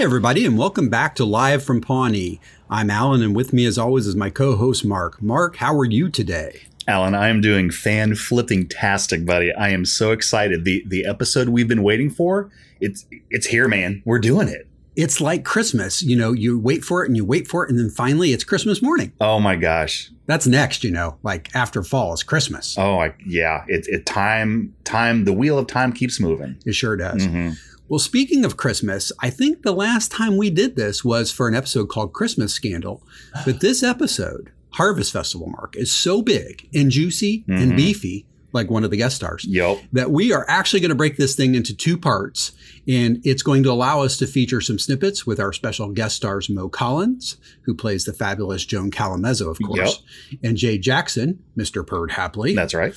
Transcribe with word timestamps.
Hi, 0.00 0.04
everybody, 0.04 0.46
and 0.46 0.56
welcome 0.56 0.88
back 0.88 1.14
to 1.16 1.26
Live 1.26 1.62
from 1.62 1.82
Pawnee. 1.82 2.40
I'm 2.70 2.88
Alan, 2.88 3.22
and 3.22 3.36
with 3.36 3.52
me, 3.52 3.66
as 3.66 3.76
always, 3.76 4.06
is 4.06 4.16
my 4.16 4.30
co 4.30 4.56
host, 4.56 4.82
Mark. 4.82 5.20
Mark, 5.20 5.56
how 5.56 5.78
are 5.78 5.84
you 5.84 6.08
today? 6.08 6.62
Alan, 6.88 7.14
I 7.14 7.28
am 7.28 7.42
doing 7.42 7.70
fan 7.70 8.14
flipping 8.14 8.66
tastic, 8.66 9.26
buddy. 9.26 9.52
I 9.52 9.68
am 9.68 9.84
so 9.84 10.12
excited. 10.12 10.64
The 10.64 10.82
the 10.86 11.04
episode 11.04 11.50
we've 11.50 11.68
been 11.68 11.82
waiting 11.82 12.08
for, 12.08 12.50
it's 12.80 13.04
it's 13.28 13.48
here, 13.48 13.68
man. 13.68 14.00
We're 14.06 14.20
doing 14.20 14.48
it. 14.48 14.66
It's 14.96 15.20
like 15.20 15.44
Christmas. 15.44 16.02
You 16.02 16.16
know, 16.16 16.32
you 16.32 16.58
wait 16.58 16.82
for 16.82 17.04
it 17.04 17.08
and 17.08 17.16
you 17.16 17.26
wait 17.26 17.46
for 17.46 17.66
it, 17.66 17.68
and 17.68 17.78
then 17.78 17.90
finally 17.90 18.32
it's 18.32 18.42
Christmas 18.42 18.80
morning. 18.80 19.12
Oh 19.20 19.38
my 19.38 19.54
gosh. 19.54 20.10
That's 20.24 20.46
next, 20.46 20.82
you 20.82 20.90
know, 20.90 21.18
like 21.22 21.54
after 21.54 21.82
fall 21.82 22.14
is 22.14 22.22
Christmas. 22.22 22.78
Oh 22.78 23.00
I, 23.00 23.14
yeah. 23.26 23.64
It, 23.68 23.86
it 23.88 24.06
time 24.06 24.74
time 24.84 25.26
the 25.26 25.32
wheel 25.34 25.58
of 25.58 25.66
time 25.66 25.92
keeps 25.92 26.18
moving. 26.20 26.56
It 26.64 26.74
sure 26.74 26.96
does. 26.96 27.26
Mhm. 27.26 27.58
Well, 27.90 27.98
speaking 27.98 28.44
of 28.44 28.56
Christmas, 28.56 29.10
I 29.18 29.30
think 29.30 29.62
the 29.62 29.72
last 29.72 30.12
time 30.12 30.36
we 30.36 30.48
did 30.48 30.76
this 30.76 31.04
was 31.04 31.32
for 31.32 31.48
an 31.48 31.56
episode 31.56 31.88
called 31.88 32.12
Christmas 32.12 32.54
Scandal. 32.54 33.02
But 33.44 33.58
this 33.58 33.82
episode, 33.82 34.50
Harvest 34.74 35.12
Festival 35.12 35.48
Mark, 35.48 35.74
is 35.76 35.90
so 35.90 36.22
big 36.22 36.68
and 36.72 36.92
juicy 36.92 37.44
and 37.48 37.72
Mhm. 37.72 37.76
beefy, 37.76 38.26
like 38.52 38.70
one 38.70 38.84
of 38.84 38.92
the 38.92 38.96
guest 38.96 39.16
stars, 39.16 39.44
Yup. 39.44 39.80
that 39.92 40.12
we 40.12 40.32
are 40.32 40.46
actually 40.48 40.78
going 40.78 40.90
to 40.90 40.94
break 40.94 41.16
this 41.16 41.34
thing 41.34 41.56
into 41.56 41.74
two 41.74 41.98
parts. 41.98 42.52
And 42.86 43.20
it's 43.24 43.42
going 43.42 43.64
to 43.64 43.72
allow 43.72 44.02
us 44.02 44.16
to 44.18 44.26
feature 44.28 44.60
some 44.60 44.78
snippets 44.78 45.26
with 45.26 45.40
our 45.40 45.52
special 45.52 45.88
guest 45.90 46.14
stars, 46.14 46.48
Mo 46.48 46.68
Collins, 46.68 47.38
who 47.62 47.74
plays 47.74 48.04
the 48.04 48.12
fabulous 48.12 48.64
Joan 48.64 48.92
Callamezzo, 48.92 49.50
of 49.50 49.58
course, 49.60 50.00
and 50.44 50.56
Jay 50.56 50.78
Jackson, 50.78 51.40
Mr. 51.58 51.84
Perd 51.84 52.12
Hapley, 52.12 52.54
That's 52.54 52.72
right. 52.72 52.94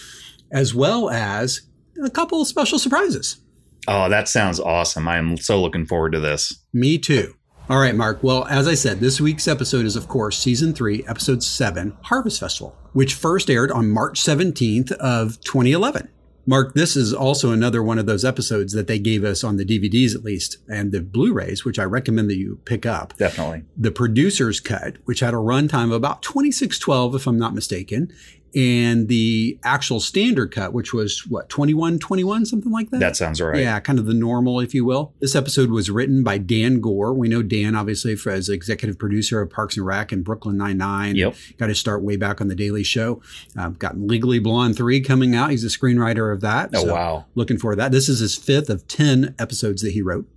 as 0.52 0.76
well 0.76 1.10
as 1.10 1.62
a 2.04 2.12
couple 2.12 2.44
of 2.44 2.48
special 2.48 2.78
surprises. 2.78 3.38
Oh, 3.88 4.09
that 4.09 4.28
sounds 4.28 4.59
awesome. 4.59 5.08
I 5.08 5.17
am 5.17 5.38
so 5.38 5.62
looking 5.62 5.86
forward 5.86 6.12
to 6.14 6.20
this. 6.20 6.64
Me 6.73 6.98
too. 6.98 7.36
All 7.70 7.80
right, 7.80 7.95
Mark. 7.95 8.22
Well, 8.22 8.45
as 8.45 8.67
I 8.67 8.73
said, 8.73 9.00
this 9.00 9.22
week's 9.22 9.48
episode 9.48 9.86
is, 9.86 9.95
of 9.95 10.09
course, 10.09 10.38
season 10.38 10.73
three, 10.73 11.06
episode 11.08 11.42
seven, 11.42 11.95
Harvest 12.02 12.39
Festival, 12.39 12.76
which 12.92 13.14
first 13.14 13.50
aired 13.50 13.72
on 13.72 13.89
March 13.89 14.20
17th 14.22 14.92
of 14.94 15.39
2011. 15.42 16.09
Mark, 16.45 16.73
this 16.73 16.98
is 16.98 17.14
also 17.14 17.54
another 17.54 17.81
one 17.81 17.98
of 17.98 18.06
those 18.06 18.26
episodes 18.26 18.73
that 18.73 18.88
they 18.88 19.00
gave 19.00 19.23
us 19.23 19.45
on 19.45 19.56
the 19.56 19.64
DVDs, 19.64 20.14
at 20.14 20.26
least, 20.26 20.58
and 20.67 20.92
the 20.92 21.00
Blu-rays, 21.00 21.64
which 21.64 21.80
I 21.80 21.86
recommend 21.86 22.30
that 22.30 22.36
you 22.36 22.59
pick 22.66 22.86
up. 22.86 23.16
Definitely. 23.16 23.64
The 23.78 23.92
producer's 23.92 24.59
cut, 24.59 24.98
which 25.06 25.22
had 25.22 25.34
a 25.34 25.38
runtime 25.38 25.86
of 25.86 25.94
about 25.94 26.22
2612, 26.22 27.16
if 27.16 27.28
I'm 27.28 27.39
not 27.39 27.56
mistaken, 27.56 28.11
and 28.56 29.08
the 29.08 29.58
actual 29.64 30.00
standard 30.00 30.52
cut, 30.54 30.73
which 30.73 30.94
was 30.94 31.26
what 31.28 31.50
2121, 31.50 32.46
something 32.46 32.72
like 32.72 32.90
that. 32.92 33.00
That 33.00 33.16
sounds 33.16 33.42
right. 33.42 33.62
Yeah, 33.62 33.80
kind 33.80 34.00
of 34.00 34.06
the 34.06 34.14
normal, 34.14 34.60
if 34.60 34.73
you 34.73 34.86
will. 34.86 35.14
This 35.20 35.36
episode 35.36 35.70
was 35.72 35.90
written 35.90 36.23
by 36.23 36.38
Dan 36.38 36.80
Goor. 36.80 37.14
We 37.14 37.28
know 37.30 37.42
Dan, 37.42 37.76
obviously, 37.76 38.16
for, 38.16 38.32
as 38.32 38.50
executive 38.50 39.00
producer 39.00 39.42
of 39.42 39.50
Parks 39.50 39.78
and 39.78 39.86
Rec 39.86 40.12
and 40.12 40.23
Brooklyn 40.23 40.58
Nine-Nine. 40.58 41.16
Yep. 41.16 41.36
Got 41.58 41.70
his 41.70 41.80
start 41.80 42.04
way 42.04 42.16
back 42.16 42.42
on 42.42 42.48
The 42.48 42.56
Daily 42.56 42.84
Show. 42.84 43.22
Uh, 43.58 43.70
got 43.70 43.98
Legally 43.98 44.40
Blonde 44.40 44.76
3 44.76 45.02
coming 45.02 45.36
out. 45.36 45.52
He's 45.52 45.64
a 45.64 45.67
screenwriter 45.67 46.34
of 46.34 46.42
that. 46.42 46.70
Oh 46.73 46.86
so 46.86 46.94
wow. 46.94 47.26
Looking 47.36 47.58
forward 47.58 47.76
to 47.76 47.82
that. 47.82 47.92
This 47.92 48.10
is 48.10 48.20
his 48.20 48.36
fifth 48.38 48.70
of 48.70 48.88
10 48.88 49.36
episodes 49.40 49.82
that 49.82 49.92
he 49.92 50.02
wrote. 50.02 50.28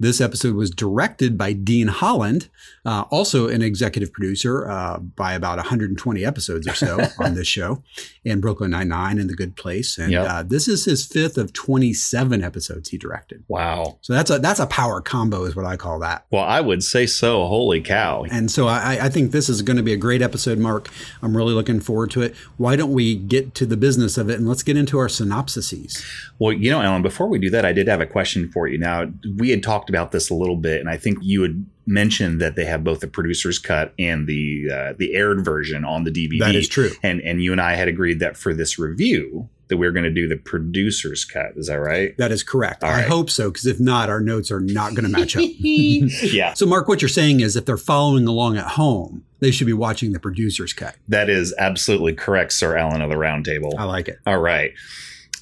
This 0.00 0.20
episode 0.20 0.54
was 0.54 0.70
directed 0.70 1.36
by 1.36 1.52
Dean 1.52 1.88
Holland, 1.88 2.48
uh, 2.86 3.04
also 3.10 3.48
an 3.48 3.62
executive 3.62 4.12
producer 4.12 4.70
uh, 4.70 4.98
by 4.98 5.32
about 5.34 5.56
120 5.56 6.24
episodes 6.24 6.68
or 6.68 6.74
so 6.74 7.00
on 7.18 7.34
this 7.34 7.48
show, 7.48 7.82
and 8.24 8.40
Brooklyn 8.40 8.70
Nine-Nine 8.70 9.18
and 9.18 9.28
The 9.28 9.34
Good 9.34 9.56
Place. 9.56 9.98
And 9.98 10.12
Yep. 10.12 10.28
uh, 10.30 10.42
this 10.44 10.68
is 10.68 10.84
his 10.84 11.04
fifth 11.04 11.36
of 11.36 11.52
27 11.52 12.44
episodes 12.44 12.90
he 12.90 12.96
directed. 12.98 13.42
Wow. 13.48 13.98
So 14.02 14.12
that's 14.12 14.30
a 14.30 14.38
that's 14.38 14.60
a 14.60 14.66
power 14.66 15.00
combo, 15.00 15.42
is 15.44 15.56
what 15.56 15.66
I 15.66 15.76
call 15.76 15.98
that. 15.98 16.26
Well, 16.30 16.44
I 16.44 16.60
would 16.60 16.84
say 16.84 17.04
so. 17.06 17.46
Holy 17.48 17.80
cow. 17.80 18.24
And 18.30 18.52
so 18.52 18.68
I, 18.68 18.98
I 19.06 19.08
think 19.08 19.32
this 19.32 19.48
is 19.48 19.62
going 19.62 19.78
to 19.78 19.82
be 19.82 19.92
a 19.92 19.96
great 19.96 20.22
episode, 20.22 20.58
Mark. 20.58 20.88
I'm 21.22 21.36
really 21.36 21.54
looking 21.54 21.80
forward 21.80 22.12
to 22.12 22.22
it. 22.22 22.36
Why 22.56 22.76
don't 22.76 22.92
we 22.92 23.16
get 23.16 23.52
to 23.56 23.66
the 23.66 23.76
business 23.76 24.16
of 24.16 24.30
it 24.30 24.38
and 24.38 24.46
let's 24.46 24.62
get 24.62 24.76
into 24.76 24.96
our 24.98 25.08
synopsises? 25.08 26.04
Well, 26.38 26.52
you 26.52 26.70
know, 26.70 26.80
Alan, 26.80 27.02
before 27.02 27.26
we 27.26 27.40
do 27.40 27.50
that, 27.50 27.64
I 27.64 27.72
did 27.72 27.88
have 27.88 28.00
a 28.00 28.06
question 28.06 28.48
for 28.52 28.68
you. 28.68 28.78
Now, 28.78 29.10
we 29.38 29.50
had 29.50 29.60
talked 29.60 29.87
about 29.88 30.12
this 30.12 30.30
a 30.30 30.34
little 30.34 30.56
bit, 30.56 30.80
and 30.80 30.88
I 30.88 30.96
think 30.96 31.18
you 31.22 31.42
had 31.42 31.64
mentioned 31.86 32.40
that 32.40 32.54
they 32.54 32.64
have 32.64 32.84
both 32.84 33.00
the 33.00 33.08
producer's 33.08 33.58
cut 33.58 33.94
and 33.98 34.26
the 34.26 34.70
uh, 34.72 34.92
the 34.98 35.14
aired 35.14 35.44
version 35.44 35.84
on 35.84 36.04
the 36.04 36.10
DVD. 36.10 36.38
That 36.40 36.54
is 36.54 36.68
true. 36.68 36.90
And 37.02 37.20
and 37.22 37.42
you 37.42 37.52
and 37.52 37.60
I 37.60 37.74
had 37.74 37.88
agreed 37.88 38.20
that 38.20 38.36
for 38.36 38.54
this 38.54 38.78
review 38.78 39.48
that 39.68 39.76
we 39.76 39.86
are 39.86 39.92
going 39.92 40.04
to 40.04 40.10
do 40.10 40.26
the 40.26 40.36
producer's 40.36 41.24
cut. 41.24 41.52
Is 41.56 41.66
that 41.68 41.74
right? 41.74 42.16
That 42.16 42.32
is 42.32 42.42
correct. 42.42 42.82
All 42.82 42.90
I 42.90 43.00
right. 43.00 43.08
hope 43.08 43.30
so, 43.30 43.50
because 43.50 43.66
if 43.66 43.78
not, 43.78 44.08
our 44.08 44.20
notes 44.20 44.50
are 44.50 44.60
not 44.60 44.94
going 44.94 45.04
to 45.04 45.10
match 45.10 45.36
up. 45.36 45.42
yeah, 45.60 46.54
so, 46.54 46.64
Mark, 46.66 46.88
what 46.88 47.02
you're 47.02 47.08
saying 47.08 47.40
is 47.40 47.54
if 47.54 47.66
they're 47.66 47.76
following 47.76 48.26
along 48.26 48.56
at 48.56 48.64
home, 48.64 49.24
they 49.40 49.50
should 49.50 49.66
be 49.66 49.72
watching 49.72 50.12
the 50.12 50.20
producer's 50.20 50.72
cut. 50.72 50.96
that 51.08 51.28
is 51.28 51.54
absolutely 51.58 52.14
correct, 52.14 52.54
Sir 52.54 52.76
Alan 52.76 53.02
of 53.02 53.10
the 53.10 53.18
Round 53.18 53.44
Table. 53.44 53.74
I 53.78 53.84
like 53.84 54.08
it. 54.08 54.18
All 54.26 54.38
right. 54.38 54.72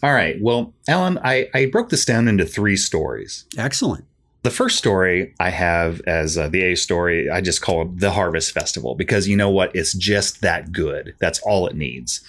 All 0.02 0.12
right. 0.12 0.36
Well, 0.40 0.74
Alan, 0.88 1.18
I, 1.22 1.48
I 1.54 1.66
broke 1.66 1.88
this 1.90 2.04
down 2.04 2.28
into 2.28 2.44
three 2.44 2.76
stories. 2.76 3.44
Excellent. 3.56 4.05
The 4.46 4.52
first 4.52 4.78
story 4.78 5.34
I 5.40 5.50
have 5.50 6.00
as 6.02 6.38
uh, 6.38 6.46
the 6.46 6.62
A 6.62 6.76
story, 6.76 7.28
I 7.28 7.40
just 7.40 7.62
call 7.62 7.82
it 7.82 7.98
the 7.98 8.12
Harvest 8.12 8.52
Festival 8.52 8.94
because 8.94 9.26
you 9.26 9.36
know 9.36 9.50
what? 9.50 9.74
It's 9.74 9.92
just 9.92 10.40
that 10.42 10.70
good. 10.70 11.16
That's 11.18 11.40
all 11.40 11.66
it 11.66 11.74
needs. 11.74 12.20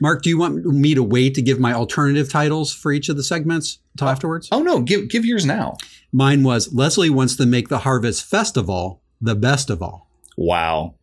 Mark, 0.00 0.22
do 0.22 0.30
you 0.30 0.38
want 0.38 0.64
me 0.64 0.94
to 0.94 1.02
wait 1.02 1.34
to 1.34 1.42
give 1.42 1.58
my 1.58 1.72
alternative 1.72 2.30
titles 2.30 2.72
for 2.72 2.92
each 2.92 3.08
of 3.08 3.16
the 3.16 3.24
segments 3.24 3.80
until 3.94 4.08
afterwards? 4.08 4.48
Oh 4.52 4.62
no, 4.62 4.82
give 4.82 5.08
give 5.08 5.24
yours 5.24 5.44
now. 5.44 5.78
Mine 6.12 6.44
was 6.44 6.72
Leslie 6.72 7.10
wants 7.10 7.34
to 7.34 7.44
make 7.44 7.70
the 7.70 7.78
Harvest 7.78 8.24
Festival 8.24 9.02
the 9.20 9.34
best 9.34 9.68
of 9.68 9.82
all. 9.82 10.08
Wow. 10.36 10.94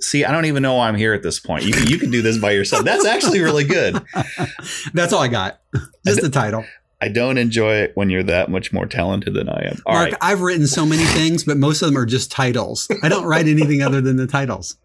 See, 0.00 0.22
I 0.22 0.30
don't 0.32 0.44
even 0.44 0.62
know 0.62 0.74
why 0.74 0.88
I'm 0.88 0.96
here 0.96 1.14
at 1.14 1.22
this 1.22 1.40
point. 1.40 1.64
You 1.64 1.72
you 1.86 1.96
can 1.96 2.10
do 2.10 2.20
this 2.20 2.36
by 2.36 2.50
yourself. 2.50 2.84
That's 2.84 3.06
actually 3.06 3.40
really 3.40 3.64
good. 3.64 4.04
That's 4.92 5.14
all 5.14 5.22
I 5.22 5.28
got. 5.28 5.62
Just 6.04 6.20
the 6.20 6.28
title. 6.28 6.66
I 7.00 7.08
don't 7.08 7.38
enjoy 7.38 7.74
it 7.76 7.92
when 7.94 8.10
you're 8.10 8.24
that 8.24 8.50
much 8.50 8.72
more 8.72 8.86
talented 8.86 9.34
than 9.34 9.48
I 9.48 9.66
am. 9.66 9.80
All 9.86 9.94
Mark, 9.94 10.10
right, 10.10 10.18
I've 10.20 10.40
written 10.40 10.66
so 10.66 10.84
many 10.84 11.04
things, 11.04 11.44
but 11.44 11.56
most 11.56 11.80
of 11.80 11.88
them 11.88 11.96
are 11.96 12.06
just 12.06 12.30
titles. 12.30 12.88
I 13.02 13.08
don't 13.08 13.24
write 13.24 13.46
anything 13.46 13.82
other 13.82 14.00
than 14.00 14.16
the 14.16 14.26
titles. 14.26 14.76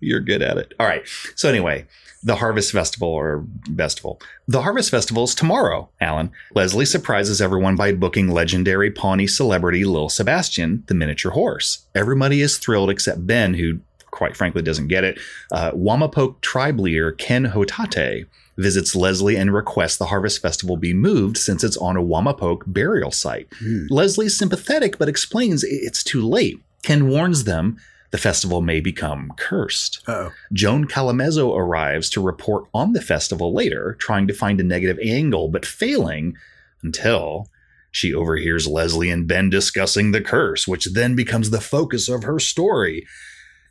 you're 0.00 0.20
good 0.20 0.42
at 0.42 0.58
it. 0.58 0.74
All 0.80 0.86
right. 0.86 1.06
So 1.36 1.48
anyway, 1.48 1.86
the 2.24 2.36
Harvest 2.36 2.72
Festival 2.72 3.08
or 3.08 3.44
Festival. 3.76 4.20
The 4.48 4.62
Harvest 4.62 4.90
Festival 4.90 5.24
is 5.24 5.34
tomorrow, 5.34 5.88
Alan. 6.00 6.32
Leslie 6.54 6.86
surprises 6.86 7.40
everyone 7.40 7.76
by 7.76 7.92
booking 7.92 8.30
legendary 8.30 8.90
Pawnee 8.90 9.26
celebrity 9.28 9.84
Lil 9.84 10.08
Sebastian, 10.08 10.82
the 10.86 10.94
miniature 10.94 11.32
horse. 11.32 11.86
Everybody 11.94 12.40
is 12.40 12.58
thrilled 12.58 12.90
except 12.90 13.26
Ben, 13.26 13.54
who 13.54 13.78
quite 14.10 14.36
frankly 14.36 14.62
doesn't 14.62 14.88
get 14.88 15.04
it. 15.04 15.18
Uh, 15.52 15.70
Wamapoke 15.72 16.40
tribe 16.40 16.80
leader 16.80 17.12
Ken 17.12 17.44
Hotate 17.44 18.26
visits 18.56 18.94
Leslie 18.94 19.36
and 19.36 19.52
requests 19.52 19.96
the 19.96 20.06
Harvest 20.06 20.40
Festival 20.40 20.76
be 20.76 20.94
moved 20.94 21.36
since 21.36 21.64
it's 21.64 21.76
on 21.76 21.96
a 21.96 22.02
Wamapoke 22.02 22.62
burial 22.66 23.10
site. 23.10 23.48
Hmm. 23.58 23.86
Leslie's 23.90 24.38
sympathetic 24.38 24.98
but 24.98 25.08
explains 25.08 25.64
it's 25.64 26.02
too 26.02 26.26
late. 26.26 26.60
Ken 26.82 27.08
warns 27.08 27.44
them 27.44 27.78
the 28.10 28.18
festival 28.18 28.60
may 28.60 28.78
become 28.78 29.32
cursed. 29.36 30.00
Uh-oh. 30.06 30.30
Joan 30.52 30.86
Callamezzo 30.86 31.56
arrives 31.56 32.08
to 32.10 32.22
report 32.22 32.66
on 32.72 32.92
the 32.92 33.02
festival 33.02 33.52
later, 33.52 33.96
trying 33.98 34.28
to 34.28 34.34
find 34.34 34.60
a 34.60 34.64
negative 34.64 35.00
angle, 35.02 35.48
but 35.48 35.66
failing 35.66 36.36
until 36.84 37.48
she 37.90 38.14
overhears 38.14 38.68
Leslie 38.68 39.10
and 39.10 39.26
Ben 39.26 39.50
discussing 39.50 40.12
the 40.12 40.20
curse, 40.20 40.68
which 40.68 40.84
then 40.92 41.16
becomes 41.16 41.50
the 41.50 41.60
focus 41.60 42.08
of 42.08 42.22
her 42.22 42.38
story. 42.38 43.04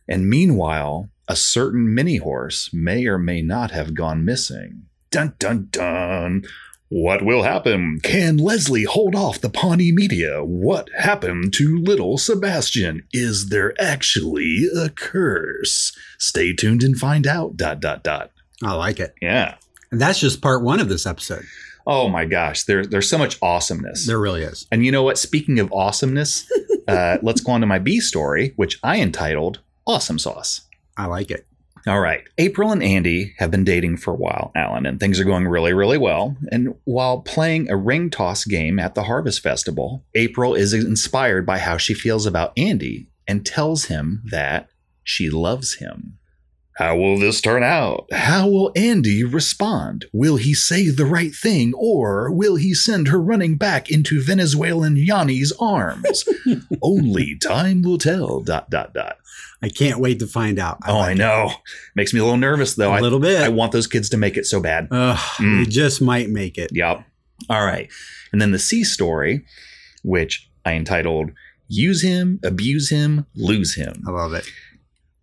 And 0.10 0.30
meanwhile, 0.30 1.10
a 1.34 1.36
certain 1.36 1.92
mini 1.92 2.18
horse 2.18 2.70
may 2.72 3.08
or 3.08 3.18
may 3.18 3.42
not 3.42 3.72
have 3.72 3.96
gone 3.96 4.24
missing. 4.24 4.84
Dun 5.10 5.34
dun 5.40 5.68
dun. 5.72 6.44
What 6.90 7.26
will 7.26 7.42
happen? 7.42 8.00
Can 8.04 8.38
Leslie 8.38 8.84
hold 8.84 9.16
off 9.16 9.42
the 9.42 9.50
Pawnee 9.50 9.92
media? 9.92 10.44
What 10.44 10.90
happened 10.96 11.52
to 11.56 11.76
little 11.80 12.20
Sebastian? 12.20 13.08
Is 13.12 13.50
there 13.50 13.74
actually 13.82 14.68
a 14.78 14.90
curse? 14.90 15.98
Stay 16.20 16.54
tuned 16.54 16.84
and 16.84 16.96
find 16.96 17.26
out. 17.26 17.58
Dot 17.58 17.80
dot 17.80 18.04
dot. 18.04 18.30
I 18.64 18.76
like 18.76 19.00
it. 19.00 19.16
Yeah. 19.20 19.56
And 19.92 20.00
that's 20.00 20.20
just 20.20 20.40
part 20.40 20.62
one 20.62 20.80
of 20.80 20.88
this 20.88 21.08
episode. 21.08 21.46
Oh 21.88 22.10
my 22.10 22.26
gosh, 22.26 22.66
there, 22.66 22.86
there's 22.86 23.10
so 23.10 23.18
much 23.18 23.40
awesomeness. 23.42 24.06
There 24.06 24.20
really 24.20 24.44
is. 24.44 24.68
and 24.72 24.86
you 24.86 24.92
know 24.92 25.02
what? 25.02 25.18
Speaking 25.18 25.58
of 25.60 25.74
awesomeness, 25.74 26.48
uh, 26.88 27.18
let's 27.24 27.42
go 27.42 27.54
on 27.54 27.62
to 27.62 27.68
my 27.68 27.80
B 27.80 28.00
story, 28.00 28.54
which 28.56 28.80
I 28.84 29.02
entitled 29.02 29.62
Awesome 29.88 30.20
Sauce. 30.20 30.62
I 30.98 31.06
like 31.06 31.32
it. 31.32 31.46
All 31.86 32.00
right. 32.00 32.24
April 32.38 32.72
and 32.72 32.82
Andy 32.82 33.34
have 33.40 33.52
been 33.52 33.66
dating 33.66 33.98
for 33.98 34.14
a 34.14 34.18
while, 34.18 34.52
Alan, 34.56 34.86
and 34.86 35.00
things 35.00 35.20
are 35.20 35.26
going 35.26 35.48
really, 35.48 35.74
really 35.74 35.98
well. 35.98 36.38
And 36.50 36.76
while 36.86 37.20
playing 37.22 37.70
a 37.70 37.76
ring 37.76 38.10
toss 38.10 38.46
game 38.46 38.80
at 38.80 38.96
the 38.96 39.04
Harvest 39.04 39.42
Festival, 39.42 40.06
April 40.16 40.56
is 40.56 40.74
inspired 40.74 41.46
by 41.46 41.58
how 41.58 41.76
she 41.76 41.94
feels 41.94 42.26
about 42.26 42.58
Andy 42.58 43.10
and 43.28 43.46
tells 43.46 43.86
him 43.86 44.22
that 44.32 44.70
she 45.04 45.30
loves 45.30 45.76
him. 45.76 46.20
How 46.78 46.98
will 46.98 47.20
this 47.20 47.40
turn 47.40 47.64
out? 47.64 48.08
How 48.12 48.48
will 48.48 48.72
Andy 48.76 49.24
respond? 49.24 50.06
Will 50.12 50.38
he 50.38 50.54
say 50.56 50.90
the 50.90 51.06
right 51.06 51.34
thing 51.34 51.74
or 51.76 52.32
will 52.32 52.56
he 52.56 52.74
send 52.74 53.10
her 53.10 53.22
running 53.22 53.58
back 53.58 53.92
into 53.92 54.24
Venezuelan 54.24 54.96
Yanni's 54.96 55.54
arms? 55.60 56.24
Only 56.82 57.38
time 57.38 57.84
will 57.84 57.98
tell. 58.00 58.42
Dot 58.42 58.70
dot 58.72 58.94
dot. 58.94 59.18
I 59.62 59.70
can't 59.70 60.00
wait 60.00 60.20
to 60.20 60.28
find 60.28 60.60
out. 60.60 60.80
oh, 60.88 60.98
like 60.98 61.12
I 61.12 61.14
know. 61.14 61.52
Makes 61.96 62.14
me 62.14 62.20
a 62.20 62.24
little 62.24 62.38
nervous 62.38 62.76
though. 62.76 62.92
A 62.92 62.96
I, 62.98 63.00
little 63.00 63.20
bit. 63.20 63.42
I 63.42 63.50
want 63.50 63.72
those 63.72 63.88
kids 63.88 64.10
to 64.10 64.18
make 64.18 64.36
it 64.36 64.46
so 64.46 64.60
bad. 64.60 64.88
Ugh, 64.92 65.18
Mm. 65.38 65.60
We 65.60 65.66
just 65.68 66.02
might 66.02 66.30
make 66.30 66.58
it. 66.58 66.72
Yep. 66.74 67.04
All 67.50 67.66
right. 67.66 67.90
And 68.32 68.42
then 68.42 68.52
the 68.52 68.60
C 68.60 68.84
story, 68.84 69.46
which 70.04 70.50
I 70.66 70.74
entitled 70.74 71.32
Use 71.68 72.02
Him, 72.04 72.40
Abuse 72.44 72.90
Him, 72.90 73.26
Lose 73.36 73.76
Him. 73.76 74.04
I 74.08 74.12
love 74.12 74.34
it. 74.34 74.46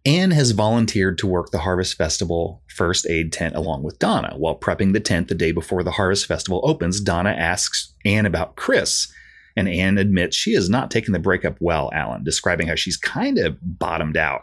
Anne 0.06 0.30
has 0.30 0.52
volunteered 0.52 1.18
to 1.18 1.26
work 1.26 1.50
the 1.50 1.58
Harvest 1.58 1.96
Festival 1.96 2.62
first 2.68 3.06
aid 3.06 3.32
tent 3.32 3.54
along 3.54 3.82
with 3.82 3.98
Donna. 3.98 4.34
While 4.36 4.58
prepping 4.58 4.92
the 4.92 5.00
tent 5.00 5.28
the 5.28 5.34
day 5.34 5.52
before 5.52 5.82
the 5.82 5.90
Harvest 5.90 6.26
Festival 6.26 6.62
opens, 6.64 7.00
Donna 7.00 7.30
asks 7.30 7.92
Anne 8.04 8.24
about 8.24 8.56
Chris. 8.56 9.12
And 9.56 9.68
Anne 9.68 9.98
admits 9.98 10.36
she 10.36 10.54
has 10.54 10.70
not 10.70 10.90
taken 10.90 11.12
the 11.12 11.18
breakup 11.18 11.56
well, 11.60 11.90
Alan, 11.92 12.24
describing 12.24 12.68
how 12.68 12.76
she's 12.76 12.96
kind 12.96 13.36
of 13.38 13.58
bottomed 13.60 14.16
out. 14.16 14.42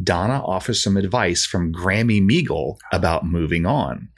Donna 0.00 0.42
offers 0.44 0.82
some 0.82 0.96
advice 0.96 1.44
from 1.44 1.72
Grammy 1.72 2.22
Meagle 2.22 2.76
about 2.92 3.26
moving 3.26 3.66
on. 3.66 4.08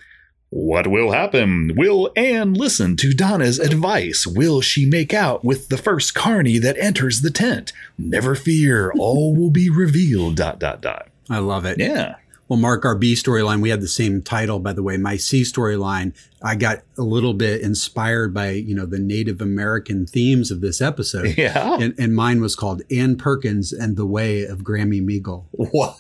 What 0.55 0.87
will 0.87 1.11
happen? 1.11 1.73
Will 1.77 2.13
Anne 2.15 2.55
listen 2.55 2.95
to 2.99 3.13
Donna's 3.13 3.59
advice? 3.59 4.25
Will 4.25 4.61
she 4.61 4.87
make 4.87 5.13
out 5.13 5.45
with 5.45 5.69
the 5.69 5.77
first 5.77 6.15
carney 6.15 6.59
that 6.59 6.79
enters 6.79 7.23
the 7.23 7.31
tent? 7.31 7.73
Never 7.99 8.37
fear, 8.37 8.93
all 8.97 9.35
will 9.35 9.51
be 9.51 9.69
revealed. 9.69 10.37
Dot 10.37 10.61
dot 10.61 10.81
dot. 10.81 11.09
I 11.29 11.39
love 11.39 11.65
it. 11.65 11.81
Yeah. 11.81 12.15
Well, 12.47 12.61
Mark, 12.61 12.85
our 12.85 12.95
B 12.95 13.15
storyline, 13.15 13.63
we 13.63 13.71
had 13.71 13.81
the 13.81 13.89
same 13.89 14.23
title, 14.23 14.61
by 14.61 14.73
the 14.73 14.83
way. 14.85 14.97
My 14.97 15.17
C 15.17 15.43
storyline, 15.43 16.15
I 16.41 16.55
got 16.55 16.83
a 16.97 17.03
little 17.03 17.35
bit 17.35 17.61
inspired 17.61 18.33
by, 18.33 18.51
you 18.51 18.77
know, 18.77 18.87
the 18.87 19.01
Native 19.01 19.41
American 19.41 20.07
themes 20.07 20.53
of 20.53 20.61
this 20.61 20.81
episode. 20.81 21.35
Yeah. 21.45 21.79
And, 21.81 21.95
and 21.99 22.15
mine 22.15 22.41
was 22.41 22.55
called 22.55 22.83
Ann 22.93 23.17
Perkins 23.17 23.73
and 23.73 23.97
the 23.97 24.07
Way 24.07 24.45
of 24.45 24.59
Grammy 24.59 25.03
Meagle. 25.03 25.47
What? 25.51 25.97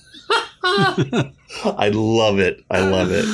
I 1.65 1.91
love 1.93 2.39
it. 2.39 2.65
I 2.71 2.81
love 2.89 3.11
it. 3.11 3.25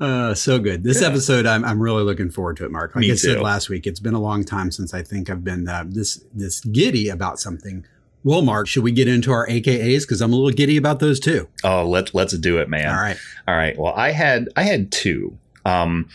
Uh, 0.00 0.34
so 0.34 0.58
good. 0.58 0.82
This 0.84 1.00
Yeah. 1.02 1.08
episode, 1.08 1.46
I'm, 1.46 1.64
I'm 1.64 1.80
really 1.80 2.02
looking 2.04 2.30
forward 2.30 2.56
to 2.58 2.64
it, 2.64 2.70
Mark. 2.70 2.94
Like 2.94 3.02
Me 3.02 3.12
I 3.12 3.14
said 3.16 3.36
too. 3.36 3.40
last 3.42 3.68
week, 3.68 3.86
it's 3.86 4.00
been 4.00 4.14
a 4.14 4.20
long 4.20 4.44
time 4.44 4.70
since 4.70 4.94
I 4.94 5.02
think 5.02 5.28
I've 5.30 5.42
been 5.44 5.68
uh, 5.68 5.84
this 5.86 6.22
this 6.32 6.60
giddy 6.60 7.08
about 7.08 7.40
something. 7.40 7.84
Well, 8.24 8.42
Mark, 8.42 8.66
should 8.66 8.82
we 8.82 8.92
get 8.92 9.08
into 9.08 9.30
our 9.32 9.46
AKAs? 9.46 10.02
Because 10.02 10.20
I'm 10.20 10.32
a 10.32 10.36
little 10.36 10.50
giddy 10.50 10.76
about 10.76 10.98
those 11.00 11.20
too. 11.20 11.48
Oh, 11.64 11.88
let's 11.88 12.12
let's 12.14 12.36
do 12.38 12.58
it, 12.58 12.68
man. 12.68 12.88
All 12.94 13.00
right. 13.00 13.16
All 13.48 13.56
right. 13.56 13.78
Well, 13.78 13.94
I 13.94 14.10
had 14.12 14.48
I 14.56 14.62
had 14.64 14.90
two. 14.92 15.38
Um 15.64 16.08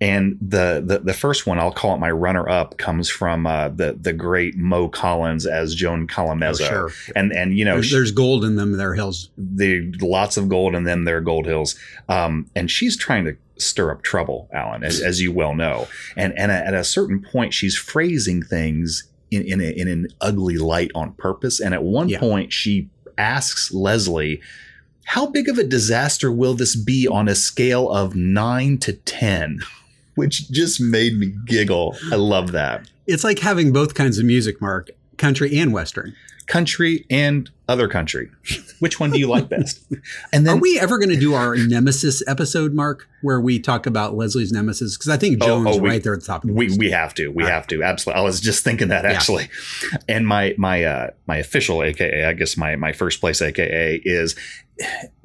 and 0.00 0.36
the, 0.42 0.82
the 0.84 0.98
the 0.98 1.14
first 1.14 1.46
one, 1.46 1.58
I'll 1.58 1.72
call 1.72 1.94
it 1.94 1.98
my 1.98 2.10
runner 2.10 2.46
up, 2.48 2.76
comes 2.76 3.08
from 3.08 3.46
uh, 3.46 3.70
the 3.70 3.96
the 3.98 4.12
great 4.12 4.54
Mo 4.56 4.88
Collins 4.88 5.46
as 5.46 5.74
Joan 5.74 6.06
Oh, 6.18 6.52
sure. 6.52 6.90
and 7.14 7.32
and 7.32 7.56
you 7.56 7.64
know 7.64 7.74
There's, 7.76 7.90
there's 7.90 8.12
gold 8.12 8.44
in 8.44 8.56
them, 8.56 8.72
their 8.76 8.94
hills. 8.94 9.30
the 9.38 9.90
lots 10.02 10.36
of 10.36 10.48
gold 10.48 10.74
in 10.74 10.84
them. 10.84 11.04
there 11.04 11.20
gold 11.22 11.46
hills 11.46 11.76
um, 12.08 12.50
and 12.54 12.70
she's 12.70 12.96
trying 12.96 13.24
to 13.24 13.36
stir 13.58 13.90
up 13.90 14.02
trouble 14.02 14.50
alan 14.52 14.84
as, 14.84 15.00
as 15.00 15.22
you 15.22 15.32
well 15.32 15.54
know 15.54 15.88
and 16.14 16.38
and 16.38 16.52
at 16.52 16.74
a 16.74 16.84
certain 16.84 17.22
point 17.22 17.54
she's 17.54 17.74
phrasing 17.74 18.42
things 18.42 19.04
in 19.30 19.40
in, 19.50 19.60
a, 19.62 19.70
in 19.70 19.88
an 19.88 20.08
ugly 20.20 20.58
light 20.58 20.90
on 20.94 21.12
purpose 21.14 21.58
and 21.58 21.72
at 21.72 21.82
one 21.82 22.10
Yeah. 22.10 22.20
point 22.20 22.52
she 22.52 22.90
asks 23.16 23.72
leslie 23.72 24.42
how 25.04 25.24
big 25.26 25.48
of 25.48 25.56
a 25.56 25.64
disaster 25.64 26.30
will 26.30 26.52
this 26.52 26.76
be 26.76 27.08
on 27.08 27.28
a 27.28 27.34
scale 27.34 27.88
of 27.90 28.14
9 28.14 28.76
to 28.78 28.92
10 28.92 29.60
which 30.16 30.50
just 30.50 30.80
made 30.80 31.16
me 31.18 31.32
giggle 31.46 31.96
i 32.12 32.16
love 32.16 32.52
that 32.52 32.88
It's 33.06 33.22
like 33.24 33.38
having 33.38 33.72
both 33.72 33.94
kinds 33.94 34.18
of 34.18 34.24
music, 34.24 34.60
Mark, 34.60 34.90
country 35.16 35.56
and 35.58 35.72
western. 35.72 36.14
country 36.46 37.04
and 37.10 37.50
other 37.68 37.88
country 37.88 38.30
which 38.78 39.00
one 39.00 39.10
do 39.10 39.18
you 39.18 39.26
like 39.28 39.48
best 39.48 39.80
and 40.32 40.46
then 40.46 40.58
Are 40.58 40.60
we 40.60 40.78
ever 40.78 40.98
going 40.98 41.08
to 41.08 41.16
do 41.18 41.34
our 41.34 41.56
nemesis 41.56 42.22
episode, 42.28 42.72
Mark, 42.74 43.08
where 43.22 43.40
we 43.40 43.58
talk 43.58 43.86
about 43.86 44.14
Leslie's 44.14 44.52
nemesis? 44.52 44.96
Because 44.96 45.08
I 45.08 45.16
think 45.16 45.42
Oh, 45.42 45.46
Joan's 45.46 45.76
oh, 45.76 45.80
we- 45.80 45.88
right 45.88 46.02
there 46.04 46.14
at 46.14 46.20
the 46.20 46.26
top. 46.26 46.44
Of 46.44 46.48
the 46.50 46.54
We 46.54 46.68
list. 46.68 46.78
we 46.78 46.90
have 46.92 47.12
to. 47.14 47.28
We 47.28 47.42
All 47.42 47.48
right. 47.48 47.54
have 47.56 47.66
to. 47.68 47.82
Absolutely. 47.82 48.20
I 48.20 48.24
was 48.24 48.40
just 48.40 48.62
thinking 48.62 48.88
that 48.88 49.02
Yeah. 49.04 49.10
actually. 49.12 49.48
And 50.08 50.26
my 50.28 50.54
my 50.58 50.84
uh 50.84 51.10
my 51.26 51.38
official 51.38 51.82
AKA, 51.82 52.24
I 52.26 52.32
guess 52.34 52.56
my 52.56 52.76
my 52.76 52.92
first 52.92 53.20
place 53.20 53.42
AKA 53.42 53.96
is 54.04 54.36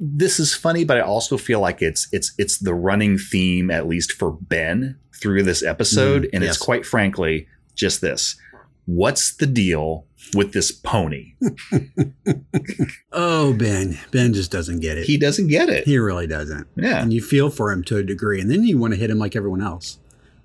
this 0.00 0.40
is 0.40 0.54
funny, 0.54 0.84
but 0.84 0.96
I 0.96 1.00
also 1.00 1.36
feel 1.36 1.60
like 1.60 1.82
it's 1.82 2.08
it's 2.12 2.32
it's 2.38 2.58
the 2.58 2.74
running 2.74 3.18
theme, 3.18 3.70
at 3.70 3.86
least 3.86 4.12
for 4.12 4.32
Ben, 4.32 4.98
through 5.20 5.42
this 5.42 5.62
episode. 5.62 6.22
Mm, 6.22 6.30
and 6.34 6.44
yes. 6.44 6.56
it's 6.56 6.64
quite 6.64 6.86
frankly 6.86 7.48
just 7.74 8.00
this. 8.00 8.36
What's 8.84 9.36
the 9.36 9.46
deal 9.46 10.06
with 10.34 10.52
this 10.52 10.72
pony? 10.72 11.34
oh, 13.12 13.52
Ben. 13.54 13.98
Ben 14.10 14.34
just 14.34 14.50
doesn't 14.50 14.80
get 14.80 14.98
it. 14.98 15.04
He 15.04 15.18
doesn't 15.18 15.46
get 15.46 15.68
it. 15.68 15.84
He 15.84 15.98
really 15.98 16.26
doesn't. 16.26 16.66
Yeah. 16.76 17.00
And 17.00 17.12
you 17.12 17.22
feel 17.22 17.48
for 17.48 17.70
him 17.70 17.84
to 17.84 17.98
a 17.98 18.02
degree. 18.02 18.40
And 18.40 18.50
then 18.50 18.64
you 18.64 18.78
want 18.78 18.92
to 18.94 18.98
hit 18.98 19.08
him 19.08 19.18
like 19.18 19.36
everyone 19.36 19.62
else. 19.62 19.98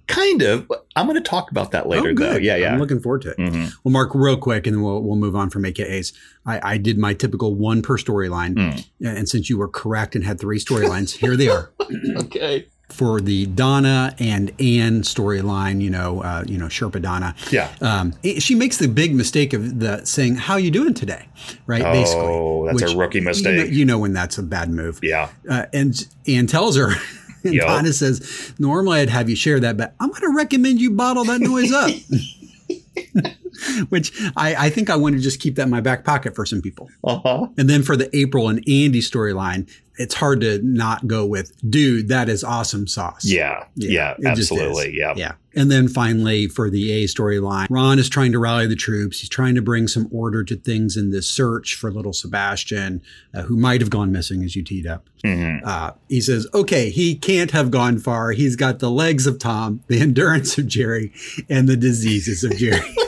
Kind 0.07 0.41
of. 0.41 0.71
I'm 0.95 1.05
gonna 1.07 1.21
talk 1.21 1.51
about 1.51 1.71
that 1.71 1.87
later 1.87 2.09
oh, 2.09 2.13
though. 2.13 2.37
Yeah, 2.37 2.55
yeah. 2.55 2.73
I'm 2.73 2.79
looking 2.79 2.99
forward 2.99 3.21
to 3.23 3.31
it. 3.31 3.37
Mhm. 3.37 3.71
Well, 3.83 3.91
Mark, 3.91 4.11
real 4.15 4.37
quick, 4.37 4.65
and 4.65 4.75
then 4.75 4.81
we'll, 4.83 5.01
we'll 5.03 5.15
move 5.17 5.35
on 5.35 5.49
from 5.49 5.63
AKAs. 5.63 6.13
I, 6.45 6.73
I 6.73 6.77
did 6.77 6.97
my 6.97 7.13
typical 7.13 7.55
one 7.55 7.81
per 7.81 7.97
storyline. 7.97 8.55
Mm. 8.55 8.85
And 9.01 9.27
since 9.29 9.49
you 9.49 9.57
were 9.57 9.67
correct 9.67 10.15
and 10.15 10.23
had 10.23 10.39
three 10.39 10.59
storylines, 10.59 11.11
here 11.17 11.35
they 11.35 11.49
are. 11.49 11.71
Okay. 12.17 12.67
For 12.89 13.19
the 13.19 13.47
Donna 13.47 14.15
and 14.17 14.49
Anne 14.61 15.01
storyline, 15.01 15.81
you 15.81 15.89
know, 15.89 16.21
uh, 16.21 16.45
you 16.47 16.57
know, 16.57 16.67
Sherpa 16.67 17.01
Donna, 17.01 17.35
Yeah. 17.51 17.69
um, 17.81 18.13
it- 18.23 18.41
she 18.41 18.55
makes 18.55 18.77
the 18.77 18.87
big 18.87 19.13
mistake 19.13 19.51
of 19.53 19.79
the 19.81 20.05
saying, 20.05 20.35
"How 20.35 20.55
you 20.55 20.71
doing 20.71 20.93
today?" 20.93 21.27
Right? 21.65 21.81
Oh, 21.85 22.65
that's 22.65 22.81
Which, 22.81 22.93
a 22.93 22.97
rookie 22.97 23.17
You 23.17 23.25
know, 23.25 23.29
mistake. 23.31 23.71
you 23.71 23.83
know 23.83 23.99
when 23.99 24.13
that's 24.13 24.37
a 24.37 24.43
bad 24.43 24.69
move. 24.69 24.99
yeah. 25.03 25.29
Uh, 25.49 25.65
and 25.73 25.93
Anne 26.27 26.47
tells 26.47 26.77
her, 26.77 26.93
and 27.43 27.53
Yo. 27.53 27.65
Donna 27.65 27.93
says, 27.93 28.53
"Normally 28.59 28.99
I'd 28.99 29.09
have 29.09 29.29
you 29.29 29.35
share 29.35 29.59
that, 29.59 29.77
but 29.77 29.93
I'm 29.99 30.09
going 30.09 30.21
to 30.21 30.35
recommend 30.35 30.79
you 30.79 30.91
bottle 30.91 31.23
that 31.25 31.41
noise 31.41 31.71
up." 31.71 31.91
Which 33.89 34.11
I, 34.35 34.67
I 34.67 34.69
think 34.69 34.89
I 34.89 34.95
want 34.95 35.15
to 35.15 35.21
just 35.21 35.39
keep 35.39 35.55
that 35.55 35.63
in 35.63 35.69
my 35.69 35.81
back 35.81 36.03
pocket 36.03 36.35
for 36.35 36.45
some 36.45 36.61
people. 36.61 36.89
Uh-huh. 37.03 37.47
And 37.57 37.69
then 37.69 37.83
for 37.83 37.95
the 37.95 38.15
April 38.15 38.49
and 38.49 38.59
Andy 38.67 39.01
storyline, 39.01 39.69
it's 39.97 40.13
hard 40.13 40.41
to 40.41 40.61
not 40.61 41.07
go 41.07 41.25
with, 41.25 41.53
dude, 41.69 42.07
that 42.09 42.29
is 42.29 42.43
awesome 42.43 42.87
sauce. 42.87 43.25
Yeah. 43.25 43.65
Yeah. 43.75 44.15
is. 44.19 44.25
absolutely. 44.25 44.95
Yeah. 44.95 45.13
Yeah. 45.15 45.33
And 45.55 45.71
then 45.71 45.87
finally, 45.87 46.47
for 46.47 46.69
the 46.69 46.91
A 46.91 47.05
storyline, 47.05 47.65
Ron 47.71 47.97
is 47.97 48.09
trying 48.09 48.31
to 48.33 48.39
rally 48.39 48.67
the 48.67 48.75
troops. 48.75 49.21
He's 49.21 49.29
trying 49.29 49.55
to 49.55 49.61
bring 49.61 49.87
some 49.87 50.07
order 50.11 50.43
to 50.43 50.55
things 50.55 50.95
in 50.95 51.09
this 51.09 51.27
search 51.27 51.73
for 51.73 51.91
little 51.91 52.13
Sebastian, 52.13 53.01
uh, 53.33 53.41
who 53.41 53.57
might 53.57 53.81
have 53.81 53.89
gone 53.89 54.11
missing, 54.11 54.43
as 54.43 54.55
you 54.55 54.63
teed 54.63 54.85
up. 54.85 55.09
Mhm. 55.23 55.61
Uh, 55.65 55.93
he 56.09 56.21
says, 56.21 56.45
okay, 56.53 56.91
he 56.91 57.15
can't 57.15 57.49
have 57.51 57.71
gone 57.71 57.97
far. 57.97 58.31
He's 58.33 58.55
got 58.55 58.77
the 58.77 58.91
legs 58.91 59.25
of 59.25 59.39
Tom, 59.39 59.81
the 59.87 59.99
endurance 60.01 60.59
of 60.59 60.67
Jerry, 60.67 61.11
and 61.49 61.67
the 61.67 61.77
diseases 61.77 62.43
of 62.43 62.55
Jerry. 62.55 62.95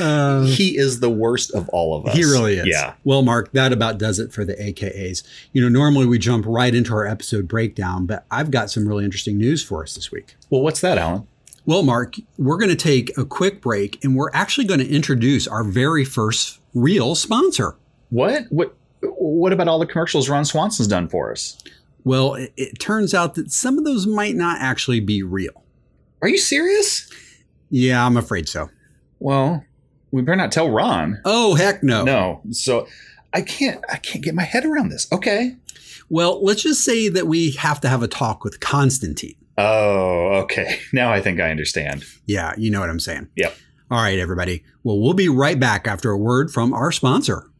Uh, 0.00 0.44
He 0.46 0.76
is 0.78 1.00
the 1.00 1.10
worst 1.10 1.52
of 1.54 1.68
all 1.70 1.96
of 1.96 2.06
us. 2.06 2.16
he 2.16 2.24
really 2.24 2.54
is. 2.56 2.66
Yeah. 2.66 2.94
Well, 3.04 3.22
Mark, 3.22 3.52
that 3.52 3.72
about 3.72 3.98
does 3.98 4.18
it 4.18 4.32
for 4.32 4.44
the 4.44 4.54
AKAs. 4.54 5.22
You 5.52 5.62
know, 5.62 5.68
normally 5.68 6.06
we 6.06 6.18
jump 6.18 6.44
right 6.46 6.74
into 6.74 6.92
our 6.94 7.06
episode 7.06 7.46
breakdown, 7.48 8.06
but 8.06 8.24
I've 8.30 8.50
got 8.50 8.70
some 8.70 8.86
really 8.88 9.04
interesting 9.04 9.36
news 9.38 9.62
for 9.62 9.82
us 9.82 9.94
this 9.94 10.10
week. 10.10 10.34
Well, 10.50 10.62
what's 10.62 10.80
that, 10.80 10.98
Alan? 10.98 11.26
Well, 11.66 11.82
Mark, 11.82 12.14
we're 12.38 12.56
going 12.58 12.70
to 12.70 12.76
take 12.76 13.16
a 13.18 13.24
quick 13.24 13.60
break 13.60 14.02
and 14.04 14.16
we're 14.16 14.30
actually 14.32 14.66
going 14.66 14.80
to 14.80 14.88
introduce 14.88 15.46
our 15.48 15.64
very 15.64 16.04
first 16.04 16.60
real 16.74 17.14
sponsor. 17.14 17.76
What? 18.10 18.44
What? 18.50 18.74
What 19.02 19.52
about 19.52 19.68
all 19.68 19.78
the 19.78 19.86
commercials 19.86 20.28
Ron 20.28 20.44
Swanson's 20.44 20.88
done 20.88 21.08
for 21.08 21.30
us? 21.32 21.58
Well, 22.04 22.34
it, 22.34 22.52
it 22.56 22.78
turns 22.78 23.14
out 23.14 23.34
that 23.34 23.50
some 23.50 23.78
of 23.78 23.84
those 23.84 24.06
might 24.06 24.36
not 24.36 24.60
actually 24.60 25.00
be 25.00 25.22
real. 25.22 25.64
Are 26.22 26.28
you 26.28 26.38
serious? 26.38 27.10
Yeah, 27.70 28.04
I'm 28.04 28.16
afraid 28.16 28.48
so. 28.48 28.70
Well, 29.18 29.64
we 30.10 30.22
better 30.22 30.36
not 30.36 30.52
tell 30.52 30.70
Ron. 30.70 31.20
Oh, 31.24 31.54
heck 31.54 31.82
no. 31.82 32.04
No. 32.04 32.40
So 32.50 32.86
I 33.32 33.42
can't. 33.42 33.84
I 33.90 33.96
can't 33.96 34.24
get 34.24 34.34
my 34.34 34.42
head 34.44 34.64
around 34.64 34.90
this. 34.90 35.10
Okay. 35.12 35.56
Well, 36.08 36.42
let's 36.44 36.62
just 36.62 36.84
say 36.84 37.08
that 37.08 37.26
we 37.26 37.52
have 37.52 37.80
to 37.80 37.88
have 37.88 38.02
a 38.02 38.08
talk 38.08 38.44
with 38.44 38.60
Constantine. 38.60 39.34
Oh, 39.58 40.42
okay. 40.44 40.78
Now 40.92 41.12
I 41.12 41.20
think 41.20 41.40
I 41.40 41.50
understand. 41.50 42.04
Yeah, 42.26 42.52
you 42.56 42.70
know 42.70 42.80
what 42.80 42.90
I'm 42.90 43.00
saying. 43.00 43.28
Yep. 43.36 43.56
All 43.90 44.02
right, 44.02 44.18
everybody. 44.18 44.64
Well, 44.82 45.00
we'll 45.00 45.14
be 45.14 45.28
right 45.28 45.58
back 45.58 45.86
after 45.86 46.10
a 46.10 46.16
word 46.18 46.50
from 46.50 46.72
our 46.72 46.92
sponsor. 46.92 47.50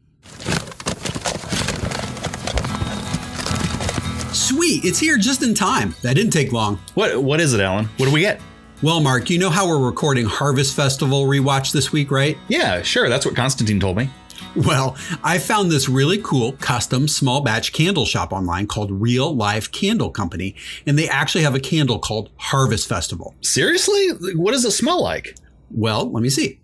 Sweet, 4.33 4.85
it's 4.85 4.99
here 4.99 5.17
just 5.17 5.41
in 5.43 5.53
time. 5.53 5.95
That 6.01 6.15
didn't 6.15 6.31
take 6.31 6.51
long. 6.51 6.79
What? 6.93 7.21
What 7.23 7.39
is 7.39 7.53
it, 7.53 7.59
Alan? 7.59 7.85
What 7.97 8.05
do 8.05 8.11
we 8.11 8.21
get? 8.21 8.39
Well, 8.83 8.99
Mark, 8.99 9.31
you 9.31 9.39
know 9.39 9.49
how 9.49 9.67
we're 9.67 9.83
recording 9.83 10.27
Harvest 10.27 10.75
Festival 10.75 11.25
rewatch 11.25 11.71
this 11.71 11.91
week, 11.91 12.11
right? 12.11 12.37
Yeah, 12.47 12.83
sure. 12.83 13.09
That's 13.09 13.25
what 13.25 13.35
Constantine 13.35 13.79
told 13.79 13.97
me. 13.97 14.07
Well, 14.55 14.95
I 15.23 15.39
found 15.39 15.71
this 15.71 15.89
really 15.89 16.19
cool 16.19 16.51
custom 16.51 17.07
small 17.07 17.41
batch 17.41 17.73
candle 17.73 18.05
shop 18.05 18.31
online 18.31 18.67
called 18.67 18.91
Reel 18.91 19.35
Life 19.35 19.71
Candle 19.71 20.11
Company, 20.11 20.55
and 20.85 20.97
they 20.97 21.09
actually 21.09 21.43
have 21.43 21.55
a 21.55 21.59
candle 21.59 21.97
called 21.97 22.29
Harvest 22.37 22.87
Festival. 22.87 23.33
Seriously? 23.41 24.09
What 24.35 24.51
does 24.51 24.63
it 24.63 24.71
smell 24.71 25.01
like? 25.01 25.35
Well, 25.71 26.11
let 26.11 26.21
me 26.21 26.29
see. 26.29 26.59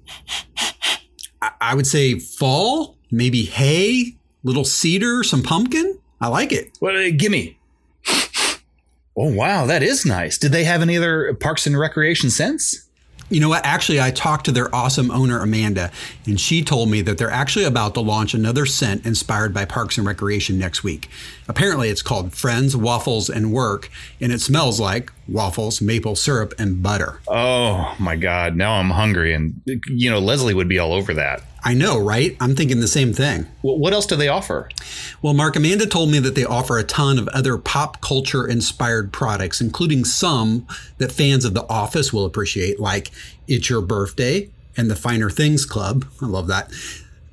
I, 1.41 1.51
I 1.61 1.73
would 1.73 1.87
say 1.87 2.19
fall, 2.19 2.95
maybe 3.09 3.41
hay, 3.41 4.17
little 4.43 4.65
cedar, 4.65 5.23
some 5.23 5.41
pumpkin. 5.41 5.99
I 6.21 6.27
like 6.27 6.51
it. 6.51 6.77
Well, 6.79 6.95
uh, 6.95 7.09
gimme. 7.17 7.57
Oh 9.15 9.31
wow, 9.31 9.65
that 9.67 9.83
is 9.83 10.05
nice. 10.05 10.37
Did 10.37 10.51
they 10.51 10.63
have 10.63 10.81
any 10.81 10.97
other 10.97 11.33
Parks 11.35 11.67
and 11.67 11.79
Recreation 11.79 12.29
scents? 12.29 12.87
You 13.29 13.39
know 13.39 13.49
what? 13.49 13.65
Actually, 13.65 14.01
I 14.01 14.11
talked 14.11 14.45
to 14.45 14.51
their 14.51 14.73
awesome 14.75 15.09
owner, 15.09 15.39
Amanda, 15.39 15.91
and 16.25 16.39
she 16.39 16.61
told 16.63 16.89
me 16.89 17.01
that 17.01 17.17
they're 17.17 17.31
actually 17.31 17.65
about 17.65 17.93
to 17.93 18.01
launch 18.01 18.33
another 18.33 18.65
scent 18.65 19.05
inspired 19.05 19.53
by 19.53 19.65
Parks 19.65 19.97
and 19.97 20.05
Recreation 20.05 20.59
next 20.59 20.83
week. 20.83 21.09
Apparently, 21.47 21.89
it's 21.89 22.01
called 22.01 22.33
Friends, 22.33 22.75
Waffles, 22.75 23.29
and 23.29 23.53
Work, 23.53 23.89
and 24.19 24.31
it 24.31 24.41
smells 24.41 24.79
like 24.79 25.11
waffles, 25.27 25.81
maple 25.81 26.15
syrup, 26.15 26.53
and 26.59 26.81
butter. 26.83 27.19
Oh 27.27 27.95
my 27.99 28.15
god, 28.15 28.55
now 28.55 28.73
I'm 28.73 28.89
hungry, 28.91 29.33
and 29.33 29.61
you 29.87 30.09
know 30.09 30.19
Leslie 30.19 30.53
would 30.53 30.67
be 30.69 30.79
all 30.79 30.93
over 30.93 31.13
that. 31.13 31.41
I 31.65 31.73
know, 31.73 31.97
right? 31.97 32.35
I'm 32.41 32.55
thinking 32.57 32.81
the 32.81 32.89
same 32.89 33.13
thing. 33.13 33.43
Wh- 33.61 33.79
What 33.79 33.93
else 33.93 34.05
do 34.05 34.17
they 34.17 34.27
offer? 34.27 34.67
Well, 35.21 35.33
Mark, 35.33 35.55
Amanda 35.55 35.85
told 35.85 36.11
me 36.11 36.19
that 36.19 36.35
they 36.35 36.43
offer 36.43 36.77
a 36.77 36.83
ton 36.83 37.17
of 37.17 37.29
other 37.29 37.57
pop 37.57 38.01
culture 38.01 38.45
inspired 38.45 39.13
products, 39.13 39.61
including 39.61 40.03
some 40.03 40.67
that 40.97 41.13
fans 41.13 41.45
of 41.45 41.53
The 41.53 41.65
Office 41.69 42.11
will 42.11 42.25
appreciate, 42.25 42.81
like 42.81 43.11
It's 43.47 43.69
Your 43.69 43.81
Birthday 43.81 44.49
and 44.75 44.91
the 44.91 44.95
Finer 44.97 45.29
Things 45.29 45.65
Club. 45.65 46.03
I 46.21 46.25
love 46.25 46.47
that. 46.47 46.69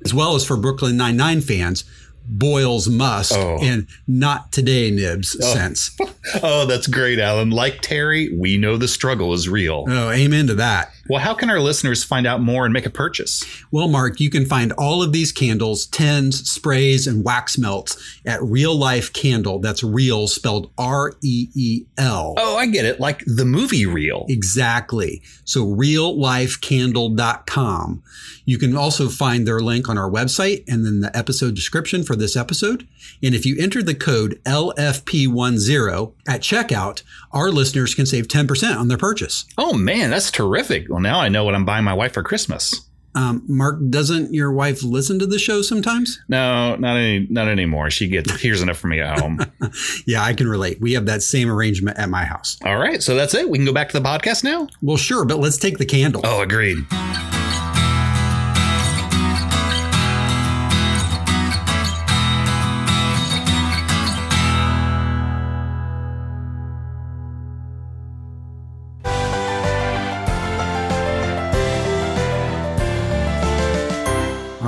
As 0.05 0.13
well 0.13 0.33
as 0.35 0.45
for 0.45 0.55
Brooklyn 0.55 0.95
Nine-Nine 0.95 1.41
fans, 1.41 1.83
Boyle's 2.25 2.87
Must 2.87 3.33
Oh. 3.33 3.59
and 3.61 3.87
Not 4.07 4.51
Today 4.51 4.91
Nibs 4.91 5.35
oh. 5.41 5.53
sense. 5.53 5.95
Oh, 6.43 6.65
that's 6.65 6.87
great, 6.87 7.19
Alan. 7.19 7.49
Like 7.49 7.81
Terry, 7.81 8.31
we 8.37 8.55
know 8.57 8.77
the 8.77 8.87
struggle 8.87 9.33
is 9.33 9.49
real. 9.49 9.85
Oh, 9.89 10.11
amen 10.11 10.47
to 10.47 10.53
that. 10.55 10.91
Well, 11.09 11.19
how 11.19 11.33
can 11.33 11.49
our 11.49 11.59
listeners 11.59 12.03
find 12.03 12.27
out 12.27 12.41
more 12.41 12.65
and 12.65 12.73
make 12.73 12.85
a 12.85 12.91
purchase? 12.91 13.43
Well, 13.71 13.87
Mark, 13.87 14.19
you 14.19 14.29
can 14.29 14.45
find 14.45 14.71
all 14.73 15.01
of 15.01 15.11
these 15.11 15.31
candles, 15.31 15.87
tins, 15.87 16.47
sprays, 16.49 17.07
and 17.07 17.23
wax 17.23 17.57
melts 17.57 18.19
at 18.25 18.43
Reel 18.43 18.75
Life 18.75 19.13
Candle. 19.13 19.59
That's 19.59 19.83
real 19.83 20.27
spelled 20.27 20.71
R 20.77 21.13
E 21.23 21.47
E 21.55 21.85
L. 21.97 22.35
Oh, 22.37 22.57
I 22.57 22.67
get 22.67 22.85
it. 22.85 22.99
Like 22.99 23.23
the 23.25 23.45
movie 23.45 23.85
Reel. 23.85 24.25
Exactly. 24.29 25.21
So 25.43 25.65
reellifecandle.com. 25.65 28.03
You 28.45 28.57
can 28.57 28.75
also 28.75 29.09
find 29.09 29.47
their 29.47 29.59
link 29.59 29.89
on 29.89 29.97
our 29.97 30.09
website 30.09 30.63
and 30.67 30.85
then 30.85 31.01
the 31.01 31.15
episode 31.15 31.55
description 31.55 32.03
for 32.03 32.15
this 32.15 32.35
episode. 32.35 32.87
And 33.23 33.35
if 33.35 33.45
you 33.45 33.55
enter 33.59 33.83
the 33.83 33.95
code 33.95 34.39
LFP10 34.45 36.13
at 36.27 36.41
checkout, 36.41 37.03
our 37.33 37.49
listeners 37.51 37.95
can 37.95 38.05
save 38.05 38.27
10% 38.27 38.75
on 38.77 38.87
their 38.87 38.97
purchase. 38.97 39.45
Oh 39.57 39.73
man, 39.73 40.09
that's 40.09 40.31
terrific. 40.31 40.87
Well, 40.89 40.99
now 40.99 41.19
I 41.19 41.29
know 41.29 41.43
what 41.43 41.55
I'm 41.55 41.65
buying 41.65 41.83
my 41.83 41.93
wife 41.93 42.13
for 42.13 42.23
Christmas. 42.23 42.87
Um, 43.13 43.43
Mark, 43.47 43.77
doesn't 43.89 44.33
your 44.33 44.53
wife 44.53 44.83
listen 44.83 45.19
to 45.19 45.25
the 45.25 45.37
show 45.37 45.61
sometimes? 45.61 46.21
No, 46.29 46.75
not 46.77 46.95
any, 46.95 47.27
not 47.29 47.49
anymore. 47.49 47.89
She 47.89 48.07
gets 48.07 48.39
hears 48.39 48.61
enough 48.61 48.77
from 48.77 48.91
me 48.91 49.01
at 49.01 49.19
home. 49.19 49.39
Yeah, 50.05 50.23
I 50.23 50.33
can 50.33 50.47
relate. 50.47 50.81
We 50.81 50.93
have 50.93 51.05
that 51.05 51.21
same 51.21 51.49
arrangement 51.49 51.97
at 51.97 52.09
my 52.09 52.25
house. 52.25 52.57
All 52.65 52.77
right, 52.77 53.01
so 53.01 53.15
that's 53.15 53.33
it. 53.33 53.49
We 53.49 53.57
can 53.57 53.65
go 53.65 53.73
back 53.73 53.89
to 53.89 53.99
the 53.99 54.07
podcast 54.07 54.43
now. 54.43 54.67
Well, 54.81 54.97
sure, 54.97 55.25
but 55.25 55.39
let's 55.39 55.57
take 55.57 55.77
the 55.77 55.85
candle. 55.85 56.21
Oh, 56.23 56.41
agreed. 56.41 56.77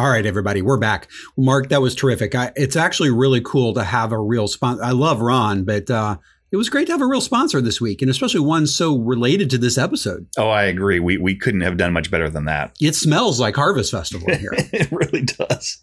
All 0.04 0.10
right, 0.10 0.26
everybody, 0.26 0.62
we're 0.62 0.76
back. 0.76 1.10
Mark, 1.38 1.70
that 1.70 1.82
was 1.82 1.96
terrific. 1.96 2.36
I, 2.36 2.52
it's 2.58 2.76
actually 2.76 3.10
really 3.10 3.40
cool 3.40 3.74
to 3.76 3.86
have 3.86 4.12
a 4.12 4.20
real 4.20 4.50
sponsor. 4.50 4.84
I 4.84 4.92
love 4.92 5.22
Ron, 5.22 5.64
but 5.64 5.90
uh, 5.90 6.18
it 6.52 6.58
was 6.58 6.68
great 6.68 6.88
to 6.88 6.92
have 6.92 7.02
a 7.02 7.08
real 7.08 7.22
sponsor 7.22 7.62
this 7.62 7.80
week, 7.80 8.02
and 8.02 8.12
especially 8.12 8.42
one 8.42 8.68
so 8.68 8.98
related 8.98 9.50
to 9.52 9.58
this 9.58 9.78
episode. 9.78 10.28
Oh, 10.38 10.50
I 10.50 10.64
agree. 10.64 11.00
We 11.00 11.18
we 11.18 11.38
couldn't 11.38 11.62
have 11.62 11.78
done 11.78 11.94
much 11.94 12.12
better 12.12 12.30
than 12.30 12.44
that. 12.44 12.76
It 12.82 12.96
smells 12.96 13.40
like 13.40 13.56
Harvest 13.56 13.92
Festival 13.92 14.30
in 14.30 14.42
here. 14.42 14.52
it 14.58 14.92
really 14.92 15.22
does. 15.22 15.78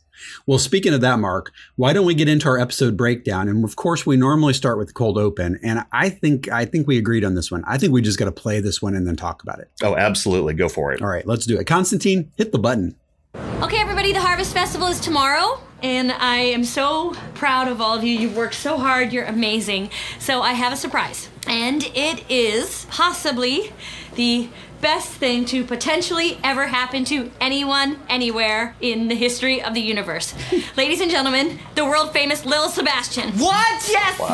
well, 0.47 0.59
speaking 0.59 0.93
of 0.93 1.01
that, 1.01 1.19
Mark, 1.19 1.51
why 1.77 1.95
don't 1.95 2.05
we 2.05 2.15
get 2.15 2.29
into 2.29 2.47
our 2.47 2.59
episode 2.59 2.99
breakdown? 2.99 3.49
And 3.49 3.65
of 3.65 3.77
course, 3.77 4.05
we 4.05 4.19
normally 4.19 4.53
start 4.53 4.77
with 4.77 4.89
the 4.89 4.93
cold 4.93 5.17
open, 5.17 5.59
and 5.63 5.87
I 5.93 6.11
think 6.11 6.47
I 6.51 6.67
think 6.67 6.87
we 6.87 6.99
agreed 6.99 7.25
on 7.25 7.37
this 7.37 7.51
one. 7.51 7.65
I 7.67 7.79
think 7.79 7.95
we 7.95 8.03
just 8.03 8.19
got 8.19 8.27
to 8.27 8.33
play 8.33 8.61
this 8.61 8.83
one 8.83 8.95
and 8.95 9.07
then 9.07 9.17
talk 9.17 9.43
about 9.43 9.61
it. 9.61 9.71
Oh, 9.83 9.97
absolutely. 9.97 10.53
Go 10.53 10.69
for 10.69 10.93
it. 10.93 11.01
All 11.01 11.09
right, 11.09 11.27
let's 11.27 11.47
do 11.47 11.59
it. 11.59 11.67
Constantine, 11.67 12.31
hit 12.37 12.53
the 12.53 12.59
button. 12.59 12.97
Okay, 13.35 13.79
everybody, 13.79 13.90
the 14.13 14.21
Harvest 14.21 14.53
Festival 14.53 14.89
is 14.89 14.99
tomorrow, 14.99 15.61
and 15.85 16.11
I 16.11 16.39
am 16.39 16.65
so 16.65 17.15
proud 17.35 17.69
of 17.69 17.81
all 17.81 17.97
of 17.97 18.03
you. 18.03 18.19
You've 18.19 18.37
worked 18.37 18.57
so 18.57 18.77
hard, 18.77 19.13
you're 19.13 19.25
amazing. 19.25 19.91
So, 20.19 20.43
I 20.43 20.55
have 20.55 20.73
a 20.73 20.77
surprise, 20.77 21.29
and 21.47 21.85
it 21.95 22.25
is 22.29 22.87
possibly 22.91 23.73
the 24.17 24.49
best 24.81 25.11
thing 25.13 25.45
to 25.45 25.63
potentially 25.65 26.39
ever 26.43 26.67
happen 26.67 27.05
to 27.05 27.31
anyone, 27.41 28.01
anywhere 28.09 28.75
in 28.81 29.07
the 29.07 29.15
history 29.15 29.63
of 29.63 29.75
the 29.75 29.81
universe. 29.81 30.35
Ladies 30.77 31.01
and 31.01 31.11
gentlemen, 31.11 31.61
the 31.77 31.85
world 31.85 32.13
famous 32.13 32.45
Lil 32.45 32.69
Sebastian. 32.69 33.31
What? 33.39 33.89
Yes! 33.89 34.17
Oh 34.19 34.27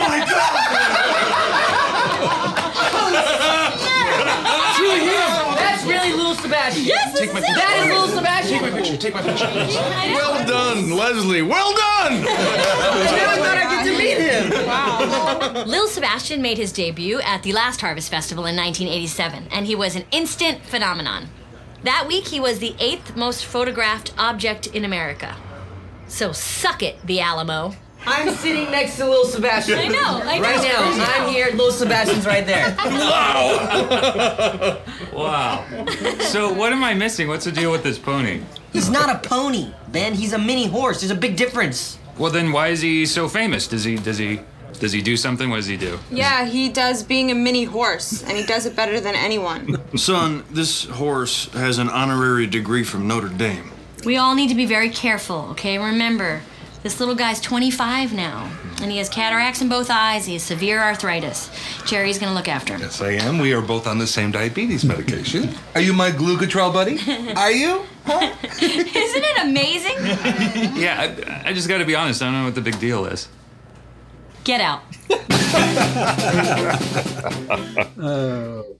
my 0.00 0.20
Truly 4.76 5.00
him. 5.06 5.54
That's 5.56 5.84
really 5.86 6.12
little 6.74 6.82
Sebastian. 6.82 6.84
Yes, 6.84 7.12
this 7.12 7.30
is 7.30 7.36
it. 7.36 7.42
That 7.42 7.82
is 7.82 7.92
little 7.92 8.08
Sebastian. 8.08 8.58
Take 8.58 8.62
my 8.62 8.80
picture. 8.80 8.96
Take 8.96 9.14
my 9.14 9.22
picture. 9.22 9.46
Well 9.46 10.46
done, 10.46 10.90
Leslie. 10.90 11.42
Well 11.42 11.72
done. 11.72 12.12
I 12.26 13.12
never 13.16 13.42
thought 13.42 13.58
I'd 13.58 13.70
get 13.70 13.84
to 13.84 13.98
meet 13.98 14.18
him. 14.18 14.66
Wow. 14.66 15.64
Lil 15.66 15.88
Sebastian 15.88 16.42
made 16.42 16.58
his 16.58 16.72
debut 16.72 17.20
at 17.20 17.42
the 17.42 17.52
last 17.52 17.80
Harvest 17.80 18.10
Festival 18.10 18.46
in 18.46 18.56
1987, 18.56 19.48
and 19.50 19.66
he 19.66 19.74
was 19.74 19.96
an 19.96 20.04
instant 20.10 20.62
phenomenon. 20.62 21.28
That 21.84 22.06
week, 22.08 22.28
he 22.28 22.40
was 22.40 22.58
the 22.58 22.74
eighth 22.80 23.16
most 23.16 23.44
photographed 23.44 24.12
object 24.18 24.66
in 24.68 24.84
America. 24.84 25.36
So 26.08 26.32
suck 26.32 26.82
it, 26.82 27.04
the 27.06 27.20
Alamo. 27.20 27.74
I'm 28.06 28.34
sitting 28.36 28.70
next 28.70 28.96
to 28.98 29.06
little 29.08 29.24
Sebastian. 29.24 29.78
I 29.78 29.88
know, 29.88 30.20
I 30.22 30.38
know. 30.38 30.42
Right 30.42 30.62
now, 30.62 31.24
I'm 31.24 31.28
here. 31.28 31.46
Little 31.50 31.72
Sebastian's 31.72 32.26
right 32.26 32.46
there. 32.46 32.76
Wow. 33.06 34.80
wow. 35.12 35.86
So 36.20 36.52
what 36.52 36.72
am 36.72 36.82
I 36.82 36.94
missing? 36.94 37.28
What's 37.28 37.44
the 37.44 37.52
deal 37.52 37.70
with 37.70 37.82
this 37.82 37.98
pony? 37.98 38.42
He's 38.72 38.88
not 38.90 39.08
a 39.14 39.28
pony, 39.28 39.72
Ben. 39.88 40.14
He's 40.14 40.32
a 40.32 40.38
mini 40.38 40.66
horse. 40.66 41.00
There's 41.00 41.10
a 41.10 41.14
big 41.16 41.36
difference. 41.36 41.98
Well, 42.18 42.30
then 42.30 42.52
why 42.52 42.68
is 42.68 42.80
he 42.80 43.06
so 43.06 43.28
famous? 43.28 43.66
Does 43.68 43.84
he 43.84 43.96
does 43.96 44.18
he 44.18 44.40
does 44.78 44.92
he 44.92 45.02
do 45.02 45.16
something? 45.16 45.50
What 45.50 45.56
does 45.56 45.66
he 45.66 45.76
do? 45.76 45.98
Yeah, 46.10 46.44
he 46.44 46.68
does 46.68 47.02
being 47.02 47.30
a 47.30 47.34
mini 47.34 47.64
horse, 47.64 48.22
and 48.22 48.36
he 48.36 48.44
does 48.44 48.66
it 48.66 48.76
better 48.76 49.00
than 49.00 49.14
anyone. 49.14 49.80
Son, 49.96 50.44
this 50.50 50.84
horse 50.84 51.50
has 51.52 51.78
an 51.78 51.88
honorary 51.88 52.46
degree 52.46 52.84
from 52.84 53.06
Notre 53.06 53.28
Dame. 53.28 53.70
We 54.04 54.16
all 54.16 54.34
need 54.34 54.48
to 54.48 54.54
be 54.54 54.66
very 54.66 54.90
careful, 54.90 55.48
okay? 55.52 55.78
Remember, 55.78 56.42
this 56.82 57.00
little 57.00 57.14
guy's 57.14 57.40
25 57.40 58.12
now, 58.12 58.50
and 58.80 58.90
he 58.90 58.98
has 58.98 59.08
cataracts 59.08 59.60
in 59.60 59.68
both 59.68 59.90
eyes. 59.90 60.26
He 60.26 60.34
has 60.34 60.42
severe 60.42 60.80
arthritis. 60.80 61.50
Jerry's 61.84 62.18
gonna 62.18 62.34
look 62.34 62.48
after 62.48 62.74
him. 62.74 62.80
Yes, 62.82 63.00
I 63.00 63.12
am. 63.12 63.38
We 63.38 63.52
are 63.52 63.62
both 63.62 63.86
on 63.86 63.98
the 63.98 64.06
same 64.06 64.30
diabetes 64.30 64.84
medication. 64.84 65.50
Are 65.74 65.80
you 65.80 65.92
my 65.92 66.10
glucotrol 66.10 66.72
buddy? 66.72 66.98
Are 67.36 67.50
you? 67.50 67.82
Huh? 68.04 68.34
Isn't 68.62 69.24
it 69.24 69.44
amazing? 69.44 69.96
Yeah, 70.80 71.40
I, 71.44 71.50
I 71.50 71.52
just 71.52 71.68
got 71.68 71.78
to 71.78 71.84
be 71.84 71.94
honest. 71.94 72.22
I 72.22 72.26
don't 72.26 72.34
know 72.34 72.44
what 72.44 72.54
the 72.54 72.60
big 72.60 72.78
deal 72.78 73.06
is. 73.06 73.28
Get 74.44 74.60
out. 74.60 74.82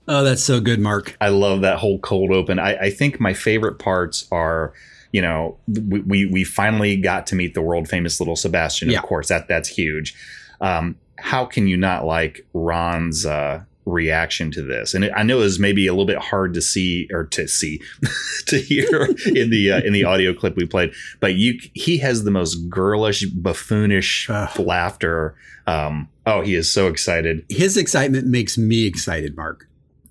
Oh, 0.09 0.23
that's 0.23 0.43
so 0.43 0.61
good, 0.61 0.79
Mark. 0.79 1.17
I 1.19 1.29
love 1.29 1.61
that 1.61 1.79
whole 1.79 1.99
cold 1.99 2.31
open. 2.31 2.59
I, 2.59 2.75
I 2.77 2.89
think 2.89 3.19
my 3.19 3.33
favorite 3.33 3.77
parts 3.77 4.25
are, 4.31 4.73
you 5.17 5.21
know, 5.23 5.57
we, 5.67 6.27
we 6.27 6.43
finally 6.43 6.95
got 6.95 7.25
to 7.25 7.35
meet 7.35 7.55
the 7.55 7.61
world 7.63 7.89
famous 7.89 8.19
little 8.19 8.35
Sebastian. 8.35 8.91
Yeah. 8.91 8.99
Of 8.99 9.05
course, 9.05 9.29
that 9.29 9.47
that's 9.47 9.67
huge. 9.67 10.13
Um, 10.61 10.95
how 11.17 11.43
can 11.43 11.67
you 11.67 11.75
not 11.75 12.05
like 12.05 12.45
Ron's 12.53 13.25
uh, 13.25 13.63
reaction 13.85 14.51
to 14.51 14.61
this? 14.61 14.93
And 14.93 15.05
it, 15.05 15.11
I 15.15 15.23
know 15.23 15.39
it 15.39 15.45
was 15.45 15.57
maybe 15.57 15.87
a 15.87 15.91
little 15.91 16.05
bit 16.05 16.19
hard 16.19 16.53
to 16.53 16.61
see 16.61 17.07
or 17.11 17.23
to 17.23 17.47
see 17.47 17.81
to 18.45 18.59
hear 18.59 19.05
in 19.33 19.49
the 19.49 19.71
uh, 19.71 19.79
in 19.79 19.91
the 19.91 20.03
audio 20.03 20.35
clip 20.35 20.55
we 20.55 20.67
played, 20.67 20.93
but 21.19 21.33
you 21.33 21.59
he 21.73 21.97
has 21.97 22.23
the 22.23 22.29
most 22.29 22.69
girlish, 22.69 23.25
buffoonish 23.25 24.29
Ugh. 24.29 24.59
laughter. 24.59 25.33
Um, 25.65 26.09
oh, 26.27 26.41
he 26.41 26.53
is 26.53 26.71
so 26.71 26.85
excited. 26.85 27.43
His 27.49 27.75
excitement 27.75 28.27
makes 28.27 28.55
me 28.55 28.85
excited, 28.85 29.35
Mark. 29.35 29.67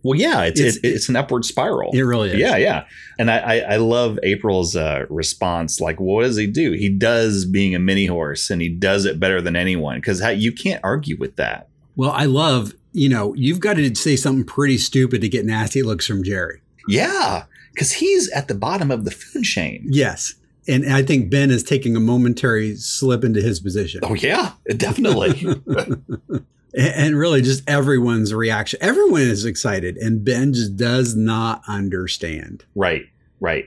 Well, 0.07 0.19
yeah, 0.19 0.43
it's 0.45 0.61
It's- 0.61 0.77
it's, 0.77 0.85
it's 0.85 1.09
an 1.09 1.17
upward 1.17 1.45
spiral. 1.45 1.91
It 1.93 2.03
really 2.03 2.31
is. 2.31 2.37
Yeah, 2.39 2.57
yeah. 2.57 2.85
And 3.19 3.31
I, 3.31 3.39
I, 3.39 3.57
I 3.73 3.77
love 3.79 4.19
April's 4.23 4.77
uh, 4.77 5.07
response. 5.11 5.81
Like, 5.81 5.99
what 5.99 6.23
does 6.23 6.37
he 6.37 6.47
do? 6.47 6.73
He 6.73 6.89
does 6.89 7.45
being 7.45 7.75
a 7.75 7.79
mini 7.79 8.07
horse 8.07 8.51
and 8.51 8.63
he 8.63 8.69
does 8.69 9.05
it 9.05 9.19
better 9.19 9.41
than 9.41 9.57
anyone 9.57 9.97
because 9.99 10.21
you 10.37 10.53
can't 10.53 10.81
argue 10.85 11.17
with 11.19 11.37
that. 11.37 11.69
Well, 11.97 12.11
I 12.13 12.27
love, 12.27 12.73
you 12.93 13.09
know, 13.09 13.35
you've 13.35 13.61
got 13.61 13.75
to 13.75 13.95
say 13.95 14.17
something 14.17 14.45
pretty 14.45 14.79
stupid 14.79 15.23
to 15.23 15.29
get 15.29 15.45
nasty 15.47 15.83
looks 15.83 16.07
from 16.07 16.23
Jerry. 16.23 16.61
Yeah, 16.89 17.45
because 17.75 17.93
he's 17.93 18.31
at 18.31 18.49
the 18.49 18.55
bottom 18.55 18.91
of 18.91 19.05
the 19.05 19.11
food 19.11 19.45
chain. 19.45 19.87
Yes. 19.89 20.35
And 20.69 20.93
I 20.93 21.03
think 21.03 21.31
Ben 21.31 21.51
is 21.51 21.63
taking 21.63 21.97
a 21.97 22.01
momentary 22.01 22.77
slip 22.77 23.25
into 23.25 23.41
his 23.41 23.61
position. 23.61 24.01
Oh, 24.03 24.15
yeah, 24.15 24.53
definitely. 24.77 25.43
And 26.77 27.17
really, 27.19 27.41
just 27.41 27.69
everyone's 27.69 28.35
reaction. 28.35 28.79
Everyone 28.83 29.23
is 29.23 29.47
excited, 29.47 29.97
and 29.97 30.23
Ben 30.23 30.53
just 30.53 30.77
does 30.77 31.17
not 31.17 31.63
understand. 31.67 32.65
right, 32.75 33.07
right. 33.41 33.67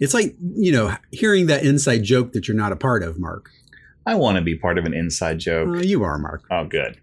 It's 0.00 0.12
like, 0.12 0.34
you 0.54 0.72
know, 0.72 0.94
hearing 1.10 1.46
that 1.46 1.64
inside 1.64 2.02
joke 2.02 2.32
that 2.32 2.48
you're 2.48 2.56
not 2.56 2.72
a 2.72 2.76
part 2.76 3.02
of, 3.02 3.18
Mark. 3.18 3.50
I 4.04 4.14
want 4.14 4.36
to 4.36 4.42
be 4.42 4.54
part 4.54 4.78
of 4.78 4.84
an 4.84 4.92
inside 4.94 5.38
joke. 5.38 5.68
Uh, 5.68 5.78
you 5.80 6.02
are, 6.02 6.18
Mark. 6.18 6.44
oh, 6.50 6.64
good. 6.64 6.98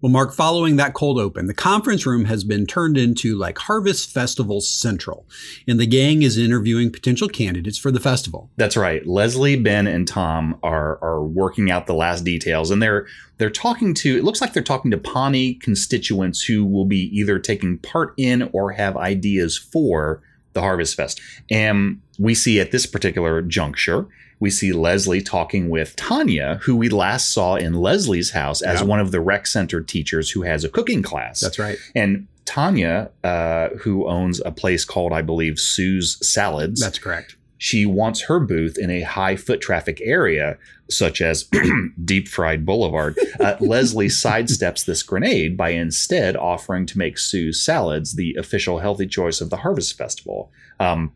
Well, 0.00 0.10
Mark, 0.10 0.32
following 0.32 0.76
that 0.76 0.94
cold 0.94 1.18
open, 1.18 1.46
the 1.46 1.52
conference 1.52 2.06
room 2.06 2.24
has 2.24 2.42
been 2.42 2.66
turned 2.66 2.96
into 2.96 3.36
like 3.36 3.58
Harvest 3.58 4.10
Festival 4.10 4.62
Central, 4.62 5.26
and 5.68 5.78
the 5.78 5.86
gang 5.86 6.22
is 6.22 6.38
interviewing 6.38 6.90
potential 6.90 7.28
candidates 7.28 7.76
for 7.76 7.90
the 7.90 8.00
festival. 8.00 8.50
That's 8.56 8.78
right. 8.78 9.06
Leslie, 9.06 9.56
Ben, 9.56 9.86
and 9.86 10.08
Tom 10.08 10.58
are 10.62 10.98
are 11.02 11.22
working 11.22 11.70
out 11.70 11.86
the 11.86 11.94
last 11.94 12.24
details, 12.24 12.70
and 12.70 12.82
they're 12.82 13.06
they're 13.36 13.50
talking 13.50 13.92
to. 13.94 14.16
It 14.16 14.24
looks 14.24 14.40
like 14.40 14.54
they're 14.54 14.62
talking 14.62 14.90
to 14.90 14.98
Pawnee 14.98 15.54
constituents 15.54 16.42
who 16.42 16.64
will 16.64 16.86
be 16.86 17.10
either 17.18 17.38
taking 17.38 17.76
part 17.78 18.14
in 18.16 18.48
or 18.54 18.72
have 18.72 18.96
ideas 18.96 19.58
for 19.58 20.22
the 20.54 20.62
Harvest 20.62 20.96
Fest. 20.96 21.20
And 21.50 22.00
we 22.18 22.34
see 22.34 22.58
at 22.58 22.70
this 22.70 22.86
particular 22.86 23.42
juncture, 23.42 24.08
we 24.40 24.50
see 24.50 24.72
Leslie 24.72 25.20
talking 25.22 25.68
with 25.68 25.94
Tanya, 25.96 26.58
who 26.62 26.74
we 26.74 26.88
last 26.88 27.30
saw 27.32 27.56
in 27.56 27.74
Leslie's 27.74 28.30
house 28.30 28.62
as 28.62 28.80
Yeah. 28.80 28.86
one 28.86 28.98
of 29.00 29.10
the 29.12 29.20
rec 29.20 29.46
center 29.46 29.80
teachers 29.82 30.30
who 30.30 30.42
has 30.42 30.64
a 30.64 30.68
cooking 30.68 31.02
class. 31.02 31.40
That's 31.40 31.58
right. 31.58 31.76
And 31.94 32.26
Tanya, 32.46 33.10
uh, 33.22 33.68
who 33.80 34.08
owns 34.08 34.40
a 34.44 34.50
place 34.50 34.84
called, 34.84 35.12
I 35.12 35.22
believe, 35.22 35.58
Sue's 35.60 36.18
Salads 36.26 36.80
That's 36.80 36.98
correct. 36.98 37.36
she 37.58 37.84
wants 37.86 38.22
her 38.22 38.40
booth 38.40 38.76
in 38.78 38.90
a 38.90 39.02
high 39.02 39.36
foot 39.36 39.60
traffic 39.60 40.00
area, 40.02 40.56
such 40.88 41.20
as 41.20 41.48
Deep 42.04 42.26
Fried 42.26 42.64
Boulevard. 42.66 43.16
Uh, 43.38 43.54
Leslie 43.60 44.08
sidesteps 44.08 44.84
this 44.84 45.02
grenade 45.04 45.56
by 45.56 45.70
instead 45.70 46.34
offering 46.36 46.86
to 46.86 46.98
make 46.98 47.18
Sue's 47.18 47.62
salads 47.62 48.14
the 48.16 48.34
official 48.36 48.78
healthy 48.80 49.06
choice 49.06 49.40
of 49.40 49.50
the 49.50 49.58
Harvest 49.58 49.96
Festival. 49.96 50.50
Um, 50.80 51.12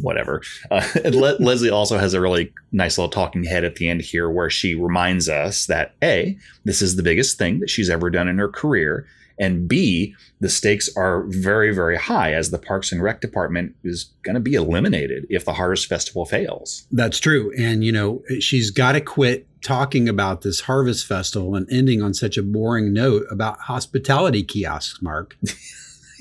whatever. 0.00 0.42
Uh, 0.70 0.86
and 1.04 1.14
Le- 1.14 1.36
Leslie 1.40 1.70
also 1.70 1.98
has 1.98 2.14
a 2.14 2.20
really 2.20 2.52
nice 2.72 2.98
little 2.98 3.10
talking 3.10 3.44
head 3.44 3.64
at 3.64 3.76
the 3.76 3.88
end 3.88 4.02
here 4.02 4.30
where 4.30 4.50
she 4.50 4.74
reminds 4.74 5.28
us 5.28 5.66
that 5.66 5.94
A, 6.02 6.36
this 6.64 6.82
is 6.82 6.96
the 6.96 7.02
biggest 7.02 7.38
thing 7.38 7.60
that 7.60 7.70
she's 7.70 7.90
ever 7.90 8.10
done 8.10 8.28
in 8.28 8.38
her 8.38 8.48
career. 8.48 9.06
And 9.38 9.66
B, 9.66 10.14
the 10.40 10.48
stakes 10.48 10.94
are 10.96 11.24
very, 11.28 11.74
very 11.74 11.96
high 11.96 12.32
as 12.32 12.50
the 12.50 12.58
Parks 12.58 12.92
and 12.92 13.02
Rec 13.02 13.20
department 13.20 13.74
is 13.82 14.10
going 14.22 14.34
to 14.34 14.40
be 14.40 14.54
eliminated 14.54 15.26
if 15.30 15.44
the 15.44 15.54
Harvest 15.54 15.86
Festival 15.86 16.26
fails. 16.26 16.86
That's 16.92 17.18
true. 17.18 17.52
And, 17.58 17.82
you 17.82 17.92
know, 17.92 18.22
she's 18.40 18.70
got 18.70 18.92
to 18.92 19.00
quit 19.00 19.46
talking 19.62 20.08
about 20.08 20.42
this 20.42 20.60
Harvest 20.60 21.06
Festival 21.06 21.54
and 21.54 21.66
ending 21.72 22.02
on 22.02 22.14
such 22.14 22.36
a 22.36 22.42
boring 22.42 22.92
note 22.92 23.24
about 23.30 23.58
hospitality 23.60 24.42
kiosks, 24.42 25.00
Mark. 25.00 25.36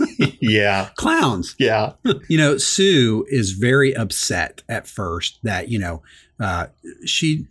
yeah. 0.41 0.89
Clowns. 0.95 1.55
Yeah. 1.59 1.93
You 2.27 2.37
know, 2.37 2.57
Sue 2.57 3.25
is 3.29 3.51
very 3.51 3.95
upset 3.95 4.63
at 4.69 4.87
first 4.87 5.39
that, 5.43 5.69
you 5.69 5.79
know, 5.79 6.01
uh, 6.39 6.67
she 7.05 7.47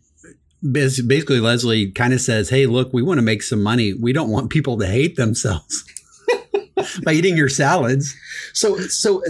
basically, 0.70 1.40
Leslie 1.40 1.90
kind 1.90 2.14
of 2.14 2.20
says, 2.20 2.48
Hey, 2.48 2.66
look, 2.66 2.92
we 2.92 3.02
want 3.02 3.18
to 3.18 3.22
make 3.22 3.42
some 3.42 3.62
money. 3.62 3.92
We 3.92 4.12
don't 4.12 4.30
want 4.30 4.50
people 4.50 4.78
to 4.78 4.86
hate 4.86 5.16
themselves 5.16 5.84
by 7.04 7.12
eating 7.12 7.36
your 7.36 7.48
salads. 7.48 8.14
So, 8.54 8.78
so 8.78 9.22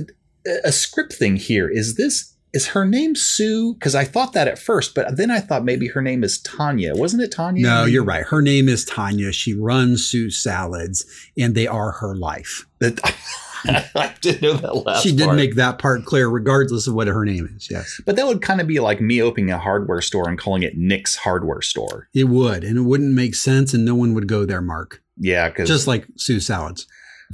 a, 0.46 0.68
a 0.68 0.72
script 0.72 1.14
thing 1.14 1.36
here 1.36 1.68
is 1.68 1.96
this. 1.96 2.29
Is 2.52 2.68
her 2.68 2.84
name 2.84 3.14
Sue? 3.14 3.74
Because 3.74 3.94
I 3.94 4.04
thought 4.04 4.32
that 4.32 4.48
at 4.48 4.58
first, 4.58 4.94
but 4.94 5.16
then 5.16 5.30
I 5.30 5.38
thought 5.40 5.64
maybe 5.64 5.86
her 5.88 6.02
name 6.02 6.24
is 6.24 6.40
Tanya. 6.40 6.94
Wasn't 6.96 7.22
it 7.22 7.30
Tanya? 7.30 7.62
No, 7.64 7.84
you're 7.84 8.02
right. 8.04 8.24
Her 8.24 8.42
name 8.42 8.68
is 8.68 8.84
Tanya. 8.84 9.30
She 9.32 9.54
runs 9.54 10.04
Sue 10.06 10.30
Salads, 10.30 11.04
and 11.38 11.54
they 11.54 11.66
are 11.68 11.92
her 11.92 12.16
life. 12.16 12.66
I 12.82 14.14
didn't 14.22 14.42
know 14.42 14.54
that 14.54 14.74
last 14.86 15.02
she 15.02 15.14
did 15.14 15.26
part. 15.26 15.36
make 15.36 15.54
that 15.56 15.78
part 15.78 16.04
clear, 16.06 16.28
regardless 16.28 16.86
of 16.86 16.94
what 16.94 17.08
her 17.08 17.24
name 17.26 17.52
is. 17.56 17.68
Yes, 17.70 18.00
But 18.06 18.16
that 18.16 18.26
would 18.26 18.40
kind 18.42 18.60
of 18.60 18.66
be 18.66 18.80
like 18.80 19.00
me 19.02 19.20
opening 19.20 19.50
a 19.50 19.58
hardware 19.58 20.00
store 20.00 20.28
and 20.28 20.38
calling 20.38 20.62
it 20.62 20.76
Nick's 20.78 21.14
Hardware 21.16 21.60
Store. 21.60 22.08
it 22.14 22.24
would, 22.24 22.64
and 22.64 22.78
it 22.78 22.82
wouldn't 22.82 23.14
make 23.14 23.34
sense, 23.34 23.74
and 23.74 23.84
no 23.84 23.94
one 23.94 24.14
would 24.14 24.26
go 24.26 24.44
there, 24.46 24.62
Mark. 24.62 25.02
Yeah, 25.18 25.50
because 25.50 25.68
Just 25.68 25.86
like 25.86 26.06
Sue 26.16 26.40
Salads. 26.40 26.86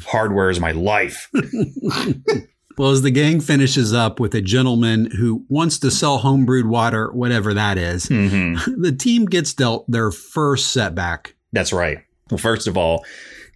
hardware 0.05 0.51
is 0.51 0.59
my 0.61 0.73
life. 0.73 1.31
Well, 2.79 2.91
as 2.91 3.03
the 3.03 3.11
gang 3.11 3.41
finishes 3.41 3.93
up 3.95 4.21
with 4.21 4.35
a 4.35 4.43
gentleman 4.43 5.11
who 5.13 5.45
wants 5.49 5.79
to 5.79 5.91
sell 5.91 6.21
homebrewed 6.21 6.69
water, 6.69 7.11
whatever 7.13 7.55
that 7.55 7.79
is, 7.79 8.07
hmm 8.09 8.55
the 8.77 8.93
team 8.93 9.25
gets 9.27 9.55
dealt 9.55 9.91
their 9.91 10.11
first 10.11 10.73
setback. 10.73 11.35
That's 11.53 11.73
right. 11.73 11.99
Well, 12.31 12.39
first 12.39 12.67
of 12.67 12.77
all, 12.77 13.05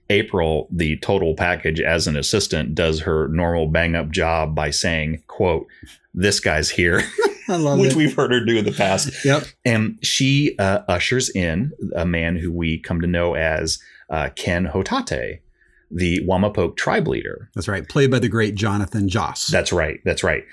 April, 0.09 0.69
the 0.73 0.97
total 0.99 1.35
package 1.35 1.81
as 1.81 2.07
an 2.07 2.17
assistant, 2.17 2.75
does 2.75 3.01
her 3.01 3.29
normal 3.29 3.67
bang 3.69 3.95
up 3.95 4.11
job 4.11 4.55
by 4.55 4.71
saying, 4.71 5.23
quote, 5.27 5.67
this 6.15 6.41
guy's 6.41 6.71
here, 6.71 7.03
I 7.49 7.57
love 7.57 7.79
which 7.79 7.93
it. 7.93 7.97
we've 7.97 8.15
heard 8.15 8.33
her 8.33 8.45
do 8.45 8.57
in 8.59 8.65
the 8.65 8.73
past. 8.73 9.25
Yep. 9.25 9.45
And 9.65 9.99
she 10.03 10.57
uh, 10.59 10.81
ushers 10.89 11.31
in 11.31 11.73
a 11.95 12.07
man 12.07 12.37
who 12.37 12.51
we 12.53 12.79
come 12.79 13.01
to 13.01 13.07
know 13.07 13.35
as 13.35 13.79
uh, 14.09 14.31
Ken 14.35 14.67
Hotate, 14.67 15.41
the 15.91 16.21
Wamapoke 16.27 16.77
tribe 16.77 17.09
leader. 17.09 17.51
That's 17.55 17.69
right. 17.69 17.89
Played 17.89 18.11
by 18.11 18.19
the 18.19 18.29
great 18.29 18.55
Jonathan 18.55 19.09
Joss. 19.09 19.47
That's 19.47 19.73
right. 19.73 20.01
That's 20.05 20.23
right. 20.23 20.45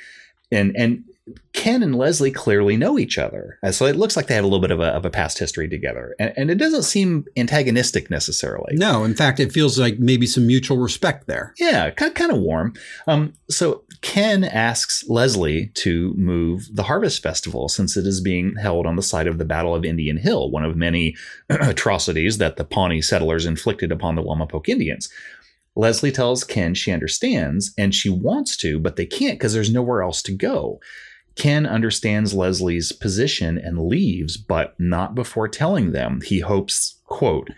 And 0.52 0.76
and 0.78 1.04
Ken 1.54 1.84
and 1.84 1.96
Leslie 1.96 2.32
clearly 2.32 2.78
know 2.78 2.98
each 2.98 3.18
other. 3.18 3.60
So 3.72 3.86
it 3.86 3.96
looks 3.96 4.16
like 4.16 4.28
they 4.28 4.36
have 4.36 4.44
a 4.44 4.48
little 4.48 4.62
bit 4.62 4.72
of 4.72 4.80
a, 4.80 4.88
of 4.88 5.06
a 5.06 5.10
past 5.10 5.40
history 5.40 5.68
together. 5.68 6.16
And, 6.20 6.34
and 6.38 6.52
it 6.52 6.56
doesn't 6.56 6.84
seem 6.84 7.26
antagonistic 7.36 8.10
necessarily. 8.10 8.76
no, 8.76 9.04
in 9.04 9.16
fact, 9.16 9.40
it 9.40 9.52
feels 9.52 9.78
like 9.78 10.00
maybe 10.00 10.26
some 10.26 10.48
mutual 10.48 10.78
respect 10.78 11.28
there. 11.28 11.54
Yeah, 11.58 11.90
kind, 11.92 12.16
kind 12.16 12.32
of 12.32 12.40
warm. 12.40 12.74
Um, 13.08 13.34
so 13.50 13.84
Ken 14.02 14.44
asks 14.44 15.04
Leslie 15.10 15.68
to 15.76 16.14
move 16.16 16.68
the 16.72 16.84
Harvest 16.84 17.22
Festival 17.22 17.68
since 17.70 17.98
it 17.98 18.06
is 18.06 18.22
being 18.22 18.56
held 18.56 18.86
on 18.86 18.96
the 18.96 19.02
site 19.02 19.28
of 19.28 19.38
the 19.38 19.46
Battle 19.46 19.76
of 19.76 19.86
Indian 19.86 20.18
Hill, 20.18 20.52
one 20.52 20.64
of 20.64 20.76
many 20.76 21.16
atrocities 21.50 22.38
that 22.38 22.58
the 22.58 22.66
Pawnee 22.66 23.02
settlers 23.02 23.46
inflicted 23.46 23.92
upon 23.92 24.16
the 24.16 24.24
Wamapoke 24.24 24.70
Indians. 24.70 25.10
Leslie 25.78 26.12
tells 26.12 26.44
Ken 26.44 26.74
she 26.74 26.92
understands 26.92 27.74
and 27.78 27.94
she 27.94 28.10
wants 28.10 28.58
to, 28.58 28.80
but 28.80 28.96
they 28.96 29.06
can't 29.06 29.38
because 29.38 29.54
there's 29.54 29.72
nowhere 29.72 30.02
else 30.02 30.24
to 30.24 30.32
go. 30.32 30.80
Ken 31.38 31.66
understands 31.66 32.34
Leslie's 32.34 32.92
position 32.92 33.58
and 33.58 33.88
leaves, 33.88 34.38
but 34.38 34.76
not 34.80 35.16
before 35.16 35.48
telling 35.48 35.92
them 35.92 36.22
he 36.22 36.40
hopes, 36.40 37.00
quote, 37.06 37.52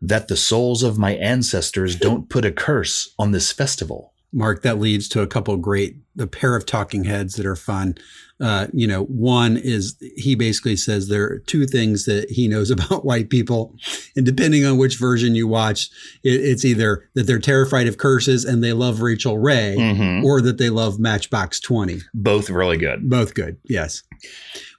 that 0.00 0.28
the 0.28 0.36
souls 0.36 0.82
of 0.82 0.98
my 0.98 1.14
ancestors 1.16 1.96
don't 1.96 2.28
put 2.28 2.44
a 2.44 2.52
curse 2.52 3.14
on 3.18 3.32
this 3.32 3.52
festival. 3.52 4.12
Mark, 4.32 4.62
that 4.62 4.78
leads 4.78 5.08
to 5.08 5.22
a 5.22 5.26
couple 5.26 5.56
great, 5.56 5.96
a 6.18 6.26
pair 6.26 6.56
of 6.56 6.66
talking 6.66 7.04
heads 7.04 7.34
that 7.36 7.46
are 7.46 7.56
fun. 7.56 7.96
Uh, 8.38 8.66
you 8.74 8.86
know, 8.86 9.04
one 9.04 9.56
is 9.56 9.96
he 10.16 10.34
basically 10.34 10.76
says 10.76 11.08
there 11.08 11.24
are 11.24 11.38
two 11.46 11.66
things 11.66 12.04
that 12.04 12.30
he 12.30 12.48
knows 12.48 12.70
about 12.76 13.04
white 13.04 13.30
people. 13.30 13.74
And 14.14 14.26
depending 14.26 14.64
on 14.66 14.76
which 14.76 14.98
version 14.98 15.34
you 15.34 15.48
watch, 15.48 15.88
it, 16.22 16.40
it's 16.44 16.64
either 16.64 17.08
that 17.14 17.22
they're 17.26 17.38
terrified 17.38 17.86
of 17.88 17.96
curses 17.98 18.44
and 18.44 18.62
they 18.62 18.72
love 18.74 19.00
Rachael 19.00 19.38
Ray 19.38 19.76
Mhm. 19.78 20.22
or 20.24 20.40
that 20.42 20.58
they 20.58 20.68
love 20.70 20.98
Matchbox 20.98 21.60
20. 21.60 22.00
Both 22.12 22.50
really 22.50 22.76
good. 22.76 23.08
Both 23.08 23.34
good. 23.34 23.56
Yes. 23.64 24.02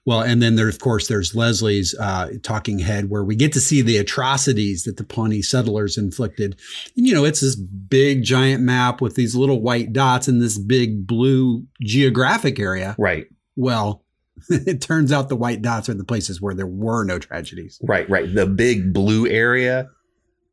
Well, 0.05 0.21
and 0.21 0.41
then 0.41 0.55
there, 0.55 0.69
of 0.69 0.79
course, 0.79 1.07
there's 1.09 1.35
Leslie's 1.35 1.93
uh, 1.99 2.29
talking 2.41 2.79
head 2.79 3.09
where 3.09 3.25
we 3.25 3.35
get 3.35 3.51
to 3.53 3.59
see 3.59 3.81
the 3.81 3.97
atrocities 3.97 4.83
that 4.83 4.95
the 4.95 5.03
Pawnee 5.03 5.41
settlers 5.41 5.97
inflicted. 5.97 6.55
And, 6.95 7.05
you 7.05 7.13
know, 7.13 7.25
it's 7.25 7.41
this 7.41 7.57
big 7.57 8.23
giant 8.23 8.63
map 8.63 9.01
with 9.01 9.15
these 9.15 9.35
little 9.35 9.61
white 9.61 9.91
dots 9.91 10.29
in 10.29 10.39
this 10.39 10.57
big 10.57 11.05
blue 11.05 11.65
geographic 11.81 12.57
area. 12.57 12.95
Right, 12.97 13.25
Well, 13.57 14.03
it 14.49 14.79
turns 14.79 15.11
out 15.11 15.27
the 15.27 15.35
white 15.35 15.61
dots 15.61 15.89
are 15.89 15.93
the 15.93 16.05
places 16.05 16.41
where 16.41 16.53
there 16.53 16.65
were 16.67 17.03
no 17.03 17.19
tragedies. 17.19 17.79
right, 17.83 18.09
right. 18.09 18.33
The 18.33 18.45
big 18.45 18.93
blue 18.93 19.27
area, 19.27 19.89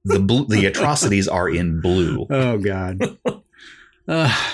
the 0.05 0.19
blue, 0.19 0.47
the 0.47 0.67
atrocities 0.67 1.29
are 1.29 1.49
in 1.49 1.81
blue. 1.81 2.27
Oh, 2.31 2.59
God. 2.59 3.01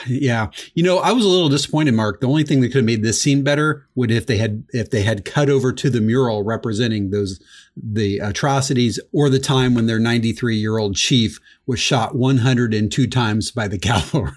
Yeah, 0.06 0.50
you 0.74 0.82
know, 0.84 0.98
I 0.98 1.10
was 1.10 1.24
a 1.24 1.28
little 1.28 1.48
disappointed, 1.48 1.94
Mark. 1.94 2.20
The 2.20 2.28
only 2.28 2.44
thing 2.44 2.60
that 2.60 2.68
could 2.68 2.76
have 2.76 2.84
made 2.84 3.02
this 3.02 3.20
scene 3.20 3.42
better 3.42 3.88
would 3.96 4.12
if 4.12 4.26
they 4.26 4.36
had 4.36 4.62
if 4.70 4.90
they 4.90 5.02
had 5.02 5.24
cut 5.24 5.50
over 5.50 5.72
to 5.72 5.90
the 5.90 6.00
mural 6.00 6.44
representing 6.44 7.10
those 7.10 7.40
the 7.76 8.18
atrocities 8.18 9.00
or 9.12 9.28
the 9.28 9.40
time 9.40 9.74
when 9.74 9.86
their 9.86 9.98
93 9.98 10.54
year 10.56 10.78
old 10.78 10.94
chief 10.94 11.40
was 11.66 11.80
shot 11.80 12.14
102 12.14 13.06
times 13.08 13.50
by 13.50 13.66
the 13.66 13.78
cavalry. 13.90 14.32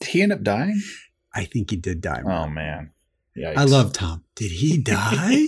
Did 0.00 0.08
he 0.10 0.22
end 0.22 0.32
up 0.32 0.42
dying? 0.42 0.82
I 1.34 1.44
think 1.46 1.70
he 1.70 1.76
did 1.76 2.02
die. 2.02 2.20
Mark. 2.22 2.46
Oh 2.46 2.50
man. 2.50 2.90
Yikes. 3.36 3.56
I 3.56 3.64
love 3.64 3.92
Tom. 3.92 4.24
Did 4.34 4.52
he 4.52 4.78
die? 4.78 5.46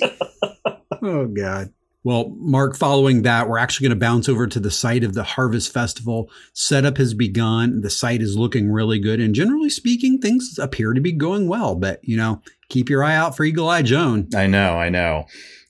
oh 1.03 1.27
God. 1.27 1.72
Well, 2.03 2.33
Mark, 2.37 2.77
following 2.77 3.22
that, 3.22 3.49
we're 3.49 3.59
actually 3.59 3.88
going 3.88 3.99
to 3.99 4.05
bounce 4.05 4.29
over 4.29 4.46
to 4.46 4.61
the 4.61 4.70
site 4.70 5.03
of 5.03 5.14
the 5.14 5.25
Harvest 5.25 5.72
Festival. 5.72 6.31
Setup 6.53 6.99
has 6.99 7.14
begun. 7.14 7.81
The 7.81 7.90
site 7.90 8.22
is 8.22 8.38
looking 8.38 8.70
really 8.70 9.01
good. 9.01 9.18
And 9.18 9.35
generally 9.35 9.70
speaking, 9.70 10.20
things 10.20 10.57
appear 10.57 10.92
to 10.92 11.01
be 11.01 11.11
going 11.11 11.49
well. 11.49 11.75
But, 11.75 11.99
you 12.03 12.16
know, 12.16 12.42
keep 12.68 12.88
your 12.88 13.03
eye 13.03 13.16
out 13.16 13.37
for 13.37 13.42
Eagle 13.42 13.68
Eye 13.68 13.83
Joan. 13.83 14.29
I 14.37 14.46
know, 14.46 14.79
I 14.79 14.88
know. 14.88 15.27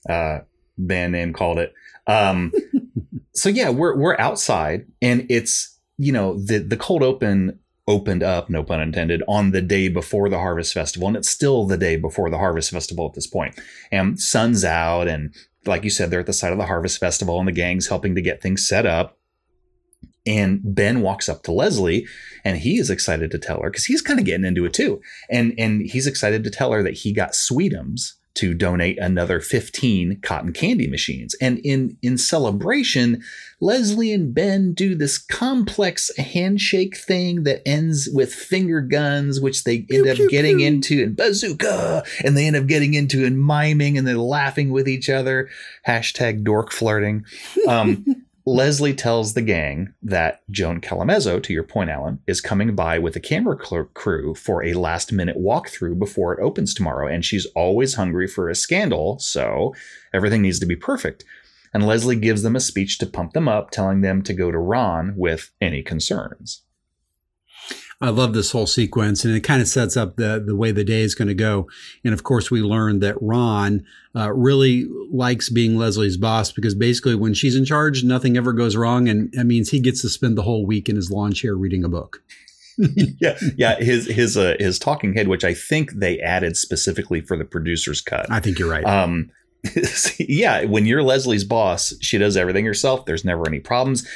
Uh, 0.07 0.39
band 0.77 1.13
name 1.13 1.33
called 1.33 1.57
it. 1.57 1.73
Um, 2.05 2.53
so 3.33 3.49
yeah, 3.49 3.69
we're 3.69 3.95
we're 3.97 4.17
outside, 4.17 4.85
and 5.01 5.25
it's 5.29 5.77
you 5.97 6.11
know 6.11 6.39
the 6.39 6.59
the 6.59 6.77
cold 6.77 7.03
open 7.03 7.59
opened 7.87 8.21
up, 8.21 8.49
no 8.49 8.63
pun 8.63 8.81
intended, 8.81 9.23
on 9.27 9.51
the 9.51 9.61
day 9.61 9.87
before 9.87 10.29
the 10.29 10.37
Harvest 10.37 10.73
Festival, 10.73 11.07
and 11.07 11.17
it's 11.17 11.29
still 11.29 11.65
the 11.65 11.77
day 11.77 11.95
before 11.95 12.29
the 12.29 12.37
Harvest 12.37 12.71
Festival 12.71 13.07
at 13.07 13.13
this 13.13 13.27
point. 13.27 13.57
And 13.91 14.19
sun's 14.19 14.65
out, 14.65 15.07
and 15.07 15.33
like 15.65 15.83
you 15.83 15.89
said, 15.89 16.11
they're 16.11 16.19
at 16.19 16.25
the 16.25 16.33
site 16.33 16.51
of 16.51 16.57
the 16.57 16.65
Harvest 16.65 16.99
Festival, 16.99 17.39
and 17.39 17.47
the 17.47 17.53
gang's 17.53 17.87
helping 17.87 18.15
to 18.15 18.21
get 18.21 18.41
things 18.41 18.67
set 18.67 18.85
up. 18.85 19.17
And 20.25 20.59
Ben 20.63 21.01
walks 21.01 21.29
up 21.29 21.43
to 21.43 21.53
Leslie 21.53 22.05
and 22.43 22.57
he 22.57 22.79
is 22.79 22.89
excited 22.89 23.31
to 23.31 23.39
tell 23.39 23.61
her 23.61 23.69
because 23.69 23.85
he's 23.85 24.01
kind 24.01 24.19
of 24.19 24.25
getting 24.25 24.45
into 24.45 24.65
it 24.65 24.73
too. 24.73 24.99
And 25.29 25.53
and 25.57 25.81
he's 25.81 26.05
excited 26.05 26.43
to 26.43 26.49
tell 26.49 26.73
her 26.73 26.83
that 26.83 26.95
he 26.95 27.13
got 27.13 27.31
Sweetums 27.31 28.16
to 28.37 28.53
donate 28.53 28.97
another 28.99 29.39
15 29.39 30.19
cotton 30.21 30.53
candy 30.53 30.87
machines. 30.87 31.35
And 31.41 31.59
in 31.59 31.97
in 32.01 32.17
celebration, 32.17 33.23
Leslie 33.59 34.13
and 34.13 34.33
Ben 34.33 34.73
do 34.73 34.93
this 34.93 35.17
complex 35.17 36.15
handshake 36.17 36.95
thing 36.95 37.43
that 37.43 37.67
ends 37.67 38.07
with 38.13 38.33
finger 38.33 38.81
guns, 38.81 39.41
which 39.41 39.63
they 39.63 39.85
end 39.91 40.07
up 40.07 40.17
getting 40.29 40.59
into 40.59 41.03
and 41.03 41.15
bazooka, 41.15 42.03
and 42.23 42.37
they 42.37 42.45
end 42.45 42.55
up 42.55 42.67
getting 42.67 42.93
into 42.93 43.25
and 43.25 43.43
miming 43.43 43.97
and 43.97 44.07
they're 44.07 44.17
laughing 44.17 44.71
with 44.71 44.87
each 44.87 45.09
other. 45.09 45.49
Hashtag 45.87 46.43
dork 46.43 46.71
flirting. 46.71 47.25
Um, 47.67 48.05
Leslie 48.47 48.93
tells 48.93 49.33
the 49.33 49.41
gang 49.41 49.93
that 50.01 50.39
Joan 50.49 50.79
Callamezzo, 50.79 51.43
to 51.43 51.51
your 51.51 51.63
point, 51.63 51.89
Alan, 51.89 52.21
is 52.27 52.39
coming 52.39 52.75
by 52.75 52.97
with 52.97 53.13
a 53.17 53.19
camera 53.19 53.57
crew 53.57 54.35
for 54.35 54.63
a 54.63 54.71
last 54.71 55.11
minute 55.11 55.35
walkthrough 55.35 55.99
before 55.99 56.33
it 56.33 56.41
opens 56.41 56.73
tomorrow. 56.73 57.13
And 57.13 57.25
she's 57.25 57.45
always 57.57 57.95
hungry 57.95 58.25
for 58.25 58.47
a 58.47 58.55
scandal, 58.55 59.19
so 59.19 59.75
everything 60.13 60.41
needs 60.41 60.59
to 60.59 60.65
be 60.65 60.77
perfect. 60.77 61.25
And 61.73 61.85
Leslie 61.85 62.15
gives 62.15 62.41
them 62.41 62.55
a 62.55 62.61
speech 62.61 62.99
to 62.99 63.05
pump 63.05 63.33
them 63.33 63.49
up, 63.49 63.69
telling 63.69 63.99
them 63.99 64.21
to 64.21 64.33
go 64.33 64.49
to 64.49 64.57
Ron 64.57 65.15
with 65.17 65.51
any 65.59 65.83
concerns. 65.83 66.63
I 67.99 68.09
love 68.09 68.33
this 68.33 68.51
whole 68.51 68.67
sequence, 68.67 69.25
and 69.25 69.35
it 69.35 69.39
kind 69.39 69.61
of 69.61 69.67
sets 69.67 69.97
up 69.97 70.17
the 70.17 70.43
the 70.45 70.55
way 70.55 70.71
the 70.71 70.83
day 70.83 71.01
is 71.01 71.15
going 71.15 71.29
to 71.29 71.33
go. 71.33 71.67
And 72.03 72.13
of 72.13 72.23
course, 72.23 72.51
we 72.51 72.61
learned 72.61 73.01
that 73.01 73.15
Ron 73.19 73.83
uh, 74.15 74.31
really 74.33 74.87
likes 75.11 75.49
being 75.49 75.77
Leslie's 75.77 76.17
boss 76.17 76.51
because 76.51 76.75
basically, 76.75 77.15
when 77.15 77.33
she's 77.33 77.55
in 77.55 77.65
charge, 77.65 78.03
nothing 78.03 78.37
ever 78.37 78.53
goes 78.53 78.75
wrong, 78.75 79.09
and 79.09 79.31
that 79.33 79.45
means 79.45 79.71
he 79.71 79.79
gets 79.79 80.01
to 80.01 80.09
spend 80.09 80.37
the 80.37 80.43
whole 80.43 80.65
week 80.65 80.89
in 80.89 80.95
his 80.95 81.09
lawn 81.09 81.33
chair 81.33 81.55
reading 81.55 81.83
a 81.83 81.89
book. 81.89 82.21
yeah, 82.77 83.37
yeah. 83.55 83.75
His 83.77 84.05
his 84.05 84.37
uh, 84.37 84.55
his 84.59 84.77
talking 84.77 85.15
head, 85.15 85.27
which 85.27 85.43
I 85.43 85.55
think 85.55 85.93
they 85.93 86.19
added 86.19 86.55
specifically 86.55 87.21
for 87.21 87.35
the 87.35 87.45
producer's 87.45 88.01
cut. 88.01 88.29
I 88.29 88.39
think 88.39 88.59
you're 88.59 88.69
right. 88.69 88.85
Um, 88.85 89.31
yeah, 90.19 90.65
when 90.65 90.85
you're 90.85 91.01
Leslie's 91.01 91.43
boss, 91.43 91.95
she 92.01 92.19
does 92.19 92.37
everything 92.37 92.65
herself. 92.65 93.05
There's 93.05 93.25
never 93.25 93.47
any 93.47 93.59
problems. 93.59 94.07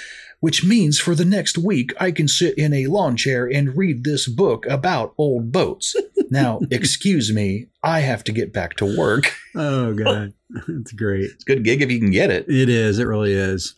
Which 0.42 0.64
means 0.66 1.00
for 1.00 1.16
the 1.16 1.24
next 1.24 1.58
week, 1.58 1.94
I 2.00 2.12
can 2.12 2.28
sit 2.28 2.58
in 2.58 2.74
a 2.74 2.88
lawn 2.88 3.16
chair 3.16 3.46
and 3.46 3.78
read 3.78 4.04
this 4.04 4.28
book 4.28 4.66
about 4.66 5.14
old 5.18 5.52
boats. 5.52 5.96
Now, 6.34 6.62
excuse 6.72 7.34
me, 7.34 7.68
I 7.84 8.00
have 8.00 8.24
to 8.24 8.32
get 8.32 8.54
back 8.54 8.78
to 8.78 8.98
work. 8.98 9.34
oh 9.54 9.94
God, 9.94 10.32
it's 10.70 10.94
great. 10.94 11.26
It's 11.26 11.44
a 11.44 11.46
good 11.46 11.66
gig 11.66 11.82
if 11.82 11.92
you 11.92 12.00
can 12.00 12.10
get 12.12 12.32
it. 12.32 12.46
It 12.48 12.70
is. 12.70 13.00
It 13.00 13.04
really 13.04 13.34
is. 13.34 13.76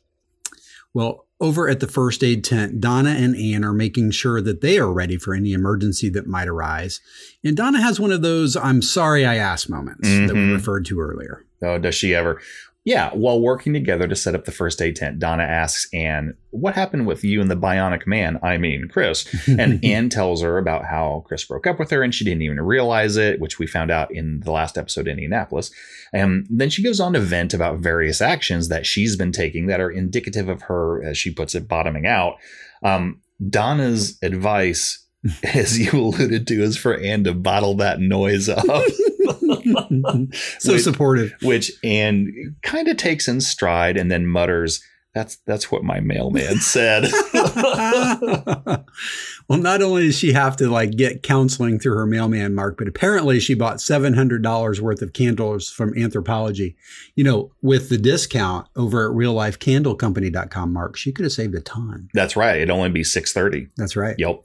Well, 0.93 1.25
over 1.41 1.67
at 1.67 1.79
the 1.79 1.87
first 1.87 2.23
aid 2.23 2.43
tent, 2.43 2.79
Donna 2.79 3.09
and 3.09 3.35
Anne 3.35 3.65
are 3.65 3.73
making 3.73 4.11
sure 4.11 4.39
that 4.39 4.61
they 4.61 4.77
are 4.77 4.93
ready 4.93 5.17
for 5.17 5.33
any 5.33 5.53
emergency 5.53 6.09
that 6.09 6.27
might 6.27 6.47
arise. 6.47 7.01
And 7.43 7.57
Donna 7.57 7.81
has 7.81 7.99
one 7.99 8.11
of 8.11 8.21
those 8.21 8.55
"I'm 8.55 8.83
sorry 8.83 9.25
I 9.25 9.37
asked" 9.37 9.67
moments 9.67 10.07
that 10.07 10.33
we 10.35 10.41
Mhm. 10.41 10.53
referred 10.53 10.85
to 10.85 10.99
earlier. 11.01 11.43
Oh, 11.63 11.79
does 11.79 11.95
she 11.95 12.13
ever? 12.13 12.39
Yeah, 12.85 13.11
while 13.13 13.39
working 13.39 13.71
together 13.71 14.09
to 14.09 14.15
set 14.15 14.35
up 14.35 14.43
the 14.43 14.51
first 14.51 14.81
aid 14.81 14.97
tent, 14.97 15.17
Donna 15.17 15.43
asks 15.43 15.87
Anne, 15.93 16.35
What 16.49 16.75
happened 16.75 17.07
with 17.07 17.23
you 17.23 17.39
and 17.39 17.49
the 17.49 17.55
bionic 17.55 18.05
man? 18.05 18.39
I 18.43 18.57
mean, 18.57 18.89
Chris. 18.89 19.25
And 19.47 19.83
Anne 19.85 20.09
tells 20.09 20.41
her 20.41 20.57
about 20.57 20.83
how 20.85 21.23
Chris 21.25 21.45
broke 21.45 21.65
up 21.65 21.79
with 21.79 21.91
her 21.91 22.03
and 22.03 22.13
she 22.13 22.25
didn't 22.25 22.41
even 22.41 22.59
realize 22.59 23.15
it, 23.15 23.39
which 23.39 23.57
we 23.57 23.67
found 23.67 23.89
out 23.89 24.13
in 24.13 24.41
the 24.41 24.51
last 24.51 24.77
episode, 24.77 25.07
in 25.07 25.13
Indianapolis. 25.13 25.71
And 26.11 26.45
then 26.49 26.69
she 26.69 26.83
goes 26.83 26.99
on 26.99 27.13
to 27.13 27.21
vent 27.21 27.53
about 27.53 27.79
various 27.79 28.19
actions 28.19 28.67
that 28.67 28.85
she's 28.85 29.15
been 29.15 29.31
taking 29.31 29.67
that 29.67 29.79
are 29.79 29.89
indicative 29.89 30.49
of 30.49 30.63
her, 30.63 31.01
as 31.03 31.17
she 31.17 31.31
puts 31.31 31.55
it, 31.55 31.69
bottoming 31.69 32.05
out. 32.05 32.35
Um, 32.83 33.21
Donna's 33.49 34.17
advice, 34.21 35.02
as 35.53 35.77
you 35.79 35.91
alluded 35.91 36.47
to, 36.47 36.61
is 36.63 36.77
for 36.77 36.97
Anne 36.97 37.23
to 37.25 37.33
bottle 37.33 37.75
that 37.75 37.99
noise 37.99 38.49
up. 38.49 38.65
so 40.59 40.73
Which- 40.73 40.83
supportive. 40.83 41.33
which 41.41 41.71
Anne 41.83 42.55
kind 42.61 42.87
of 42.87 42.97
takes 42.97 43.27
in 43.27 43.41
stride 43.41 43.97
and 43.97 44.11
then 44.11 44.25
mutters, 44.27 44.83
"That's 45.13 45.37
that's 45.45 45.71
what 45.71 45.83
my 45.83 45.99
mailman 46.01 46.57
said." 46.57 47.05
well, 47.33 48.85
not 49.59 49.81
only 49.81 50.07
does 50.07 50.17
she 50.17 50.33
have 50.33 50.55
to 50.57 50.69
like 50.69 50.91
get 50.91 51.23
counseling 51.23 51.79
through 51.79 51.95
her 51.95 52.05
mailman, 52.05 52.55
Mark, 52.55 52.77
but 52.77 52.87
apparently 52.87 53.39
she 53.39 53.53
bought 53.53 53.81
seven 53.81 54.13
hundred 54.13 54.43
dollars 54.43 54.81
worth 54.81 55.01
of 55.01 55.13
candles 55.13 55.69
from 55.69 55.93
Anthropologie. 55.93 56.75
You 57.15 57.23
know, 57.23 57.51
with 57.61 57.89
the 57.89 57.97
discount 57.97 58.67
over 58.75 59.09
at 59.09 59.15
reellifecandlecompany.com, 59.15 60.73
Mark, 60.73 60.97
she 60.97 61.11
could 61.11 61.25
have 61.25 61.33
saved 61.33 61.55
a 61.55 61.61
ton. 61.61 62.09
that's 62.13 62.35
right. 62.35 62.57
It'd 62.57 62.69
only 62.69 62.89
be 62.89 63.03
six 63.03 63.33
thirty. 63.33 63.67
That's 63.77 63.95
right. 63.95 64.15
Yep. 64.17 64.43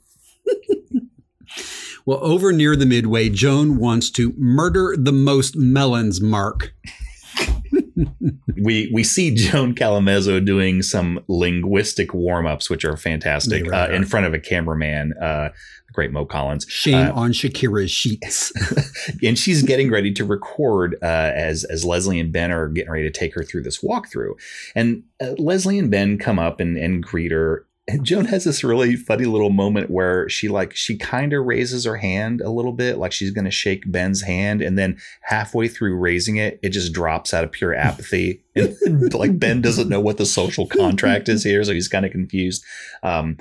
Well, 2.07 2.25
over 2.25 2.53
near 2.53 2.75
the 2.75 2.87
midway, 2.87 3.29
Joan 3.29 3.77
wants 3.77 4.11
to 4.13 4.33
murder 4.39 4.95
the 4.99 5.13
most 5.13 5.57
melons, 5.57 6.23
Mark. 6.23 6.73
We 8.57 8.91
we 8.95 9.05
see 9.05 9.35
Joan 9.35 9.75
Callamezzo 9.75 10.45
doing 10.45 10.83
some 10.83 11.21
linguistic 11.29 12.15
warm 12.15 12.47
ups, 12.47 12.71
which 12.71 12.85
are 12.85 12.97
fantastic, 12.97 13.65
really 13.65 13.77
uh, 13.77 13.89
in 13.89 14.05
front 14.05 14.25
of 14.27 14.35
a 14.35 14.39
cameraman, 14.39 15.13
uh, 15.21 15.51
great 15.93 16.11
Mo 16.11 16.25
Collins. 16.25 16.65
Shame 16.69 17.09
Uh, 17.09 17.13
on 17.13 17.33
Shakira's 17.33 17.91
sheets. 17.91 18.53
and 19.23 19.39
she's 19.39 19.63
getting 19.63 19.91
ready 19.91 20.13
to 20.15 20.25
record 20.25 20.97
uh, 21.03 21.33
as 21.35 21.65
as 21.65 21.85
Leslie 21.85 22.21
and 22.21 22.33
Ben 22.33 22.51
are 22.51 22.69
getting 22.69 22.91
ready 22.91 23.05
to 23.05 23.11
take 23.11 23.35
her 23.35 23.43
through 23.43 23.65
this 23.65 23.83
walkthrough. 23.83 24.33
And 24.75 25.03
uh, 25.21 25.35
Leslie 25.39 25.79
and 25.79 25.91
Ben 25.91 26.19
come 26.19 26.39
up 26.39 26.59
and, 26.59 26.79
and 26.79 27.03
greet 27.03 27.33
her. 27.33 27.67
And 27.89 28.05
Joan 28.05 28.27
has 28.27 28.45
this 28.45 28.63
really 28.63 28.97
funny 28.97 29.25
little 29.25 29.49
moment 29.49 29.91
where 29.91 30.29
she 30.29 30.49
like 30.49 30.77
she 30.77 30.99
kind 30.99 31.33
of 31.33 31.47
raises 31.47 31.87
her 31.87 31.97
hand 31.97 32.43
a 32.43 32.51
little 32.51 32.73
bit, 32.73 32.99
like 32.99 33.13
she's 33.13 33.31
going 33.31 33.47
to 33.47 33.51
shake 33.51 33.91
Ben's 33.91 34.21
hand, 34.21 34.61
and 34.61 34.79
then 34.79 34.99
halfway 35.23 35.69
through 35.69 35.97
raising 35.97 36.37
it, 36.37 36.61
it 36.63 36.69
just 36.69 36.93
drops 36.93 37.33
out 37.33 37.45
of 37.45 37.51
pure 37.51 37.75
apathy. 37.75 38.45
and 38.55 39.15
like 39.15 39.39
Ben 39.39 39.63
doesn't 39.63 39.89
know 39.89 40.01
what 40.01 40.19
the 40.19 40.27
social 40.27 40.67
contract 40.67 41.31
is 41.31 41.43
here, 41.43 41.65
so 41.65 41.73
he's 41.73 41.89
kind 41.89 42.05
of 42.05 42.13
confused. 42.13 42.63
Um, 43.03 43.39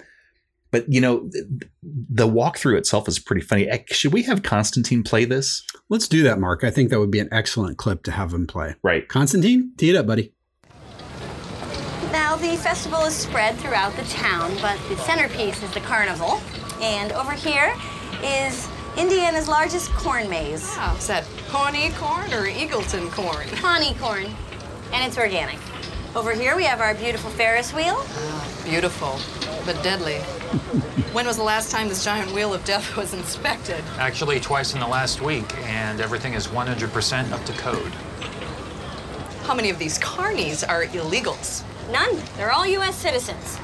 but 0.71 0.85
you 0.91 1.01
know, 1.01 1.29
th- 1.29 1.45
the 1.83 2.27
walkthrough 2.27 2.77
itself 2.77 3.09
is 3.09 3.19
pretty 3.19 3.41
funny. 3.41 3.67
Eh, 3.67 3.83
Should 3.89 4.13
we 4.13 4.23
have 4.23 4.43
Constantine 4.43 5.03
play 5.03 5.25
this? 5.25 5.61
Let's 5.89 6.07
do 6.07 6.23
that, 6.23 6.39
Mark. 6.39 6.63
I 6.63 6.71
think 6.71 6.89
that 6.89 6.99
would 6.99 7.11
be 7.11 7.19
an 7.19 7.29
excellent 7.33 7.77
clip 7.77 8.03
to 8.03 8.11
have 8.11 8.33
him 8.33 8.47
play. 8.47 8.75
Right. 8.81 9.07
Constantine, 9.07 9.73
tee 9.77 9.89
it 9.89 9.95
up, 9.95 10.07
buddy. 10.07 10.33
Now, 12.37 12.51
the 12.51 12.57
festival 12.57 12.99
is 13.01 13.15
spread 13.15 13.57
throughout 13.57 13.95
the 13.95 14.03
town, 14.03 14.55
but 14.61 14.77
the 14.89 14.97
centerpiece 14.97 15.63
is 15.63 15.71
the 15.73 15.79
carnival. 15.79 16.39
And 16.81 17.11
over 17.13 17.31
here 17.31 17.73
is 18.23 18.69
Indiana's 18.95 19.47
largest 19.47 19.91
corn 19.93 20.29
maze. 20.29 20.63
Wow, 20.77 20.95
is 20.97 21.07
that 21.07 21.25
Pawnee 21.47 21.89
corn 21.97 22.31
or 22.31 22.45
Eagleton 22.45 23.09
corn? 23.11 23.47
Pawnee 23.55 23.95
corn. 23.99 24.27
And 24.93 25.03
it's 25.03 25.17
organic. 25.17 25.57
Over 26.15 26.33
here 26.33 26.55
we 26.55 26.63
have 26.65 26.79
our 26.79 26.93
beautiful 26.93 27.31
Ferris 27.31 27.73
wheel. 27.73 27.95
Ah, 27.97 28.61
beautiful, 28.63 29.19
but 29.65 29.81
deadly. 29.83 30.17
when 31.13 31.25
was 31.25 31.37
the 31.37 31.43
last 31.43 31.71
time 31.71 31.87
this 31.89 32.05
giant 32.05 32.31
wheel 32.33 32.53
of 32.53 32.63
death 32.65 32.95
was 32.97 33.15
inspected? 33.15 33.83
Actually, 33.97 34.39
twice 34.39 34.75
in 34.75 34.79
the 34.79 34.87
last 34.87 35.23
week, 35.23 35.57
and 35.65 35.99
everything 35.99 36.33
is 36.33 36.45
100% 36.45 37.31
up 37.31 37.43
to 37.45 37.53
code. 37.53 37.91
How 39.45 39.55
many 39.55 39.71
of 39.71 39.79
these 39.79 39.97
carnies 39.97 40.63
are 40.67 40.83
illegals? 40.85 41.63
None. 41.91 42.17
They're 42.35 42.51
all 42.51 42.65
U.S. 42.67 42.95
citizens. 42.95 43.57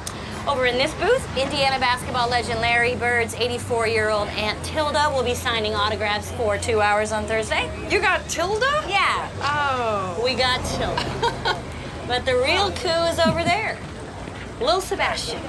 Over 0.48 0.66
in 0.66 0.78
this 0.78 0.94
booth, 0.96 1.26
Indiana 1.38 1.80
basketball 1.80 2.30
legend 2.30 2.60
Larry 2.60 2.96
Bird's 2.96 3.34
84 3.34 3.88
year 3.88 4.10
old 4.10 4.28
Aunt 4.30 4.62
Tilda 4.66 5.10
will 5.16 5.24
be 5.24 5.34
signing 5.36 5.74
autographs 5.74 6.32
for 6.34 6.58
two 6.58 6.82
hours 6.82 7.12
on 7.14 7.24
Thursday. 7.26 7.70
You 7.90 8.02
got 8.02 8.28
Tilda? 8.28 8.84
Yeah, 8.88 9.30
Oh. 9.42 10.22
we 10.24 10.36
got 10.36 10.64
Tilda. 10.66 11.58
but 12.08 12.26
the 12.26 12.36
real 12.36 12.72
coup 12.74 12.90
is 13.10 13.20
over 13.20 13.44
there. 13.44 13.78
Lil 14.60 14.82
Sebastian. 14.82 15.42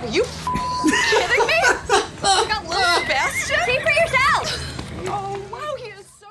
Are 0.00 0.06
you 0.08 0.22
kidding 1.10 1.46
me? 1.46 1.54
You 2.24 2.48
got 2.48 2.64
Lil 2.64 3.02
Sebastian? 3.02 3.58
See 3.66 3.78
for 3.80 3.90
yourself. 3.90 5.06
Oh, 5.08 5.42
wow, 5.52 5.74
he 5.78 5.90
is 5.90 6.06
so. 6.06 6.26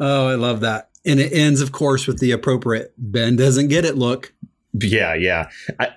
Oh, 0.00 0.26
I 0.28 0.34
love 0.34 0.60
that. 0.60 0.90
And 1.06 1.18
it 1.18 1.32
ends, 1.32 1.60
of 1.62 1.72
course, 1.72 2.06
with 2.06 2.18
the 2.18 2.32
appropriate 2.32 2.92
Ben 2.98 3.34
doesn't 3.36 3.68
get 3.68 3.84
it 3.86 3.96
look. 3.96 4.33
Yeah, 4.80 5.14
yeah. 5.14 5.50
I, 5.78 5.92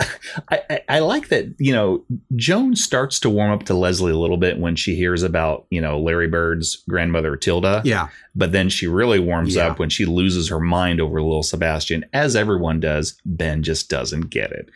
I 0.49 0.81
I- 0.87 0.99
like 0.99 1.29
that. 1.29 1.55
You 1.57 1.73
know, 1.73 2.05
Joan 2.35 2.75
starts 2.75 3.19
to 3.21 3.29
warm 3.29 3.51
up 3.51 3.63
to 3.63 3.73
Leslie 3.73 4.11
a 4.11 4.17
little 4.17 4.37
bit 4.37 4.59
when 4.59 4.75
she 4.75 4.95
hears 4.95 5.23
about 5.23 5.65
you 5.71 5.81
know 5.81 5.99
Larry 5.99 6.27
Bird's 6.27 6.83
grandmother 6.87 7.35
Tilda. 7.35 7.81
Yeah. 7.83 8.09
But 8.35 8.51
then 8.51 8.69
she 8.69 8.85
really 8.85 9.19
warms 9.19 9.55
Yeah. 9.55 9.67
up 9.67 9.79
when 9.79 9.89
she 9.89 10.05
loses 10.05 10.49
her 10.49 10.59
mind 10.59 11.01
over 11.01 11.21
little 11.21 11.41
Sebastian, 11.43 12.05
as 12.13 12.35
everyone 12.35 12.79
does. 12.79 13.19
Ben 13.25 13.63
just 13.63 13.89
doesn't 13.89 14.29
get 14.29 14.51
it. 14.51 14.69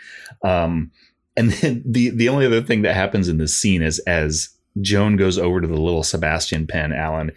Um, 0.43 0.91
and 1.37 1.51
then 1.51 1.83
the 1.85 2.09
the 2.09 2.29
only 2.29 2.45
other 2.47 2.61
thing 2.63 2.81
that 2.81 2.95
happens 2.95 3.27
in 3.27 3.37
this 3.37 3.55
scene 3.55 3.81
is 3.83 3.99
as 3.99 4.49
Joan 4.81 5.15
goes 5.17 5.37
over 5.37 5.61
to 5.61 5.67
the 5.67 5.79
little 5.79 6.03
Sebastian 6.03 6.65
pen, 6.65 6.91
Alan. 6.91 7.31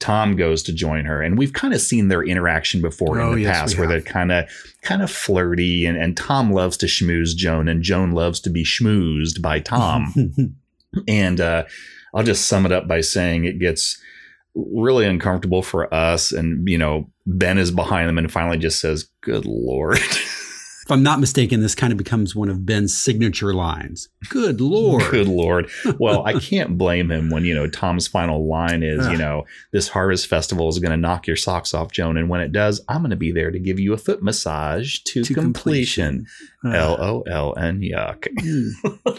Tom 0.00 0.36
goes 0.36 0.62
to 0.64 0.72
join 0.72 1.04
her, 1.06 1.22
and 1.22 1.38
we've 1.38 1.52
kind 1.52 1.72
of 1.72 1.80
seen 1.80 2.08
their 2.08 2.22
interaction 2.22 2.82
before 2.82 3.20
Oh, 3.20 3.30
in 3.30 3.36
the 3.36 3.42
yes, 3.42 3.58
past, 3.58 3.78
where 3.78 3.88
they're 3.88 4.00
kind 4.02 4.30
of 4.32 4.44
kind 4.82 5.02
of 5.02 5.10
flirty, 5.10 5.86
and, 5.86 5.96
and 5.96 6.16
Tom 6.16 6.52
loves 6.52 6.76
to 6.78 6.86
schmooze 6.86 7.34
Joan, 7.34 7.68
and 7.68 7.82
Joan 7.82 8.12
loves 8.12 8.40
to 8.40 8.50
be 8.50 8.64
schmoozed 8.64 9.40
by 9.40 9.60
Tom. 9.60 10.54
And 11.08 11.40
uh, 11.40 11.64
I'll 12.14 12.22
just 12.22 12.46
sum 12.46 12.66
it 12.66 12.70
up 12.70 12.86
by 12.86 13.00
saying 13.00 13.46
it 13.46 13.58
gets 13.58 14.00
really 14.54 15.04
uncomfortable 15.06 15.60
for 15.60 15.92
us. 15.92 16.30
And, 16.30 16.68
you 16.68 16.78
know, 16.78 17.10
Ben 17.26 17.58
is 17.58 17.72
behind 17.72 18.08
them 18.08 18.16
and 18.16 18.30
finally 18.30 18.58
just 18.58 18.78
says, 18.80 19.08
Good 19.20 19.44
Lord. 19.44 19.98
If 20.84 20.90
I'm 20.90 21.02
not 21.02 21.18
mistaken, 21.18 21.62
this 21.62 21.74
kind 21.74 21.92
of 21.92 21.96
becomes 21.96 22.36
one 22.36 22.50
of 22.50 22.66
Ben's 22.66 22.94
signature 22.94 23.54
lines. 23.54 24.10
Good 24.28 24.60
Lord. 24.60 25.02
Good 25.10 25.28
Lord. 25.28 25.70
Well, 25.98 26.26
I 26.26 26.34
can't 26.40 26.76
blame 26.76 27.10
him 27.10 27.30
when, 27.30 27.46
you 27.46 27.54
know, 27.54 27.66
Tom's 27.66 28.06
final 28.06 28.46
line 28.46 28.82
is, 28.82 29.08
you 29.08 29.16
know, 29.16 29.46
this 29.72 29.88
harvest 29.88 30.26
festival 30.26 30.68
is 30.68 30.78
going 30.78 30.90
to 30.90 30.98
knock 30.98 31.26
your 31.26 31.36
socks 31.36 31.72
off, 31.72 31.90
Joan. 31.90 32.18
And 32.18 32.28
when 32.28 32.42
it 32.42 32.52
does, 32.52 32.82
I'm 32.86 33.00
going 33.00 33.10
to 33.10 33.16
be 33.16 33.32
there 33.32 33.50
to 33.50 33.58
give 33.58 33.80
you 33.80 33.94
a 33.94 33.96
foot 33.96 34.22
massage 34.22 34.98
to, 35.04 35.24
To 35.24 35.32
completion. 35.32 36.26
L 36.66 36.94
uh. 36.94 36.96
O 36.98 37.22
L 37.22 37.54
N 37.56 37.80
yuck. 37.80 38.28
Hmm. 38.44 39.16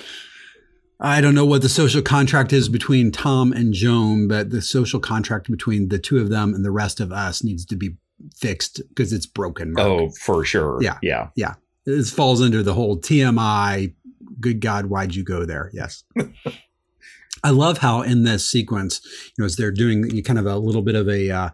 I 1.00 1.20
don't 1.20 1.36
know 1.36 1.46
what 1.46 1.62
the 1.62 1.70
social 1.70 2.02
contract 2.02 2.54
is 2.54 2.70
between 2.70 3.12
Tom 3.12 3.52
and 3.52 3.74
Joan, 3.74 4.28
but 4.30 4.52
the 4.52 4.62
social 4.62 5.00
contract 5.00 5.52
between 5.52 5.90
the 5.90 6.00
two 6.00 6.20
of 6.20 6.30
them 6.30 6.54
and 6.54 6.64
the 6.64 6.72
rest 6.72 7.02
of 7.02 7.12
us 7.12 7.44
needs 7.44 7.66
to 7.66 7.76
be 7.76 7.98
fixed 8.36 8.82
because 8.90 9.14
it's 9.14 9.26
broken. 9.26 9.74
Mark. 9.74 9.88
Oh, 9.88 10.10
for 10.22 10.44
sure. 10.44 10.80
Yeah. 10.82 10.98
Yeah. 11.02 11.30
yeah. 11.36 11.56
This 11.86 12.12
falls 12.12 12.42
under 12.42 12.64
the 12.64 12.74
whole 12.74 12.98
TMI. 12.98 13.94
Good 14.40 14.60
God, 14.60 14.88
why'd 14.88 15.16
you 15.16 15.24
go 15.24 15.46
there? 15.46 15.70
Yes. 15.74 16.04
I 17.44 17.52
love 17.52 17.78
how 17.78 18.02
in 18.02 18.24
this 18.24 18.48
sequence, 18.50 19.02
you 19.04 19.34
know, 19.42 19.46
as 19.46 19.56
they're 19.56 19.72
doing 19.72 20.24
kind 20.24 20.40
of 20.40 20.48
a 20.48 20.58
little 20.58 20.82
bit 20.82 20.96
of 20.96 21.08
a, 21.08 21.30
uh, 21.30 21.50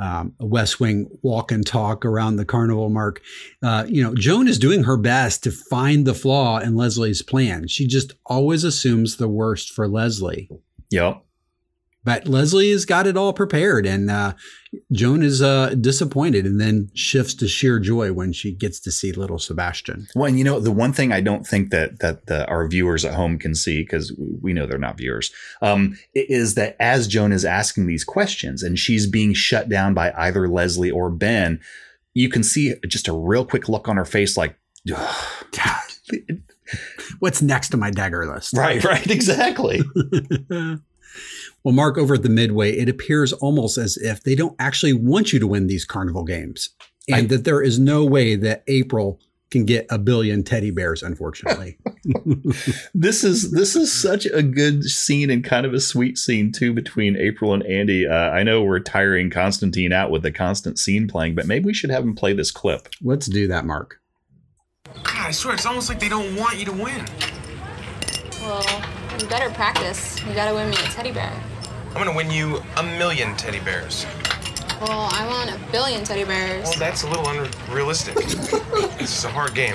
um, 0.00 0.34
a 0.38 0.46
West 0.46 0.80
Wing 0.80 1.08
walk 1.22 1.50
and 1.50 1.66
talk 1.66 2.04
around 2.04 2.36
the 2.36 2.44
carnival 2.44 2.88
mark. 2.88 3.20
Uh, 3.62 3.84
you 3.88 4.02
know, 4.02 4.14
Joan 4.14 4.48
is 4.48 4.58
doing 4.58 4.84
her 4.84 4.96
best 4.96 5.42
to 5.44 5.50
find 5.50 6.06
the 6.06 6.14
flaw 6.14 6.58
in 6.58 6.76
Leslie's 6.76 7.22
plan. 7.22 7.68
She 7.68 7.86
just 7.86 8.14
always 8.26 8.64
assumes 8.64 9.16
the 9.16 9.28
worst 9.28 9.72
for 9.72 9.88
Leslie. 9.88 10.50
Yep. 10.90 11.22
But 12.02 12.26
Leslie 12.26 12.70
has 12.70 12.86
got 12.86 13.06
it 13.06 13.16
all 13.16 13.32
prepared, 13.32 13.84
and 13.84 14.10
uh, 14.10 14.32
Joan 14.90 15.22
is 15.22 15.42
uh, 15.42 15.74
disappointed 15.74 16.46
and 16.46 16.58
then 16.60 16.90
shifts 16.94 17.34
to 17.34 17.48
sheer 17.48 17.78
joy 17.78 18.12
when 18.12 18.32
she 18.32 18.52
gets 18.52 18.80
to 18.80 18.90
see 18.90 19.12
little 19.12 19.38
Sebastian. 19.38 20.06
Well, 20.14 20.26
and 20.26 20.38
you 20.38 20.44
know, 20.44 20.60
the 20.60 20.72
one 20.72 20.92
thing 20.94 21.12
I 21.12 21.20
don't 21.20 21.46
think 21.46 21.70
that 21.70 21.98
that 22.00 22.26
the, 22.26 22.46
our 22.46 22.66
viewers 22.68 23.04
at 23.04 23.14
home 23.14 23.38
can 23.38 23.54
see 23.54 23.82
because 23.82 24.12
we 24.40 24.54
know 24.54 24.66
they're 24.66 24.78
not 24.78 24.96
viewers, 24.96 25.30
um, 25.60 25.98
is 26.14 26.54
that 26.54 26.76
as 26.80 27.06
Joan 27.06 27.32
is 27.32 27.44
asking 27.44 27.86
these 27.86 28.04
questions 28.04 28.62
and 28.62 28.78
she's 28.78 29.06
being 29.06 29.34
shut 29.34 29.68
down 29.68 29.92
by 29.92 30.12
either 30.16 30.48
Leslie 30.48 30.90
or 30.90 31.10
Ben, 31.10 31.60
you 32.14 32.28
can 32.28 32.42
see 32.42 32.74
just 32.88 33.08
a 33.08 33.12
real 33.12 33.44
quick 33.44 33.68
look 33.68 33.88
on 33.88 33.96
her 33.96 34.04
face, 34.04 34.36
like, 34.36 34.56
What's 37.18 37.42
next 37.42 37.70
to 37.70 37.76
my 37.76 37.90
dagger 37.90 38.26
list? 38.32 38.56
right, 38.56 38.82
right, 38.84 39.06
exactly. 39.10 39.82
well, 41.64 41.74
Mark, 41.74 41.98
over 41.98 42.14
at 42.14 42.22
the 42.22 42.28
Midway, 42.28 42.72
it 42.72 42.88
appears 42.88 43.32
almost 43.34 43.76
as 43.78 43.96
if 43.96 44.22
they 44.22 44.34
don't 44.34 44.56
actually 44.58 44.92
want 44.92 45.32
you 45.32 45.38
to 45.38 45.46
win 45.46 45.66
these 45.66 45.84
carnival 45.84 46.24
games, 46.24 46.70
and 47.08 47.16
I- 47.16 47.26
that 47.36 47.44
there 47.44 47.62
is 47.62 47.78
no 47.78 48.04
way 48.04 48.34
that 48.36 48.62
April 48.66 49.20
can 49.50 49.64
get 49.64 49.84
a 49.90 49.98
billion 49.98 50.44
teddy 50.44 50.70
bears. 50.70 51.02
Unfortunately, 51.02 51.76
this 52.94 53.24
is 53.24 53.50
this 53.50 53.74
is 53.74 53.92
such 53.92 54.24
a 54.26 54.42
good 54.44 54.84
scene 54.84 55.28
and 55.28 55.42
kind 55.42 55.66
of 55.66 55.74
a 55.74 55.80
sweet 55.80 56.16
scene 56.18 56.52
too 56.52 56.72
between 56.72 57.16
April 57.16 57.52
and 57.52 57.64
Andy. 57.64 58.06
Uh, 58.06 58.30
I 58.30 58.42
know 58.44 58.62
we're 58.62 58.78
tiring 58.80 59.28
Constantine 59.28 59.92
out 59.92 60.10
with 60.12 60.22
the 60.22 60.30
constant 60.30 60.78
scene 60.78 61.08
playing, 61.08 61.34
but 61.34 61.46
maybe 61.46 61.64
we 61.66 61.74
should 61.74 61.90
have 61.90 62.04
him 62.04 62.14
play 62.14 62.32
this 62.32 62.50
clip. 62.52 62.88
let's 63.02 63.26
do 63.26 63.48
that, 63.48 63.64
Mark. 63.66 63.96
God, 65.02 65.02
I 65.16 65.30
swear, 65.32 65.54
it's 65.54 65.66
almost 65.66 65.88
like 65.88 65.98
they 66.00 66.08
don't 66.08 66.36
want 66.36 66.56
you 66.58 66.64
to 66.66 66.72
win. 66.72 67.04
Well, 68.42 68.82
you 69.20 69.28
better 69.28 69.50
practice. 69.50 70.24
You 70.24 70.32
gotta 70.34 70.54
win 70.54 70.70
me 70.70 70.76
a 70.76 70.88
teddy 70.88 71.12
bear. 71.12 71.32
I'm 71.88 71.94
gonna 71.94 72.14
win 72.14 72.30
you 72.30 72.62
a 72.76 72.82
million 72.82 73.36
teddy 73.36 73.60
bears. 73.60 74.06
Well, 74.80 75.10
I 75.12 75.26
want 75.26 75.50
a 75.50 75.72
billion 75.72 76.04
teddy 76.04 76.24
bears. 76.24 76.64
Well, 76.64 76.78
that's 76.78 77.02
a 77.02 77.08
little 77.08 77.28
unrealistic. 77.28 78.14
this 78.14 79.18
is 79.18 79.24
a 79.24 79.28
hard 79.28 79.54
game. 79.54 79.74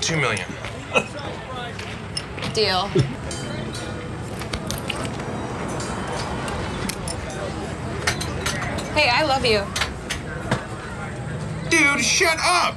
Two 0.00 0.16
million. 0.16 0.46
Deal. 2.54 2.88
hey, 8.96 9.08
I 9.10 9.22
love 9.24 9.46
you. 9.46 9.64
Dude, 11.70 12.04
shut 12.04 12.36
up! 12.40 12.76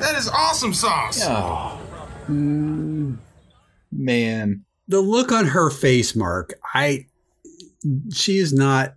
That 0.00 0.16
is 0.16 0.28
awesome 0.28 0.74
sauce. 0.74 1.20
Oh, 1.22 1.80
mm, 2.28 3.16
man. 3.92 4.64
The 4.92 5.00
look 5.00 5.32
on 5.32 5.46
her 5.46 5.70
face, 5.70 6.14
Mark, 6.14 6.54
I 6.74 7.06
she 8.12 8.38
is 8.38 8.52
not 8.52 8.94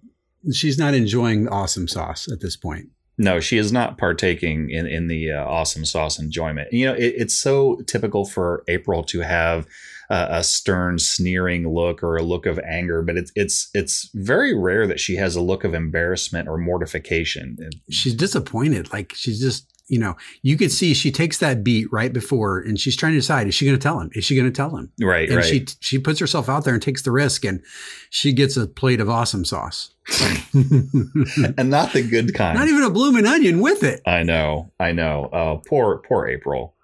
she's 0.53 0.77
not 0.77 0.93
enjoying 0.93 1.45
the 1.45 1.51
awesome 1.51 1.88
sauce 1.88 2.27
at 2.31 2.41
this 2.41 2.55
point. 2.55 2.89
No, 3.17 3.39
she 3.39 3.58
is 3.58 3.71
not 3.71 3.97
partaking 3.97 4.69
in 4.69 4.86
in 4.86 5.08
the 5.08 5.31
uh, 5.31 5.45
awesome 5.45 5.86
sauce 5.86 6.19
enjoyment. 6.19 6.67
You 6.73 6.88
know, 6.88 6.93
it, 6.93 7.13
it's 7.17 7.34
so 7.34 7.77
typical 7.88 8.25
for 8.25 8.63
April 8.67 9.03
to 9.05 9.21
have 9.21 9.65
uh, 10.10 10.27
a 10.29 10.43
stern, 10.43 10.99
sneering 10.99 11.73
look 11.73 12.03
or 12.03 12.17
a 12.17 12.23
look 12.23 12.45
of 12.45 12.60
anger, 12.60 13.01
but 13.01 13.15
it's 13.15 13.31
it's 13.34 13.69
it's 13.73 14.10
very 14.13 14.53
rare 14.53 14.86
that 14.88 14.99
she 14.99 15.15
has 15.15 15.38
a 15.38 15.41
look 15.41 15.63
of 15.63 15.73
embarrassment 15.73 16.49
or 16.49 16.58
mortification. 16.58 17.58
She's 17.89 18.13
disappointed. 18.13 18.91
Like 18.91 19.13
she's 19.15 19.39
just, 19.39 19.71
you 19.88 20.00
know, 20.00 20.15
you 20.41 20.58
could 20.58 20.71
see 20.71 20.93
she 20.93 21.12
takes 21.12 21.38
that 21.38 21.63
beat 21.63 21.91
right 21.91 22.12
before 22.12 22.60
and 22.60 22.80
she's 22.80 22.95
trying 22.95 23.13
to 23.13 23.19
decide, 23.19 23.48
is 23.48 23.54
she 23.54 23.65
going 23.65 23.78
to 23.78 23.82
tell 23.82 24.00
him? 24.00 24.10
Is 24.13 24.26
she 24.26 24.36
going 24.36 24.48
to 24.48 24.56
tell 24.56 24.76
him? 24.76 24.91
Right, 25.00 25.30
and 25.30 25.38
right. 25.38 25.45
she 25.45 25.65
she 25.80 26.00
puts 26.00 26.19
herself 26.19 26.50
out 26.50 26.65
there 26.65 26.74
and 26.74 26.82
takes 26.82 27.04
the 27.04 27.12
risk 27.12 27.45
and 27.45 27.62
she 28.10 28.34
gets 28.34 28.58
a 28.58 28.67
plate 28.67 29.00
of 29.00 29.10
awesome 29.10 29.45
sauce. 29.45 29.93
and 30.54 31.69
not 31.69 31.93
the 31.93 32.08
good 32.10 32.34
kind. 32.36 32.58
Not 32.58 32.67
even 32.67 32.84
a 32.84 32.89
blooming 32.89 33.28
onion 33.28 33.60
with 33.60 33.84
it. 33.84 34.02
I 34.06 34.24
know, 34.24 34.71
I 34.80 34.91
know. 34.91 35.30
Oh, 35.32 35.62
poor, 35.67 36.00
poor 36.08 36.28
April. 36.28 36.76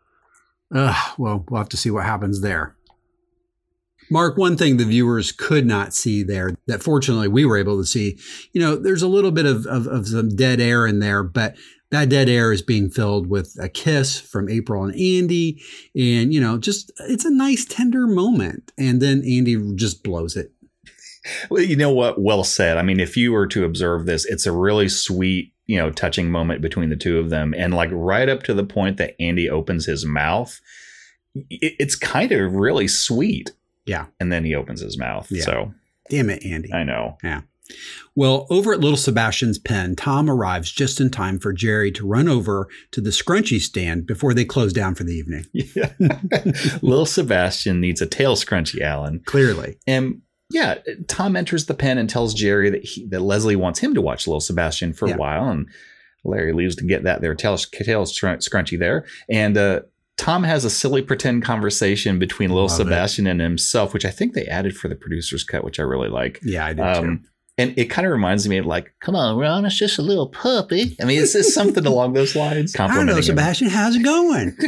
Ugh, 0.74 1.14
well, 1.18 1.46
we'll 1.50 1.60
have 1.60 1.70
to 1.70 1.78
see 1.78 1.92
what 1.92 2.06
happens 2.06 2.42
there. 2.42 2.76
Mark, 4.10 4.38
one 4.38 4.58
thing 4.58 4.76
the 4.76 4.84
viewers 4.84 5.32
could 5.32 5.66
not 5.66 5.94
see 5.94 6.22
there 6.22 6.52
that 6.68 6.84
fortunately 6.84 7.30
we 7.30 7.46
were 7.46 7.58
able 7.58 7.78
to 7.78 7.86
see, 7.86 8.20
you 8.52 8.60
know, 8.60 8.76
there's 8.76 9.02
a 9.02 9.08
little 9.08 9.32
bit 9.32 9.46
of, 9.46 9.66
of, 9.66 9.88
of 9.88 10.08
some 10.08 10.30
dead 10.30 10.60
air 10.60 10.86
in 10.86 11.00
there, 11.00 11.24
but 11.24 11.56
that 11.92 12.10
dead 12.10 12.30
air 12.30 12.52
is 12.52 12.62
being 12.62 12.90
filled 12.90 13.28
with 13.28 13.56
a 13.62 13.70
kiss 13.70 14.20
from 14.20 14.50
April 14.50 14.84
and 14.84 14.94
Andy. 14.94 15.62
And, 15.96 16.34
you 16.34 16.42
know, 16.42 16.58
just 16.58 16.92
it's 17.10 17.26
a 17.26 17.32
nice, 17.32 17.66
tender 17.66 18.08
moment. 18.08 18.72
And 18.78 19.02
then 19.02 19.24
Andy 19.28 19.58
just 19.76 20.04
blows 20.04 20.36
it. 20.36 20.52
Well, 21.50 21.62
you 21.62 21.76
know 21.76 21.94
what? 21.94 22.20
Well 22.20 22.44
said. 22.44 22.78
I 22.78 22.82
mean, 22.82 23.00
if 23.00 23.16
you 23.16 23.32
were 23.32 23.46
to 23.48 23.66
observe 23.66 24.06
this, 24.06 24.26
it's 24.26 24.46
a 24.46 24.52
really 24.52 24.90
sweet, 24.90 25.54
you 25.68 25.78
know, 25.78 25.92
touching 25.92 26.32
moment 26.32 26.62
between 26.62 26.90
the 26.90 26.96
two 26.96 27.20
of 27.20 27.30
them. 27.30 27.54
And 27.56 27.74
like 27.74 27.90
right 27.92 28.28
up 28.28 28.44
to 28.44 28.54
the 28.54 28.64
point 28.64 28.98
that 28.98 29.16
Andy 29.20 29.50
opens 29.50 29.86
his 29.86 30.06
mouth, 30.06 30.60
it's 31.50 31.96
kind 31.96 32.32
of 32.32 32.56
really 32.56 32.88
sweet. 32.88 33.52
Yeah. 33.86 34.08
And 34.20 34.32
then 34.32 34.46
he 34.46 34.56
opens 34.56 34.82
his 34.82 34.98
mouth. 34.98 35.28
Yeah. 35.30 35.44
So 35.44 35.74
Damn 36.10 36.30
it, 36.30 36.46
Andy. 36.46 36.74
I 36.74 36.84
know. 36.84 37.18
Yeah. 37.24 37.42
Well, 38.16 38.46
over 38.50 38.74
at 38.74 38.80
little 38.82 38.98
Sebastian's 38.98 39.58
pen, 39.58 39.96
Tom 39.96 40.30
arrives 40.30 40.72
just 40.72 41.00
in 41.00 41.10
time 41.10 41.40
for 41.40 41.54
Jerry 41.54 41.92
to 41.94 42.06
run 42.06 42.28
over 42.28 42.68
to 42.92 43.00
the 43.02 43.10
scrunchie 43.12 43.62
stand 43.62 44.06
before 44.06 44.34
they 44.34 44.44
close 44.46 44.74
down 44.74 44.96
for 44.96 45.04
the 45.04 45.14
evening. 45.14 45.46
Yeah. 45.54 45.92
Little 46.82 47.06
Sebastian 47.06 47.80
needs 47.80 48.02
a 48.02 48.06
tail 48.06 48.36
scrunchie, 48.36 48.82
Alan. 48.82 49.22
Clearly. 49.26 49.78
And 49.88 50.22
yeah, 50.50 50.80
Tom 51.08 51.36
enters 51.38 51.66
the 51.68 51.74
pen 51.74 51.98
and 51.98 52.10
tells 52.10 52.34
Jerry 52.34 52.70
that 52.70 52.84
he, 52.84 53.06
that 53.08 53.22
Leslie 53.22 53.56
wants 53.56 53.80
him 53.80 53.94
to 53.94 54.02
watch 54.02 54.28
Little 54.28 54.42
Sebastian 54.42 54.92
for 54.94 55.08
Yeah. 55.08 55.16
a 55.16 55.18
while, 55.18 55.50
and 55.50 55.68
Larry 56.26 56.52
leaves 56.54 56.76
to 56.78 56.84
get 56.86 57.04
that 57.04 57.22
their 57.22 57.36
tail, 57.36 57.58
tail 57.58 58.04
scrunchie 58.06 58.78
there. 58.78 59.06
And 59.30 59.58
uh, 59.58 59.82
Tom 60.18 60.44
has 60.44 60.66
a 60.66 60.70
silly 60.70 61.02
pretend 61.02 61.44
conversation 61.44 62.20
between 62.20 62.50
Little 62.50 62.68
Love 62.68 62.82
it. 62.82 62.84
Sebastian 62.84 63.28
and 63.28 63.40
himself, 63.40 63.94
which 63.94 64.06
I 64.06 64.12
think 64.12 64.34
they 64.34 64.46
added 64.46 64.76
for 64.76 64.88
the 64.90 64.96
producer's 64.96 65.44
cut, 65.46 65.64
which 65.64 65.80
I 65.80 65.84
really 65.84 66.10
like. 66.10 66.40
Yeah, 66.44 66.66
I 66.66 66.74
did 66.74 66.96
too. 66.96 67.20
And 67.58 67.78
it 67.78 67.86
kind 67.86 68.08
of 68.08 68.12
reminds 68.14 68.48
me 68.48 68.58
of 68.58 68.66
like, 68.66 68.94
come 69.02 69.16
on, 69.16 69.38
Ron, 69.38 69.66
it's 69.66 69.78
just 69.78 70.00
a 70.00 70.02
little 70.02 70.28
puppy. 70.30 70.96
I 71.02 71.06
mean, 71.06 71.22
it's 71.22 71.34
just 71.34 71.54
something 71.54 71.86
along 71.86 72.14
those 72.14 72.36
lines. 72.36 72.74
I 72.76 72.88
don't 72.88 72.88
know, 72.88 73.14
Complimenting 73.14 73.18
him. 73.18 73.24
Sebastian. 73.24 73.70
How's 73.70 73.96
it 73.96 74.04
going? 74.04 74.58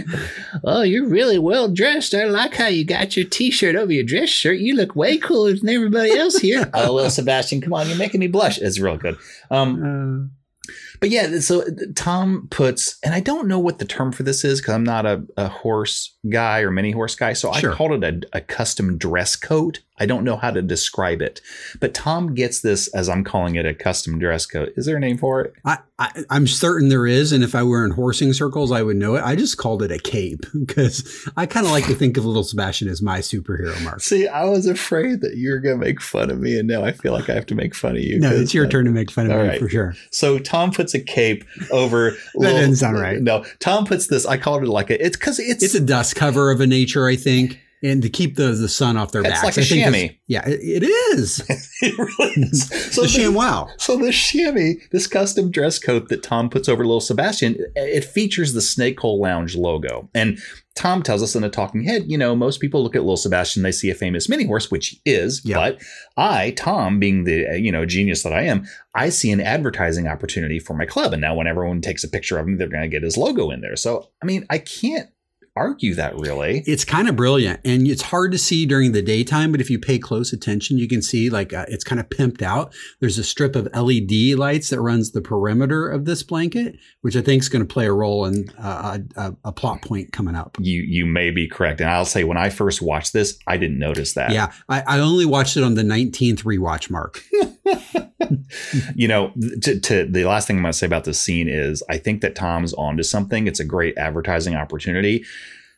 Oh, 0.66 0.82
you're 0.82 1.08
really 1.08 1.40
well 1.40 1.68
dressed. 1.68 2.14
I 2.14 2.26
like 2.26 2.54
how 2.56 2.68
you 2.68 2.86
got 2.86 3.18
your 3.18 3.26
t-shirt 3.26 3.76
over 3.76 3.92
your 3.92 4.04
dress 4.06 4.30
shirt. 4.30 4.60
You 4.60 4.76
look 4.76 4.96
way 4.96 5.18
cooler 5.18 5.54
than 5.56 5.68
everybody 5.70 6.12
else 6.18 6.38
here. 6.38 6.70
oh, 6.74 6.94
well, 6.96 7.10
Sebastian, 7.10 7.60
come 7.60 7.74
on, 7.74 7.88
you're 7.90 7.98
making 7.98 8.20
me 8.22 8.28
blush. 8.28 8.60
It's 8.60 8.80
real 8.80 8.98
good. 8.98 9.18
Um, 9.52 10.30
Uh, 10.30 10.74
but 11.02 11.10
yeah, 11.10 11.40
so 11.40 11.66
Tom 11.96 12.48
puts, 12.50 12.98
and 13.04 13.14
I 13.14 13.20
don't 13.20 13.48
know 13.50 13.60
what 13.60 13.80
the 13.80 13.86
term 13.86 14.14
for 14.14 14.24
this 14.24 14.46
is 14.46 14.62
because 14.62 14.74
I'm 14.74 14.86
not 14.86 15.06
a, 15.06 15.26
a 15.36 15.50
horse 15.50 16.16
guy 16.30 16.60
or 16.62 16.72
mini 16.72 16.92
horse 16.92 17.16
guy. 17.16 17.34
So 17.34 17.52
Sure. 17.54 17.74
I 17.74 17.76
called 17.76 18.04
it 18.04 18.26
a, 18.34 18.38
a 18.38 18.42
custom 18.42 18.98
dress 18.98 19.36
coat. 19.36 19.82
I 20.00 20.08
don't 20.08 20.24
know 20.24 20.38
how 20.38 20.50
to 20.50 20.62
describe 20.62 21.22
it, 21.22 21.40
but 21.80 21.94
Tom 21.94 22.34
gets 22.34 22.62
this 22.62 22.88
as 22.90 23.10
I'm 23.10 23.24
calling 23.24 23.56
it 23.56 23.66
a 23.66 23.76
custom 23.76 24.18
dress 24.18 24.46
coat. 24.48 24.74
Is 24.76 24.88
there 24.88 24.98
a 24.98 25.00
name 25.00 25.18
for 25.18 25.42
it? 25.42 25.54
I, 25.66 25.78
I, 26.00 26.24
I'm 26.32 26.48
certain 26.48 26.90
there 26.90 27.06
is, 27.06 27.32
and 27.32 27.44
if 27.44 27.54
I 27.54 27.62
were 27.62 27.86
in 27.86 27.92
horsing 27.92 28.34
circles, 28.34 28.72
I 28.72 28.82
would 28.82 28.98
know 28.98 29.16
it. 29.16 29.24
I 29.24 29.36
just 29.36 29.58
called 29.58 29.84
it 29.84 29.92
a 29.92 30.00
cape 30.00 30.46
because 30.66 31.30
I 31.38 31.46
kind 31.46 31.66
of 31.66 31.72
like 31.72 31.86
to 31.86 31.96
think 31.96 32.18
of 32.18 32.26
little 32.26 32.44
Sebastian 32.44 32.88
as 32.88 33.02
my 33.04 33.20
superhero, 33.20 33.82
Mark. 33.84 34.02
See, 34.02 34.28
I 34.28 34.46
was 34.46 34.66
afraid 34.66 35.22
that 35.22 35.36
you 35.36 35.52
were 35.52 35.60
going 35.60 35.80
to 35.80 35.86
make 35.86 36.02
fun 36.02 36.32
of 36.32 36.40
me, 36.40 36.58
and 36.58 36.68
now 36.68 36.84
I 36.84 36.92
feel 36.92 37.14
like 37.14 37.30
I 37.30 37.34
have 37.34 37.46
to 37.48 37.56
make 37.56 37.76
fun 37.76 37.96
of 37.96 38.02
you. 38.02 38.20
no, 38.20 38.32
it's 38.32 38.54
your 38.54 38.66
uh, 38.66 38.70
turn 38.70 38.86
to 38.86 38.92
make 38.92 39.12
fun 39.12 39.30
of 39.30 39.38
me 39.38 39.48
right. 39.48 39.60
for 39.60 39.70
sure. 39.70 39.96
So 40.10 40.40
Tom 40.40 40.72
puts 40.72 40.94
a 40.94 41.00
cape 41.00 41.46
over. 41.72 42.14
That 42.36 42.54
doesn't 42.54 42.78
sound 42.78 43.00
right. 43.00 43.22
No, 43.22 43.46
Tom 43.60 43.86
puts 43.86 44.08
this. 44.08 44.26
I 44.26 44.38
called 44.38 44.64
it 44.64 44.68
like 44.68 44.90
a. 44.90 45.06
It's 45.06 45.16
because 45.16 45.40
it's, 45.40 45.64
It's 45.64 45.76
a 45.76 45.80
dust 45.80 46.16
cover 46.16 46.52
of 46.52 46.62
a 46.62 46.68
nature, 46.68 47.08
I 47.08 47.16
think, 47.16 47.60
and 47.84 48.02
to 48.02 48.10
keep 48.10 48.36
the 48.38 48.54
the 48.54 48.70
sun 48.70 48.98
off 48.98 49.12
their 49.12 49.22
It's 49.22 49.30
backs. 49.30 49.44
like 49.44 49.58
a 49.58 49.62
I 49.62 49.64
think 49.66 49.84
chamois. 49.84 49.98
it's- 50.06 50.18
Yeah, 50.28 50.48
it, 50.48 50.84
it 50.84 50.84
is. 50.84 51.40
it 51.82 51.98
really 51.98 52.34
is. 52.48 52.68
So 52.96 53.02
the 53.04 53.08
the- 53.08 53.14
ShamWow. 53.24 53.70
So 53.78 53.98
the 53.98 54.12
chamois, 54.12 54.76
this 54.92 55.06
custom 55.08 55.52
dress 55.52 55.78
coat 55.80 56.10
that 56.10 56.24
Tom 56.24 56.50
puts 56.50 56.68
over 56.70 56.84
little 56.84 57.02
Sebastian, 57.02 57.58
it 57.76 58.06
features 58.06 58.54
the 58.54 58.62
Snake 58.62 59.00
Hole 59.00 59.22
Lounge 59.22 59.56
logo. 59.56 60.10
And 60.16 60.40
Tom 60.76 61.04
tells 61.04 61.22
us 61.22 61.36
in 61.36 61.44
a 61.44 61.50
talking 61.52 61.84
head, 61.84 62.06
you 62.08 62.18
know, 62.18 62.36
most 62.36 62.60
people 62.60 62.82
look 62.82 62.96
at 62.96 63.02
little 63.04 63.16
Sebastian, 63.18 63.62
they 63.62 63.72
see 63.72 63.92
a 63.92 63.96
famous 63.96 64.28
mini 64.28 64.46
horse, 64.46 64.72
which 64.72 64.88
he 64.88 65.02
is. 65.06 65.42
Yeah. 65.46 65.56
But 65.56 65.82
I, 66.18 66.52
Tom, 66.52 67.00
being 67.00 67.26
the 67.26 67.60
you 67.60 67.72
know 67.72 67.86
genius 67.86 68.24
that 68.24 68.34
I 68.34 68.44
am, 68.44 68.66
I 68.96 69.10
see 69.10 69.32
an 69.32 69.40
advertising 69.42 70.08
opportunity 70.08 70.58
for 70.58 70.74
my 70.74 70.86
club. 70.86 71.14
And 71.14 71.22
now 71.22 71.36
when 71.36 71.46
everyone 71.48 71.82
takes 71.82 72.04
a 72.04 72.10
picture 72.10 72.40
of 72.40 72.48
him, 72.48 72.58
they're 72.58 72.68
going 72.70 72.82
to 72.82 72.88
get 72.90 73.04
his 73.04 73.18
logo 73.18 73.52
in 73.52 73.62
there. 73.62 73.76
So 73.76 74.10
I 74.24 74.26
mean, 74.26 74.46
I 74.50 74.58
can't 74.58 75.10
argue 75.56 75.94
that 75.96 76.18
really. 76.18 76.64
It's 76.66 76.84
kind 76.84 77.08
of 77.08 77.16
brilliant, 77.16 77.60
and 77.64 77.88
it's 77.88 78.02
hard 78.02 78.32
to 78.32 78.38
see 78.38 78.66
during 78.66 78.92
the 78.92 79.02
daytime. 79.02 79.52
But 79.52 79.62
if 79.62 79.70
you 79.70 79.80
pay 79.80 80.00
close 80.00 80.34
attention, 80.34 80.78
you 80.78 80.88
can 80.88 81.02
see 81.02 81.30
like 81.30 81.54
uh, 81.54 81.66
it's 81.68 81.84
kind 81.84 82.00
of 82.00 82.10
pimped 82.10 82.42
out. 82.42 82.74
There's 83.00 83.18
a 83.18 83.24
strip 83.24 83.56
of 83.56 83.68
LED 83.74 84.38
lights 84.38 84.70
that 84.70 84.82
runs 84.82 85.12
the 85.12 85.22
perimeter 85.22 85.88
of 85.88 86.06
this 86.06 86.24
blanket, 86.24 86.78
which 87.02 87.16
I 87.16 87.22
think 87.22 87.42
is 87.42 87.50
going 87.50 87.66
to 87.66 87.72
play 87.72 87.86
a 87.86 87.94
role 87.94 88.26
in 88.26 88.50
uh, 88.58 89.00
a, 89.16 89.22
a, 89.22 89.36
a 89.46 89.52
plot 89.52 89.82
point 89.82 90.12
coming 90.12 90.36
up. 90.36 90.58
You 90.60 90.82
you 90.82 91.06
may 91.06 91.30
be 91.30 91.48
correct, 91.48 91.82
and 91.82 91.90
I'll 91.90 92.06
say 92.06 92.24
when 92.24 92.38
I 92.38 92.50
first 92.50 92.82
watched 92.82 93.14
this, 93.14 93.38
I 93.48 93.58
didn't 93.58 93.80
notice 93.80 94.14
that. 94.14 94.32
Yeah, 94.32 94.52
I, 94.70 94.82
I 94.82 95.00
only 95.00 95.26
watched 95.26 95.58
it 95.58 95.64
on 95.64 95.76
the 95.76 95.84
19th 95.84 96.44
rewatch 96.44 96.90
mark. 96.90 97.24
you 98.96 99.08
know, 99.08 99.32
to, 99.62 99.80
to 99.80 100.06
the 100.06 100.26
last 100.26 100.48
thing 100.48 100.58
I'm 100.58 100.64
going 100.64 100.72
to 100.72 100.78
say 100.78 100.86
about 100.86 101.04
this 101.04 101.20
scene 101.20 101.48
is 101.48 101.84
I 101.90 101.98
think 101.98 102.22
that 102.22 102.36
Tom's 102.36 102.74
onto 102.74 103.04
something. 103.04 103.48
It's 103.48 103.60
a 103.60 103.66
great 103.66 103.98
advertising 103.98 104.56
opportunity. 104.56 105.26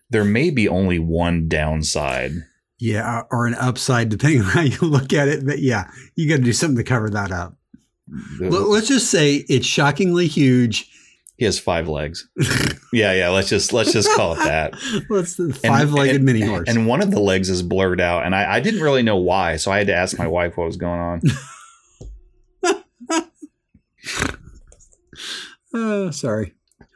There 0.09 0.23
may 0.23 0.49
be 0.49 0.67
only 0.67 0.99
one 0.99 1.47
downside. 1.47 2.31
Yeah, 2.77 3.23
or 3.31 3.47
an 3.47 3.55
upside, 3.55 4.09
depending 4.09 4.41
on 4.41 4.47
how 4.47 4.61
you 4.61 4.77
look 4.81 5.13
at 5.13 5.27
it. 5.27 5.45
But 5.45 5.59
yeah, 5.59 5.89
you 6.15 6.27
got 6.29 6.37
to 6.37 6.41
do 6.43 6.53
something 6.53 6.77
to 6.77 6.83
cover 6.83 7.09
that 7.09 7.31
up. 7.31 7.55
Let's 8.39 8.87
just 8.87 9.09
say 9.09 9.37
it's 9.49 9.65
shockingly 9.65 10.27
huge. 10.27 10.91
He 11.37 11.43
has 11.45 11.59
five 11.59 11.87
legs. 11.89 12.29
yeah, 12.93 13.11
yeah. 13.13 13.29
Let's 13.29 13.49
just 13.49 13.73
let's 13.73 13.91
just 13.91 14.09
call 14.15 14.33
it 14.33 14.43
that. 14.45 14.73
And- 15.43 15.57
five-legged 15.57 16.15
and- 16.17 16.25
mini 16.25 16.41
horse? 16.41 16.69
And 16.69 16.87
one 16.87 17.01
of 17.01 17.11
the 17.11 17.19
legs 17.19 17.49
is 17.49 17.61
blurred 17.63 17.99
out, 17.99 18.25
and 18.25 18.35
I, 18.35 18.55
I 18.55 18.59
didn't 18.59 18.81
really 18.81 19.03
know 19.03 19.17
why, 19.17 19.55
so 19.57 19.71
I 19.71 19.77
had 19.79 19.87
to 19.87 19.95
ask 19.95 20.17
my 20.19 20.27
wife 20.27 20.55
what 20.55 20.65
was 20.65 20.77
going 20.77 20.99
on. 20.99 21.21
Oh, 25.73 26.09
sorry. 26.11 26.53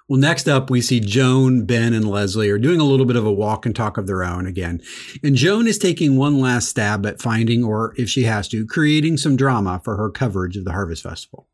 Well, 0.09 0.19
next 0.19 0.47
up, 0.47 0.71
we 0.71 0.81
see 0.81 0.99
Joan, 0.99 1.67
Ben, 1.67 1.93
and 1.93 2.09
Leslie 2.09 2.49
are 2.49 2.57
doing 2.57 2.81
a 2.81 2.83
little 2.83 3.05
bit 3.05 3.15
of 3.15 3.27
a 3.27 3.31
walk 3.31 3.67
and 3.67 3.75
talk 3.75 3.95
of 3.95 4.07
their 4.07 4.23
own 4.23 4.47
again. 4.47 4.81
And 5.23 5.35
Joan 5.35 5.67
is 5.67 5.77
taking 5.77 6.17
one 6.17 6.39
last 6.39 6.67
stab 6.67 7.05
at 7.05 7.21
finding, 7.21 7.63
or 7.63 7.93
if 7.95 8.09
she 8.09 8.23
has 8.23 8.47
to, 8.47 8.65
creating 8.65 9.17
some 9.17 9.35
drama 9.35 9.79
for 9.83 9.97
her 9.97 10.09
coverage 10.09 10.57
of 10.57 10.65
the 10.65 10.71
Harvest 10.71 11.03
Festival. 11.03 11.47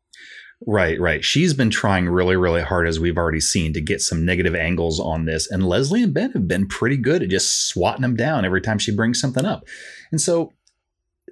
Right, 0.66 0.98
right. 0.98 1.22
She's 1.22 1.52
been 1.52 1.68
trying 1.68 2.08
really, 2.08 2.34
really 2.34 2.62
hard, 2.62 2.88
as 2.88 2.98
we've 2.98 3.18
already 3.18 3.40
seen, 3.40 3.74
to 3.74 3.80
get 3.82 4.00
some 4.00 4.24
negative 4.24 4.54
angles 4.54 4.98
on 4.98 5.26
this. 5.26 5.50
And 5.50 5.66
Leslie 5.66 6.02
and 6.02 6.14
Ben 6.14 6.32
have 6.32 6.48
been 6.48 6.66
pretty 6.66 6.96
good 6.96 7.22
at 7.22 7.28
just 7.28 7.68
swatting 7.68 8.00
them 8.00 8.16
down 8.16 8.46
every 8.46 8.62
time 8.62 8.78
she 8.78 8.96
brings 8.96 9.20
something 9.20 9.44
up. 9.44 9.64
And 10.10 10.18
so 10.18 10.54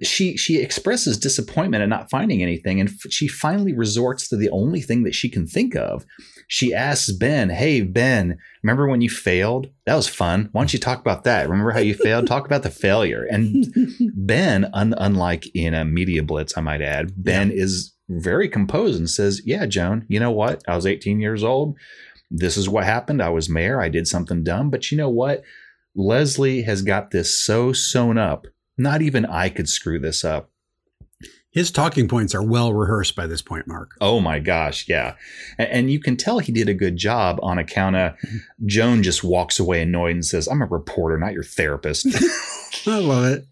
she 0.03 0.37
she 0.37 0.61
expresses 0.61 1.17
disappointment 1.17 1.81
at 1.81 1.89
not 1.89 2.11
finding 2.11 2.43
anything, 2.43 2.79
and 2.79 2.89
f- 2.89 3.11
she 3.11 3.27
finally 3.27 3.73
resorts 3.73 4.27
to 4.27 4.35
the 4.35 4.49
only 4.49 4.81
thing 4.81 5.03
that 5.03 5.15
she 5.15 5.29
can 5.29 5.47
think 5.47 5.75
of. 5.75 6.05
She 6.47 6.73
asks 6.73 7.11
Ben, 7.11 7.49
"Hey 7.49 7.81
Ben, 7.81 8.37
remember 8.63 8.87
when 8.87 9.01
you 9.01 9.09
failed? 9.09 9.69
That 9.85 9.95
was 9.95 10.07
fun. 10.07 10.49
Why 10.51 10.61
don't 10.61 10.73
you 10.73 10.79
talk 10.79 10.99
about 10.99 11.23
that? 11.23 11.49
Remember 11.49 11.71
how 11.71 11.79
you 11.79 11.93
failed? 11.95 12.27
Talk 12.27 12.45
about 12.45 12.63
the 12.63 12.69
failure." 12.69 13.23
And 13.23 13.65
Ben, 14.15 14.69
un- 14.73 14.95
unlike 14.97 15.47
in 15.55 15.73
a 15.73 15.85
media 15.85 16.23
blitz, 16.23 16.57
I 16.57 16.61
might 16.61 16.81
add, 16.81 17.11
Ben 17.23 17.51
is 17.51 17.95
very 18.09 18.47
composed 18.49 18.99
and 18.99 19.09
says, 19.09 19.41
Yeah, 19.45 19.65
Joan, 19.65 20.05
you 20.07 20.19
know 20.19 20.31
what? 20.31 20.63
I 20.67 20.75
was 20.75 20.85
18 20.85 21.19
years 21.19 21.43
old. 21.43 21.77
This 22.29 22.57
is 22.57 22.69
what 22.69 22.83
happened. 22.83 23.21
I 23.21 23.29
was 23.29 23.49
mayor. 23.49 23.81
I 23.81 23.89
did 23.89 24.07
something 24.07 24.43
dumb. 24.43 24.69
But 24.69 24.91
you 24.91 24.97
know 24.97 25.09
what? 25.09 25.43
Leslie 25.95 26.63
has 26.63 26.81
got 26.81 27.11
this 27.11 27.33
so 27.33 27.71
sewn 27.71 28.17
up. 28.17 28.47
Not 28.77 29.01
even 29.01 29.25
I 29.25 29.49
could 29.49 29.69
screw 29.69 29.99
this 29.99 30.25
up. 30.25 30.49
His 31.55 31.71
talking 31.71 32.09
points 32.09 32.35
are 32.35 32.43
well 32.43 32.73
rehearsed 32.73 33.15
by 33.15 33.27
this 33.27 33.41
point, 33.41 33.65
Mark. 33.65 33.95
Oh 34.01 34.19
my 34.19 34.39
gosh, 34.39 34.89
yeah. 34.89 35.15
And, 35.57 35.69
and 35.69 35.91
you 35.91 36.01
can 36.01 36.17
tell 36.17 36.39
he 36.39 36.51
did 36.51 36.67
a 36.67 36.73
good 36.73 36.97
job 36.97 37.39
on 37.41 37.57
account 37.57 37.95
of 37.95 38.11
mm-hmm. 38.11 38.67
Joan 38.67 39.01
just 39.01 39.23
walks 39.23 39.57
away 39.57 39.81
annoyed 39.81 40.15
and 40.15 40.25
says, 40.25 40.47
I'm 40.47 40.61
a 40.61 40.65
reporter, 40.65 41.17
not 41.17 41.31
your 41.31 41.45
therapist. 41.45 42.07
I 42.87 42.99
love 42.99 43.25
it. 43.25 43.47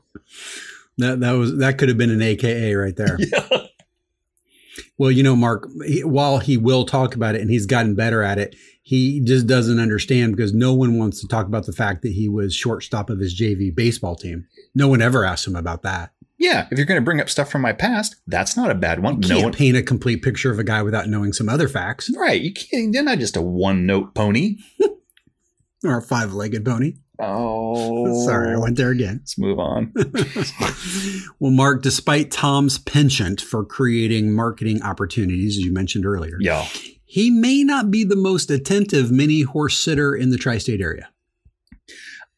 That 0.97 1.21
that 1.21 1.31
was 1.31 1.57
that 1.59 1.77
could 1.77 1.87
have 1.87 1.97
been 1.97 2.11
an 2.11 2.21
AKA 2.21 2.75
right 2.75 2.95
there. 2.95 3.17
Yeah. 3.31 3.67
Well, 4.97 5.11
you 5.11 5.23
know, 5.23 5.35
Mark, 5.35 5.67
he, 5.85 6.03
while 6.03 6.39
he 6.39 6.55
will 6.57 6.85
talk 6.85 7.15
about 7.15 7.35
it 7.35 7.41
and 7.41 7.49
he's 7.49 7.65
gotten 7.65 7.93
better 7.93 8.23
at 8.23 8.39
it, 8.39 8.55
he 8.81 9.19
just 9.21 9.47
doesn't 9.47 9.79
understand 9.79 10.35
because 10.35 10.53
no 10.53 10.73
one 10.73 10.97
wants 10.97 11.21
to 11.21 11.27
talk 11.27 11.45
about 11.45 11.65
the 11.65 11.73
fact 11.73 12.01
that 12.03 12.11
he 12.11 12.27
was 12.27 12.55
shortstop 12.55 13.09
of 13.09 13.19
his 13.19 13.39
JV 13.39 13.73
baseball 13.73 14.15
team. 14.15 14.47
No 14.73 14.87
one 14.87 15.01
ever 15.01 15.25
asked 15.25 15.47
him 15.47 15.55
about 15.55 15.83
that. 15.83 16.12
Yeah, 16.43 16.67
if 16.69 16.77
you're 16.77 16.85
going 16.85 16.99
to 16.99 17.05
bring 17.05 17.21
up 17.21 17.29
stuff 17.29 17.49
from 17.49 17.61
my 17.61 17.71
past, 17.71 18.17
that's 18.27 18.57
not 18.57 18.69
a 18.69 18.75
bad 18.75 19.01
one. 19.01 19.21
You 19.21 19.29
can't 19.29 19.43
one, 19.43 19.53
paint 19.53 19.77
a 19.77 19.81
complete 19.81 20.21
picture 20.21 20.51
of 20.51 20.59
a 20.59 20.63
guy 20.63 20.81
without 20.81 21.07
knowing 21.07 21.31
some 21.31 21.47
other 21.47 21.69
facts 21.69 22.11
right. 22.17 22.41
You 22.41 22.53
can't, 22.53 22.93
you're 22.93 23.01
not 23.01 23.19
just 23.19 23.37
a 23.37 23.41
one 23.41 23.85
note 23.85 24.13
pony. 24.13 24.57
or 25.85 25.97
a 25.97 26.01
five 26.01 26.33
legged 26.33 26.65
pony. 26.65 26.95
Oh, 27.17 28.25
Sorry, 28.25 28.53
I 28.53 28.57
went 28.57 28.75
there 28.75 28.89
again. 28.89 29.19
Let's 29.21 29.37
move 29.37 29.57
on. 29.57 29.93
well, 31.39 31.51
Mark, 31.51 31.81
despite 31.81 32.29
Tom's 32.29 32.77
penchant 32.77 33.39
for 33.39 33.63
creating 33.63 34.33
marketing 34.33 34.83
opportunities, 34.83 35.57
as 35.57 35.63
you 35.63 35.71
mentioned 35.71 36.05
earlier, 36.05 36.35
yeah. 36.41 36.67
he 37.05 37.29
may 37.29 37.63
not 37.63 37.89
be 37.89 38.03
the 38.03 38.17
most 38.17 38.51
attentive 38.51 39.11
mini 39.11 39.43
horse 39.43 39.79
sitter 39.79 40.13
in 40.13 40.29
the 40.29 40.37
tri 40.37 40.57
state 40.57 40.81
area. 40.81 41.09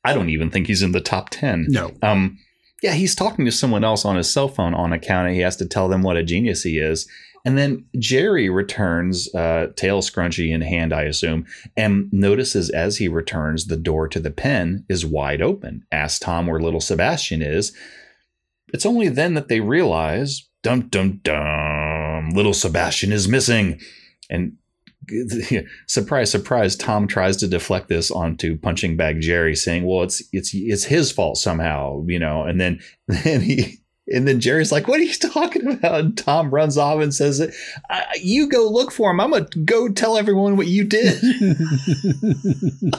I 0.04 0.14
don't 0.14 0.30
even 0.30 0.52
think 0.52 0.68
he's 0.68 0.84
in 0.84 0.92
the 0.92 1.02
top 1.02 1.32
10. 1.32 1.66
No. 1.70 1.92
Um, 2.04 2.38
yeah, 2.86 2.94
he's 2.94 3.16
talking 3.16 3.46
to 3.46 3.52
someone 3.52 3.84
else 3.84 4.06
on 4.06 4.16
his 4.16 4.32
cell 4.32 4.48
phone 4.48 4.76
on 4.76 4.94
account 4.94 5.28
of 5.28 5.34
he 5.34 5.40
has 5.40 5.56
to 5.58 5.66
tell 5.66 5.90
them 5.90 6.04
what 6.04 6.18
a 6.18 6.24
genius 6.24 6.62
he 6.62 6.78
is. 6.78 7.08
And 7.44 7.58
then 7.58 7.86
Jerry 7.98 8.48
returns, 8.48 9.34
uh, 9.34 9.70
tail 9.76 10.02
scrunchy 10.02 10.52
in 10.52 10.62
hand, 10.62 10.94
I 10.94 11.04
assume, 11.04 11.48
and 11.76 12.14
notices 12.14 12.70
as 12.70 12.98
he 12.98 13.08
returns 13.08 13.66
the 13.66 13.76
door 13.76 14.08
to 14.10 14.20
the 14.20 14.30
pen 14.30 14.86
is 14.88 15.04
wide 15.04 15.42
open. 15.42 15.84
Asks 15.92 16.20
Tom 16.20 16.46
where 16.46 16.60
little 16.60 16.80
Sebastian 16.80 17.42
is. 17.42 17.76
It's 18.72 18.86
only 18.86 19.10
then 19.10 19.34
that 19.34 19.48
they 19.48 19.62
realize 19.62 20.48
Dum 20.62 20.90
dum 20.90 21.22
dum. 21.24 22.30
Little 22.32 22.54
Sebastian 22.54 23.12
is 23.12 23.28
missing. 23.28 23.80
And 24.30 24.58
surprise, 25.88 26.32
surprise, 26.32 26.76
Tom 26.76 27.08
tries 27.08 27.38
to 27.38 27.48
deflect 27.48 27.88
this 27.90 28.12
onto 28.12 28.58
punching 28.58 28.98
bag 28.98 29.22
Jerry, 29.22 29.56
saying, 29.56 29.86
Well, 29.86 30.04
it's 30.04 30.24
it's 30.32 30.52
it's 30.54 30.86
his 30.86 31.12
fault 31.12 31.38
somehow, 31.38 32.04
you 32.08 32.20
know, 32.20 32.44
and 32.44 32.60
then 32.60 32.80
then 33.08 33.42
he 33.42 33.80
and 34.08 34.28
then 34.28 34.40
Jerry's 34.40 34.72
like, 34.72 34.88
"What 34.88 35.00
are 35.00 35.04
you 35.04 35.14
talking 35.14 35.68
about?" 35.68 36.00
And 36.00 36.18
Tom 36.18 36.52
runs 36.52 36.78
off 36.78 37.02
and 37.02 37.14
says, 37.14 37.42
"You 38.22 38.48
go 38.48 38.70
look 38.70 38.92
for 38.92 39.12
him. 39.12 39.20
I'm 39.20 39.32
gonna 39.32 39.48
go 39.66 39.90
tell 39.90 40.18
everyone 40.18 40.58
what 40.58 40.68
you 40.68 40.84
did." 40.84 41.20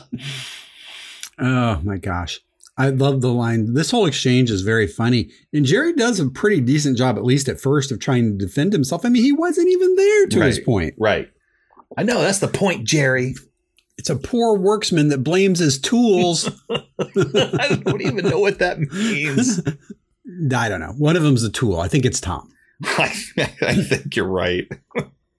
oh 1.38 1.80
my 1.84 1.98
gosh. 1.98 2.40
I 2.78 2.90
love 2.90 3.22
the 3.22 3.32
line. 3.32 3.72
This 3.72 3.90
whole 3.90 4.04
exchange 4.04 4.50
is 4.50 4.60
very 4.60 4.86
funny. 4.86 5.30
And 5.50 5.64
Jerry 5.64 5.94
does 5.94 6.20
a 6.20 6.28
pretty 6.28 6.60
decent 6.60 6.98
job, 6.98 7.16
at 7.16 7.24
least 7.24 7.48
at 7.48 7.58
first, 7.58 7.90
of 7.90 7.98
trying 7.98 8.38
to 8.38 8.44
defend 8.44 8.74
himself. 8.74 9.06
I 9.06 9.08
mean, 9.08 9.22
he 9.22 9.32
wasn't 9.32 9.68
even 9.68 9.96
there 9.96 10.26
to 10.26 10.40
right, 10.40 10.46
his 10.48 10.58
point. 10.58 10.94
Right. 10.98 11.30
I 11.96 12.02
know. 12.02 12.20
That's 12.20 12.40
the 12.40 12.48
point, 12.48 12.84
Jerry. 12.84 13.34
It's 13.98 14.10
a 14.10 14.16
poor 14.16 14.58
worksman 14.58 15.10
that 15.10 15.24
blames 15.24 15.58
his 15.58 15.78
tools. 15.78 16.50
I 16.70 17.80
don't 17.84 18.02
even 18.02 18.28
know 18.28 18.38
what 18.38 18.58
that 18.58 18.78
means. 18.78 19.60
I 20.54 20.68
don't 20.68 20.80
know. 20.80 20.94
One 20.98 21.16
of 21.16 21.22
them's 21.22 21.42
a 21.42 21.50
tool. 21.50 21.80
I 21.80 21.88
think 21.88 22.04
it's 22.04 22.20
Tom. 22.20 22.52
I, 22.84 23.14
I 23.62 23.74
think 23.74 24.16
you're 24.16 24.28
right. 24.28 24.68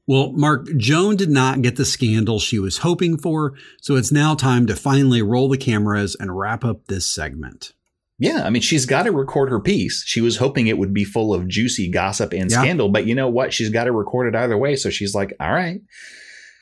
Well, 0.08 0.32
Mark, 0.32 0.70
Joan 0.78 1.18
did 1.18 1.30
not 1.30 1.62
get 1.62 1.76
the 1.76 1.86
scandal 1.86 2.40
she 2.40 2.58
was 2.58 2.80
hoping 2.80 3.18
for, 3.18 3.54
so 3.82 3.96
it's 3.96 4.12
now 4.12 4.36
time 4.36 4.66
to 4.68 4.76
finally 4.76 5.22
roll 5.22 5.50
the 5.50 5.58
cameras 5.58 6.16
and 6.18 6.38
wrap 6.38 6.64
up 6.64 6.88
this 6.88 7.06
segment. 7.06 7.74
Yeah, 8.18 8.44
I 8.44 8.50
mean, 8.50 8.64
she's 8.64 8.86
got 8.86 9.04
to 9.04 9.12
record 9.12 9.50
her 9.50 9.60
piece. 9.60 10.04
She 10.08 10.22
was 10.22 10.38
hoping 10.38 10.68
it 10.68 10.78
would 10.78 10.94
be 10.94 11.04
full 11.04 11.34
of 11.34 11.48
juicy 11.48 11.90
gossip 11.90 12.34
and 12.34 12.50
yeah. 12.50 12.62
scandal, 12.62 12.90
but 12.90 13.06
you 13.06 13.14
know 13.14 13.28
what? 13.28 13.54
She's 13.54 13.70
got 13.70 13.84
to 13.84 13.92
record 13.92 14.34
it 14.34 14.36
either 14.36 14.58
way. 14.58 14.76
So 14.76 14.90
she's 14.90 15.14
like, 15.14 15.34
all 15.40 15.52
right. 15.52 15.82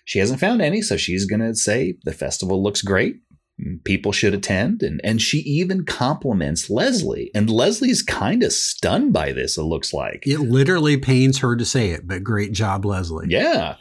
She 0.05 0.19
hasn't 0.19 0.39
found 0.39 0.61
any, 0.61 0.81
so 0.81 0.97
she's 0.97 1.25
going 1.25 1.41
to 1.41 1.55
say 1.55 1.95
the 2.03 2.13
festival 2.13 2.63
looks 2.63 2.81
great 2.81 3.17
mm, 3.61 3.83
people 3.83 4.11
should 4.11 4.33
attend 4.33 4.81
and 4.83 5.01
and 5.03 5.21
she 5.21 5.39
even 5.39 5.83
compliments 5.85 6.69
Leslie 6.69 7.31
and 7.35 7.49
Leslie's 7.49 8.01
kind 8.01 8.43
of 8.43 8.53
stunned 8.53 9.13
by 9.13 9.31
this 9.31 9.57
it 9.57 9.63
looks 9.63 9.93
like. 9.93 10.23
It 10.25 10.39
literally 10.39 10.97
pains 10.97 11.39
her 11.39 11.55
to 11.55 11.65
say 11.65 11.89
it 11.89 12.07
but 12.07 12.23
great 12.23 12.51
job 12.51 12.85
Leslie. 12.85 13.27
Yeah. 13.29 13.75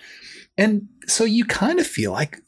And 0.56 0.88
so 1.06 1.24
you 1.24 1.44
kind 1.44 1.78
of 1.78 1.86
feel 1.86 2.12
like 2.12 2.38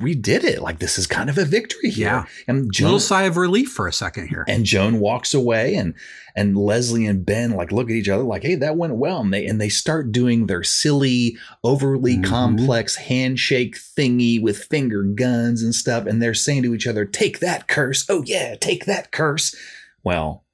we 0.00 0.14
did 0.14 0.44
it. 0.44 0.62
Like 0.62 0.78
this 0.78 0.98
is 0.98 1.06
kind 1.06 1.28
of 1.28 1.36
a 1.36 1.44
victory 1.44 1.90
here. 1.90 2.06
Yeah. 2.06 2.24
And 2.48 2.72
Joan, 2.72 2.86
little 2.86 3.00
sigh 3.00 3.24
of 3.24 3.36
relief 3.36 3.70
for 3.70 3.86
a 3.86 3.92
second 3.92 4.28
here. 4.28 4.44
And 4.48 4.64
Joan 4.64 4.98
walks 4.98 5.34
away, 5.34 5.74
and 5.74 5.94
and 6.34 6.56
Leslie 6.56 7.06
and 7.06 7.24
Ben 7.24 7.50
like 7.50 7.72
look 7.72 7.90
at 7.90 7.96
each 7.96 8.08
other 8.08 8.22
like, 8.22 8.42
hey, 8.42 8.54
that 8.56 8.76
went 8.76 8.96
well. 8.96 9.20
And 9.20 9.32
they 9.32 9.46
and 9.46 9.60
they 9.60 9.68
start 9.68 10.12
doing 10.12 10.46
their 10.46 10.64
silly, 10.64 11.36
overly 11.62 12.14
mm-hmm. 12.14 12.24
complex 12.24 12.96
handshake 12.96 13.76
thingy 13.76 14.40
with 14.40 14.64
finger 14.64 15.02
guns 15.02 15.62
and 15.62 15.74
stuff. 15.74 16.06
And 16.06 16.22
they're 16.22 16.34
saying 16.34 16.62
to 16.62 16.74
each 16.74 16.86
other, 16.86 17.04
"Take 17.04 17.40
that 17.40 17.68
curse! 17.68 18.06
Oh 18.08 18.22
yeah, 18.24 18.56
take 18.56 18.86
that 18.86 19.12
curse!" 19.12 19.54
Well, 20.02 20.44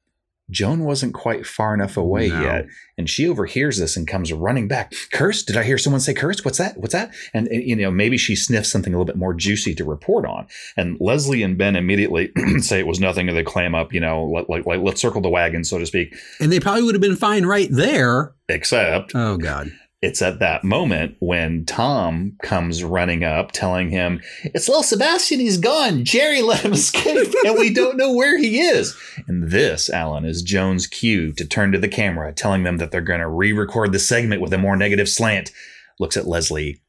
Joan 0.51 0.85
wasn't 0.85 1.13
quite 1.13 1.47
far 1.47 1.75
enough 1.75 1.97
away 1.97 2.29
no. 2.29 2.41
yet, 2.41 2.67
and 2.97 3.11
she 3.11 3.29
overhears 3.29 3.79
this 3.79 3.97
and 3.97 4.07
comes 4.07 4.33
running 4.33 4.69
back. 4.69 4.93
Curse? 5.13 5.43
Did 5.43 5.57
I 5.57 5.65
hear 5.65 5.79
someone 5.79 6.01
say 6.01 6.15
curse? 6.15 6.45
What's 6.45 6.59
that? 6.59 6.79
What's 6.79 6.93
that? 6.93 7.13
And, 7.35 7.49
and, 7.49 7.65
you 7.65 7.75
know, 7.75 7.91
maybe 7.91 8.17
she 8.17 8.37
sniffs 8.37 8.71
something 8.71 8.95
a 8.95 8.97
little 8.97 9.07
bit 9.07 9.17
more 9.17 9.35
juicy 9.35 9.75
to 9.75 9.85
report 9.85 10.25
on. 10.25 10.47
And 10.77 10.97
Leslie 11.01 11.43
and 11.43 11.59
Ben 11.59 11.75
immediately 11.75 12.31
say 12.59 12.79
it 12.79 12.87
was 12.87 13.01
nothing, 13.01 13.29
and 13.29 13.37
they 13.37 13.43
clam 13.43 13.75
up. 13.75 13.93
You 13.93 14.01
know, 14.01 14.25
like, 14.25 14.49
like, 14.49 14.67
like 14.67 14.81
let's 14.81 15.01
circle 15.01 15.21
the 15.21 15.29
wagon, 15.29 15.65
so 15.65 15.79
to 15.79 15.87
speak. 15.87 16.15
And 16.41 16.53
they 16.53 16.61
probably 16.61 16.85
would 16.85 16.95
have 16.95 17.03
been 17.03 17.17
fine 17.17 17.45
right 17.45 17.69
there, 17.71 18.33
except 18.49 19.15
oh 19.15 19.37
god, 19.37 19.73
it's 20.07 20.23
at 20.23 20.39
that 20.39 20.63
moment 20.63 21.17
when 21.19 21.65
Tom 21.65 22.37
comes 22.41 22.85
running 22.85 23.25
up 23.25 23.51
telling 23.51 23.91
him, 23.91 24.23
It's 24.45 24.69
little 24.69 24.85
Sebastian, 24.85 25.41
he's 25.41 25.59
gone. 25.59 26.05
Jerry 26.05 26.43
let 26.43 26.65
him 26.65 26.73
escape, 26.75 27.35
and 27.45 27.59
we 27.59 27.75
don't 27.75 27.97
know 27.97 28.13
where 28.13 28.39
he 28.39 28.61
is. 28.61 28.97
And 29.27 29.51
this, 29.51 29.91
Alan, 29.91 30.25
is 30.25 30.43
Joan's 30.43 30.87
cue 30.87 31.33
to 31.33 31.45
turn 31.45 31.73
to 31.73 31.79
the 31.79 31.89
camera, 31.89 32.33
telling 32.33 32.63
them 32.63 32.77
that 32.77 32.93
they're 32.93 33.01
going 33.01 33.19
to 33.19 33.29
re 33.29 33.53
record 33.53 33.91
the 33.91 33.99
segment 33.99 34.41
with 34.41 34.53
a 34.53 34.59
more 34.59 34.77
negative 34.77 35.09
slant. 35.09 35.51
Looks 35.99 36.17
at 36.17 36.29
Leslie. 36.29 36.81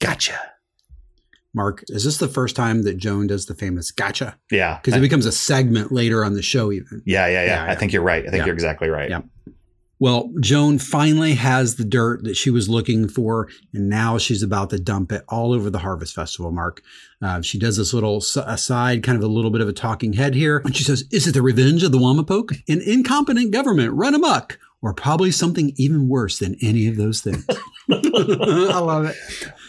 Gotcha. 0.00 0.40
Mark, 1.52 1.84
is 1.88 2.04
this 2.04 2.16
the 2.16 2.28
first 2.28 2.56
time 2.56 2.82
that 2.84 2.96
Joan 2.96 3.26
does 3.26 3.44
the 3.44 3.54
famous 3.54 3.90
gotcha? 3.90 4.38
Yeah. 4.50 4.78
Because 4.82 4.96
it 4.96 5.02
becomes 5.02 5.26
a 5.26 5.32
segment 5.32 5.92
later 5.92 6.24
on 6.24 6.32
the 6.32 6.42
show, 6.42 6.72
even. 6.72 7.02
Yeah, 7.04 7.26
yeah, 7.26 7.32
yeah. 7.32 7.46
yeah 7.46 7.64
I 7.64 7.66
yeah. 7.68 7.74
think 7.74 7.92
you're 7.92 8.02
right. 8.02 8.26
I 8.26 8.30
think 8.30 8.40
yeah. 8.40 8.46
you're 8.46 8.54
exactly 8.54 8.88
right. 8.88 9.10
Yeah. 9.10 9.20
Well, 10.04 10.30
Joan 10.38 10.78
finally 10.78 11.32
has 11.32 11.76
the 11.76 11.84
dirt 11.86 12.24
that 12.24 12.36
she 12.36 12.50
was 12.50 12.68
looking 12.68 13.08
for, 13.08 13.48
and 13.72 13.88
now 13.88 14.18
she's 14.18 14.42
about 14.42 14.68
to 14.68 14.78
dump 14.78 15.12
it 15.12 15.24
all 15.30 15.54
over 15.54 15.70
the 15.70 15.78
Harvest 15.78 16.14
Festival, 16.14 16.52
Mark. 16.52 16.82
Uh, 17.22 17.40
she 17.40 17.58
does 17.58 17.78
this 17.78 17.94
little 17.94 18.18
aside, 18.18 19.02
kind 19.02 19.16
of 19.16 19.24
a 19.24 19.32
little 19.32 19.50
bit 19.50 19.62
of 19.62 19.68
a 19.70 19.72
talking 19.72 20.12
head 20.12 20.34
here. 20.34 20.60
And 20.62 20.76
she 20.76 20.84
says, 20.84 21.04
Is 21.10 21.26
it 21.26 21.32
the 21.32 21.40
revenge 21.40 21.82
of 21.84 21.90
the 21.90 21.96
Wamapoke? 21.96 22.54
An 22.68 22.82
incompetent 22.82 23.50
government 23.50 23.94
run 23.94 24.14
amok, 24.14 24.58
or 24.82 24.92
probably 24.92 25.30
something 25.30 25.72
even 25.76 26.06
worse 26.06 26.38
than 26.38 26.56
any 26.60 26.86
of 26.86 26.96
those 26.96 27.22
things? 27.22 27.46
I 27.90 28.78
love 28.80 29.06
it. 29.06 29.16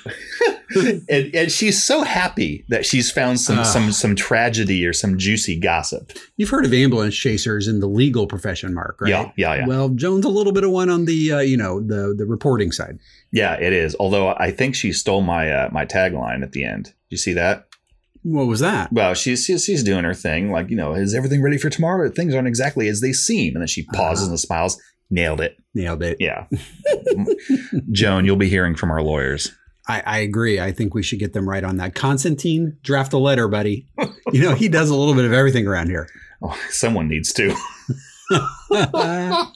and, 1.10 1.36
and, 1.36 1.52
she's 1.52 1.82
so 1.82 2.04
happy 2.04 2.66
that 2.70 2.86
she's 2.86 3.12
found 3.12 3.40
some 3.40 3.60
uh, 3.60 3.64
some 3.64 3.92
some 3.92 4.16
tragedy 4.16 4.86
or 4.86 4.94
some 4.94 5.18
juicy 5.18 5.58
gossip. 5.60 6.12
You've 6.38 6.50
heard 6.50 6.66
of 6.66 6.74
ambulance 6.74 7.16
chasers 7.16 7.68
in 7.68 7.80
the 7.80 7.88
legal 7.88 8.28
profession, 8.28 8.74
Mark, 8.74 9.00
right? 9.02 9.10
Yeah, 9.10 9.32
yeah, 9.38 9.56
yeah. 9.56 9.68
Well, 9.68 9.90
Joan's 9.90 10.26
a 10.26 10.30
little 10.30 10.54
bit 10.54 10.64
of 10.64 10.72
one 10.72 10.90
on 10.90 11.06
the 11.06 11.32
uh, 11.32 11.40
you 11.40 11.58
know 11.58 11.80
the 11.80 12.14
the 12.18 12.26
reporting 12.26 12.72
side. 12.72 13.00
Yeah, 13.32 13.54
it 13.54 13.74
is. 13.74 13.96
Although 14.00 14.30
I 14.30 14.52
think 14.52 14.76
she 14.76 14.92
stole 14.92 15.22
my 15.22 15.52
uh, 15.52 15.70
my 15.72 15.86
tagline 15.86 16.44
at 16.44 16.52
the 16.52 16.64
end. 16.64 16.94
You 17.10 17.18
see 17.18 17.34
that? 17.34 17.68
What 18.24 18.48
was 18.48 18.60
that? 18.62 18.92
Well, 18.92 19.14
she's, 19.14 19.46
she's, 19.46 19.64
she's 19.66 19.84
doing 19.84 20.04
her 20.04 20.16
thing, 20.16 20.52
like 20.52 20.72
you 20.72 20.76
know, 20.76 20.96
is 20.96 21.14
everything 21.14 21.44
ready 21.44 21.60
for 21.60 21.70
tomorrow? 21.70 22.10
Things 22.10 22.34
aren't 22.34 22.48
exactly 22.48 22.88
as 22.88 23.00
they 23.00 23.14
seem, 23.14 23.54
and 23.54 23.62
then 23.62 23.68
she 23.68 23.84
pauses 23.94 24.24
uh-huh. 24.24 24.32
and 24.32 24.40
smiles. 24.40 24.82
Nailed 25.12 25.42
it. 25.42 25.58
Nailed 25.76 26.02
it. 26.02 26.18
Yeah. 26.20 26.48
Joan, 27.92 28.26
you'll 28.26 28.36
be 28.36 28.50
hearing 28.50 28.76
from 28.76 28.90
our 28.90 29.04
lawyers. 29.04 29.56
I, 29.88 30.02
I, 30.06 30.18
agree. 30.20 30.60
I 30.60 30.72
think 30.72 30.94
we 30.94 31.04
should 31.04 31.20
get 31.20 31.34
them 31.34 31.48
right 31.48 31.64
on 31.64 31.78
that. 31.78 31.94
Constantine, 31.96 32.78
draft 32.82 33.14
a 33.14 33.18
letter, 33.18 33.48
buddy. 33.48 33.86
You 34.32 34.42
know, 34.42 34.56
he 34.56 34.68
does 34.68 34.90
a 34.90 34.96
little 34.96 35.14
bit 35.14 35.26
of 35.26 35.34
everything 35.34 35.68
around 35.68 35.90
here. 35.90 36.10
Oh, 36.42 36.58
someone 36.70 37.08
needs 37.08 37.32
to. 37.34 37.56
well, 38.70 39.54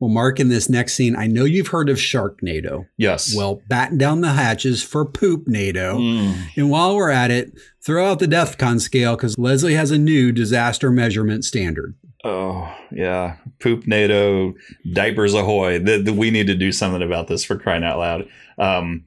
Mark, 0.00 0.40
in 0.40 0.48
this 0.48 0.68
next 0.68 0.94
scene, 0.94 1.16
I 1.16 1.26
know 1.26 1.44
you've 1.44 1.68
heard 1.68 1.88
of 1.88 1.96
Sharknado. 1.96 2.86
Yes. 2.96 3.34
Well, 3.34 3.62
batten 3.68 3.98
down 3.98 4.20
the 4.20 4.32
hatches 4.32 4.82
for 4.82 5.04
Poopnado. 5.04 5.98
Mm. 5.98 6.36
And 6.56 6.70
while 6.70 6.94
we're 6.94 7.10
at 7.10 7.30
it, 7.30 7.52
throw 7.80 8.10
out 8.10 8.18
the 8.18 8.26
DEFCON 8.26 8.80
scale 8.80 9.16
because 9.16 9.38
Leslie 9.38 9.74
has 9.74 9.90
a 9.90 9.98
new 9.98 10.32
disaster 10.32 10.90
measurement 10.90 11.44
standard. 11.44 11.94
Oh, 12.24 12.72
yeah. 12.90 13.36
Poopnado, 13.60 14.54
diapers 14.92 15.34
ahoy. 15.34 15.78
The, 15.78 16.02
the, 16.02 16.12
we 16.12 16.30
need 16.30 16.48
to 16.48 16.54
do 16.54 16.72
something 16.72 17.02
about 17.02 17.28
this 17.28 17.44
for 17.44 17.56
crying 17.56 17.84
out 17.84 17.98
loud. 17.98 18.28
Um, 18.58 19.04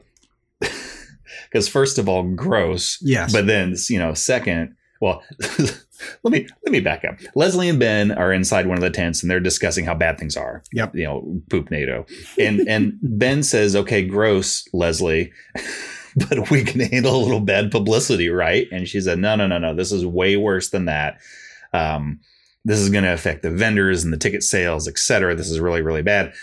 because 1.52 1.68
first 1.68 1.97
of 1.97 2.08
all, 2.08 2.24
gross. 2.24 2.97
Yes. 3.02 3.34
But 3.34 3.47
then, 3.47 3.76
you 3.89 3.99
know, 3.99 4.14
second, 4.14 4.76
well, 5.02 5.24
let 6.24 6.32
me 6.32 6.47
let 6.64 6.72
me 6.72 6.80
back 6.80 7.04
up. 7.04 7.16
Leslie 7.36 7.68
and 7.68 7.80
Ben 7.80 8.12
are 8.12 8.32
inside 8.32 8.68
one 8.68 8.78
of 8.78 8.84
the 8.84 8.89
tents 8.89 9.22
and 9.22 9.30
they're 9.30 9.39
discussing 9.39 9.84
how 9.84 9.95
bad 9.95 10.18
things 10.18 10.38
are. 10.38 10.64
Yep. 10.74 10.95
You 10.95 11.04
know, 11.04 11.41
Poopnado. 11.49 12.10
And 12.39 12.68
and 12.68 12.97
Ben 13.02 13.43
says, 13.43 13.76
"Okay, 13.76 14.04
gross, 14.04 14.68
Leslie." 14.74 15.32
but 16.16 16.49
we 16.49 16.64
can 16.64 16.82
handle 16.82 17.16
a 17.16 17.24
little 17.24 17.39
bad 17.39 17.72
publicity, 17.72 18.30
right? 18.30 18.68
And 18.72 18.88
she 18.88 19.02
said, 19.02 19.20
"No, 19.20 19.36
no, 19.36 19.47
no, 19.47 19.58
no. 19.58 19.74
This 19.74 19.91
is 19.91 20.06
way 20.06 20.38
worse 20.38 20.70
than 20.70 20.86
that. 20.86 21.20
Um, 21.74 22.20
this 22.64 22.80
is 22.80 22.89
going 22.89 23.06
to 23.06 23.14
affect 23.14 23.41
the 23.41 23.49
vendors 23.49 24.04
and 24.04 24.14
the 24.14 24.18
ticket 24.18 24.43
sales, 24.43 24.88
etc. 24.88 25.36
This 25.36 25.49
is 25.49 25.60
really, 25.60 25.82
really 25.82 26.04
bad." 26.04 26.34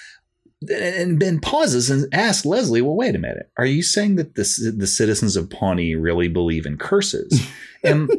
And 0.66 1.20
Ben 1.20 1.40
pauses 1.40 1.90
and 1.90 2.12
asks 2.12 2.44
Leslie, 2.44 2.82
"Well, 2.82 2.96
wait 2.96 3.14
a 3.14 3.18
minute. 3.18 3.50
Are 3.56 3.66
you 3.66 3.82
saying 3.82 4.16
that 4.16 4.34
the 4.34 4.74
the 4.76 4.86
citizens 4.86 5.36
of 5.36 5.50
Pawnee 5.50 5.94
really 5.94 6.28
believe 6.28 6.66
in 6.66 6.76
curses?" 6.76 7.46
And 7.84 8.10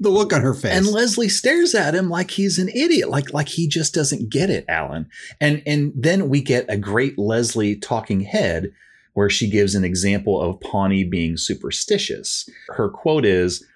the 0.00 0.08
look 0.08 0.32
on 0.32 0.40
her 0.40 0.54
face. 0.54 0.72
And 0.72 0.86
Leslie 0.86 1.28
stares 1.28 1.74
at 1.74 1.94
him 1.94 2.08
like 2.08 2.30
he's 2.30 2.58
an 2.58 2.70
idiot, 2.70 3.10
like 3.10 3.34
like 3.34 3.48
he 3.48 3.68
just 3.68 3.92
doesn't 3.92 4.30
get 4.30 4.48
it, 4.48 4.64
Alan. 4.66 5.10
And 5.42 5.62
and 5.66 5.92
then 5.94 6.30
we 6.30 6.40
get 6.40 6.64
a 6.70 6.78
great 6.78 7.18
Leslie 7.18 7.76
talking 7.76 8.20
head 8.20 8.72
where 9.12 9.28
she 9.28 9.50
gives 9.50 9.74
an 9.74 9.84
example 9.84 10.40
of 10.40 10.58
Pawnee 10.60 11.04
being 11.04 11.36
superstitious. 11.36 12.48
Her 12.68 12.88
quote 12.88 13.26
is. 13.26 13.66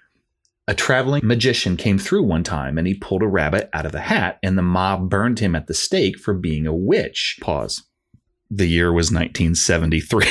A 0.67 0.75
traveling 0.75 1.25
magician 1.25 1.77
came 1.77 1.97
through 1.97 2.21
one 2.21 2.43
time 2.43 2.77
and 2.77 2.85
he 2.85 2.93
pulled 2.93 3.23
a 3.23 3.27
rabbit 3.27 3.71
out 3.73 3.87
of 3.87 3.91
the 3.91 4.01
hat, 4.01 4.37
and 4.43 4.55
the 4.55 4.61
mob 4.61 5.09
burned 5.09 5.39
him 5.39 5.55
at 5.55 5.65
the 5.65 5.73
stake 5.73 6.19
for 6.19 6.35
being 6.35 6.67
a 6.67 6.75
witch. 6.75 7.39
Pause 7.41 7.88
the 8.51 8.65
year 8.67 8.91
was 8.91 9.11
1973. 9.11 10.25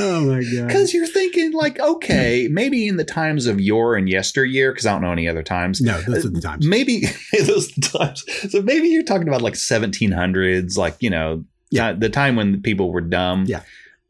Oh 0.00 0.20
my 0.22 0.42
god. 0.42 0.66
Because 0.66 0.94
you're 0.94 1.06
thinking, 1.06 1.52
like, 1.52 1.78
okay, 1.78 2.48
maybe 2.50 2.86
in 2.86 2.96
the 2.96 3.04
times 3.04 3.46
of 3.46 3.60
yore 3.60 3.96
and 3.96 4.08
yesteryear, 4.08 4.72
because 4.72 4.86
I 4.86 4.92
don't 4.92 5.02
know 5.02 5.12
any 5.12 5.28
other 5.28 5.42
times. 5.42 5.80
No, 5.80 6.00
those 6.02 6.24
are 6.24 6.30
the 6.30 6.40
times. 6.40 6.66
Maybe 6.66 7.00
those 7.46 7.70
are 7.70 7.80
the 7.80 7.98
times. 7.98 8.24
So 8.52 8.62
maybe 8.62 8.88
you're 8.88 9.02
talking 9.02 9.28
about 9.28 9.42
like 9.42 9.54
1700s, 9.54 10.76
like, 10.78 10.96
you 11.00 11.10
know, 11.10 11.44
Yeah. 11.70 11.92
the 11.92 12.08
time 12.08 12.36
when 12.36 12.62
people 12.62 12.92
were 12.92 13.00
dumb. 13.02 13.44
Yeah. 13.46 13.62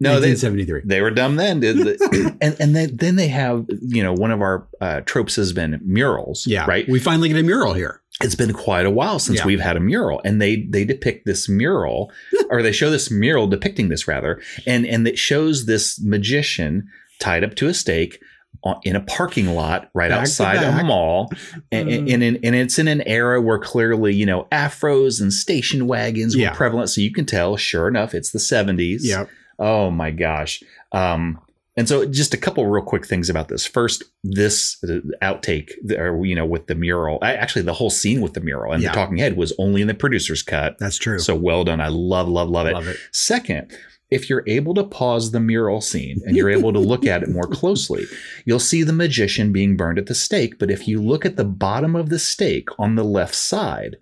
No, 0.03 0.19
they, 0.21 0.31
1973. 0.31 0.83
they 0.87 1.03
were 1.03 1.11
dumb 1.11 1.37
then. 1.37 1.61
And 2.41 2.57
and 2.59 2.75
then, 2.75 2.97
then 2.97 3.17
they 3.17 3.29
have, 3.29 3.67
you 3.83 4.03
know, 4.03 4.15
one 4.15 4.31
of 4.31 4.41
our 4.41 4.67
uh, 4.81 5.01
tropes 5.03 5.37
has 5.37 5.53
been 5.53 5.79
murals. 5.85 6.47
Yeah. 6.47 6.65
Right. 6.67 6.89
We 6.89 6.99
finally 7.01 7.29
get 7.29 7.37
a 7.39 7.43
mural 7.43 7.75
here. 7.75 8.00
It's 8.23 8.35
been 8.35 8.53
quite 8.53 8.85
a 8.87 8.91
while 8.91 9.19
since 9.19 9.39
Yeah. 9.39 9.47
we've 9.47 9.61
had 9.61 9.77
a 9.77 9.81
mural 9.81 10.21
and 10.25 10.41
they 10.43 10.67
they 10.69 10.85
depict 10.85 11.25
this 11.27 11.49
mural 11.49 12.11
or 12.51 12.63
they 12.63 12.73
show 12.73 12.91
this 12.91 13.11
mural 13.11 13.47
depicting 13.47 13.89
this 13.89 14.07
rather 14.09 14.41
and 14.67 14.85
and 14.87 15.07
it 15.09 15.19
shows 15.19 15.67
this 15.67 16.01
magician 16.03 16.89
tied 17.19 17.45
up 17.45 17.55
to 17.57 17.69
a 17.69 17.75
stake 17.75 18.19
on, 18.63 18.79
in 18.85 18.95
a 18.97 19.01
parking 19.01 19.55
lot 19.55 19.89
right 19.95 20.11
Back 20.11 20.21
outside 20.23 20.63
a 20.63 20.85
mall 20.85 21.31
and, 21.73 21.89
and, 21.89 22.23
and, 22.23 22.39
and 22.43 22.55
it's 22.57 22.79
in 22.79 22.89
an 22.89 23.01
era 23.03 23.41
where 23.41 23.59
clearly 23.59 24.15
you 24.15 24.27
know 24.27 24.47
afros 24.53 25.21
and 25.21 25.33
station 25.33 25.87
wagons 25.87 26.35
Yeah. 26.37 26.51
were 26.51 26.57
prevalent 26.57 26.91
so 26.91 27.01
you 27.01 27.13
can 27.13 27.25
tell 27.27 27.57
sure 27.57 27.89
enough 27.89 28.15
it's 28.15 28.33
the 28.33 28.39
70s 28.39 29.01
Yep. 29.03 29.29
Oh 29.63 29.91
my 29.91 30.11
gosh. 30.11 30.63
Um, 30.91 31.39
and 31.81 31.89
so 31.89 32.05
just 32.05 32.35
a 32.35 32.37
couple 32.37 32.67
real 32.67 32.85
quick 32.85 33.07
things 33.07 33.31
about 33.31 33.49
this. 33.49 33.65
First, 33.67 34.05
this 34.23 34.77
uh, 34.85 34.99
outtake, 35.23 35.71
or 35.99 36.27
you 36.27 36.35
know, 36.35 36.45
with 36.45 36.67
the 36.67 36.75
mural. 36.75 37.19
I, 37.23 37.33
actually, 37.35 37.63
the 37.63 37.73
whole 37.73 37.89
scene 37.89 38.21
with 38.21 38.35
the 38.35 38.41
mural 38.43 38.73
and 38.75 38.83
Yeah. 38.83 38.91
the 38.91 38.95
talking 38.95 39.17
head 39.17 39.37
was 39.39 39.55
only 39.59 39.81
in 39.81 39.89
the 39.89 39.95
producer's 39.95 40.43
cut. 40.43 40.77
That's 40.79 40.99
true. 40.99 41.19
So 41.19 41.35
well 41.35 41.65
done. 41.65 41.81
I 41.81 41.89
love, 41.89 42.29
love, 42.29 42.51
love 42.51 42.67
it. 42.67 42.75
Love 42.75 42.87
it. 42.87 42.99
Second, 43.13 43.73
if 44.11 44.29
you're 44.29 44.45
able 44.47 44.75
to 44.75 44.85
pause 44.85 45.31
the 45.31 45.41
mural 45.41 45.81
scene 45.81 46.21
and 46.27 46.37
you're 46.37 46.51
able 46.51 46.73
to 46.75 46.79
look 46.79 47.07
at 47.07 47.23
it 47.23 47.31
more 47.31 47.47
closely, 47.47 48.05
you'll 48.45 48.59
see 48.61 48.83
the 48.83 48.93
magician 48.93 49.51
being 49.53 49.75
burned 49.77 49.99
at 49.99 50.07
the 50.07 50.15
stake. 50.15 50.59
But 50.59 50.71
if 50.71 50.87
you 50.87 51.01
look 51.01 51.25
at 51.25 51.37
the 51.37 51.45
bottom 51.47 51.97
of 51.97 52.11
the 52.11 52.19
stake 52.19 52.69
on 52.79 52.97
the 52.97 53.05
left 53.05 53.35
side, 53.35 53.97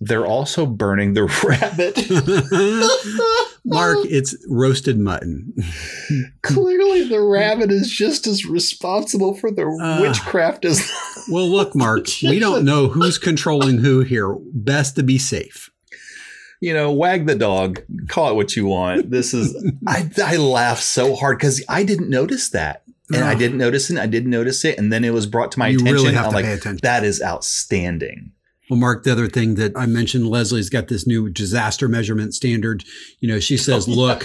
they're 0.00 0.26
also 0.26 0.66
burning 0.66 1.14
the 1.14 1.24
rabbit. 1.44 1.96
Mark, 3.68 3.98
it's 4.04 4.36
roasted 4.48 4.98
mutton. 4.98 5.52
Clearly, 6.42 7.08
the 7.08 7.20
rabbit 7.20 7.70
is 7.70 7.90
just 7.90 8.26
as 8.26 8.44
responsible 8.46 9.34
for 9.34 9.50
the 9.50 9.66
Uh, 9.66 10.00
witchcraft 10.00 10.64
as. 10.64 10.90
Well, 11.30 11.48
look, 11.48 11.74
Mark, 11.76 12.06
we 12.22 12.38
don't 12.38 12.64
know 12.64 12.88
who's 12.88 13.18
controlling 13.18 13.78
who 13.78 14.00
here. 14.00 14.34
Best 14.52 14.96
to 14.96 15.02
be 15.02 15.18
safe. 15.18 15.70
you 16.60 16.74
know, 16.74 16.90
wag 16.90 17.26
the 17.26 17.34
dog, 17.36 17.80
call 18.08 18.30
it 18.30 18.34
what 18.34 18.56
you 18.56 18.66
want. 18.66 19.10
This 19.10 19.32
is, 19.34 19.54
I, 19.86 20.10
I 20.24 20.36
laugh 20.36 20.80
so 20.80 21.14
hard 21.14 21.38
because 21.38 21.62
I 21.68 21.84
didn't 21.84 22.10
notice 22.10 22.50
that. 22.50 22.82
And 23.10 23.24
I 23.24 23.34
didn't 23.34 23.56
notice 23.56 23.88
it. 23.90 23.96
I 23.98 24.06
didn't 24.06 24.28
notice 24.28 24.66
it. 24.66 24.76
And 24.78 24.92
then 24.92 25.02
it 25.02 25.14
was 25.14 25.24
brought 25.26 25.50
to 25.52 25.58
my 25.58 25.68
You 25.68 25.76
attention. 25.78 25.94
really 25.94 26.12
have 26.14 26.26
I'm 26.26 26.30
to 26.32 26.36
like, 26.36 26.44
pay 26.44 26.52
attention. 26.52 26.80
that 26.82 27.04
is 27.04 27.22
outstanding. 27.22 28.32
Well, 28.68 28.78
Mark, 28.78 29.04
the 29.04 29.12
other 29.12 29.28
thing 29.28 29.54
that 29.54 29.72
I 29.76 29.86
mentioned, 29.86 30.28
Leslie's 30.28 30.68
got 30.70 30.88
this 30.88 31.06
new 31.06 31.30
disaster 31.30 31.88
measurement 31.88 32.34
standard. 32.34 32.84
You 33.20 33.28
know, 33.28 33.40
she 33.40 33.54
oh, 33.54 33.58
says, 33.58 33.88
look, 33.88 34.24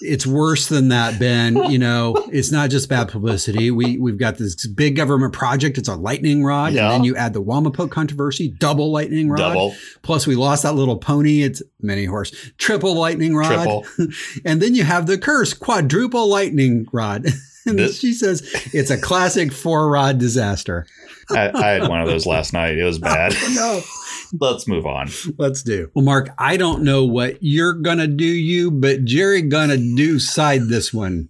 it's 0.00 0.26
worse 0.26 0.68
than 0.68 0.88
that, 0.88 1.18
Ben. 1.18 1.56
You 1.70 1.78
know, 1.78 2.14
it's 2.32 2.50
not 2.50 2.70
just 2.70 2.88
bad 2.88 3.08
publicity. 3.08 3.70
We 3.70 3.98
we've 3.98 4.18
got 4.18 4.38
this 4.38 4.66
big 4.66 4.96
government 4.96 5.32
project. 5.32 5.78
It's 5.78 5.88
a 5.88 5.94
lightning 5.94 6.44
rod, 6.44 6.72
Yeah. 6.72 6.86
and 6.86 6.92
then 6.94 7.04
you 7.04 7.16
add 7.16 7.34
the 7.34 7.42
Wamapoke 7.42 7.90
controversy, 7.90 8.48
double 8.48 8.90
lightning 8.90 9.28
rod. 9.28 9.38
Double. 9.38 9.74
Plus, 10.02 10.26
we 10.26 10.36
lost 10.36 10.62
that 10.62 10.74
little 10.74 10.96
pony. 10.96 11.42
It's 11.42 11.62
mini 11.80 12.06
horse, 12.06 12.32
triple 12.58 12.94
lightning 12.94 13.34
rod. 13.34 13.54
Triple. 13.54 13.86
and 14.44 14.60
then 14.60 14.74
you 14.74 14.84
have 14.84 15.06
the 15.06 15.18
curse, 15.18 15.52
quadruple 15.52 16.28
lightning 16.28 16.86
rod. 16.92 17.26
and 17.66 17.78
This- 17.78 17.98
she 17.98 18.12
says 18.12 18.42
it's 18.72 18.90
a 18.90 18.98
classic 18.98 19.52
four 19.52 19.90
rod 19.90 20.18
disaster. 20.18 20.86
I, 21.30 21.50
I 21.54 21.68
had 21.70 21.88
one 21.88 22.00
of 22.00 22.08
those 22.08 22.26
last 22.26 22.52
night. 22.52 22.78
It 22.78 22.84
was 22.84 22.98
bad. 23.10 23.34
No. 23.54 23.82
Let's 24.40 24.68
move 24.68 24.86
on. 24.86 25.08
Let's 25.38 25.62
do. 25.62 25.90
Well, 25.94 26.04
Mark, 26.04 26.28
I 26.38 26.56
don't 26.56 26.84
know 26.84 27.04
what 27.04 27.38
you're 27.40 27.74
gonna 27.74 28.06
do, 28.06 28.24
you, 28.24 28.70
but 28.70 29.04
Jerry 29.04 29.42
gonna 29.42 29.76
do 29.76 30.20
side 30.20 30.68
this 30.68 30.94
one 30.94 31.28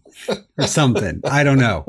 or 0.59 0.67
something. 0.67 1.23
I 1.25 1.43
don't 1.43 1.59
know. 1.59 1.87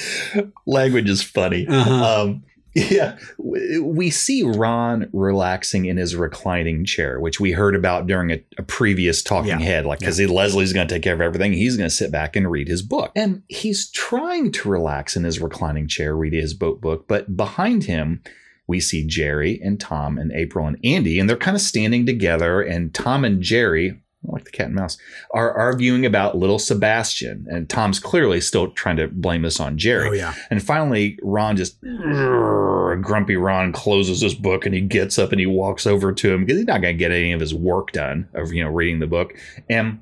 Language 0.66 1.10
is 1.10 1.22
funny. 1.22 1.66
Uh-huh. 1.66 2.22
Um, 2.22 2.44
yeah, 2.90 3.18
we 3.38 4.10
see 4.10 4.42
Ron 4.42 5.08
relaxing 5.12 5.86
in 5.86 5.96
his 5.96 6.14
reclining 6.16 6.84
chair, 6.84 7.18
which 7.20 7.40
we 7.40 7.52
heard 7.52 7.74
about 7.74 8.06
during 8.06 8.30
a, 8.30 8.44
a 8.56 8.62
previous 8.62 9.22
talking 9.22 9.50
Yeah. 9.50 9.58
head. 9.60 9.86
Like, 9.86 10.00
because 10.00 10.20
Leslie's 10.20 10.72
going 10.72 10.86
to 10.86 10.94
take 10.94 11.02
care 11.02 11.14
of 11.14 11.20
everything, 11.20 11.52
he's 11.52 11.76
going 11.76 11.88
to 11.88 11.94
sit 11.94 12.10
back 12.12 12.36
and 12.36 12.50
read 12.50 12.68
his 12.68 12.82
book. 12.82 13.12
And 13.16 13.42
he's 13.48 13.90
trying 13.90 14.52
to 14.52 14.68
relax 14.68 15.16
in 15.16 15.24
his 15.24 15.40
reclining 15.40 15.88
chair, 15.88 16.16
read 16.16 16.32
his 16.32 16.54
boat 16.54 16.80
book. 16.80 17.06
But 17.08 17.36
behind 17.36 17.84
him, 17.84 18.22
we 18.66 18.80
see 18.80 19.06
Jerry 19.06 19.60
and 19.62 19.80
Tom 19.80 20.18
and 20.18 20.30
April 20.32 20.66
and 20.66 20.78
Andy, 20.84 21.18
and 21.18 21.28
they're 21.28 21.36
kind 21.36 21.56
of 21.56 21.60
standing 21.62 22.04
together. 22.04 22.60
And 22.60 22.92
Tom 22.94 23.24
and 23.24 23.42
Jerry, 23.42 24.00
like 24.28 24.44
the 24.44 24.50
cat 24.50 24.66
and 24.66 24.74
mouse, 24.74 24.98
are 25.32 25.52
arguing 25.52 26.06
about 26.06 26.36
little 26.36 26.58
Sebastian. 26.58 27.46
And 27.48 27.68
Tom's 27.68 27.98
clearly 27.98 28.40
still 28.40 28.70
trying 28.70 28.96
to 28.96 29.08
blame 29.08 29.42
this 29.42 29.60
on 29.60 29.78
Jerry. 29.78 30.08
Oh 30.08 30.12
yeah. 30.12 30.34
And 30.50 30.62
finally, 30.62 31.18
Ron 31.22 31.56
just 31.56 31.80
grumpy 31.80 33.36
Ron 33.36 33.72
closes 33.72 34.20
his 34.20 34.34
book 34.34 34.66
and 34.66 34.74
he 34.74 34.80
gets 34.80 35.18
up 35.18 35.32
and 35.32 35.40
he 35.40 35.46
walks 35.46 35.86
over 35.86 36.12
to 36.12 36.32
him 36.32 36.44
because 36.44 36.58
he's 36.58 36.66
not 36.66 36.82
going 36.82 36.94
to 36.94 36.98
get 36.98 37.12
any 37.12 37.32
of 37.32 37.40
his 37.40 37.54
work 37.54 37.92
done 37.92 38.28
of 38.34 38.52
you 38.52 38.62
know 38.62 38.70
reading 38.70 39.00
the 39.00 39.06
book. 39.06 39.34
And 39.68 40.00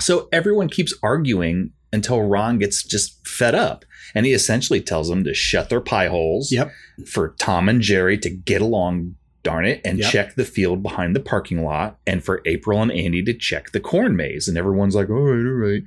so 0.00 0.28
everyone 0.32 0.68
keeps 0.68 0.94
arguing 1.02 1.72
until 1.92 2.22
Ron 2.22 2.58
gets 2.58 2.82
just 2.82 3.26
fed 3.26 3.54
up, 3.54 3.84
and 4.14 4.24
he 4.26 4.32
essentially 4.32 4.80
tells 4.80 5.08
them 5.08 5.24
to 5.24 5.34
shut 5.34 5.68
their 5.68 5.80
pie 5.80 6.08
holes. 6.08 6.50
Yep. 6.50 6.72
For 7.06 7.34
Tom 7.38 7.68
and 7.68 7.80
Jerry 7.80 8.18
to 8.18 8.30
get 8.30 8.62
along. 8.62 9.16
Darn 9.42 9.64
it, 9.66 9.80
and 9.84 9.98
Yep. 9.98 10.12
check 10.12 10.34
the 10.36 10.44
field 10.44 10.82
behind 10.82 11.16
the 11.16 11.20
parking 11.20 11.64
lot, 11.64 11.98
and 12.06 12.22
for 12.24 12.42
April 12.46 12.80
and 12.80 12.92
Andy 12.92 13.22
to 13.24 13.34
check 13.34 13.72
the 13.72 13.80
corn 13.80 14.14
maze. 14.16 14.46
And 14.48 14.56
everyone's 14.56 14.94
like, 14.94 15.10
all 15.10 15.16
right, 15.16 15.44
all 15.46 15.52
right, 15.70 15.82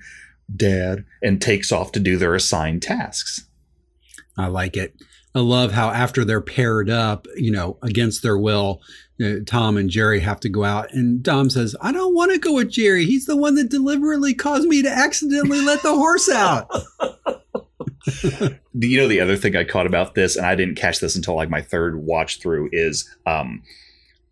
dad, 0.54 1.06
and 1.24 1.42
takes 1.42 1.72
off 1.72 1.92
to 1.94 2.00
do 2.00 2.18
their 2.18 2.36
assigned 2.36 2.82
tasks. 2.82 3.46
I 4.38 4.48
like 4.48 4.76
it. 4.76 4.96
I 5.34 5.40
love 5.40 5.72
how 5.74 5.90
after 5.90 6.24
they're 6.26 6.42
paired 6.42 6.90
up, 6.90 7.28
you 7.36 7.52
know, 7.52 7.78
against 7.82 8.24
their 8.24 8.38
will, 8.38 8.82
uh, 9.24 9.36
Tom 9.46 9.76
and 9.78 9.90
Jerry 9.90 10.20
have 10.22 10.40
to 10.42 10.50
go 10.50 10.64
out. 10.64 10.94
And 10.94 11.24
Tom 11.24 11.50
says, 11.50 11.76
I 11.82 11.92
don't 11.92 12.14
want 12.16 12.32
to 12.32 12.38
go 12.40 12.54
with 12.54 12.70
Jerry. 12.72 13.06
He's 13.06 13.26
the 13.26 13.36
one 13.38 13.56
that 13.56 13.70
deliberately 13.70 14.34
caused 14.34 14.68
me 14.68 14.82
to 14.82 14.90
accidentally 14.90 15.62
let 15.62 15.82
the 15.84 15.94
horse 15.94 16.30
out. 16.30 16.70
Do 18.78 18.88
you 18.88 19.00
know 19.00 19.08
the 19.08 19.20
other 19.22 19.36
thing 19.38 19.56
I 19.56 19.64
caught 19.64 19.88
about 19.88 20.16
this, 20.16 20.36
and 20.36 20.46
I 20.46 20.56
didn't 20.56 20.76
catch 20.76 21.00
this 21.00 21.16
until 21.16 21.36
like 21.36 21.50
my 21.50 21.62
third 21.62 21.98
watch 21.98 22.40
through, 22.40 22.70
is 22.72 23.10
um, 23.26 23.64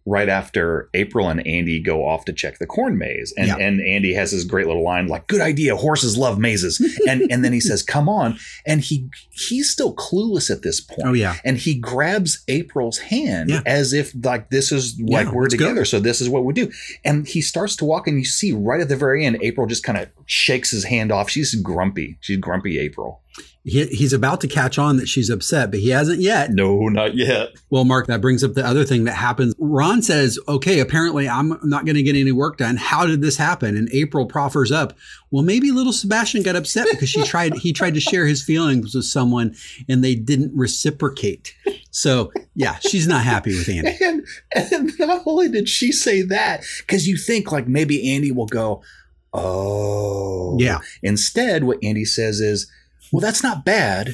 right 0.06 0.28
after 0.28 0.90
April 0.94 1.30
and 1.30 1.48
Andy 1.48 1.80
go 1.80 2.06
off 2.06 2.26
to 2.26 2.34
check 2.34 2.60
the 2.60 2.66
corn 2.68 2.98
maze, 2.98 3.34
and 3.38 3.48
Yeah. 3.48 3.56
and 3.58 3.80
Andy 3.82 4.14
has 4.16 4.32
this 4.32 4.44
great 4.44 4.68
little 4.68 4.84
line 4.84 5.08
like, 5.08 5.28
"Good 5.28 5.40
idea, 5.40 5.78
horses 5.78 6.18
love 6.18 6.38
mazes," 6.38 6.80
and 7.08 7.22
and 7.32 7.44
then 7.46 7.54
he 7.54 7.62
says, 7.62 7.82
"Come 7.84 8.10
on," 8.10 8.38
and 8.66 8.82
he 8.82 9.08
he's 9.32 9.70
still 9.72 9.96
clueless 9.96 10.52
at 10.52 10.62
this 10.62 10.82
point. 10.82 11.02
Oh, 11.06 11.14
yeah. 11.14 11.36
and 11.46 11.58
he 11.58 11.74
grabs 11.76 12.44
April's 12.50 12.98
hand 12.98 13.50
Yeah. 13.50 13.62
as 13.66 13.94
if 13.94 14.14
like 14.26 14.50
this 14.50 14.74
is 14.74 15.00
like 15.00 15.28
Yeah, 15.28 15.32
we're 15.34 15.44
go. 15.46 15.50
together, 15.50 15.86
so 15.86 16.02
this 16.02 16.20
is 16.20 16.28
what 16.30 16.44
we 16.44 16.54
do, 16.54 16.70
and 17.06 17.26
he 17.26 17.42
starts 17.42 17.78
to 17.78 17.86
walk, 17.86 18.06
and 18.08 18.18
you 18.20 18.26
see 18.26 18.52
right 18.52 18.82
at 18.82 18.90
the 18.90 18.98
very 18.98 19.26
end, 19.26 19.38
April 19.42 19.68
just 19.68 19.84
kind 19.84 19.98
of 19.98 20.10
shakes 20.26 20.72
his 20.72 20.84
hand 20.84 21.14
off. 21.14 21.30
She's 21.30 21.56
grumpy. 21.56 22.18
She's 22.20 22.38
grumpy, 22.38 22.78
April. 22.78 23.22
He, 23.66 23.86
he's 23.86 24.12
about 24.12 24.42
to 24.42 24.48
catch 24.48 24.78
on 24.78 24.98
that 24.98 25.08
she's 25.08 25.30
upset, 25.30 25.72
but 25.72 25.80
he 25.80 25.90
hasn't 25.90 26.20
yet. 26.20 26.52
No, 26.52 26.90
not 26.90 27.16
yet. 27.16 27.54
Well, 27.70 27.86
Mark, 27.86 28.08
that 28.08 28.20
brings 28.20 28.44
up 28.44 28.56
the 28.56 28.66
other 28.66 28.84
thing 28.84 29.06
that 29.06 29.14
happens. 29.14 29.56
Ron 29.58 30.02
says, 30.02 30.38
okay, 30.50 30.82
apparently 30.82 31.30
I'm 31.30 31.58
not 31.64 31.86
going 31.86 31.96
to 31.96 32.04
get 32.04 32.18
any 32.18 32.34
work 32.34 32.58
done. 32.58 32.76
How 32.76 33.06
did 33.06 33.22
this 33.22 33.38
happen? 33.38 33.78
And 33.78 33.90
April 33.94 34.26
proffers 34.26 34.70
up, 34.70 34.98
well, 35.32 35.44
maybe 35.44 35.72
little 35.72 35.94
Sebastian 35.94 36.44
got 36.44 36.58
upset 36.58 36.88
because 36.92 37.08
she 37.08 37.24
tried, 37.24 37.54
he 37.54 37.72
tried 37.72 37.94
to 37.94 38.02
share 38.02 38.28
his 38.28 38.44
feelings 38.44 38.94
with 38.94 39.06
someone 39.06 39.56
and 39.88 40.04
they 40.04 40.16
didn't 40.16 40.52
reciprocate. 40.54 41.56
So 41.90 42.34
yeah, 42.56 42.80
she's 42.80 43.08
not 43.08 43.24
happy 43.24 43.58
with 43.58 43.70
Andy. 43.70 43.98
And, 44.04 44.28
and 44.56 44.92
not 45.00 45.24
only 45.26 45.48
did 45.48 45.70
she 45.70 45.94
say 45.94 46.22
that, 46.24 46.66
because 46.80 47.08
you 47.08 47.16
think 47.16 47.52
like 47.52 47.68
maybe 47.68 48.14
Andy 48.14 48.32
will 48.32 48.46
go, 48.46 48.84
oh. 49.32 50.58
Yeah. 50.60 50.80
Instead, 51.02 51.64
what 51.64 51.78
Andy 51.82 52.04
says 52.04 52.42
is, 52.42 52.70
well, 53.14 53.22
that's 53.22 53.42
not 53.44 53.64
bad, 53.64 54.10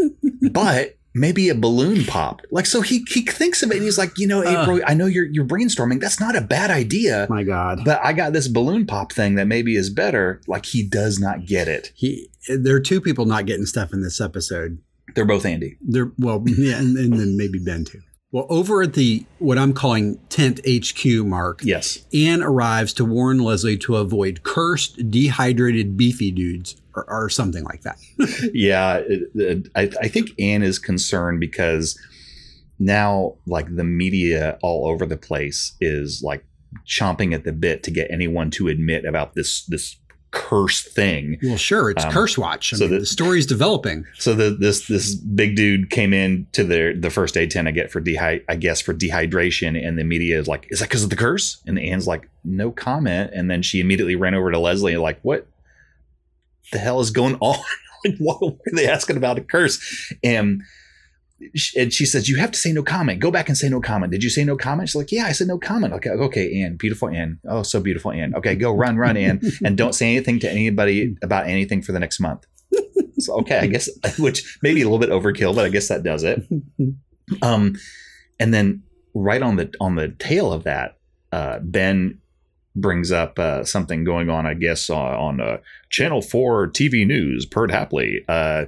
but 0.52 0.96
maybe 1.14 1.48
a 1.48 1.54
balloon 1.54 2.04
popped. 2.04 2.46
Like, 2.50 2.66
so 2.66 2.80
he, 2.80 3.04
he 3.08 3.22
thinks 3.22 3.62
of 3.62 3.70
it 3.70 3.74
and 3.76 3.82
he's 3.84 3.98
like, 3.98 4.18
you 4.18 4.26
know, 4.26 4.42
Uh. 4.42 4.62
April, 4.62 4.80
I 4.86 4.94
know 4.94 5.06
you're, 5.06 5.26
you're 5.26 5.44
brainstorming. 5.44 6.00
That's 6.00 6.20
not 6.20 6.36
a 6.36 6.40
bad 6.40 6.70
idea. 6.70 7.26
My 7.28 7.42
God. 7.42 7.80
But 7.84 8.00
I 8.02 8.12
got 8.12 8.32
this 8.32 8.48
balloon 8.48 8.86
pop 8.86 9.12
thing 9.12 9.34
that 9.34 9.46
maybe 9.46 9.76
is 9.76 9.90
better. 9.90 10.40
Like, 10.46 10.66
he 10.66 10.82
does 10.82 11.18
not 11.18 11.44
get 11.46 11.68
it. 11.68 11.92
He, 11.94 12.30
there 12.48 12.76
are 12.76 12.80
two 12.80 13.00
people 13.00 13.26
not 13.26 13.46
getting 13.46 13.66
stuff 13.66 13.92
in 13.92 14.02
this 14.02 14.20
episode. 14.20 14.78
They're 15.14 15.26
both 15.26 15.44
Andy. 15.44 15.76
They're, 15.82 16.12
well, 16.18 16.42
yeah, 16.46 16.78
and, 16.78 16.96
and 16.96 17.12
then 17.18 17.36
maybe 17.36 17.58
Ben 17.58 17.84
too. 17.84 18.00
Well, 18.30 18.46
over 18.48 18.80
at 18.80 18.94
the 18.94 19.26
what 19.40 19.58
I'm 19.58 19.74
calling 19.74 20.18
tent 20.30 20.58
HQ, 20.66 21.04
Mark. 21.26 21.60
Yes. 21.62 22.06
Anne 22.14 22.42
arrives 22.42 22.94
to 22.94 23.04
warn 23.04 23.40
Leslie 23.40 23.76
to 23.78 23.96
avoid 23.96 24.42
cursed, 24.42 25.10
dehydrated, 25.10 25.98
beefy 25.98 26.30
dudes, 26.30 26.76
or, 26.94 27.04
or 27.10 27.28
something 27.28 27.64
like 27.64 27.82
that. 27.82 27.98
yeah, 28.54 28.96
it- 28.96 29.30
it- 29.34 29.68
I, 29.74 29.82
I 30.00 30.08
think 30.08 30.30
Anne 30.38 30.62
is 30.62 30.78
concerned 30.78 31.40
because 31.40 31.98
now, 32.78 33.36
like 33.46 33.74
the 33.74 33.84
media 33.84 34.58
all 34.62 34.88
over 34.88 35.06
the 35.06 35.16
place 35.16 35.74
is 35.80 36.22
like 36.24 36.44
chomping 36.86 37.34
at 37.34 37.44
the 37.44 37.52
bit 37.52 37.82
to 37.84 37.90
get 37.90 38.10
anyone 38.10 38.50
to 38.50 38.68
admit 38.68 39.04
about 39.04 39.34
this 39.34 39.64
this 39.66 39.96
cursed 40.32 40.88
thing. 40.88 41.38
Well, 41.42 41.58
sure, 41.58 41.90
it's 41.90 42.04
Um, 42.06 42.10
Curse 42.10 42.38
Watch. 42.38 42.72
I 42.72 42.76
so 42.78 42.84
mean, 42.84 42.94
that- 42.94 43.00
the 43.00 43.06
story's 43.06 43.46
developing. 43.46 44.06
So 44.18 44.34
the, 44.34 44.50
this 44.50 44.86
this 44.88 45.14
big 45.14 45.54
dude 45.56 45.90
came 45.90 46.12
in 46.14 46.46
to 46.52 46.64
the 46.64 46.96
the 46.98 47.10
first 47.10 47.36
aid 47.36 47.50
tent 47.50 47.68
I 47.68 47.70
get 47.70 47.92
for 47.92 48.00
dehy 48.00 48.42
I 48.48 48.56
guess 48.56 48.80
for 48.80 48.94
dehydration, 48.94 49.80
and 49.86 49.98
the 49.98 50.04
media 50.04 50.38
is 50.40 50.48
like, 50.48 50.66
"Is 50.70 50.80
that 50.80 50.88
because 50.88 51.04
of 51.04 51.10
the 51.10 51.16
curse?" 51.16 51.62
And 51.66 51.78
Anne's 51.78 52.06
like, 52.06 52.28
"No 52.44 52.70
comment." 52.72 53.30
And 53.34 53.50
then 53.50 53.62
she 53.62 53.78
immediately 53.80 54.16
ran 54.16 54.34
over 54.34 54.50
to 54.50 54.58
Leslie 54.58 54.94
and 54.94 55.02
like, 55.02 55.20
"What 55.22 55.46
the 56.70 56.78
hell 56.78 57.00
is 57.00 57.10
going 57.10 57.36
on? 57.40 57.58
like, 58.04 58.16
what 58.18 58.40
were 58.40 58.56
they 58.72 58.88
asking 58.88 59.16
about 59.16 59.38
a 59.38 59.42
curse?" 59.42 60.12
And 60.22 60.62
sh- 61.54 61.74
and 61.76 61.92
she 61.92 62.06
says, 62.06 62.28
"You 62.28 62.36
have 62.36 62.52
to 62.52 62.58
say 62.58 62.72
no 62.72 62.82
comment. 62.82 63.20
Go 63.20 63.30
back 63.30 63.48
and 63.48 63.56
say 63.56 63.68
no 63.68 63.80
comment. 63.80 64.12
Did 64.12 64.22
you 64.22 64.30
say 64.30 64.44
no 64.44 64.56
comment?" 64.56 64.88
She's 64.88 64.96
like, 64.96 65.12
"Yeah, 65.12 65.26
I 65.26 65.32
said 65.32 65.48
no 65.48 65.58
comment." 65.58 65.92
Okay, 65.94 66.10
okay, 66.10 66.62
Anne, 66.62 66.76
beautiful 66.76 67.08
Anne. 67.08 67.38
Oh, 67.48 67.62
so 67.62 67.80
beautiful 67.80 68.12
Anne. 68.12 68.34
Okay, 68.34 68.54
go 68.54 68.72
run, 68.72 68.96
run, 68.96 69.16
Anne, 69.16 69.40
and 69.64 69.76
don't 69.76 69.94
say 69.94 70.10
anything 70.14 70.38
to 70.40 70.50
anybody 70.50 71.16
about 71.22 71.46
anything 71.46 71.82
for 71.82 71.92
the 71.92 72.00
next 72.00 72.20
month. 72.20 72.46
So, 73.18 73.38
okay, 73.40 73.58
I 73.58 73.66
guess 73.66 73.88
which 74.18 74.58
maybe 74.62 74.82
a 74.82 74.88
little 74.88 74.98
bit 74.98 75.10
overkill, 75.10 75.54
but 75.54 75.64
I 75.64 75.68
guess 75.68 75.88
that 75.88 76.02
does 76.02 76.24
it. 76.24 76.42
Um, 77.40 77.76
and 78.40 78.52
then 78.52 78.82
right 79.14 79.42
on 79.42 79.56
the 79.56 79.72
on 79.80 79.94
the 79.94 80.08
tail 80.08 80.52
of 80.52 80.64
that, 80.64 80.98
uh, 81.30 81.60
Ben 81.60 82.18
brings 82.74 83.12
up 83.12 83.38
uh, 83.38 83.64
something 83.64 84.04
going 84.04 84.30
on, 84.30 84.46
I 84.46 84.54
guess, 84.54 84.88
uh, 84.88 84.96
on 84.96 85.40
uh, 85.40 85.58
Channel 85.90 86.22
Four 86.22 86.68
TV 86.68 87.06
News. 87.06 87.46
Perd 87.46 87.70
Hapley, 87.70 88.24
uh, 88.28 88.66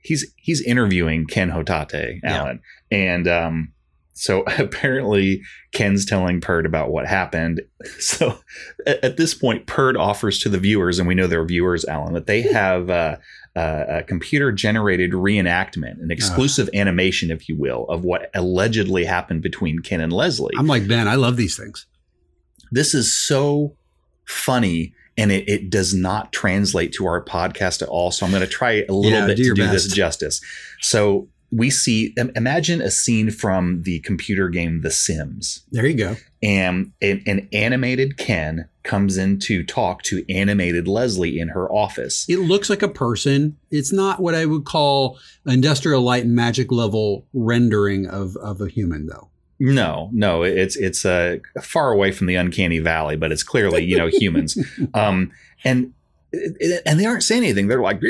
he's 0.00 0.32
he's 0.36 0.60
interviewing 0.62 1.26
Ken 1.26 1.50
Hotate, 1.50 2.20
Alan, 2.24 2.60
and 2.90 3.26
um, 3.26 3.72
so 4.12 4.42
apparently 4.58 5.42
Ken's 5.72 6.04
telling 6.04 6.40
Perd 6.40 6.66
about 6.66 6.90
what 6.90 7.06
happened. 7.06 7.62
So 7.98 8.38
at, 8.86 9.02
at 9.02 9.16
this 9.16 9.34
point, 9.34 9.66
Perd 9.66 9.96
offers 9.96 10.38
to 10.40 10.48
the 10.48 10.58
viewers, 10.58 10.98
and 10.98 11.08
we 11.08 11.14
know 11.14 11.26
they're 11.26 11.44
viewers, 11.44 11.84
Alan, 11.84 12.14
that 12.14 12.26
they 12.26 12.42
have 12.42 12.90
uh, 12.90 13.16
uh, 13.56 13.84
a 13.88 14.02
computer 14.02 14.52
generated 14.52 15.12
reenactment, 15.12 16.00
an 16.00 16.10
exclusive 16.10 16.68
animation, 16.74 17.30
if 17.30 17.48
you 17.48 17.56
will, 17.56 17.84
of 17.88 18.04
what 18.04 18.30
allegedly 18.34 19.04
happened 19.04 19.42
between 19.42 19.80
Ken 19.80 20.00
and 20.00 20.12
Leslie. 20.12 20.54
I'm 20.56 20.66
like 20.66 20.86
Ben. 20.86 21.08
I 21.08 21.16
love 21.16 21.36
these 21.36 21.56
things. 21.56 21.86
This 22.72 22.94
is 22.94 23.16
so 23.16 23.76
funny. 24.24 24.94
And 25.18 25.30
it, 25.30 25.46
it 25.46 25.68
does 25.68 25.92
not 25.92 26.32
translate 26.32 26.92
to 26.94 27.06
our 27.06 27.22
podcast 27.22 27.82
at 27.82 27.88
all. 27.88 28.10
So 28.10 28.24
I'm 28.24 28.32
going 28.32 28.40
to 28.42 28.48
try 28.48 28.84
a 28.88 28.92
little 28.92 29.10
Yeah, 29.10 29.26
bit 29.26 29.36
do 29.36 29.44
to 29.44 29.54
do 29.54 29.68
this 29.68 29.86
justice. 29.88 30.40
So 30.80 31.28
we 31.50 31.68
see, 31.68 32.14
imagine 32.34 32.80
a 32.80 32.90
scene 32.90 33.30
from 33.30 33.82
the 33.82 34.00
computer 34.00 34.48
game 34.48 34.80
The 34.80 34.90
Sims 34.90 35.64
There 35.70 35.84
you 35.86 35.94
go. 35.94 36.16
and 36.42 36.92
an, 37.02 37.22
an 37.26 37.46
animated 37.52 38.16
Ken 38.16 38.70
comes 38.84 39.18
in 39.18 39.38
to 39.40 39.62
talk 39.62 40.02
to 40.04 40.24
animated 40.34 40.88
Leslie 40.88 41.38
in 41.38 41.48
her 41.48 41.70
office. 41.70 42.24
It 42.26 42.38
looks 42.38 42.70
like 42.70 42.80
a 42.82 42.88
person. 42.88 43.58
It's 43.70 43.92
not 43.92 44.18
what 44.18 44.34
I 44.34 44.46
would 44.46 44.64
call 44.64 45.18
industrial 45.44 46.00
light 46.00 46.24
and 46.24 46.34
magic 46.34 46.72
level 46.72 47.26
rendering 47.34 48.06
of, 48.06 48.34
of 48.38 48.62
a 48.62 48.68
human, 48.68 49.08
though. 49.08 49.28
No, 49.64 50.10
no, 50.12 50.42
it's 50.42 50.74
it's 50.74 51.04
uh, 51.04 51.36
far 51.62 51.92
away 51.92 52.10
from 52.10 52.26
the 52.26 52.34
uncanny 52.34 52.80
valley, 52.80 53.16
but 53.16 53.30
it's 53.30 53.44
clearly 53.44 53.84
you 53.84 53.96
know 53.96 54.08
humans, 54.08 54.58
um, 54.94 55.30
and 55.62 55.92
and 56.84 56.98
they 56.98 57.04
aren't 57.06 57.22
saying 57.22 57.44
anything. 57.44 57.68
They're 57.68 57.80
like 57.80 58.00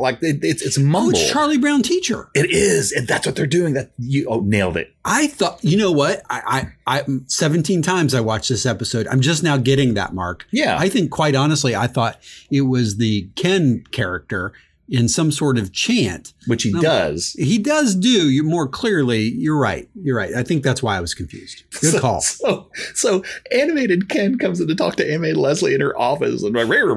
like 0.00 0.18
it, 0.22 0.42
it's 0.42 0.62
it's 0.62 0.76
Oh, 0.76 0.82
mumble. 0.82 1.10
it's 1.10 1.30
Charlie 1.30 1.58
Brown 1.58 1.82
teacher. 1.82 2.30
it 2.34 2.50
is, 2.50 2.90
and 2.90 3.06
that's 3.06 3.26
what 3.26 3.36
they're 3.36 3.46
doing. 3.46 3.74
That 3.74 3.92
you 3.98 4.26
oh 4.28 4.40
nailed 4.40 4.76
it. 4.76 4.92
I 5.04 5.28
thought, 5.28 5.62
you 5.62 5.76
know 5.76 5.92
what? 5.92 6.22
I, 6.28 6.68
I, 6.86 6.98
I, 6.98 7.04
17 7.28 7.80
times 7.80 8.14
I 8.14 8.20
watched 8.20 8.48
this 8.48 8.66
episode. 8.66 9.06
I'm 9.06 9.20
just 9.20 9.42
now 9.44 9.56
getting 9.56 9.94
that 9.94 10.12
mark. 10.14 10.46
Yeah. 10.50 10.76
I 10.78 10.88
think, 10.88 11.10
quite 11.10 11.34
honestly, 11.34 11.74
I 11.76 11.86
thought 11.86 12.20
it 12.50 12.62
was 12.62 12.96
the 12.98 13.28
Ken 13.36 13.84
character 13.90 14.52
in 14.88 15.08
some 15.08 15.30
sort 15.30 15.58
of 15.58 15.72
chant. 15.72 16.32
Which 16.46 16.62
he 16.62 16.72
No. 16.72 16.80
does. 16.80 17.32
He 17.38 17.58
does 17.58 17.94
do 17.94 18.30
you 18.30 18.42
more 18.42 18.66
clearly. 18.66 19.20
You're 19.36 19.58
right. 19.58 19.86
You're 20.02 20.16
right. 20.16 20.32
I 20.34 20.42
think 20.42 20.62
that's 20.62 20.82
why 20.82 20.96
I 20.96 21.00
was 21.00 21.12
confused. 21.12 21.62
Good 21.80 21.92
So- 21.92 22.00
call. 22.00 22.20
So, 22.22 22.70
so 22.94 23.22
animated 23.52 24.08
Ken 24.08 24.38
comes 24.38 24.60
in 24.60 24.68
to 24.68 24.74
talk 24.74 24.96
to 24.96 25.06
animated 25.06 25.36
Leslie 25.36 25.74
in 25.74 25.80
her 25.82 25.98
office 25.98 26.42
and 26.42 26.56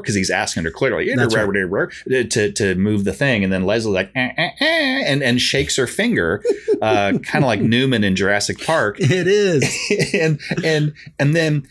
because 0.00 0.14
he's 0.14 0.30
asking 0.30 0.64
her 0.64 0.70
clearly 0.70 1.10
right. 1.10 1.90
to 2.24 2.52
to 2.52 2.74
move 2.76 3.04
the 3.04 3.12
thing, 3.12 3.44
and 3.44 3.52
then 3.52 3.64
Leslie's 3.64 3.94
like 3.94 4.10
"Eh, 4.14 4.30
eh, 4.36 4.50
eh," 4.60 5.02
and 5.06 5.22
and 5.22 5.40
shakes 5.40 5.76
her 5.76 5.86
finger, 5.86 6.42
uh, 6.80 7.12
kind 7.22 7.44
of 7.44 7.48
like 7.48 7.60
Newman 7.76 8.04
in 8.04 8.16
Jurassic 8.16 8.58
Park, 8.64 8.96
It 9.00 9.26
is. 9.26 9.64
and 10.14 10.40
and 10.64 10.94
and 11.18 11.36
then 11.36 11.66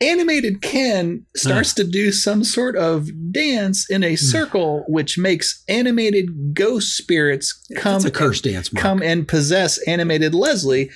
animated 0.00 0.62
Ken 0.62 1.24
starts 1.36 1.72
hmm. 1.72 1.82
to 1.82 1.90
do 1.90 2.12
some 2.12 2.44
sort 2.44 2.76
of 2.76 3.08
dance 3.32 3.88
in 3.90 4.04
a 4.04 4.10
hmm. 4.10 4.16
circle, 4.16 4.84
which 4.88 5.18
makes 5.18 5.62
animated 5.68 6.54
ghost 6.54 6.96
spirits 6.96 7.52
come 7.76 7.96
It's 7.96 8.04
a 8.04 8.10
curse 8.10 8.40
dance, 8.40 8.72
Mark. 8.72 8.82
come 8.82 9.02
and 9.02 9.26
possess 9.26 9.78
animated 9.86 10.34
Leslie. 10.34 10.90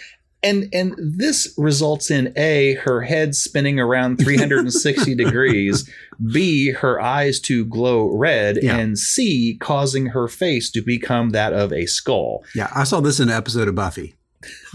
And 0.44 0.68
and 0.72 0.96
this 0.98 1.54
results 1.56 2.10
in 2.10 2.32
A, 2.36 2.74
her 2.74 3.02
head 3.02 3.36
spinning 3.36 3.78
around 3.78 4.16
360 4.20 5.14
degrees, 5.14 5.88
B, 6.32 6.72
her 6.72 7.00
eyes 7.00 7.38
to 7.42 7.64
glow 7.64 8.10
red, 8.16 8.58
Yeah. 8.60 8.76
and 8.76 8.98
C, 8.98 9.56
causing 9.60 10.06
her 10.06 10.26
face 10.26 10.68
to 10.72 10.82
become 10.82 11.30
that 11.30 11.52
of 11.52 11.72
a 11.72 11.86
skull. 11.86 12.42
Yeah, 12.56 12.70
I 12.74 12.82
saw 12.84 13.00
this 13.00 13.20
in 13.20 13.28
an 13.28 13.36
episode 13.36 13.68
of 13.68 13.76
Buffy. 13.76 14.16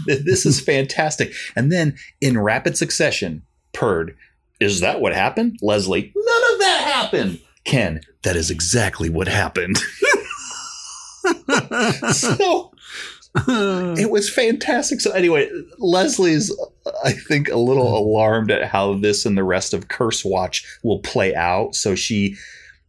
This 0.06 0.46
is 0.46 0.60
fantastic. 0.64 1.34
And 1.54 1.70
then 1.70 1.96
in 2.22 2.38
rapid 2.38 2.78
succession, 2.78 3.42
Perd, 3.78 4.16
is 4.60 4.80
that 4.80 5.00
what 5.00 5.14
happened? 5.14 5.58
Leslie, 5.62 6.12
none 6.16 6.52
of 6.54 6.58
that 6.60 6.80
happened. 6.92 7.40
Ken, 7.64 8.00
that 8.22 8.36
is 8.36 8.50
exactly 8.50 9.08
what 9.08 9.28
happened. 9.28 9.78
so 12.12 12.72
it 13.46 14.10
was 14.10 14.30
fantastic. 14.30 15.00
So 15.00 15.10
anyway, 15.12 15.50
Leslie's 15.78 16.54
I 17.04 17.12
think 17.12 17.48
a 17.48 17.56
little 17.56 17.96
alarmed 17.98 18.50
at 18.50 18.68
how 18.68 18.94
this 18.94 19.26
and 19.26 19.36
the 19.36 19.44
rest 19.44 19.74
of 19.74 19.88
Curse 19.88 20.24
Watch 20.24 20.64
will 20.82 21.00
play 21.00 21.34
out. 21.34 21.74
So 21.74 21.94
she 21.94 22.36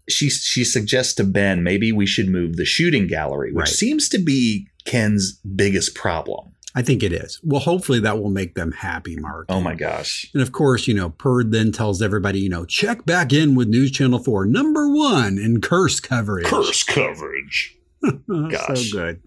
she 0.07 0.29
she 0.29 0.63
suggests 0.63 1.13
to 1.15 1.23
Ben 1.23 1.63
maybe 1.63 1.91
we 1.91 2.05
should 2.05 2.29
move 2.29 2.55
the 2.55 2.65
shooting 2.65 3.07
gallery, 3.07 3.51
which 3.51 3.63
Right. 3.65 3.69
seems 3.69 4.09
to 4.09 4.17
be 4.17 4.67
Ken's 4.85 5.33
biggest 5.55 5.93
problem. 5.93 6.53
I 6.76 6.82
think 6.84 7.01
it 7.01 7.11
is. 7.11 7.39
Well, 7.43 7.61
hopefully 7.61 7.99
that 8.01 8.22
will 8.22 8.30
make 8.30 8.53
them 8.53 8.72
happy, 8.72 9.15
Mark. 9.15 9.47
Oh 9.49 9.59
my 9.59 9.74
gosh. 9.74 10.30
And 10.34 10.41
of 10.41 10.51
course, 10.51 10.88
you 10.88 10.93
know, 10.93 11.09
Perd 11.09 11.51
then 11.51 11.72
tells 11.72 12.01
everybody, 12.01 12.39
you 12.39 12.49
know, 12.49 12.65
check 12.65 13.05
back 13.05 13.34
in 13.34 13.55
with 13.55 13.67
News 13.67 13.91
Channel 13.91 14.20
4, 14.20 14.45
number 14.45 14.88
one 14.88 15.39
in 15.39 15.61
curse 15.61 15.99
coverage. 15.99 16.45
Curse 16.45 16.84
coverage. 16.84 17.76
Gosh. 18.49 18.91
so 18.91 18.97
good. 18.97 19.22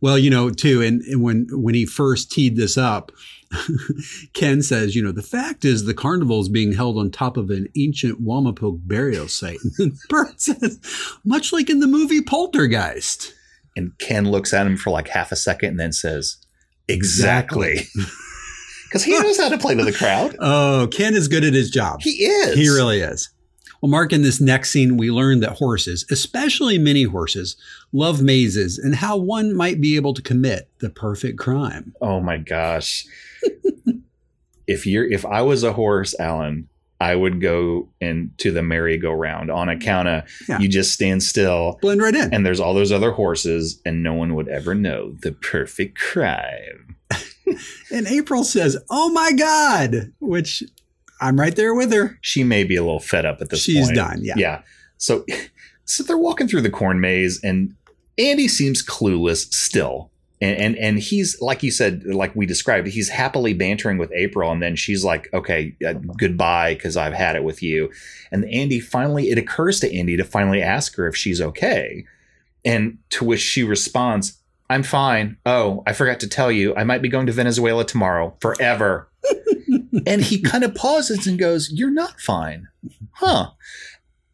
Well, 0.00 0.18
you 0.18 0.30
know, 0.30 0.50
too, 0.50 0.82
and, 0.82 1.02
and 1.02 1.22
when 1.22 1.46
when 1.52 1.74
he 1.74 1.86
first 1.86 2.32
teed 2.32 2.56
this 2.56 2.76
up, 2.76 3.12
Ken 4.32 4.62
says, 4.62 4.96
you 4.96 5.02
know, 5.02 5.12
the 5.12 5.22
fact 5.22 5.64
is 5.64 5.84
the 5.84 5.94
carnival 5.94 6.40
is 6.40 6.48
being 6.48 6.72
held 6.72 6.96
on 6.96 7.10
top 7.10 7.36
of 7.36 7.50
an 7.50 7.68
ancient 7.76 8.22
Wamapoke 8.22 8.80
burial 8.86 9.28
site. 9.28 9.58
And 9.78 9.96
Bert 10.08 10.40
says, 10.40 10.78
much 11.24 11.52
like 11.52 11.70
in 11.70 11.80
the 11.80 11.86
movie 11.86 12.20
Poltergeist. 12.20 13.34
And 13.76 13.96
Ken 13.98 14.30
looks 14.30 14.52
at 14.52 14.66
him 14.66 14.76
for 14.76 14.90
like 14.90 15.08
half 15.08 15.30
a 15.30 15.36
second 15.36 15.70
and 15.70 15.80
then 15.80 15.92
says, 15.92 16.38
Exactly. 16.90 17.88
Because 18.84 19.04
he 19.04 19.18
knows 19.18 19.38
how 19.38 19.48
to 19.48 19.58
play 19.58 19.74
to 19.74 19.84
the 19.84 19.92
crowd. 19.92 20.36
Oh, 20.38 20.88
Ken 20.90 21.14
is 21.14 21.28
good 21.28 21.44
at 21.44 21.54
his 21.54 21.70
job. 21.70 22.00
He 22.02 22.24
is. 22.24 22.56
He 22.56 22.68
really 22.68 23.00
is. 23.00 23.30
Well, 23.80 23.90
Mark, 23.90 24.12
in 24.12 24.22
this 24.22 24.40
next 24.40 24.70
scene, 24.70 24.98
we 24.98 25.10
learn 25.10 25.40
that 25.40 25.52
horses, 25.52 26.04
especially 26.10 26.78
mini 26.78 27.04
horses, 27.04 27.56
love 27.92 28.20
mazes 28.20 28.78
and 28.78 28.94
how 28.94 29.16
one 29.16 29.56
might 29.56 29.80
be 29.80 29.96
able 29.96 30.12
to 30.14 30.22
commit 30.22 30.68
the 30.80 30.90
perfect 30.90 31.38
crime. 31.38 31.94
Oh 32.00 32.20
my 32.20 32.36
gosh. 32.36 33.06
if 34.66 34.86
you're 34.86 35.10
if 35.10 35.24
I 35.24 35.40
was 35.42 35.62
a 35.62 35.72
horse, 35.72 36.14
Alan, 36.20 36.68
I 37.00 37.14
would 37.16 37.40
go 37.40 37.88
into 38.00 38.52
the 38.52 38.62
merry-go-round 38.62 39.50
on 39.50 39.68
account 39.70 40.08
of 40.08 40.24
Yeah. 40.48 40.58
you 40.58 40.68
just 40.68 40.92
stand 40.92 41.22
still 41.22 41.78
Blend 41.80 42.02
right 42.02 42.14
in. 42.14 42.34
and 42.34 42.44
there's 42.44 42.60
all 42.60 42.74
those 42.74 42.92
other 42.92 43.12
horses 43.12 43.80
and 43.86 44.02
no 44.02 44.12
one 44.12 44.34
would 44.34 44.48
ever 44.48 44.74
know 44.74 45.12
the 45.22 45.32
perfect 45.32 45.98
crime. 45.98 46.96
And 47.92 48.06
April 48.06 48.44
says, 48.44 48.76
Oh 48.90 49.10
my 49.10 49.32
God, 49.32 50.12
which 50.20 50.62
I'm 51.20 51.38
right 51.40 51.54
there 51.56 51.74
with 51.74 51.92
her. 51.92 52.16
She 52.20 52.44
may 52.44 52.62
be 52.64 52.76
a 52.76 52.82
little 52.82 53.00
fed 53.00 53.26
up 53.26 53.40
at 53.40 53.50
this 53.50 53.62
She's 53.62 53.86
point. 53.86 53.96
done, 53.96 54.20
yeah. 54.22 54.34
Yeah. 54.36 54.62
So 54.98 55.24
so 55.84 56.04
they're 56.04 56.16
walking 56.16 56.46
through 56.48 56.60
the 56.62 56.70
corn 56.70 57.00
maze 57.00 57.40
and 57.42 57.74
Andy 58.18 58.46
seems 58.46 58.84
clueless 58.86 59.52
still. 59.52 60.10
And, 60.42 60.56
and 60.56 60.76
and 60.78 60.98
he's 60.98 61.38
like 61.42 61.62
you 61.62 61.70
said, 61.70 62.04
like 62.06 62.34
we 62.34 62.46
described, 62.46 62.88
he's 62.88 63.10
happily 63.10 63.52
bantering 63.52 63.98
with 63.98 64.10
April, 64.12 64.50
and 64.50 64.62
then 64.62 64.74
she's 64.74 65.04
like, 65.04 65.28
"Okay, 65.34 65.76
uh, 65.86 65.92
goodbye, 65.92 66.74
because 66.74 66.96
I've 66.96 67.12
had 67.12 67.36
it 67.36 67.44
with 67.44 67.62
you." 67.62 67.90
And 68.32 68.50
Andy 68.50 68.80
finally, 68.80 69.30
it 69.30 69.36
occurs 69.36 69.80
to 69.80 69.94
Andy 69.94 70.16
to 70.16 70.24
finally 70.24 70.62
ask 70.62 70.96
her 70.96 71.06
if 71.06 71.14
she's 71.14 71.42
okay, 71.42 72.06
and 72.64 72.96
to 73.10 73.26
which 73.26 73.40
she 73.40 73.62
responds, 73.62 74.38
"I'm 74.70 74.82
fine. 74.82 75.36
Oh, 75.44 75.82
I 75.86 75.92
forgot 75.92 76.20
to 76.20 76.28
tell 76.28 76.50
you, 76.50 76.74
I 76.74 76.84
might 76.84 77.02
be 77.02 77.10
going 77.10 77.26
to 77.26 77.32
Venezuela 77.32 77.84
tomorrow, 77.84 78.34
forever." 78.40 79.10
and 80.06 80.22
he 80.22 80.40
kind 80.40 80.64
of 80.64 80.74
pauses 80.74 81.26
and 81.26 81.38
goes, 81.38 81.70
"You're 81.70 81.90
not 81.90 82.18
fine, 82.18 82.66
huh?" 83.12 83.50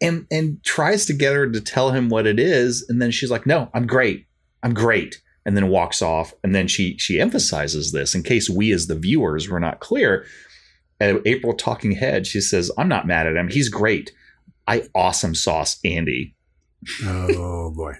And 0.00 0.28
and 0.30 0.62
tries 0.62 1.04
to 1.06 1.12
get 1.12 1.34
her 1.34 1.50
to 1.50 1.60
tell 1.60 1.90
him 1.90 2.10
what 2.10 2.28
it 2.28 2.38
is, 2.38 2.86
and 2.88 3.02
then 3.02 3.10
she's 3.10 3.30
like, 3.30 3.44
"No, 3.44 3.70
I'm 3.74 3.88
great. 3.88 4.26
I'm 4.62 4.72
great." 4.72 5.20
And 5.46 5.56
then 5.56 5.68
walks 5.68 6.02
off. 6.02 6.34
And 6.44 6.54
then 6.54 6.68
she 6.68 6.98
she 6.98 7.20
emphasizes 7.20 7.92
this 7.92 8.14
in 8.14 8.22
case 8.22 8.50
we 8.50 8.72
as 8.72 8.86
the 8.88 8.96
viewers 8.96 9.48
were 9.48 9.60
not 9.60 9.80
clear. 9.80 10.26
At 11.00 11.26
April 11.26 11.54
talking 11.54 11.92
head, 11.92 12.26
she 12.26 12.40
says, 12.42 12.70
"I'm 12.76 12.88
not 12.88 13.06
mad 13.06 13.26
at 13.26 13.36
him. 13.36 13.48
He's 13.48 13.68
great. 13.70 14.12
I 14.66 14.82
awesome 14.94 15.34
sauce 15.34 15.78
Andy." 15.84 16.34
Oh 17.04 17.70
boy, 17.70 17.94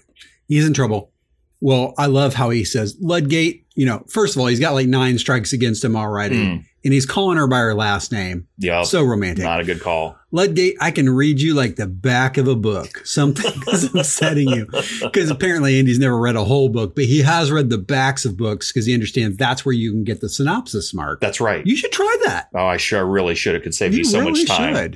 he's 0.47 0.67
in 0.67 0.73
trouble. 0.73 1.11
Well, 1.59 1.93
I 1.97 2.05
love 2.05 2.33
how 2.35 2.49
he 2.51 2.63
says 2.63 2.95
Ludgate. 3.01 3.65
You 3.75 3.85
know, 3.85 4.03
first 4.09 4.35
of 4.35 4.41
all, 4.41 4.47
he's 4.47 4.59
got 4.59 4.73
like 4.73 4.87
nine 4.87 5.17
strikes 5.17 5.53
against 5.53 5.83
him 5.83 5.95
already, 5.95 6.37
Mm. 6.37 6.65
And 6.87 6.93
he's 6.93 7.05
calling 7.05 7.37
her 7.37 7.47
by 7.47 7.57
her 7.57 7.73
last 7.75 8.13
name. 8.13 8.47
Yeah, 8.57 8.83
So 8.83 9.03
romantic. 9.03 9.43
Not 9.43 9.59
a 9.59 9.65
good 9.65 9.81
call. 9.81 10.17
Ludgate, 10.31 10.77
I 10.79 10.91
can 10.91 11.09
read 11.09 11.41
you 11.41 11.53
like 11.53 11.75
the 11.75 11.85
back 11.85 12.37
of 12.37 12.47
a 12.47 12.55
book. 12.55 13.05
Something 13.05 13.51
is 13.67 13.93
upsetting 13.93 14.47
you. 14.47 14.67
Because 15.01 15.29
apparently 15.29 15.77
Andy's 15.77 15.99
never 15.99 16.17
read 16.17 16.37
a 16.37 16.45
whole 16.45 16.69
book, 16.69 16.95
but 16.95 17.03
he 17.03 17.23
has 17.23 17.51
read 17.51 17.69
the 17.69 17.77
backs 17.77 18.23
of 18.23 18.37
books 18.37 18.71
because 18.71 18.85
he 18.85 18.93
understands 18.93 19.35
that's 19.35 19.65
where 19.65 19.75
you 19.75 19.91
can 19.91 20.05
get 20.05 20.21
the 20.21 20.29
synopsis, 20.29 20.93
Mark. 20.93 21.19
That's 21.19 21.41
right. 21.41 21.67
You 21.67 21.75
should 21.75 21.91
try 21.91 22.15
that. 22.23 22.47
Oh, 22.55 22.65
I 22.65 22.77
sure 22.77 23.05
really 23.05 23.35
should. 23.35 23.55
It 23.55 23.63
could 23.63 23.75
save 23.75 23.93
you, 23.93 24.05
so 24.05 24.23
much 24.23 24.45
time. 24.45 24.93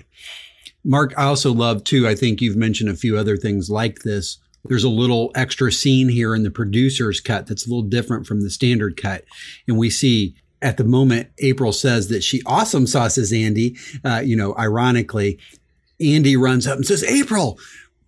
Mark, 0.85 1.13
I 1.17 1.25
also 1.25 1.51
love 1.51 1.83
too. 1.83 2.07
I 2.07 2.15
think 2.15 2.39
you've 2.39 2.55
mentioned 2.55 2.89
a 2.89 2.95
few 2.95 3.17
other 3.17 3.35
things 3.35 3.69
like 3.69 4.03
this. 4.03 4.37
There's 4.63 4.85
a 4.85 4.89
little 4.89 5.33
extra 5.35 5.73
scene 5.73 6.07
here 6.07 6.33
in 6.35 6.43
the 6.43 6.51
producer's 6.51 7.19
cut 7.19 7.47
that's 7.47 7.67
a 7.67 7.69
little 7.69 7.83
different 7.83 8.27
from 8.27 8.43
the 8.43 8.49
standard 8.49 8.95
cut. 8.95 9.25
And 9.67 9.77
we 9.77 9.89
see 9.89 10.35
at 10.61 10.77
the 10.77 10.83
moment, 10.83 11.29
April 11.39 11.71
says 11.73 12.07
that 12.09 12.23
she 12.23 12.41
awesome 12.45 12.87
sauces 12.87 13.31
Andy. 13.33 13.77
Uh, 14.03 14.21
you 14.23 14.35
know, 14.35 14.55
ironically, 14.57 15.39
Andy 15.99 16.35
runs 16.35 16.67
up 16.67 16.77
and 16.77 16.85
says, 16.85 17.03
April, 17.03 17.59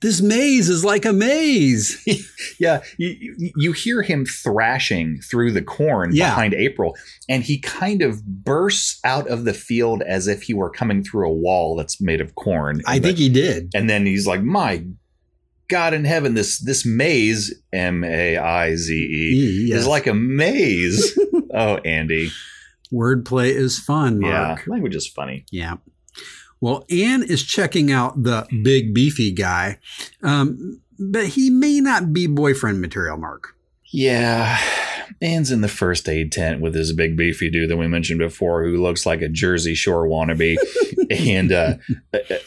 this 0.02 0.22
maze 0.22 0.68
is 0.70 0.84
like 0.84 1.06
a 1.06 1.14
maze. 1.14 1.98
yeah, 2.60 2.82
you, 2.98 3.52
you- 3.56 3.72
hear 3.72 4.02
him 4.02 4.26
thrashing 4.26 5.20
through 5.22 5.52
the 5.52 5.62
corn 5.62 6.12
Yeah. 6.14 6.30
behind 6.32 6.54
April, 6.54 6.96
and 7.30 7.42
he 7.44 7.58
kind 7.60 8.02
of 8.02 8.24
bursts 8.26 9.00
out 9.06 9.28
of 9.30 9.46
the 9.46 9.54
field 9.54 10.02
as 10.04 10.28
if 10.28 10.44
he 10.44 10.54
were 10.54 10.70
coming 10.70 11.04
through 11.04 11.28
a 11.30 11.34
wall 11.34 11.76
that's 11.76 12.02
made 12.02 12.20
of 12.22 12.36
corn. 12.36 12.82
I 12.86 13.00
think 13.00 13.18
he 13.18 13.30
did. 13.30 13.72
And 13.74 13.90
then 13.90 14.06
he's 14.06 14.28
like, 14.28 14.44
"My 14.44 14.84
God 15.74 15.96
in 15.96 16.06
heaven, 16.06 16.36
this 16.36 16.60
this 16.60 16.86
maze, 16.86 17.52
M 17.74 18.04
A 18.04 18.38
I 18.38 18.76
Z 18.76 18.94
E, 18.94 19.66
yes. 19.70 19.80
is 19.80 19.88
like 19.88 20.06
a 20.06 20.14
maze." 20.14 21.18
oh, 21.54 21.78
Andy, 21.78 22.30
Wordplay 22.92 23.50
is 23.50 23.80
fun, 23.80 24.20
Mark. 24.20 24.60
yeah, 24.60 24.72
language 24.72 24.96
is 24.96 25.08
funny. 25.08 25.46
Yeah. 25.52 25.78
Well, 26.62 26.86
Anne 26.92 27.24
is 27.24 27.44
checking 27.44 27.92
out 27.92 28.22
the 28.22 28.46
big 28.64 28.94
beefy 28.94 29.32
guy, 29.32 29.80
um, 30.22 30.80
but 31.00 31.26
he 31.26 31.50
may 31.50 31.82
not 31.82 32.14
be 32.14 32.28
boyfriend 32.28 32.80
material, 32.80 33.18
Mark. 33.18 33.56
Yeah. 33.92 34.58
Anne's 35.22 35.52
in 35.52 35.62
the 35.62 35.68
first 35.68 36.08
aid 36.10 36.32
tent 36.32 36.62
with 36.62 36.74
this 36.74 36.92
big 36.92 37.16
beefy 37.16 37.50
dude 37.50 37.70
that 37.70 37.78
we 37.78 37.88
mentioned 37.88 38.20
before 38.20 38.64
who 38.64 38.82
looks 38.82 39.06
like 39.06 39.22
a 39.22 39.30
Jersey 39.30 39.74
Shore 39.76 40.08
wannabe. 40.08 40.58
and 41.10 41.52
uh, 41.52 41.76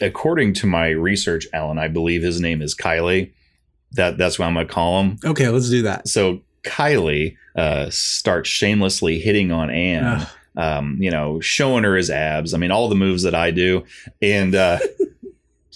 according 0.01 0.53
to 0.55 0.67
my 0.67 0.89
research, 0.89 1.47
Alan, 1.53 1.77
I 1.77 1.87
believe 1.87 2.21
his 2.21 2.39
name 2.39 2.61
is 2.61 2.75
Kylie. 2.75 3.31
That 3.93 4.17
That's 4.17 4.37
what 4.37 4.45
I'm 4.45 4.53
going 4.53 4.67
to 4.67 4.73
call 4.73 5.01
him. 5.01 5.17
Okay, 5.23 5.47
let's 5.49 5.69
do 5.69 5.83
that. 5.83 6.07
So 6.07 6.41
Kylie 6.63 7.37
uh, 7.55 7.89
starts 7.89 8.49
shamelessly 8.49 9.19
hitting 9.19 9.51
on 9.51 9.69
Anne. 9.69 10.27
Um, 10.55 10.97
you 10.99 11.11
know, 11.11 11.39
showing 11.39 11.83
her 11.83 11.95
his 11.95 12.09
abs. 12.09 12.55
I 12.55 12.57
mean, 12.57 12.71
all 12.71 12.89
the 12.89 12.95
moves 12.95 13.21
that 13.21 13.35
I 13.35 13.51
do. 13.51 13.83
And 14.23 14.55
uh, 14.55 14.79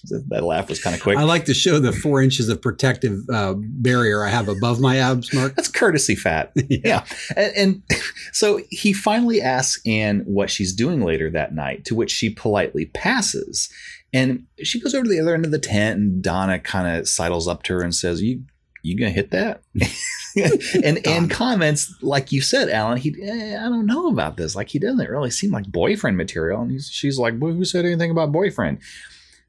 that 0.03 0.43
laugh 0.43 0.69
was 0.69 0.81
kind 0.81 0.95
of 0.95 1.01
quick. 1.01 1.17
I 1.17 1.23
like 1.23 1.45
to 1.45 1.53
show 1.53 1.79
the 1.79 1.91
four 1.91 2.21
inches 2.21 2.49
of 2.49 2.61
protective 2.61 3.19
uh, 3.29 3.53
barrier 3.57 4.25
I 4.25 4.29
have 4.29 4.47
above 4.47 4.79
my 4.79 4.97
abs, 4.97 5.33
Mark. 5.33 5.55
That's 5.55 5.67
courtesy 5.67 6.15
fat. 6.15 6.51
yeah. 6.69 7.05
And, 7.35 7.53
and 7.55 7.83
so 8.31 8.61
he 8.69 8.93
finally 8.93 9.41
asks 9.41 9.81
Anne 9.85 10.21
what 10.21 10.49
she's 10.49 10.73
doing 10.73 11.01
later 11.01 11.29
that 11.31 11.53
night, 11.53 11.85
to 11.85 11.95
which 11.95 12.11
she 12.11 12.29
politely 12.29 12.85
passes. 12.87 13.71
And 14.13 14.45
she 14.61 14.79
goes 14.79 14.93
over 14.93 15.03
to 15.03 15.09
the 15.09 15.19
other 15.19 15.33
end 15.33 15.45
of 15.45 15.51
the 15.51 15.59
tent, 15.59 15.99
and 15.99 16.21
Donna 16.21 16.59
kind 16.59 16.97
of 16.97 17.07
sidles 17.07 17.47
up 17.47 17.63
to 17.63 17.73
her 17.73 17.81
and 17.81 17.95
says, 17.95 18.21
You 18.21 18.43
you 18.83 18.97
gonna 18.97 19.11
hit 19.11 19.31
that? 19.31 19.61
and 20.83 21.05
Anne 21.05 21.29
comments, 21.29 21.93
like 22.01 22.31
you 22.31 22.41
said, 22.41 22.69
Alan, 22.69 22.97
he 22.97 23.15
eh, 23.21 23.57
I 23.57 23.69
don't 23.69 23.85
know 23.85 24.07
about 24.07 24.37
this. 24.37 24.55
Like 24.55 24.69
he 24.69 24.79
doesn't 24.79 25.09
really 25.09 25.29
seem 25.29 25.51
like 25.51 25.65
boyfriend 25.67 26.17
material. 26.17 26.61
And 26.61 26.71
he's, 26.71 26.89
she's 26.89 27.19
like, 27.19 27.35
well, 27.37 27.53
who 27.53 27.65
said 27.65 27.85
anything 27.85 28.11
about 28.11 28.31
boyfriend? 28.31 28.79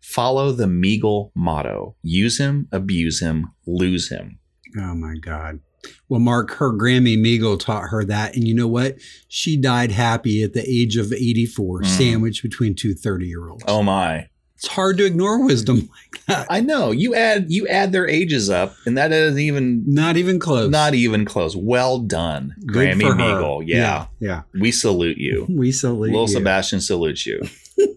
Follow 0.02 0.52
the 0.52 0.66
Meagle 0.66 1.30
motto. 1.34 1.94
Use 2.02 2.38
him, 2.38 2.68
abuse 2.72 3.20
him, 3.20 3.52
lose 3.66 4.08
him. 4.10 4.38
Oh 4.78 4.94
my 4.94 5.14
God. 5.16 5.60
Well, 6.08 6.20
Mark, 6.20 6.52
her 6.54 6.72
Grammy 6.72 7.16
Meagle 7.18 7.58
taught 7.58 7.88
her 7.90 8.04
that. 8.04 8.34
And 8.36 8.46
you 8.46 8.54
know 8.54 8.68
what? 8.68 8.96
She 9.28 9.56
died 9.56 9.90
happy 9.90 10.42
at 10.42 10.52
the 10.52 10.64
age 10.68 10.96
of 10.96 11.12
84, 11.12 11.82
Mm. 11.82 11.86
sandwiched 11.86 12.42
between 12.42 12.74
two 12.74 12.94
30 12.94 13.26
year 13.26 13.48
olds. 13.48 13.64
Oh 13.66 13.82
my. 13.82 14.28
It's 14.56 14.68
hard 14.68 14.96
to 14.98 15.04
ignore 15.04 15.44
wisdom 15.44 15.76
like 16.14 16.24
that. 16.26 16.46
I 16.48 16.60
know 16.60 16.92
you 16.92 17.16
add 17.16 17.46
you 17.50 17.66
add 17.66 17.90
their 17.90 18.06
ages 18.08 18.48
up, 18.48 18.76
and 18.86 18.96
that 18.96 19.10
isn't 19.10 19.40
even 19.40 19.82
Not 19.86 20.16
even 20.16 20.38
close. 20.38 20.70
not 20.70 20.94
even 20.94 21.24
close. 21.24 21.56
Well 21.56 21.98
done, 21.98 22.54
Good 22.64 22.96
Grammy. 22.98 23.02
Meagle. 23.16 23.64
Yeah. 23.66 24.06
Yeah. 24.20 24.42
we 24.60 24.70
salute 24.70 25.18
you. 25.18 25.46
We 25.50 25.72
salute 25.72 26.10
Little 26.12 26.22
you. 26.28 26.34
Sebastian 26.34 26.80
salutes 26.80 27.26
you. 27.26 27.42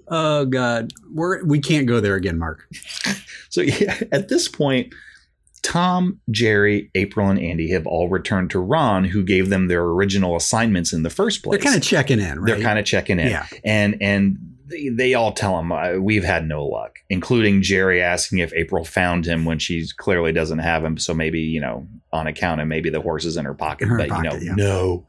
Oh 0.08 0.46
God, 0.46 0.92
we're 1.12 1.44
we 1.46 1.60
can't 1.60 1.88
go 1.88 2.00
there 2.00 2.16
again, 2.16 2.38
Mark. 2.40 2.68
So 3.50 3.62
yeah, 3.62 4.02
at 4.12 4.28
this 4.28 4.50
point, 4.50 4.94
Tom, 5.62 6.20
Jerry, 6.30 6.92
April, 6.94 7.30
and 7.30 7.40
Andy 7.40 7.72
have 7.72 7.88
all 7.88 8.10
returned 8.10 8.50
to 8.52 8.60
Ron, 8.60 9.06
who 9.06 9.24
gave 9.24 9.50
them 9.50 9.68
their 9.70 9.82
original 9.84 10.36
assignments 10.36 10.92
in 10.92 11.04
the 11.04 11.10
first 11.10 11.42
place. 11.42 11.58
They're 11.58 11.64
kind 11.72 11.78
of 11.78 11.82
checking 11.82 12.20
in, 12.20 12.40
right? 12.40 12.48
They're 12.48 12.62
kind 12.62 12.78
of 12.78 12.84
checking 12.86 13.18
in, 13.18 13.30
Yeah. 13.30 13.46
and 13.64 13.96
and 14.02 14.38
they, 14.68 14.90
they 14.90 15.14
all 15.14 15.32
tell 15.32 15.58
him 15.58 15.72
uh, 15.72 15.94
we've 15.94 16.24
had 16.26 16.46
no 16.48 16.66
luck, 16.66 16.98
including 17.10 17.62
Jerry 17.62 18.02
asking 18.02 18.40
if 18.40 18.52
April 18.54 18.84
found 18.84 19.26
him 19.26 19.46
when 19.46 19.58
she 19.58 19.86
clearly 19.98 20.34
doesn't 20.34 20.60
have 20.60 20.84
him. 20.84 20.98
So 20.98 21.14
maybe 21.14 21.40
you 21.40 21.62
know 21.62 21.88
on 22.12 22.28
account 22.28 22.60
of 22.60 22.68
maybe 22.68 22.90
the 22.90 23.00
horse 23.02 23.24
is 23.24 23.38
in 23.38 23.46
her 23.46 23.54
pocket, 23.54 23.88
Her 23.88 23.98
but 23.98 24.10
pocket, 24.10 24.42
you 24.42 24.48
yeah. 24.50 24.56
know 24.56 24.64
no. 24.66 25.08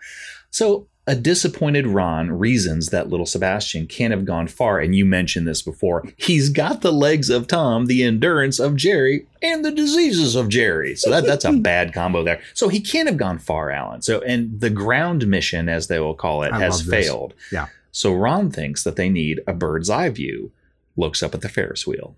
So 0.51 0.87
a 1.09 1.15
disappointed 1.15 1.87
Ron 1.87 2.33
reasons 2.33 2.89
that 2.89 3.09
little 3.09 3.27
Sebastian 3.27 3.87
can't 3.87 4.13
have 4.13 4.25
gone 4.25 4.49
far, 4.49 4.81
and 4.81 4.95
you 4.95 5.05
mentioned 5.05 5.47
this 5.47 5.63
before. 5.63 6.05
He's 6.17 6.49
got 6.49 6.81
the 6.81 6.93
legs 6.93 7.31
of 7.31 7.47
Tom, 7.47 7.87
the 7.87 8.03
endurance 8.03 8.59
of 8.59 8.75
Jerry, 8.75 9.27
and 9.41 9.65
the 9.65 9.71
diseases 9.71 10.35
of 10.35 10.49
Jerry. 10.49 10.97
So 10.97 11.11
that 11.11 11.25
that's 11.25 11.45
a 11.45 11.53
bad 11.61 11.95
combo 11.95 12.25
there. 12.25 12.41
So 12.55 12.69
he 12.69 12.81
can't 12.81 13.09
have 13.09 13.19
gone 13.19 13.39
far, 13.39 13.71
Alan. 13.71 14.03
So 14.03 14.21
and 14.23 14.61
the 14.61 14.71
ground 14.71 15.27
mission, 15.29 15.69
as 15.69 15.87
they 15.87 16.01
will 16.01 16.15
call 16.15 16.43
it, 16.43 16.53
I 16.53 16.59
has 16.59 16.83
failed. 16.83 17.35
Yeah. 17.53 17.69
So 17.93 18.13
Ron 18.13 18.51
thinks 18.51 18.83
that 18.83 18.97
they 18.97 19.09
need 19.09 19.41
a 19.47 19.55
bird's 19.55 19.89
eye 19.89 20.11
view. 20.11 20.51
Looks 20.97 21.23
up 21.23 21.35
at 21.35 21.41
the 21.41 21.49
Ferris 21.49 21.87
wheel. 21.87 22.17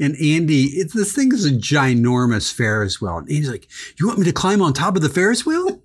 And 0.00 0.16
Andy, 0.16 0.64
it's 0.64 0.94
this 0.94 1.12
thing 1.12 1.32
is 1.32 1.44
a 1.44 1.50
ginormous 1.50 2.52
Ferris 2.52 3.00
wheel. 3.00 3.18
And 3.18 3.30
Andy's 3.30 3.50
like, 3.50 3.68
"You 3.98 4.06
want 4.06 4.18
me 4.18 4.24
to 4.24 4.32
climb 4.32 4.62
on 4.62 4.72
top 4.72 4.96
of 4.96 5.02
the 5.02 5.08
Ferris 5.08 5.46
wheel?" 5.46 5.80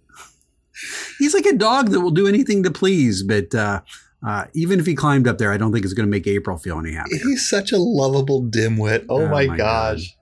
He's 1.20 1.34
like 1.34 1.45
a 1.45 1.53
dog 1.55 1.89
that 1.89 2.01
will 2.01 2.11
do 2.11 2.28
anything 2.28 2.63
to 2.63 2.72
please, 2.72 3.24
but 3.24 3.53
uh, 3.55 3.82
uh, 4.26 4.45
even 4.53 4.80
if 4.80 4.86
he 4.86 4.95
climbed 4.95 5.28
up 5.28 5.38
there, 5.38 5.51
I 5.51 5.57
don't 5.57 5.72
think 5.72 5.86
it's 5.86 5.93
going 5.93 6.07
to 6.07 6.11
make 6.11 6.28
April 6.28 6.57
feel 6.57 6.80
any 6.80 6.93
happier. 6.93 7.20
He's 7.24 7.47
such 7.49 7.72
a 7.72 7.78
lovable 7.78 8.43
dimwit. 8.43 9.05
Oh, 9.09 9.22
Oh 9.22 9.28
my, 9.28 9.45
my 9.47 9.57
gosh. 9.57 10.16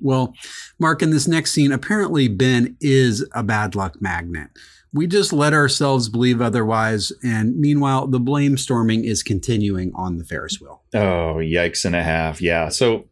Well, 0.00 0.34
Mark, 0.78 1.02
in 1.02 1.10
this 1.10 1.28
next 1.28 1.52
scene, 1.52 1.70
apparently 1.70 2.26
Ben 2.28 2.76
is 2.80 3.26
a 3.32 3.42
bad 3.42 3.74
luck 3.74 4.00
magnet. 4.00 4.50
We 4.92 5.06
just 5.06 5.32
let 5.32 5.54
ourselves 5.54 6.08
believe 6.08 6.42
otherwise, 6.42 7.12
and 7.22 7.56
meanwhile, 7.56 8.06
the 8.06 8.20
blame 8.20 8.58
storming 8.58 9.04
is 9.04 9.22
continuing 9.22 9.90
on 9.94 10.18
the 10.18 10.24
Ferris 10.24 10.60
wheel. 10.60 10.82
Oh, 10.92 11.36
yikes 11.36 11.84
and 11.86 11.96
a 11.96 12.02
half. 12.02 12.42
Yeah. 12.42 12.68
So 12.68 13.06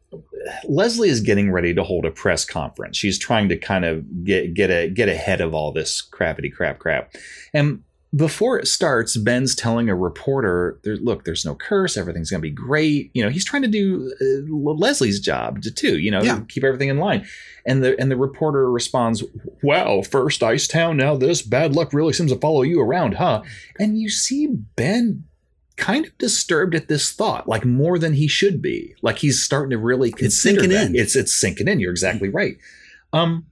Leslie 0.68 1.09
is 1.11 1.20
getting 1.20 1.51
ready 1.53 1.74
to 1.74 1.82
hold 1.82 2.05
a 2.07 2.11
press 2.11 2.45
conference. 2.45 2.97
She's 2.97 3.18
trying 3.18 3.49
to 3.51 3.57
kind 3.57 3.84
of 3.84 4.24
get 4.24 4.55
get 4.55 4.70
a 4.70 4.88
get 4.88 5.09
ahead 5.09 5.41
of 5.41 5.55
all 5.55 5.72
this 5.72 6.03
crappity 6.12 6.53
crap 6.53 6.78
crap. 6.78 7.14
And 7.53 7.82
before 8.16 8.59
it 8.59 8.66
starts, 8.66 9.16
Ben's 9.16 9.55
telling 9.55 9.88
a 9.88 9.95
reporter, 9.95 10.80
there, 10.82 10.97
"Look, 10.97 11.24
there's 11.24 11.45
no 11.45 11.55
curse. 11.55 11.97
Everything's 11.97 12.28
going 12.30 12.41
to 12.41 12.49
be 12.49 12.51
great." 12.51 13.11
You 13.14 13.22
know, 13.22 13.28
he's 13.30 13.45
trying 13.45 13.62
to 13.62 13.68
do 13.68 14.12
uh, 14.20 14.72
Leslie's 14.74 15.20
job 15.20 15.62
to- 15.62 15.70
too. 15.70 15.97
You 15.99 16.11
know, 16.11 16.20
Yeah. 16.22 16.41
keep 16.49 16.64
everything 16.64 16.88
in 16.88 16.99
line. 16.99 17.24
And 17.64 17.84
the 17.84 17.97
and 18.01 18.11
the 18.11 18.16
reporter 18.16 18.68
responds, 18.68 19.22
"Wow, 19.62 20.03
first 20.03 20.43
Ice 20.43 20.66
Town, 20.66 20.97
now 20.97 21.16
this 21.16 21.41
bad 21.43 21.76
luck 21.76 21.93
really 21.93 22.12
seems 22.12 22.32
to 22.32 22.38
follow 22.38 22.62
you 22.62 22.80
around, 22.80 23.14
huh?" 23.14 23.43
And 23.78 23.97
you 24.01 24.09
see 24.09 24.49
Ben 24.74 25.24
kind 25.81 26.07
of 26.07 26.16
disturbed 26.18 26.74
at 26.76 26.87
this 26.89 27.11
thought, 27.12 27.49
like 27.49 27.64
more 27.64 27.99
than 27.99 28.12
he 28.12 28.28
should 28.28 28.62
be. 28.62 28.95
Like 29.03 29.18
he's 29.18 29.43
starting 29.43 29.70
to 29.70 29.78
really 29.78 30.12
consider 30.12 30.26
it's 30.28 30.43
sinking 30.43 30.70
that. 30.70 30.87
in. 30.91 30.95
It's 30.95 31.16
it's 31.16 31.35
sinking 31.35 31.66
in. 31.66 31.81
You're 31.81 31.91
exactly 31.91 32.28
right. 32.28 32.57
Um, 33.12 33.47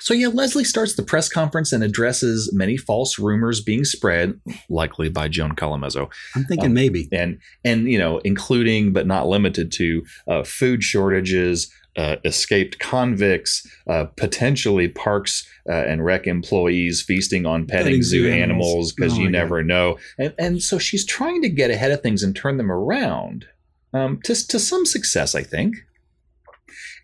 so 0.00 0.14
yeah, 0.14 0.28
Leslie 0.28 0.64
starts 0.64 0.96
the 0.96 1.02
press 1.04 1.28
conference 1.28 1.72
and 1.72 1.84
addresses 1.84 2.50
many 2.52 2.76
false 2.76 3.18
rumors 3.20 3.60
being 3.60 3.84
spread, 3.84 4.40
likely 4.68 5.08
by 5.08 5.28
Joan 5.28 5.54
Callamezzo, 5.54 6.10
I'm 6.34 6.44
thinking 6.44 6.70
Um, 6.70 6.74
maybe. 6.74 7.08
and 7.12 7.38
and 7.64 7.88
you 7.88 7.98
know, 7.98 8.18
including 8.24 8.92
but 8.92 9.06
not 9.06 9.28
limited 9.28 9.70
to 9.72 10.02
uh, 10.26 10.42
food 10.42 10.82
shortages, 10.82 11.70
uh, 11.96 12.16
escaped 12.24 12.78
convicts, 12.78 13.66
uh, 13.86 14.04
potentially 14.16 14.88
parks 14.88 15.46
uh, 15.68 15.72
and 15.72 16.04
rec 16.04 16.26
employees 16.26 17.02
feasting 17.02 17.46
on 17.46 17.66
petting, 17.66 17.86
Petting 17.86 18.02
zoo 18.02 18.30
animals 18.30 18.92
because 18.92 19.18
Oh 19.18 19.20
you 19.22 19.30
never 19.30 19.62
know, 19.62 19.98
and 20.18 20.34
and 20.38 20.62
so 20.62 20.78
she's 20.78 21.04
trying 21.04 21.42
to 21.42 21.48
get 21.48 21.70
ahead 21.70 21.90
of 21.90 22.00
things 22.00 22.22
and 22.22 22.34
turn 22.34 22.56
them 22.56 22.72
around, 22.72 23.46
um, 23.92 24.20
to 24.24 24.34
to 24.48 24.58
some 24.58 24.86
success, 24.86 25.34
I 25.34 25.42
think. 25.42 25.76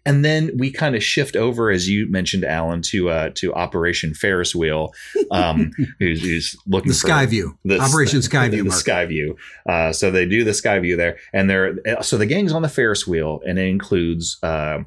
And 0.09 0.25
then 0.25 0.51
we 0.57 0.71
kind 0.73 0.97
of 0.97 1.03
shift 1.05 1.37
over, 1.37 1.71
as 1.71 1.89
you 1.89 2.09
mentioned, 2.11 2.45
Alan, 2.45 2.83
to 2.83 3.11
uh, 3.11 3.31
to 3.35 3.53
Operation 3.55 4.15
Ferris 4.15 4.55
Wheel, 4.55 4.93
um, 5.31 5.71
who's, 5.99 6.23
who's 6.23 6.57
looking 6.67 6.91
The 6.93 6.99
for 6.99 7.09
Skyview. 7.09 7.57
the- 7.65 7.79
Operation 7.81 8.21
Skyview, 8.31 8.65
the. 8.65 8.71
Skyview. 8.71 9.37
Uh, 9.69 9.93
so 9.93 10.11
they 10.11 10.27
do 10.27 10.45
the 10.45 10.53
Skyview 10.53 10.97
there, 10.97 11.19
and 11.33 11.49
they're 11.51 11.79
so 12.03 12.17
the 12.17 12.27
gang's 12.27 12.53
on 12.53 12.63
the 12.63 12.69
Ferris 12.69 13.07
wheel, 13.07 13.41
and 13.47 13.59
it 13.59 13.69
includes 13.69 14.39
uh, 14.43 14.79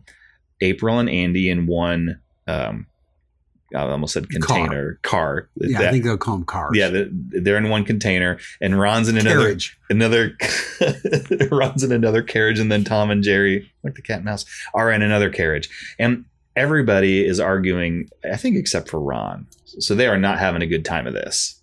April 0.61 0.99
and 0.99 1.09
Andy 1.09 1.49
in 1.49 1.67
one. 1.67 2.19
Um, 2.47 2.88
I 3.76 3.82
almost 3.84 4.13
said 4.13 4.30
container 4.30 4.99
car. 5.01 5.49
Yeah, 5.55 5.80
That- 5.80 5.88
I 5.88 5.91
think 5.91 6.03
they'll 6.03 6.17
call 6.17 6.36
them 6.38 6.45
cars. 6.45 6.72
yeah, 6.76 6.89
they're 7.09 7.57
in 7.57 7.69
one 7.69 7.86
container, 7.86 8.38
and 8.59 8.80
Ron's 8.80 9.07
in 9.09 9.17
another 9.17 9.39
Carriage. 9.39 9.78
another 9.89 10.38
Ron's 11.51 11.84
in 11.84 11.91
another 11.91 12.22
carriage, 12.22 12.59
and 12.59 12.72
then 12.72 12.84
Tom 12.84 13.09
and 13.11 13.24
Jerry, 13.24 13.72
like 13.84 13.95
the 13.95 14.01
cat 14.01 14.17
and 14.17 14.26
mouse, 14.26 14.45
are 14.74 14.91
in 14.91 15.01
another 15.01 15.30
carriage, 15.30 15.69
and 15.99 16.26
everybody 16.55 17.26
is 17.26 17.39
arguing. 17.39 18.09
I 18.30 18.38
think 18.38 18.57
except 18.57 18.89
for 18.89 18.99
Ron, 18.99 19.47
so 19.65 19.95
they 19.95 20.07
are 20.07 20.17
not 20.17 20.39
having 20.39 20.61
a 20.61 20.67
good 20.67 20.86
time 20.86 21.07
of 21.07 21.13
this. 21.13 21.57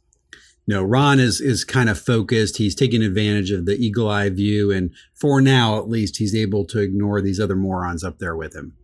No, 0.66 0.82
Ron 0.82 1.18
is 1.18 1.40
is 1.40 1.64
kind 1.64 1.88
of 1.88 1.98
focused. 1.98 2.58
He's 2.58 2.74
taking 2.74 3.02
advantage 3.02 3.50
of 3.50 3.64
the 3.66 3.76
eagle 3.76 4.08
eye 4.08 4.28
view, 4.30 4.70
and 4.70 4.90
for 5.14 5.40
now, 5.40 5.78
at 5.78 5.88
least, 5.88 6.18
he's 6.18 6.34
able 6.34 6.64
to 6.66 6.78
ignore 6.78 7.20
these 7.20 7.40
other 7.40 7.56
morons 7.56 8.04
up 8.04 8.18
there 8.18 8.36
with 8.36 8.54
him. 8.54 8.74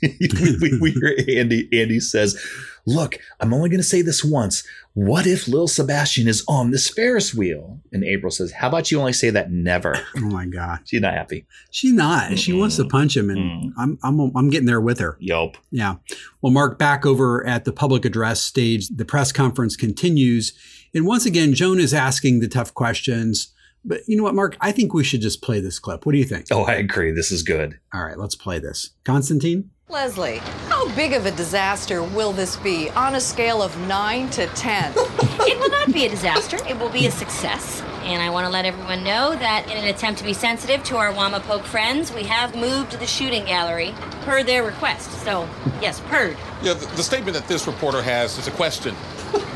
we, 0.60 0.78
we 0.80 0.90
hear 0.92 1.14
Andy. 1.38 1.68
Andy 1.72 2.00
says, 2.00 2.40
"Look, 2.86 3.18
I'm 3.40 3.52
only 3.54 3.68
going 3.68 3.80
to 3.80 3.84
say 3.86 4.02
this 4.02 4.24
once. 4.24 4.62
What 4.94 5.26
if 5.26 5.46
Lil 5.48 5.68
Sebastian 5.68 6.26
is 6.28 6.42
on 6.48 6.70
this 6.70 6.88
Ferris 6.88 7.34
wheel?" 7.34 7.80
And 7.92 8.04
April 8.04 8.30
says, 8.30 8.52
"How 8.52 8.68
about 8.68 8.90
you 8.90 8.98
only 8.98 9.12
say 9.12 9.30
that 9.30 9.50
never?" 9.50 9.94
Oh 10.16 10.20
my 10.20 10.46
god, 10.46 10.80
She's 10.84 11.00
not 11.00 11.14
happy. 11.14 11.46
she's 11.70 11.92
not. 11.92 12.38
She 12.38 12.52
wants 12.52 12.76
to 12.76 12.84
punch 12.86 13.16
him, 13.16 13.30
and 13.30 13.38
Mm. 13.38 13.72
I'm 13.78 13.98
I'm 14.02 14.36
I'm 14.36 14.50
getting 14.50 14.66
there 14.66 14.80
with 14.80 14.98
her. 14.98 15.16
Yelp. 15.20 15.56
Yeah. 15.70 15.96
Well, 16.42 16.52
Mark, 16.52 16.78
back 16.78 17.04
over 17.06 17.46
at 17.46 17.64
the 17.64 17.72
public 17.72 18.04
address 18.04 18.40
stage, 18.40 18.88
the 18.88 19.04
press 19.04 19.32
conference 19.32 19.76
continues. 19.76 20.52
And 20.94 21.04
once 21.06 21.26
again, 21.26 21.52
Joan 21.54 21.78
is 21.78 21.92
asking 21.92 22.40
the 22.40 22.48
tough 22.48 22.72
questions. 22.72 23.52
But 23.84 24.00
you 24.08 24.16
know 24.16 24.22
what, 24.24 24.34
Mark? 24.34 24.56
I 24.60 24.72
think 24.72 24.94
we 24.94 25.04
should 25.04 25.20
just 25.20 25.42
play 25.42 25.60
this 25.60 25.78
clip. 25.78 26.06
What 26.06 26.12
do 26.12 26.18
you 26.18 26.24
think? 26.24 26.46
Oh, 26.50 26.64
I 26.64 26.72
agree. 26.74 27.12
This 27.12 27.30
is 27.30 27.42
good. 27.44 27.78
All 27.94 28.02
right, 28.04 28.18
let's 28.18 28.34
play 28.34 28.58
this. 28.58 28.90
Constantine? 29.04 29.70
Leslie, 29.88 30.38
how 30.68 30.92
big 30.96 31.12
of 31.12 31.26
a 31.26 31.30
disaster 31.30 32.02
will 32.02 32.32
this 32.32 32.56
be 32.56 32.90
on 32.90 33.14
a 33.14 33.20
scale 33.20 33.62
of 33.62 33.78
9 33.86 34.28
to 34.30 34.46
10? 34.48 34.92
It 35.48 35.60
will 35.60 35.70
not 35.70 35.92
be 35.92 36.06
a 36.06 36.08
disaster. 36.08 36.58
It 36.68 36.76
will 36.76 36.88
be 36.90 37.06
a 37.06 37.10
success. 37.12 37.82
And 38.02 38.20
I 38.20 38.30
want 38.30 38.46
to 38.46 38.50
let 38.50 38.64
everyone 38.64 39.04
know 39.04 39.36
that 39.36 39.70
in 39.70 39.76
an 39.76 39.84
attempt 39.84 40.18
to 40.18 40.24
be 40.24 40.32
sensitive 40.32 40.82
to 40.84 40.96
our 40.96 41.12
Wamapoke 41.12 41.62
friends, 41.62 42.12
we 42.12 42.24
have 42.24 42.56
moved 42.56 42.98
the 42.98 43.06
shooting 43.06 43.44
gallery 43.44 43.94
per 44.22 44.42
their 44.42 44.64
request. 44.64 45.08
So, 45.22 45.48
yes, 45.80 46.00
Perd. 46.08 46.36
Yeah, 46.62 46.74
the, 46.74 46.86
the 46.96 47.02
statement 47.04 47.36
that 47.36 47.46
this 47.46 47.68
reporter 47.68 48.02
has 48.02 48.38
is 48.38 48.48
a 48.48 48.50
question. 48.50 48.96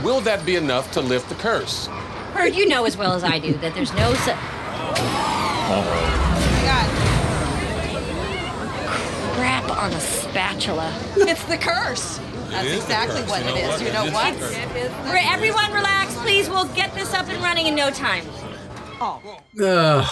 Will 0.05 0.21
that 0.21 0.47
be 0.47 0.55
enough 0.55 0.93
to 0.93 1.01
lift 1.01 1.29
the 1.29 1.35
curse? 1.35 1.89
Perd, 2.35 2.55
you 2.55 2.69
know 2.69 2.85
as 2.85 2.97
well 2.97 3.15
as 3.15 3.25
I 3.25 3.41
do 3.41 3.55
that 3.55 3.75
there's 3.75 3.93
no. 3.95 4.15
Su- 4.15 4.31
crap 9.41 9.71
on 9.71 9.91
a 9.95 10.01
spatula. 10.01 10.93
it's 11.17 11.43
the 11.45 11.57
curse. 11.57 12.19
That's 12.51 12.67
is 12.69 12.83
exactly 12.83 13.23
curse. 13.23 13.31
what 13.31 13.41
You 13.41 13.47
know 13.47 13.57
it 13.57 13.75
is. 13.75 13.83
You 13.83 13.93
know 13.95 14.05
what? 14.11 14.35
the 14.35 14.41
curse. 14.41 14.55
It 14.55 14.77
is 14.77 15.07
the 15.07 15.13
Re- 15.15 15.27
Everyone 15.31 15.73
relax, 15.73 16.15
please. 16.17 16.51
We'll 16.51 16.67
get 16.75 16.93
this 16.95 17.15
up 17.15 17.27
and 17.29 17.43
running 17.43 17.67
in 17.67 17.75
no 17.75 17.91
time. 17.91 18.25
Ugh. 19.01 20.07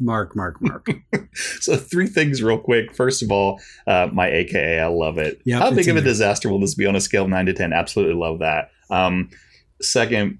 Mark, 0.00 0.34
Mark, 0.34 0.60
Mark. 0.60 0.88
So 1.60 1.76
three 1.76 2.06
things 2.08 2.42
real 2.42 2.58
quick. 2.58 2.94
First 2.94 3.22
of 3.22 3.30
all, 3.32 3.60
uh, 3.88 4.08
my 4.12 4.28
AKA, 4.28 4.80
I 4.80 4.86
love 4.86 5.18
it. 5.18 5.40
Yep, 5.44 5.60
How 5.60 5.70
big 5.72 5.88
of 5.88 5.96
a 5.96 6.00
disaster 6.00 6.48
will 6.48 6.60
this 6.60 6.74
be 6.74 6.86
on 6.86 6.94
a 6.94 7.00
scale 7.00 7.24
of 7.24 7.30
nine 7.30 7.46
to 7.46 7.52
ten? 7.52 7.72
Absolutely 7.72 8.14
love 8.14 8.38
that. 8.40 8.70
Um, 8.90 9.30
second, 9.80 10.38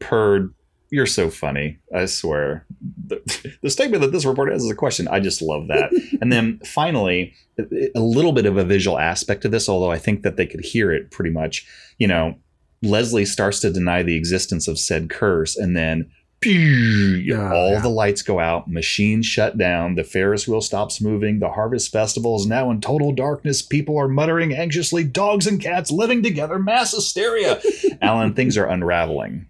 Perd, 0.00 0.52
you're 0.94 1.06
so 1.06 1.28
funny. 1.28 1.78
I 1.92 2.06
swear. 2.06 2.64
The, 3.06 3.56
the 3.62 3.70
statement 3.70 4.02
that 4.02 4.12
this 4.12 4.24
reporter 4.24 4.52
has 4.52 4.64
is 4.64 4.70
a 4.70 4.76
question. 4.76 5.08
I 5.08 5.18
just 5.18 5.42
love 5.42 5.66
that. 5.66 5.90
and 6.20 6.32
then 6.32 6.60
finally, 6.64 7.34
a 7.58 8.00
little 8.00 8.32
bit 8.32 8.46
of 8.46 8.56
a 8.56 8.64
visual 8.64 8.98
aspect 8.98 9.42
to 9.42 9.48
this, 9.48 9.68
although 9.68 9.90
I 9.90 9.98
think 9.98 10.22
that 10.22 10.36
they 10.36 10.46
could 10.46 10.64
hear 10.64 10.92
it 10.92 11.10
pretty 11.10 11.30
much. 11.30 11.66
You 11.98 12.06
know, 12.06 12.36
Leslie 12.82 13.24
starts 13.24 13.58
to 13.60 13.72
deny 13.72 14.04
the 14.04 14.16
existence 14.16 14.68
of 14.68 14.78
said 14.78 15.10
curse, 15.10 15.56
and 15.56 15.76
then 15.76 16.10
pew, 16.40 17.34
Oh, 17.34 17.52
all 17.52 17.70
yeah. 17.72 17.80
the 17.80 17.88
lights 17.88 18.22
go 18.22 18.38
out, 18.38 18.70
machines 18.70 19.26
shut 19.26 19.58
down, 19.58 19.96
the 19.96 20.04
Ferris 20.04 20.46
wheel 20.46 20.60
stops 20.60 21.00
moving, 21.00 21.40
the 21.40 21.50
Harvest 21.50 21.90
Festival 21.90 22.36
is 22.36 22.46
now 22.46 22.70
in 22.70 22.80
total 22.80 23.12
darkness. 23.12 23.62
People 23.62 23.98
are 23.98 24.08
muttering 24.08 24.54
anxiously, 24.54 25.02
dogs 25.02 25.46
and 25.48 25.60
cats 25.60 25.90
living 25.90 26.22
together, 26.22 26.58
mass 26.58 26.94
hysteria. 26.94 27.60
Alan, 28.02 28.34
things 28.34 28.56
are 28.56 28.66
unraveling. 28.66 29.46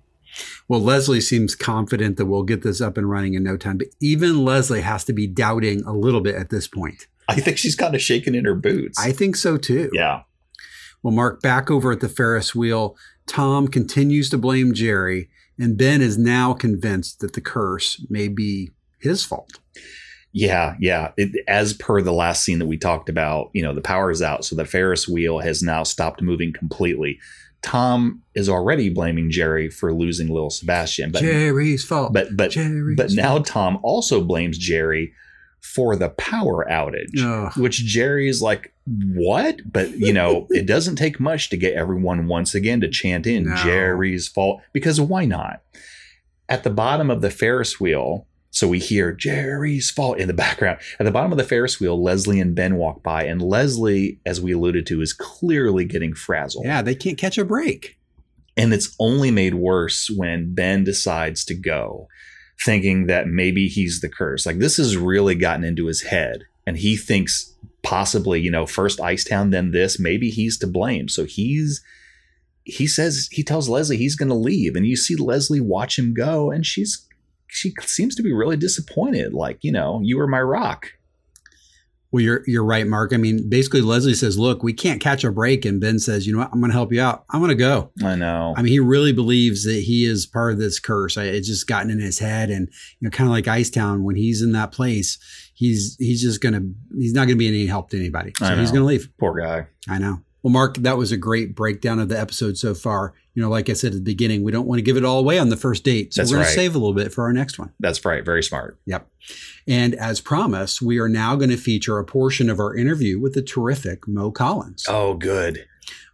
Well, 0.68 0.80
Leslie 0.80 1.20
seems 1.20 1.54
confident 1.54 2.16
that 2.16 2.26
we'll 2.26 2.42
get 2.42 2.62
this 2.62 2.80
up 2.80 2.96
and 2.96 3.10
running 3.10 3.34
in 3.34 3.42
no 3.42 3.56
time, 3.56 3.78
but 3.78 3.88
even 4.00 4.44
Leslie 4.44 4.80
has 4.80 5.04
to 5.04 5.12
be 5.12 5.26
doubting 5.26 5.82
a 5.84 5.92
little 5.92 6.20
bit 6.20 6.36
at 6.36 6.50
this 6.50 6.66
point. 6.66 7.06
I 7.28 7.40
think 7.40 7.58
she's 7.58 7.76
kind 7.76 7.94
of 7.94 8.02
shaking 8.02 8.34
in 8.34 8.44
her 8.44 8.54
boots. 8.54 8.98
I 8.98 9.12
think 9.12 9.36
so 9.36 9.56
too. 9.56 9.90
yeah. 9.92 10.22
Well, 11.02 11.12
Mark, 11.12 11.42
back 11.42 11.70
over 11.70 11.92
at 11.92 12.00
the 12.00 12.08
Ferris 12.08 12.54
wheel, 12.54 12.96
Tom 13.26 13.68
continues 13.68 14.30
to 14.30 14.38
blame 14.38 14.72
Jerry, 14.72 15.28
and 15.58 15.76
Ben 15.76 16.00
is 16.00 16.16
now 16.16 16.54
convinced 16.54 17.20
that 17.20 17.34
the 17.34 17.42
curse 17.42 18.04
may 18.08 18.28
be 18.28 18.70
his 19.00 19.22
fault. 19.22 19.58
Yeah, 20.32 20.74
yeah. 20.80 21.12
It, 21.16 21.44
as 21.46 21.74
per 21.74 22.00
the 22.00 22.12
last 22.12 22.42
scene 22.42 22.58
that 22.58 22.66
we 22.66 22.78
talked 22.78 23.08
about, 23.08 23.50
you 23.52 23.62
know, 23.62 23.74
the 23.74 23.80
power 23.80 24.10
is 24.10 24.22
out, 24.22 24.44
so 24.44 24.56
the 24.56 24.64
Ferris 24.64 25.06
wheel 25.06 25.38
has 25.40 25.62
now 25.62 25.82
stopped 25.82 26.22
moving 26.22 26.52
completely. 26.52 27.20
Tom 27.64 28.22
is 28.34 28.48
already 28.48 28.90
blaming 28.90 29.30
Jerry 29.30 29.70
for 29.70 29.92
losing 29.92 30.28
little 30.28 30.50
Sebastian, 30.50 31.10
but 31.10 31.22
Jerry's 31.22 31.82
fault. 31.82 32.12
but 32.12 32.36
but 32.36 32.50
Jerry's 32.50 32.96
but 32.96 33.10
now 33.12 33.36
fault. 33.36 33.46
Tom 33.46 33.78
also 33.82 34.22
blames 34.22 34.58
Jerry 34.58 35.14
for 35.62 35.96
the 35.96 36.10
power 36.10 36.66
outage, 36.70 37.18
Ugh. 37.18 37.56
which 37.56 37.78
Jerry 37.86 38.28
is 38.28 38.42
like, 38.42 38.74
"What?" 38.86 39.60
But 39.72 39.98
you 39.98 40.12
know, 40.12 40.46
it 40.50 40.66
doesn't 40.66 40.96
take 40.96 41.18
much 41.18 41.48
to 41.50 41.56
get 41.56 41.72
everyone 41.72 42.26
once 42.26 42.54
again 42.54 42.82
to 42.82 42.88
chant 42.90 43.26
in 43.26 43.44
No. 43.44 43.56
Jerry's 43.56 44.28
fault 44.28 44.60
because 44.74 45.00
why 45.00 45.24
not? 45.24 45.62
At 46.50 46.64
the 46.64 46.70
bottom 46.70 47.08
of 47.10 47.22
the 47.22 47.30
Ferris 47.30 47.80
wheel, 47.80 48.26
so 48.54 48.68
we 48.68 48.78
hear 48.78 49.12
Jerry's 49.12 49.90
fault 49.90 50.18
in 50.18 50.28
the 50.28 50.32
background. 50.32 50.78
At 51.00 51.04
the 51.04 51.10
bottom 51.10 51.32
of 51.32 51.38
the 51.38 51.44
Ferris 51.44 51.80
wheel, 51.80 52.00
Leslie 52.00 52.38
and 52.38 52.54
Ben 52.54 52.76
walk 52.76 53.02
by, 53.02 53.24
and 53.24 53.42
Leslie, 53.42 54.20
as 54.24 54.40
we 54.40 54.52
alluded 54.52 54.86
to, 54.86 55.00
is 55.00 55.12
clearly 55.12 55.84
getting 55.84 56.14
frazzled. 56.14 56.64
Yeah, 56.64 56.80
they 56.80 56.94
can't 56.94 57.18
catch 57.18 57.36
a 57.36 57.44
break. 57.44 57.98
And 58.56 58.72
it's 58.72 58.94
only 59.00 59.32
made 59.32 59.54
worse 59.54 60.08
when 60.08 60.54
Ben 60.54 60.84
decides 60.84 61.44
to 61.46 61.54
go, 61.54 62.06
thinking 62.64 63.06
that 63.08 63.26
maybe 63.26 63.66
he's 63.66 64.00
the 64.00 64.08
curse. 64.08 64.46
Like 64.46 64.60
this 64.60 64.76
has 64.76 64.96
really 64.96 65.34
gotten 65.34 65.64
into 65.64 65.86
his 65.86 66.02
head. 66.02 66.44
And 66.64 66.76
he 66.76 66.96
thinks 66.96 67.52
possibly, 67.82 68.40
you 68.40 68.52
know, 68.52 68.66
first 68.66 69.00
Icetown, 69.00 69.50
then 69.50 69.72
this, 69.72 69.98
maybe 69.98 70.30
he's 70.30 70.58
to 70.58 70.68
blame. 70.68 71.08
So 71.08 71.24
he's 71.24 71.82
he 72.62 72.86
says 72.86 73.28
he 73.32 73.42
tells 73.42 73.68
Leslie 73.68 73.96
he's 73.96 74.16
gonna 74.16 74.34
leave. 74.34 74.76
And 74.76 74.86
you 74.86 74.94
see 74.94 75.16
Leslie 75.16 75.60
watch 75.60 75.98
him 75.98 76.14
go, 76.14 76.52
and 76.52 76.64
she's 76.64 77.03
she 77.54 77.72
seems 77.82 78.14
to 78.16 78.22
be 78.22 78.32
really 78.32 78.56
disappointed. 78.56 79.32
Like, 79.32 79.58
you 79.62 79.72
know, 79.72 80.00
you 80.02 80.18
were 80.18 80.26
my 80.26 80.40
rock. 80.40 80.88
Well, 82.10 82.22
you're 82.22 82.44
you're 82.46 82.64
right, 82.64 82.86
Mark. 82.86 83.12
I 83.12 83.16
mean, 83.16 83.48
basically, 83.48 83.80
Leslie 83.80 84.14
says, 84.14 84.38
"Look, 84.38 84.62
we 84.62 84.72
can't 84.72 85.00
catch 85.00 85.24
a 85.24 85.32
break," 85.32 85.64
and 85.64 85.80
Ben 85.80 85.98
says, 85.98 86.28
"You 86.28 86.32
know 86.32 86.38
what? 86.40 86.50
I'm 86.52 86.60
going 86.60 86.70
to 86.70 86.76
help 86.76 86.92
you 86.92 87.00
out. 87.00 87.24
I'm 87.30 87.40
going 87.40 87.48
to 87.48 87.56
go." 87.56 87.90
I 88.04 88.14
know. 88.14 88.54
I 88.56 88.62
mean, 88.62 88.72
he 88.72 88.78
really 88.78 89.12
believes 89.12 89.64
that 89.64 89.80
he 89.80 90.04
is 90.04 90.24
part 90.24 90.52
of 90.52 90.60
this 90.60 90.78
curse. 90.78 91.18
I, 91.18 91.24
it's 91.24 91.48
just 91.48 91.66
gotten 91.66 91.90
in 91.90 91.98
his 91.98 92.20
head, 92.20 92.50
and 92.50 92.68
you 92.68 93.06
know, 93.06 93.10
kind 93.10 93.26
of 93.26 93.32
like 93.32 93.46
Icetown, 93.46 94.02
when 94.02 94.14
he's 94.14 94.42
in 94.42 94.52
that 94.52 94.70
place, 94.70 95.18
he's 95.54 95.96
he's 95.98 96.22
just 96.22 96.40
gonna 96.40 96.62
he's 96.96 97.14
not 97.14 97.24
gonna 97.24 97.34
be 97.34 97.48
any 97.48 97.66
help 97.66 97.90
to 97.90 97.98
anybody. 97.98 98.32
So 98.38 98.54
he's 98.58 98.70
gonna 98.70 98.84
leave. 98.84 99.08
Poor 99.18 99.34
guy. 99.34 99.66
I 99.88 99.98
know. 99.98 100.20
Well, 100.44 100.52
Mark, 100.52 100.76
that 100.76 100.98
was 100.98 101.10
a 101.10 101.16
great 101.16 101.54
breakdown 101.54 101.98
of 101.98 102.10
the 102.10 102.20
episode 102.20 102.58
so 102.58 102.74
far. 102.74 103.14
You 103.32 103.40
know, 103.40 103.48
like 103.48 103.70
I 103.70 103.72
said 103.72 103.92
at 103.92 103.94
the 103.94 104.00
beginning, 104.02 104.44
we 104.44 104.52
don't 104.52 104.66
want 104.66 104.78
to 104.78 104.82
give 104.82 104.98
it 104.98 105.04
all 105.04 105.18
away 105.18 105.38
on 105.38 105.48
the 105.48 105.56
first 105.56 105.84
date, 105.84 106.12
so 106.12 106.20
That's 106.20 106.30
we're 106.30 106.36
gonna 106.36 106.50
save 106.50 106.74
a 106.74 106.78
little 106.78 106.92
bit 106.92 107.14
for 107.14 107.24
our 107.24 107.32
next 107.32 107.58
one. 107.58 107.72
That's 107.80 108.04
right. 108.04 108.22
Very 108.22 108.42
smart. 108.42 108.78
Yep. 108.84 109.08
And 109.66 109.94
as 109.94 110.20
promised, 110.20 110.82
we 110.82 110.98
are 110.98 111.08
now 111.08 111.34
going 111.34 111.48
to 111.48 111.56
feature 111.56 111.98
a 111.98 112.04
portion 112.04 112.50
of 112.50 112.60
our 112.60 112.76
interview 112.76 113.18
with 113.18 113.32
the 113.32 113.40
terrific 113.40 114.06
Mo 114.06 114.30
Collins. 114.30 114.84
Oh, 114.86 115.14
good. 115.14 115.64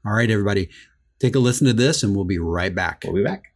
All 0.07 0.13
right, 0.13 0.31
everybody, 0.31 0.71
take 1.19 1.35
a 1.35 1.41
listen 1.41 1.67
to 1.67 1.73
this, 1.73 2.05
and 2.05 2.15
we'll 2.15 2.25
be 2.25 2.39
right 2.39 2.73
back. 2.73 3.03
We'll 3.05 3.15
be 3.15 3.25
back. 3.25 3.50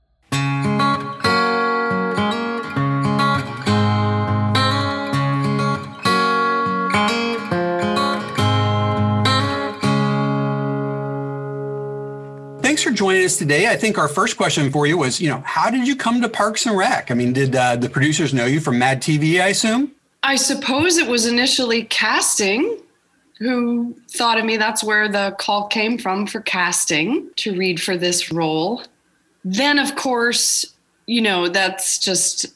Thanks 12.75 12.83
for 12.83 12.91
joining 12.91 13.25
us 13.25 13.37
today. 13.37 13.70
I 13.70 13.77
think 13.77 13.99
our 13.99 14.09
first 14.09 14.37
question 14.37 14.68
for 14.72 14.85
you 14.85 14.99
was, 14.99 15.20
you 15.20 15.29
know, 15.29 15.41
how 15.47 15.70
did 15.70 15.87
you 15.87 15.95
come 15.95 16.20
to 16.20 16.29
Parks 16.29 16.66
and 16.66 16.77
Rec? 16.77 17.12
I 17.12 17.14
mean, 17.14 17.33
did 17.33 17.55
uh, 17.55 17.77
the 17.77 17.89
producers 17.89 18.35
know 18.35 18.47
you 18.47 18.59
from 18.59 18.81
Mad 18.81 19.01
TV? 19.01 19.41
I 19.41 19.51
assume. 19.51 19.93
I 20.25 20.35
suppose 20.35 20.99
it 20.99 21.07
was 21.09 21.25
initially 21.25 21.85
casting 21.85 22.81
who 23.39 23.95
thought 24.11 24.41
of 24.41 24.45
me. 24.45 24.57
That's 24.57 24.83
where 24.83 25.07
the 25.07 25.37
call 25.39 25.68
came 25.68 25.99
from 25.99 26.27
for 26.27 26.41
casting 26.41 27.31
to 27.37 27.57
read 27.57 27.81
for 27.81 27.97
this 27.97 28.33
role. 28.33 28.83
Then, 29.45 29.79
of 29.79 29.95
course, 29.95 30.64
you 31.07 31.22
know, 31.22 31.47
that's 31.47 32.01
just, 32.01 32.47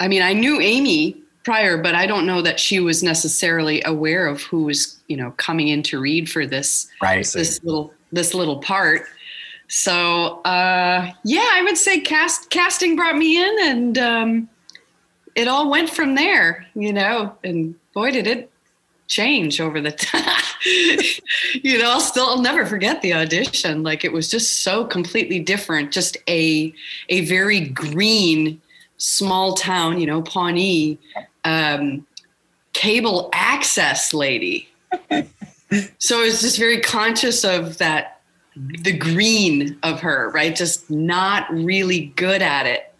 I 0.00 0.08
mean, 0.08 0.22
I 0.22 0.32
knew 0.32 0.58
Amy 0.58 1.18
prior, 1.44 1.76
but 1.76 1.94
I 1.94 2.06
don't 2.06 2.24
know 2.24 2.40
that 2.40 2.58
she 2.58 2.80
was 2.80 3.02
necessarily 3.02 3.82
aware 3.84 4.26
of 4.26 4.40
who 4.40 4.64
was, 4.64 4.98
you 5.08 5.18
know, 5.18 5.32
coming 5.32 5.68
in 5.68 5.82
to 5.82 6.00
read 6.00 6.30
for 6.30 6.46
this, 6.46 6.88
Right. 7.02 7.18
this 7.18 7.62
little, 7.62 7.92
this 8.10 8.32
little 8.32 8.60
part. 8.60 9.02
So, 9.68 10.40
uh, 10.42 11.10
yeah, 11.24 11.48
I 11.52 11.62
would 11.62 11.76
say 11.76 12.00
cast 12.00 12.50
casting 12.50 12.96
brought 12.96 13.16
me 13.16 13.42
in 13.42 13.56
and, 13.60 13.98
um, 13.98 14.48
it 15.34 15.48
all 15.48 15.70
went 15.70 15.90
from 15.90 16.14
there, 16.14 16.66
you 16.74 16.92
know, 16.92 17.36
and 17.44 17.74
boy, 17.92 18.10
did 18.10 18.26
it 18.26 18.50
change 19.06 19.60
over 19.60 19.80
the 19.80 19.92
time. 19.92 20.42
you 21.62 21.78
know, 21.78 21.90
I'll 21.90 22.00
still, 22.00 22.26
I'll 22.26 22.40
never 22.40 22.66
forget 22.66 23.02
the 23.02 23.14
audition. 23.14 23.82
Like 23.82 24.04
it 24.04 24.12
was 24.12 24.30
just 24.30 24.62
so 24.62 24.84
completely 24.84 25.38
different. 25.38 25.92
Just 25.92 26.16
a, 26.28 26.72
a 27.08 27.24
very 27.26 27.60
green, 27.60 28.60
small 28.96 29.54
town, 29.54 30.00
you 30.00 30.06
know, 30.06 30.22
Pawnee, 30.22 30.98
um, 31.44 32.06
cable 32.72 33.30
access 33.32 34.12
lady. 34.12 34.68
so 35.98 36.20
I 36.20 36.24
was 36.24 36.40
just 36.40 36.58
very 36.58 36.80
conscious 36.80 37.44
of 37.44 37.78
that, 37.78 38.15
the 38.56 38.96
green 38.96 39.78
of 39.82 40.00
her, 40.00 40.30
right? 40.30 40.54
Just 40.54 40.90
not 40.90 41.50
really 41.52 42.12
good 42.16 42.42
at 42.42 42.66
it. 42.66 42.92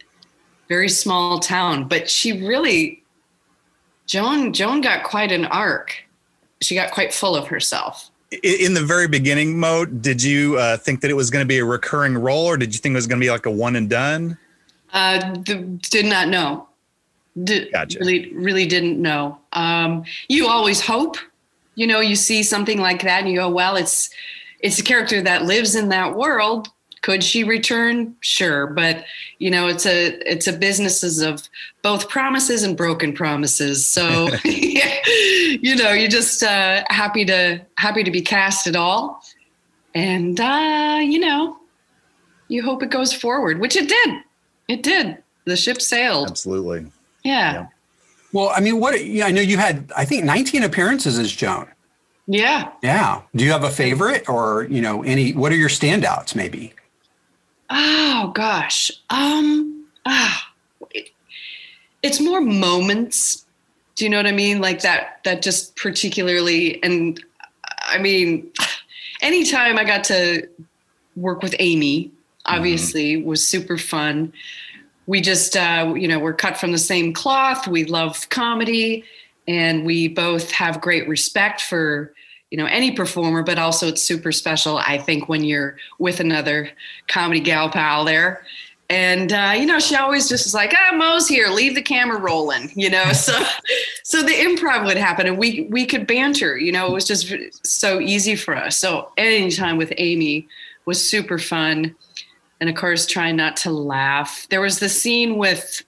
Very 0.68 0.88
small 0.88 1.38
town 1.38 1.86
but 1.86 2.10
she 2.10 2.44
really 2.44 3.02
joan 4.06 4.52
joan 4.52 4.80
got 4.80 5.04
quite 5.04 5.32
an 5.32 5.44
arc. 5.46 6.04
She 6.60 6.74
got 6.74 6.90
quite 6.90 7.12
full 7.12 7.36
of 7.36 7.46
herself. 7.48 8.10
In 8.42 8.74
the 8.74 8.82
very 8.82 9.06
beginning, 9.06 9.58
Mo, 9.58 9.84
did 9.84 10.20
you 10.20 10.58
uh, 10.58 10.76
think 10.76 11.00
that 11.02 11.10
it 11.10 11.14
was 11.14 11.30
going 11.30 11.44
to 11.44 11.48
be 11.48 11.58
a 11.58 11.64
recurring 11.64 12.18
role, 12.18 12.46
or 12.46 12.56
did 12.56 12.74
you 12.74 12.80
think 12.80 12.94
it 12.94 12.96
was 12.96 13.06
going 13.06 13.20
to 13.20 13.24
be 13.24 13.30
like 13.30 13.46
a 13.46 13.50
one 13.50 13.76
and 13.76 13.88
done? 13.88 14.36
uh 14.92 15.34
the, 15.44 15.56
did 15.90 16.06
not 16.06 16.28
know. 16.28 16.68
Did, 17.44 17.68
really 18.00 18.32
really 18.34 18.66
didn't 18.66 19.00
know. 19.00 19.38
Um 19.52 20.04
you 20.28 20.48
always 20.48 20.80
hope 20.80 21.16
you 21.74 21.86
know 21.86 22.00
you 22.00 22.16
see 22.16 22.42
something 22.42 22.80
like 22.80 23.02
that 23.02 23.20
and 23.20 23.30
you 23.30 23.36
go 23.36 23.48
well 23.48 23.76
it's 23.76 24.10
it's 24.66 24.78
a 24.80 24.82
character 24.82 25.22
that 25.22 25.44
lives 25.44 25.76
in 25.76 25.88
that 25.90 26.16
world. 26.16 26.68
Could 27.02 27.22
she 27.22 27.44
return? 27.44 28.16
Sure 28.20 28.66
but 28.66 29.04
you 29.38 29.48
know 29.50 29.68
it's 29.68 29.86
a 29.86 30.18
it's 30.28 30.48
a 30.48 30.52
businesses 30.52 31.20
of 31.20 31.48
both 31.82 32.08
promises 32.08 32.64
and 32.64 32.76
broken 32.76 33.12
promises. 33.12 33.86
So 33.86 34.28
you 34.44 35.76
know 35.76 35.92
you're 35.92 36.08
just 36.08 36.42
uh 36.42 36.82
happy 36.88 37.24
to 37.26 37.60
happy 37.76 38.02
to 38.02 38.10
be 38.10 38.22
cast 38.22 38.66
at 38.66 38.74
all. 38.74 39.22
And 39.94 40.40
uh 40.40 40.98
you 41.00 41.20
know 41.20 41.58
you 42.48 42.62
hope 42.62 42.82
it 42.82 42.90
goes 42.90 43.12
forward 43.12 43.60
which 43.60 43.76
it 43.76 43.88
did. 43.88 44.22
It 44.68 44.82
did. 44.82 45.18
The 45.44 45.56
ship 45.56 45.80
sailed. 45.80 46.28
Absolutely. 46.28 46.90
yeah. 47.22 47.68
Well, 48.32 48.50
I 48.54 48.60
mean, 48.60 48.80
what? 48.80 49.02
Yeah, 49.02 49.26
I 49.26 49.30
know 49.30 49.40
you 49.40 49.56
had, 49.56 49.90
I 49.96 50.04
think, 50.04 50.24
19 50.24 50.64
appearances 50.64 51.18
as 51.18 51.32
Joan. 51.32 51.68
Yeah 52.26 52.70
Yeah. 52.82 53.22
Do 53.34 53.44
you 53.44 53.52
have 53.52 53.64
a 53.64 53.70
favorite, 53.70 54.28
or 54.28 54.64
you 54.70 54.80
know, 54.80 55.02
any? 55.02 55.32
What 55.32 55.52
are 55.52 55.56
your 55.56 55.68
standouts? 55.68 56.34
Maybe. 56.34 56.72
Oh 57.70 58.32
gosh. 58.34 58.90
Um 59.10 59.86
ah 60.06 60.50
it- 60.90 61.10
it's 62.02 62.20
more 62.20 62.40
moments. 62.40 63.44
Do 63.96 64.04
you 64.04 64.10
know 64.10 64.18
what 64.18 64.26
I 64.26 64.32
mean? 64.32 64.60
Like 64.60 64.82
that 64.82 65.20
that 65.24 65.42
just 65.42 65.74
particularly 65.76 66.82
and 66.82 67.22
I 67.86 67.98
mean 67.98 68.50
anytime 69.22 69.78
I 69.78 69.84
got 69.84 70.04
to 70.04 70.46
work 71.16 71.42
with 71.42 71.54
Amy 71.58 72.10
obviously 72.44 73.16
was 73.16 73.46
super 73.46 73.78
fun. 73.78 74.32
We 75.06 75.20
just 75.20 75.56
uh 75.56 75.94
you 75.96 76.06
know, 76.08 76.18
we're 76.18 76.34
cut 76.34 76.58
from 76.58 76.72
the 76.72 76.78
same 76.78 77.12
cloth. 77.12 77.66
We 77.66 77.84
love 77.84 78.28
comedy 78.28 79.04
and 79.46 79.84
we 79.84 80.08
both 80.08 80.50
have 80.50 80.80
great 80.80 81.08
respect 81.08 81.60
for 81.60 82.12
you 82.50 82.58
know 82.58 82.66
any 82.66 82.92
performer 82.92 83.42
but 83.42 83.58
also 83.58 83.88
it's 83.88 84.02
super 84.02 84.32
special 84.32 84.78
i 84.78 84.98
think 84.98 85.28
when 85.28 85.44
you're 85.44 85.76
with 85.98 86.20
another 86.20 86.70
comedy 87.08 87.40
gal 87.40 87.68
pal 87.68 88.04
there. 88.04 88.44
And 88.88 89.32
uh, 89.32 89.54
you 89.56 89.66
know 89.66 89.80
she 89.80 89.96
always 89.96 90.28
just 90.28 90.44
was 90.46 90.54
like 90.54 90.72
ah 90.72 90.94
mo's 90.94 91.26
here 91.26 91.48
leave 91.48 91.74
the 91.74 91.82
camera 91.82 92.20
rolling 92.20 92.70
you 92.76 92.88
know? 92.88 93.12
So 93.12 93.32
so 94.04 94.22
the 94.22 94.32
improv 94.32 94.84
would 94.84 94.96
happen 94.96 95.26
and 95.26 95.36
we 95.36 95.62
we 95.70 95.86
could 95.86 96.06
banter 96.06 96.56
you 96.56 96.70
know? 96.70 96.86
It 96.86 96.92
was 96.92 97.04
just 97.04 97.34
so 97.66 97.98
easy 97.98 98.36
for 98.36 98.54
us. 98.54 98.76
So 98.76 99.10
any 99.16 99.50
time 99.50 99.76
with 99.76 99.92
amy 99.96 100.46
was 100.84 101.04
super 101.04 101.36
fun. 101.36 101.96
And 102.60 102.70
of 102.70 102.76
course 102.76 103.06
trying 103.06 103.34
not 103.34 103.56
to 103.58 103.72
laugh. 103.72 104.46
There 104.50 104.60
was 104.60 104.78
the 104.78 104.88
scene 104.88 105.36
with 105.36 105.82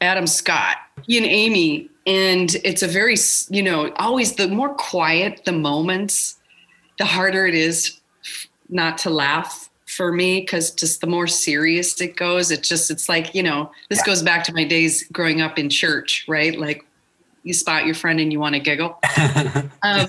Adam 0.00 0.26
Scott, 0.26 0.78
he 1.06 1.16
and 1.16 1.26
Amy, 1.26 1.88
and 2.06 2.54
it's 2.64 2.82
a 2.82 2.88
very, 2.88 3.16
you 3.48 3.62
know, 3.62 3.92
always 3.96 4.34
the 4.36 4.48
more 4.48 4.74
quiet 4.74 5.42
the 5.44 5.52
moments, 5.52 6.36
the 6.98 7.04
harder 7.04 7.46
it 7.46 7.54
is 7.54 8.00
not 8.68 8.98
to 8.98 9.10
laugh 9.10 9.70
for 9.86 10.10
me 10.12 10.40
because 10.40 10.70
just 10.70 11.00
the 11.00 11.06
more 11.06 11.26
serious 11.26 12.00
it 12.00 12.16
goes, 12.16 12.50
it 12.50 12.62
just, 12.62 12.90
it's 12.90 13.08
like, 13.08 13.34
you 13.34 13.42
know, 13.42 13.70
this 13.88 14.02
goes 14.02 14.22
back 14.22 14.42
to 14.44 14.54
my 14.54 14.64
days 14.64 15.04
growing 15.12 15.40
up 15.40 15.58
in 15.58 15.68
church, 15.68 16.24
right? 16.26 16.58
Like 16.58 16.84
you 17.42 17.52
spot 17.52 17.84
your 17.84 17.94
friend 17.94 18.20
and 18.20 18.32
you 18.32 18.40
want 18.40 18.54
to 18.54 18.60
giggle 18.60 18.98
um, 19.82 20.06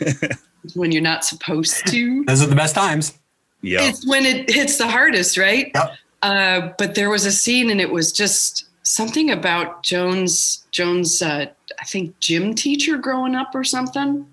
when 0.73 0.91
you're 0.91 1.01
not 1.01 1.25
supposed 1.25 1.85
to. 1.87 2.23
Those 2.25 2.41
are 2.41 2.47
the 2.47 2.55
best 2.55 2.75
times. 2.75 3.17
Yeah. 3.61 3.81
It's 3.81 4.05
when 4.07 4.25
it 4.25 4.49
hits 4.49 4.77
the 4.77 4.87
hardest, 4.87 5.37
right? 5.37 5.75
Uh, 6.21 6.69
but 6.77 6.95
there 6.95 7.09
was 7.09 7.25
a 7.25 7.31
scene, 7.31 7.69
and 7.69 7.81
it 7.81 7.91
was 7.91 8.11
just 8.11 8.65
something 8.83 9.31
about 9.31 9.83
Jones. 9.83 10.65
Jones, 10.71 11.21
uh, 11.21 11.47
I 11.83 11.85
think, 11.85 12.17
gym 12.21 12.55
teacher 12.55 12.97
growing 12.97 13.35
up 13.35 13.53
or 13.53 13.65
something. 13.65 14.25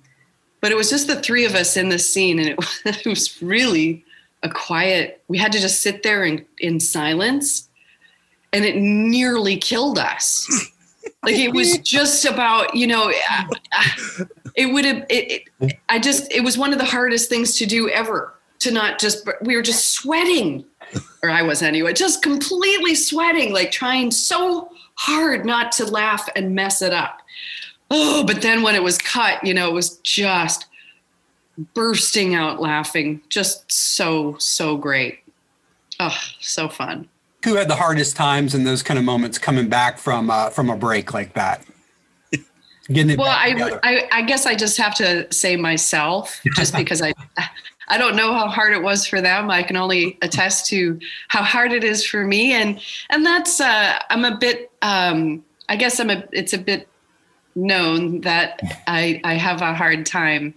But 0.60 0.70
it 0.70 0.76
was 0.76 0.88
just 0.88 1.08
the 1.08 1.20
three 1.20 1.44
of 1.44 1.56
us 1.56 1.76
in 1.76 1.88
the 1.88 1.98
scene, 1.98 2.38
and 2.38 2.48
it, 2.48 2.56
was- 2.56 2.80
it 2.84 3.06
was 3.06 3.42
really 3.42 4.04
a 4.44 4.48
quiet. 4.48 5.20
We 5.26 5.36
had 5.36 5.50
to 5.52 5.58
just 5.58 5.82
sit 5.82 6.04
there 6.04 6.24
in 6.24 6.46
in 6.60 6.78
silence, 6.78 7.68
and 8.52 8.64
it 8.64 8.76
nearly 8.76 9.56
killed 9.56 9.98
us. 9.98 10.48
like 11.24 11.34
it 11.34 11.52
was 11.52 11.78
just 11.78 12.24
about 12.24 12.72
you 12.76 12.86
know 12.86 13.10
I- 13.10 14.24
it 14.54 14.66
would 14.72 14.84
have 14.84 15.06
it, 15.08 15.42
it 15.60 15.72
i 15.88 15.98
just 15.98 16.30
it 16.32 16.42
was 16.44 16.56
one 16.56 16.72
of 16.72 16.78
the 16.78 16.84
hardest 16.84 17.28
things 17.28 17.56
to 17.56 17.66
do 17.66 17.88
ever 17.88 18.34
to 18.60 18.70
not 18.70 18.98
just 18.98 19.28
we 19.42 19.56
were 19.56 19.62
just 19.62 19.90
sweating 19.90 20.64
or 21.22 21.30
i 21.30 21.40
was 21.42 21.62
anyway 21.62 21.92
just 21.92 22.22
completely 22.22 22.94
sweating 22.94 23.52
like 23.52 23.70
trying 23.70 24.10
so 24.10 24.70
hard 24.96 25.44
not 25.46 25.72
to 25.72 25.84
laugh 25.86 26.28
and 26.36 26.54
mess 26.54 26.82
it 26.82 26.92
up 26.92 27.19
oh 27.90 28.24
but 28.24 28.42
then 28.42 28.62
when 28.62 28.74
it 28.74 28.82
was 28.82 28.98
cut 28.98 29.42
you 29.44 29.54
know 29.54 29.68
it 29.68 29.72
was 29.72 29.96
just 29.98 30.66
bursting 31.74 32.34
out 32.34 32.60
laughing 32.60 33.20
just 33.28 33.70
so 33.70 34.36
so 34.38 34.76
great 34.76 35.20
oh 35.98 36.16
so 36.40 36.68
fun 36.68 37.08
Who 37.44 37.54
had 37.56 37.68
the 37.68 37.76
hardest 37.76 38.16
times 38.16 38.54
in 38.54 38.64
those 38.64 38.82
kind 38.82 38.98
of 38.98 39.04
moments 39.04 39.38
coming 39.38 39.68
back 39.68 39.98
from 39.98 40.30
uh, 40.30 40.50
from 40.50 40.68
a 40.70 40.76
break 40.76 41.14
like 41.14 41.32
that? 41.34 41.64
Getting 42.88 43.12
it 43.12 43.18
well, 43.18 43.28
I. 43.28 43.78
I 43.82 44.08
I 44.12 44.22
guess 44.22 44.44
I 44.44 44.54
just 44.54 44.76
have 44.76 44.94
to 44.96 45.26
say 45.32 45.56
myself, 45.56 46.40
just 46.54 46.76
because 46.82 47.00
I 47.00 47.14
I 47.90 47.98
don't 47.98 48.14
know 48.14 48.32
how 48.32 48.48
hard 48.48 48.72
it 48.72 48.82
was 48.82 49.06
for 49.06 49.20
them. 49.20 49.50
I 49.50 49.62
can 49.62 49.76
only 49.76 50.16
attest 50.22 50.66
to 50.66 50.98
how 51.28 51.42
hard 51.42 51.72
it 51.72 51.82
is 51.82 52.06
for 52.06 52.24
me, 52.24 52.52
and 52.52 52.80
and 53.10 53.26
that's 53.26 53.60
uh, 53.60 53.98
I'm 54.10 54.24
a 54.24 54.36
bit. 54.36 54.70
Um, 54.82 55.44
I 55.68 55.76
guess 55.76 55.98
I'm 55.98 56.10
a. 56.10 56.24
It's 56.32 56.52
a 56.52 56.58
bit 56.58 56.88
known 57.54 58.20
that 58.22 58.60
I 58.86 59.20
I 59.24 59.34
have 59.34 59.62
a 59.62 59.74
hard 59.74 60.06
time 60.06 60.54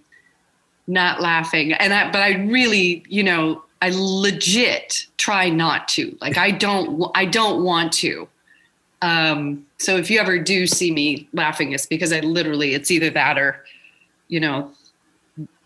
not 0.87 1.21
laughing, 1.21 1.73
and 1.73 1.93
I 1.93 2.11
but 2.11 2.21
I 2.21 2.33
really 2.45 3.03
you 3.07 3.23
know 3.23 3.63
I 3.81 3.91
legit 3.93 5.07
try 5.17 5.49
not 5.49 5.87
to. 5.89 6.17
Like 6.21 6.37
I 6.37 6.51
don't 6.51 7.11
I 7.15 7.25
don't 7.25 7.63
want 7.63 7.93
to. 7.93 8.27
Um, 9.03 9.65
so 9.77 9.97
if 9.97 10.09
you 10.09 10.19
ever 10.19 10.39
do 10.39 10.65
see 10.65 10.91
me 10.91 11.27
laughing, 11.33 11.73
it's 11.73 11.85
because 11.85 12.13
I 12.13 12.21
literally, 12.21 12.73
it's 12.73 12.89
either 12.89 13.09
that 13.09 13.37
or, 13.37 13.65
you 14.29 14.39
know, 14.39 14.71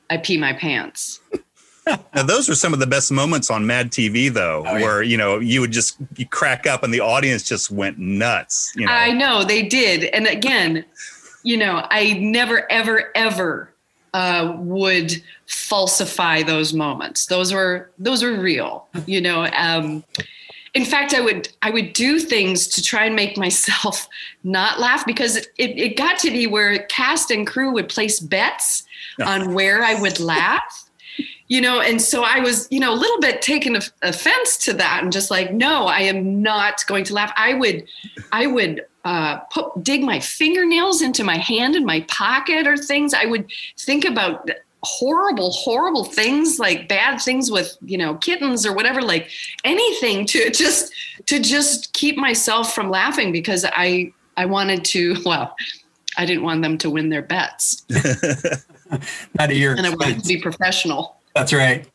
I 0.10 0.18
pee 0.18 0.38
my 0.38 0.54
pants. 0.54 1.20
Now, 2.14 2.24
those 2.24 2.50
were 2.50 2.56
some 2.56 2.74
of 2.74 2.80
the 2.80 2.88
best 2.88 3.12
moments 3.12 3.50
on 3.50 3.66
Mad 3.66 3.92
TV, 3.92 4.30
though, 4.30 4.64
where 4.64 5.02
you 5.02 5.16
know 5.16 5.40
you 5.40 5.62
would 5.62 5.72
just 5.72 5.96
you 6.18 6.26
crack 6.28 6.68
up 6.68 6.84
and 6.84 6.94
the 6.94 7.00
audience 7.00 7.44
just 7.44 7.72
went 7.72 7.98
nuts. 7.98 8.74
You 8.76 8.88
know, 8.88 8.92
I 8.92 9.14
know 9.14 9.46
they 9.46 9.64
did. 9.64 10.04
And 10.06 10.28
again, 10.28 10.84
you 11.48 11.56
know, 11.56 11.88
I 11.90 12.14
never, 12.20 12.70
ever, 12.70 13.10
ever 13.16 13.74
uh, 14.14 14.54
would 14.58 15.14
falsify 15.46 16.44
those 16.44 16.74
moments. 16.74 17.28
Those 17.28 17.54
were, 17.54 17.90
those 17.98 18.22
were 18.22 18.34
real, 18.34 18.90
you 19.06 19.22
know, 19.22 19.46
um, 19.56 20.04
in 20.74 20.84
fact, 20.84 21.14
I 21.14 21.22
would 21.22 21.50
I 21.62 21.72
would 21.72 21.94
do 21.94 22.20
things 22.20 22.68
to 22.68 22.84
try 22.84 23.06
and 23.06 23.16
make 23.16 23.38
myself 23.48 24.08
not 24.44 24.80
laugh 24.80 25.06
because 25.06 25.38
it, 25.38 25.48
it, 25.58 25.80
it 25.80 25.98
got 25.98 26.20
to 26.20 26.30
be 26.30 26.46
where 26.46 26.78
cast 26.84 27.32
and 27.32 27.48
crew 27.48 27.72
would 27.72 27.88
place 27.88 28.20
bets 28.20 28.84
on 29.26 29.54
where 29.54 29.84
I 29.84 30.00
would 30.00 30.20
laugh. 30.20 30.84
You 31.48 31.62
know, 31.62 31.80
and 31.80 32.02
so 32.02 32.24
I 32.24 32.42
was, 32.42 32.68
you 32.70 32.80
know, 32.82 32.94
a 32.94 33.00
little 33.00 33.22
bit 33.22 33.42
taken 33.42 33.78
offense 34.02 34.58
to 34.66 34.74
that, 34.74 35.02
and 35.02 35.14
just 35.14 35.32
like, 35.32 35.54
no, 35.54 35.86
I 35.86 36.02
am 36.02 36.42
not 36.42 36.86
going 36.88 37.06
to 37.06 37.14
laugh. 37.14 37.32
I 37.38 37.54
would, 37.54 37.88
I 38.34 38.48
would 38.48 38.86
uh, 39.08 39.38
put 39.54 39.82
dig 39.86 40.04
my 40.04 40.20
fingernails 40.20 41.02
into 41.02 41.24
my 41.24 41.38
hand 41.38 41.78
in 41.78 41.86
my 41.86 42.02
pocket 42.10 42.68
or 42.68 42.76
things. 42.76 43.14
I 43.14 43.24
would 43.24 43.50
think 43.78 44.04
about 44.04 44.50
horrible 44.84 45.52
horrible 45.52 46.04
things 46.04 46.60
like 46.60 46.88
bad 46.88 47.20
things 47.20 47.50
with 47.50 47.78
you 47.82 47.98
know 47.98 48.16
kittens 48.16 48.66
or 48.66 48.74
whatever 48.74 49.02
like 49.02 49.30
anything 49.64 50.26
to 50.26 50.52
just 50.52 50.94
to 51.26 51.40
just 51.40 51.92
keep 51.94 52.16
myself 52.16 52.76
from 52.76 52.88
laughing 52.92 53.32
because 53.32 53.66
i 53.72 54.14
i 54.38 54.46
wanted 54.46 54.86
to 54.86 55.16
well 55.26 55.56
i 56.16 56.26
didn't 56.28 56.44
want 56.44 56.62
them 56.62 56.78
to 56.78 56.92
win 56.92 57.10
their 57.10 57.24
bets 57.24 57.84
Not 59.40 59.50
a 59.50 59.56
year. 59.56 59.74
and 59.76 59.88
i 59.88 59.90
wanted 59.90 60.22
to 60.22 60.28
be 60.28 60.40
professional 60.40 61.18
That's 61.34 61.54
right. 61.54 61.88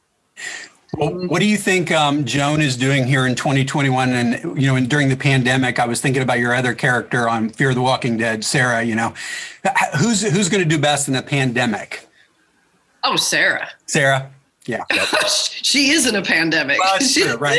Well, 0.97 1.27
what 1.29 1.41
do 1.41 1.47
you 1.47 1.57
think 1.57 1.91
um, 1.91 2.25
Joan 2.27 2.61
is 2.61 2.77
doing 2.77 3.05
here 3.07 3.27
in 3.27 3.35
2021? 3.35 4.11
And 4.11 4.61
you 4.61 4.67
know, 4.67 4.77
and 4.77 4.89
during 4.91 5.09
the 5.09 5.17
pandemic, 5.17 5.79
I 5.79 5.87
was 5.87 6.01
thinking 6.03 6.23
about 6.23 6.39
your 6.39 6.55
other 6.55 6.75
character 6.75 7.29
on 7.31 7.49
Fear 7.49 7.73
the 7.75 7.81
Walking 7.81 8.19
Dead, 8.19 8.45
Sarah. 8.45 8.83
You 8.83 8.95
know, 8.97 9.15
who's 9.99 10.21
who's 10.23 10.51
going 10.51 10.63
to 10.63 10.69
do 10.69 10.79
best 10.79 11.09
in 11.09 11.15
the 11.15 11.23
pandemic? 11.23 12.09
oh 13.05 13.17
sarah 13.17 13.69
Sarah. 13.87 14.31
Yeah. 14.67 14.85
she 15.27 15.91
is 15.91 16.07
in 16.07 16.15
a 16.15 16.23
pandemic 16.23 16.79
Well, 16.79 16.99
she, 17.01 17.23
true, 17.25 17.35
right. 17.37 17.59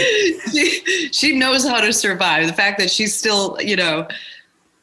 she, 0.53 1.09
she 1.11 1.36
knows 1.38 1.67
how 1.67 1.81
to 1.81 1.91
survive 1.91 2.47
the 2.47 2.53
fact 2.53 2.79
that 2.79 2.89
she's 2.89 3.13
still 3.13 3.57
you 3.59 3.75
know 3.75 4.07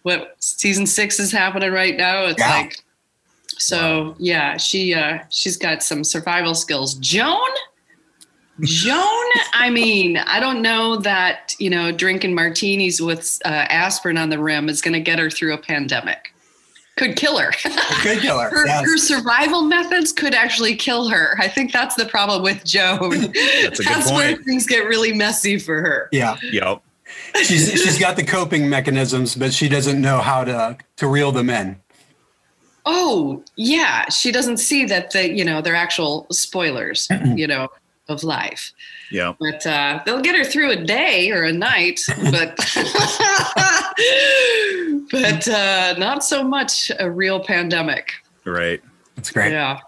what 0.03 0.36
season 0.40 0.86
six 0.86 1.18
is 1.18 1.32
happening 1.32 1.72
right 1.72 1.96
now 1.96 2.26
it's 2.26 2.38
Yeah. 2.38 2.51
like 2.59 2.76
so 3.57 4.14
yeah 4.18 4.59
she 4.59 4.92
uh 4.92 5.20
she's 5.30 5.57
got 5.57 5.82
some 5.82 6.05
survival 6.05 6.55
skills 6.55 6.92
joan 6.96 7.48
joan 8.62 9.26
i 9.52 9.70
mean 9.70 10.16
i 10.18 10.40
don't 10.40 10.62
know 10.62 10.96
that 10.96 11.54
you 11.58 11.70
know 11.70 11.90
drinking 11.92 12.34
martinis 12.34 13.00
with 13.00 13.40
uh, 13.44 13.48
aspirin 13.48 14.18
on 14.18 14.28
the 14.28 14.38
rim 14.38 14.68
is 14.68 14.80
going 14.80 14.94
to 14.94 15.00
get 15.00 15.18
her 15.18 15.30
through 15.30 15.54
a 15.54 15.58
pandemic 15.58 16.32
could 16.96 17.16
kill 17.16 17.38
her 17.38 17.50
Could 18.02 18.20
kill 18.20 18.38
her. 18.38 18.50
her, 18.54 18.66
yes. 18.66 18.84
her 18.84 18.98
survival 18.98 19.62
methods 19.62 20.12
could 20.12 20.34
actually 20.34 20.76
kill 20.76 21.08
her. 21.08 21.34
I 21.40 21.48
think 21.48 21.72
that's 21.72 21.94
the 21.94 22.04
problem 22.04 22.42
with 22.42 22.62
Joan. 22.62 23.11
That's 23.62 23.80
a 23.80 23.84
good 23.84 24.04
where 24.12 24.34
point. 24.34 24.44
things 24.44 24.66
get 24.66 24.80
really 24.86 25.12
messy 25.14 25.58
for 25.58 25.80
her. 25.80 26.11
Yeah. 26.12 26.36
Yep. 26.52 26.82
She's 27.36 27.70
she's 27.72 27.98
got 27.98 28.16
the 28.16 28.22
coping 28.22 28.68
mechanisms, 28.68 29.34
but 29.34 29.54
she 29.54 29.66
doesn't 29.66 29.98
know 29.98 30.18
how 30.18 30.44
to 30.44 30.76
to 30.96 31.08
reel 31.08 31.32
them 31.32 31.48
in. 31.48 31.80
Oh, 32.86 33.42
yeah. 33.56 34.08
She 34.08 34.32
doesn't 34.32 34.56
see 34.56 34.84
that 34.86 35.12
the, 35.12 35.30
you 35.30 35.44
know, 35.44 35.61
they're 35.61 35.74
actual 35.74 36.26
spoilers, 36.30 37.08
you 37.34 37.46
know, 37.46 37.68
of 38.11 38.24
life. 38.24 38.72
Yeah. 39.11 39.34
But 39.38 39.66
uh, 39.66 40.00
they'll 40.04 40.20
get 40.20 40.36
her 40.36 40.44
through 40.44 40.70
a 40.70 40.76
day 40.76 41.30
or 41.30 41.44
a 41.44 41.52
night, 41.52 42.00
but 42.30 42.56
but 45.11 45.48
uh, 45.48 45.94
not 45.98 46.24
so 46.24 46.44
much 46.44 46.90
a 46.98 47.11
real 47.11 47.40
pandemic. 47.40 48.12
Right. 48.44 48.82
That's 49.16 49.30
great. 49.30 49.52
Yeah. 49.52 49.80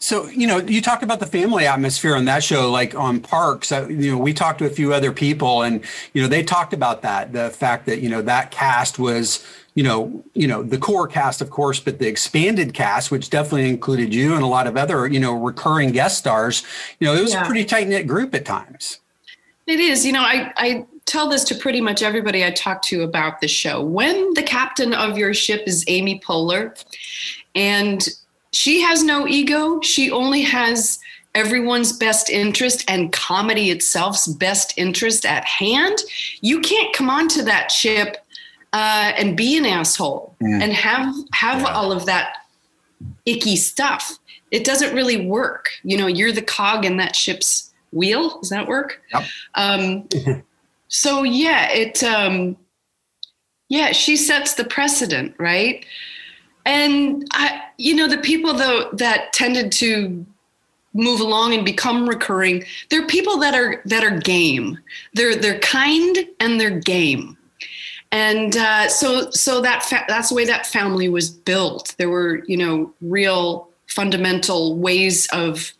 So, 0.00 0.28
you 0.28 0.46
know, 0.46 0.58
you 0.58 0.80
talked 0.80 1.02
about 1.02 1.18
the 1.18 1.26
family 1.26 1.66
atmosphere 1.66 2.14
on 2.14 2.24
that 2.26 2.44
show, 2.44 2.70
like 2.70 2.94
on 2.94 3.20
Parks. 3.20 3.72
Uh, 3.72 3.88
you 3.88 4.12
know, 4.12 4.18
we 4.18 4.32
talked 4.32 4.60
to 4.60 4.66
a 4.66 4.70
few 4.70 4.94
other 4.94 5.12
people, 5.12 5.62
and 5.62 5.84
you 6.12 6.22
know, 6.22 6.28
they 6.28 6.44
talked 6.44 6.72
about 6.72 7.02
that 7.02 7.32
the 7.32 7.50
fact 7.50 7.86
that 7.86 8.00
you 8.00 8.08
know 8.08 8.22
that 8.22 8.52
cast 8.52 9.00
was, 9.00 9.44
you 9.78 9.84
know, 9.84 10.24
you 10.34 10.48
know, 10.48 10.60
the 10.60 10.76
core 10.76 11.06
cast, 11.06 11.40
of 11.40 11.50
course, 11.50 11.78
but 11.78 12.00
the 12.00 12.08
expanded 12.08 12.74
cast, 12.74 13.12
which 13.12 13.30
definitely 13.30 13.68
included 13.68 14.12
you 14.12 14.34
and 14.34 14.42
a 14.42 14.46
lot 14.46 14.66
of 14.66 14.76
other, 14.76 15.06
you 15.06 15.20
know, 15.20 15.34
recurring 15.34 15.92
guest 15.92 16.18
stars. 16.18 16.64
You 16.98 17.06
know, 17.06 17.14
it 17.14 17.22
was 17.22 17.32
Yeah. 17.32 17.44
a 17.44 17.46
pretty 17.46 17.64
tight 17.64 17.86
knit 17.86 18.08
group 18.08 18.34
at 18.34 18.44
times. 18.44 18.98
It 19.68 19.78
is. 19.78 20.04
You 20.04 20.10
know, 20.14 20.22
I, 20.22 20.52
I 20.56 20.84
tell 21.06 21.28
this 21.28 21.44
to 21.44 21.54
pretty 21.54 21.80
much 21.80 22.02
everybody 22.02 22.44
I 22.44 22.50
talk 22.50 22.82
to 22.86 23.02
about 23.02 23.40
the 23.40 23.46
show. 23.46 23.80
When 23.80 24.34
the 24.34 24.42
captain 24.42 24.92
of 24.92 25.16
your 25.16 25.32
ship 25.32 25.62
is 25.68 25.84
Amy 25.86 26.18
Poehler, 26.18 26.74
and 27.54 28.04
she 28.50 28.80
has 28.80 29.04
no 29.04 29.28
ego, 29.28 29.80
she 29.82 30.10
only 30.10 30.42
has 30.42 30.98
everyone's 31.36 31.92
best 31.92 32.30
interest 32.30 32.84
and 32.88 33.12
comedy 33.12 33.70
itself's 33.70 34.26
best 34.26 34.74
interest 34.76 35.24
at 35.24 35.44
hand, 35.44 35.98
you 36.40 36.60
can't 36.62 36.92
come 36.92 37.08
onto 37.08 37.42
that 37.42 37.70
ship 37.70 38.16
uh, 38.72 39.12
and 39.16 39.36
be 39.36 39.56
an 39.56 39.66
asshole 39.66 40.36
Mm. 40.42 40.62
and 40.62 40.72
have 40.72 41.14
have 41.32 41.64
all 41.64 41.90
of 41.90 42.06
that 42.06 42.34
icky 43.26 43.56
stuff. 43.56 44.18
It 44.50 44.64
doesn't 44.64 44.94
really 44.94 45.26
work. 45.26 45.70
You 45.82 45.96
know, 45.96 46.06
you're 46.06 46.32
the 46.32 46.42
cog 46.42 46.84
in 46.84 46.96
that 46.98 47.16
ship's 47.16 47.72
wheel. 47.92 48.38
Does 48.40 48.50
that 48.50 48.68
work? 48.68 49.00
Yep. 49.12 49.24
Um, 49.54 50.08
so 50.88 51.22
yeah, 51.24 51.70
it 51.72 52.02
um, 52.04 52.56
yeah, 53.68 53.92
she 53.92 54.16
sets 54.16 54.54
the 54.54 54.64
precedent, 54.64 55.34
right? 55.38 55.84
And 56.64 57.26
I, 57.32 57.62
you 57.78 57.94
know, 57.94 58.08
the 58.08 58.18
people 58.18 58.52
though 58.52 58.90
that 58.92 59.32
tended 59.32 59.72
to 59.72 60.24
move 60.94 61.20
along 61.20 61.54
and 61.54 61.64
become 61.64 62.08
recurring, 62.08 62.64
they're 62.90 63.06
people 63.06 63.38
that 63.38 63.54
are 63.54 63.80
that 63.86 64.04
are 64.04 64.18
game. 64.18 64.78
They're 65.14 65.34
they're 65.34 65.60
kind 65.60 66.18
and 66.40 66.60
they're 66.60 66.78
game. 66.78 67.37
And 68.10 68.56
uh, 68.56 68.88
so 68.88 69.30
so 69.30 69.60
that 69.60 69.82
fa- 69.82 70.04
that's 70.08 70.30
the 70.30 70.34
way 70.34 70.44
that 70.46 70.66
family 70.66 71.08
was 71.08 71.28
built. 71.28 71.94
There 71.98 72.08
were 72.08 72.42
you 72.46 72.56
know 72.56 72.92
real 73.00 73.68
fundamental 73.86 74.76
ways 74.76 75.26
of 75.32 75.72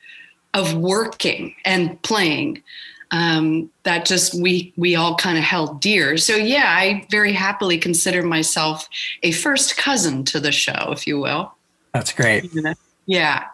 of 0.55 0.75
working 0.75 1.55
and 1.65 2.01
playing 2.03 2.63
um, 3.11 3.71
that 3.85 4.05
just 4.05 4.35
we 4.35 4.73
we 4.77 4.95
all 4.97 5.17
kind 5.17 5.39
of 5.39 5.45
held 5.45 5.81
dear. 5.81 6.17
So 6.17 6.37
yeah, 6.37 6.75
I 6.77 7.07
very 7.11 7.33
happily 7.33 7.79
consider 7.79 8.23
myself 8.23 8.89
a 9.23 9.33
first 9.33 9.77
cousin 9.77 10.25
to 10.25 10.41
the 10.41 10.53
show, 10.53 10.93
if 10.93 11.07
you 11.07 11.19
will. 11.19 11.53
That's 11.93 12.13
great. 12.13 12.51
Yeah. 13.11 13.47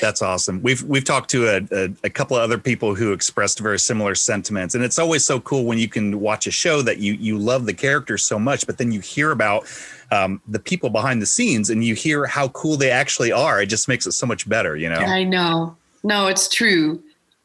That's 0.00 0.22
awesome. 0.22 0.62
We've 0.62 0.82
we've 0.82 1.04
talked 1.04 1.30
to 1.30 1.48
a, 1.48 1.60
a, 1.72 1.90
a 2.04 2.10
couple 2.10 2.36
of 2.36 2.42
other 2.42 2.58
people 2.58 2.94
who 2.94 3.12
expressed 3.12 3.58
very 3.58 3.78
similar 3.78 4.14
sentiments, 4.14 4.74
and 4.74 4.84
it's 4.84 4.98
always 4.98 5.24
so 5.24 5.40
cool 5.40 5.64
when 5.64 5.78
you 5.78 5.88
can 5.88 6.20
watch 6.20 6.46
a 6.46 6.50
show 6.50 6.82
that 6.82 6.98
you 6.98 7.14
you 7.14 7.38
love 7.38 7.66
the 7.66 7.74
characters 7.74 8.24
so 8.24 8.38
much, 8.38 8.66
but 8.66 8.78
then 8.78 8.92
you 8.92 9.00
hear 9.00 9.30
about 9.30 9.66
um, 10.10 10.40
the 10.46 10.58
people 10.58 10.90
behind 10.90 11.22
the 11.22 11.26
scenes, 11.26 11.70
and 11.70 11.84
you 11.84 11.94
hear 11.94 12.26
how 12.26 12.48
cool 12.48 12.76
they 12.76 12.90
actually 12.90 13.32
are. 13.32 13.62
It 13.62 13.66
just 13.66 13.88
makes 13.88 14.06
it 14.06 14.12
so 14.12 14.26
much 14.26 14.48
better, 14.48 14.76
you 14.76 14.88
know. 14.88 14.96
I 14.96 15.24
know. 15.24 15.76
No, 16.02 16.26
it's 16.28 16.48
true. 16.48 17.02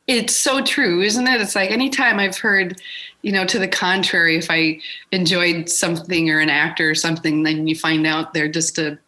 It's 0.08 0.36
so 0.36 0.64
true, 0.64 1.02
isn't 1.02 1.28
it? 1.28 1.42
It's 1.42 1.56
like 1.56 1.72
anytime 1.72 2.20
I've 2.20 2.38
heard, 2.38 2.80
you 3.24 3.32
know, 3.32 3.46
to 3.46 3.58
the 3.58 3.68
contrary, 3.68 4.38
if 4.38 4.48
I 4.52 4.80
enjoyed 5.12 5.68
something 5.68 6.30
or 6.30 6.40
an 6.40 6.50
actor 6.50 6.90
or 6.90 6.96
something, 6.96 7.44
then 7.44 7.68
you 7.68 7.76
find 7.76 8.06
out 8.06 8.34
they're 8.34 8.48
just 8.48 8.78
a, 8.78 9.00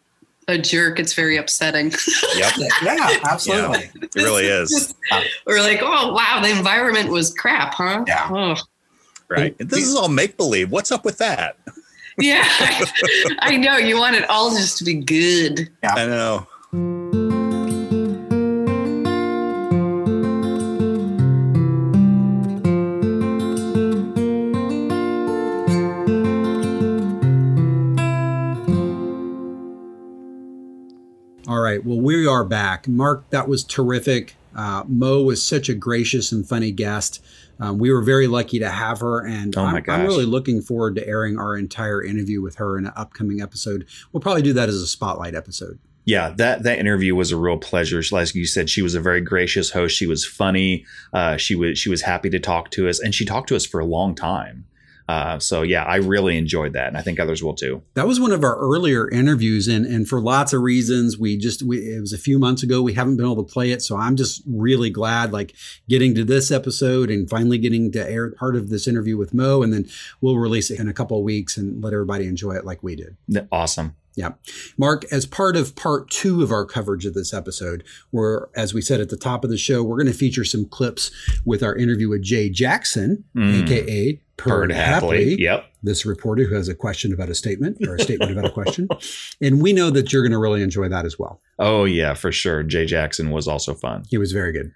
a 0.48 0.58
jerk. 0.58 0.98
It's 0.98 1.12
very 1.12 1.36
upsetting. 1.36 1.92
Yep. 2.36 2.52
yeah, 2.82 3.18
absolutely. 3.28 3.90
It 4.02 4.14
really 4.16 4.46
is. 4.46 4.94
We're 5.46 5.60
like, 5.60 5.80
oh 5.82 6.12
wow, 6.12 6.40
the 6.42 6.50
environment 6.50 7.10
was 7.10 7.32
crap, 7.34 7.74
huh? 7.74 8.04
Yeah. 8.06 8.28
Oh. 8.30 8.56
Right. 9.28 9.54
This 9.58 9.86
is 9.86 9.94
all 9.94 10.08
make 10.08 10.36
believe. 10.38 10.72
What's 10.72 10.90
up 10.90 11.04
with 11.04 11.18
that? 11.18 11.58
yeah, 12.18 12.44
I, 12.44 12.86
I 13.40 13.56
know. 13.56 13.76
You 13.76 13.98
want 13.98 14.16
it 14.16 14.28
all 14.30 14.50
just 14.50 14.78
to 14.78 14.84
be 14.84 14.94
good. 14.94 15.68
Yeah. 15.82 15.94
I 15.94 16.06
know. 16.06 16.46
Are 32.38 32.44
back. 32.44 32.86
Mark, 32.86 33.28
that 33.30 33.48
was 33.48 33.64
terrific. 33.64 34.36
Uh, 34.54 34.84
Mo 34.86 35.22
was 35.22 35.42
such 35.42 35.68
a 35.68 35.74
gracious 35.74 36.30
and 36.32 36.48
funny 36.48 36.70
guest. 36.70 37.22
Um, 37.60 37.78
we 37.78 37.90
were 37.90 38.02
very 38.02 38.28
lucky 38.28 38.60
to 38.60 38.70
have 38.70 39.00
her, 39.00 39.26
and 39.26 39.56
Oh 39.56 39.64
my 39.64 39.78
I'm, 39.78 39.84
I'm 39.88 40.06
really 40.06 40.24
looking 40.24 40.62
forward 40.62 40.94
to 40.94 41.06
airing 41.06 41.36
our 41.36 41.56
entire 41.56 42.02
interview 42.02 42.40
with 42.40 42.56
her 42.56 42.78
in 42.78 42.86
an 42.86 42.92
upcoming 42.94 43.42
episode. 43.42 43.86
We'll 44.12 44.20
probably 44.20 44.42
do 44.42 44.52
that 44.52 44.68
as 44.68 44.76
a 44.76 44.86
spotlight 44.86 45.34
episode. 45.34 45.80
Yeah, 46.04 46.30
that 46.36 46.62
that 46.62 46.78
interview 46.78 47.16
was 47.16 47.32
a 47.32 47.36
real 47.36 47.58
pleasure. 47.58 48.00
Like 48.12 48.34
you 48.34 48.46
said, 48.46 48.70
she 48.70 48.80
was 48.80 48.94
a 48.94 49.00
very 49.00 49.20
gracious 49.20 49.70
host. 49.70 49.96
She 49.96 50.06
was 50.06 50.24
funny. 50.24 50.86
Uh, 51.12 51.36
she 51.36 51.56
was 51.56 51.78
she 51.78 51.90
was 51.90 52.02
happy 52.02 52.30
to 52.30 52.38
talk 52.38 52.70
to 52.70 52.88
us, 52.88 53.00
and 53.00 53.14
she 53.14 53.24
talked 53.24 53.48
to 53.48 53.56
us 53.56 53.66
for 53.66 53.80
a 53.80 53.84
long 53.84 54.14
time. 54.14 54.64
Uh, 55.08 55.38
so 55.38 55.62
yeah, 55.62 55.84
I 55.84 55.96
really 55.96 56.36
enjoyed 56.36 56.74
that, 56.74 56.88
and 56.88 56.96
I 56.96 57.00
think 57.00 57.18
others 57.18 57.42
will 57.42 57.54
too. 57.54 57.82
That 57.94 58.06
was 58.06 58.20
one 58.20 58.30
of 58.30 58.44
our 58.44 58.56
earlier 58.58 59.08
interviews, 59.08 59.66
and 59.66 59.86
and 59.86 60.06
for 60.06 60.20
lots 60.20 60.52
of 60.52 60.60
reasons, 60.60 61.18
we 61.18 61.38
just 61.38 61.62
we, 61.62 61.78
it 61.78 62.00
was 62.00 62.12
a 62.12 62.18
few 62.18 62.38
months 62.38 62.62
ago. 62.62 62.82
We 62.82 62.92
haven't 62.92 63.16
been 63.16 63.24
able 63.24 63.42
to 63.42 63.50
play 63.52 63.70
it, 63.72 63.80
so 63.80 63.96
I'm 63.96 64.16
just 64.16 64.42
really 64.46 64.90
glad, 64.90 65.32
like 65.32 65.54
getting 65.88 66.14
to 66.16 66.24
this 66.24 66.50
episode 66.50 67.10
and 67.10 67.28
finally 67.28 67.56
getting 67.56 67.90
to 67.92 68.10
air 68.10 68.30
part 68.32 68.54
of 68.54 68.68
this 68.68 68.86
interview 68.86 69.16
with 69.16 69.32
Mo, 69.32 69.62
and 69.62 69.72
then 69.72 69.88
we'll 70.20 70.36
release 70.36 70.70
it 70.70 70.78
in 70.78 70.88
a 70.88 70.92
couple 70.92 71.16
of 71.16 71.24
weeks 71.24 71.56
and 71.56 71.82
let 71.82 71.94
everybody 71.94 72.26
enjoy 72.26 72.52
it 72.52 72.66
like 72.66 72.82
we 72.82 72.94
did. 72.94 73.16
Awesome. 73.50 73.94
Yeah. 74.14 74.32
Mark, 74.76 75.04
as 75.12 75.26
part 75.26 75.56
of 75.56 75.76
part 75.76 76.10
two 76.10 76.42
of 76.42 76.50
our 76.50 76.64
coverage 76.66 77.06
of 77.06 77.14
this 77.14 77.32
episode, 77.32 77.84
where, 78.10 78.48
as 78.56 78.74
we 78.74 78.82
said 78.82 79.00
at 79.00 79.10
the 79.10 79.16
top 79.16 79.44
of 79.44 79.48
the 79.48 79.56
show, 79.56 79.82
we're 79.84 79.96
going 79.96 80.12
to 80.12 80.18
feature 80.18 80.44
some 80.44 80.64
clips 80.64 81.12
with 81.44 81.62
our 81.62 81.74
interview 81.76 82.08
with 82.08 82.22
Jay 82.22 82.50
Jackson, 82.50 83.24
Mm. 83.36 83.62
AKA 83.62 84.20
Perd 84.38 84.70
Hapley. 84.70 85.36
Yep. 85.38 85.66
This 85.82 86.06
reporter 86.06 86.44
who 86.44 86.54
has 86.54 86.68
a 86.68 86.74
question 86.74 87.12
about 87.12 87.28
a 87.28 87.34
statement 87.34 87.86
or 87.86 87.96
a 87.96 88.00
statement 88.00 88.32
about 88.32 88.46
a 88.46 88.50
question. 88.50 88.88
And 89.40 89.62
we 89.62 89.72
know 89.72 89.90
that 89.90 90.12
you're 90.12 90.22
going 90.22 90.32
to 90.32 90.38
really 90.38 90.62
enjoy 90.62 90.88
that 90.88 91.04
as 91.04 91.18
well. 91.18 91.40
Oh 91.58 91.84
yeah, 91.84 92.14
for 92.14 92.32
sure. 92.32 92.62
Jay 92.62 92.86
Jackson 92.86 93.30
was 93.30 93.46
also 93.46 93.74
fun. 93.74 94.04
He 94.08 94.18
was 94.18 94.32
very 94.32 94.52
good. 94.52 94.72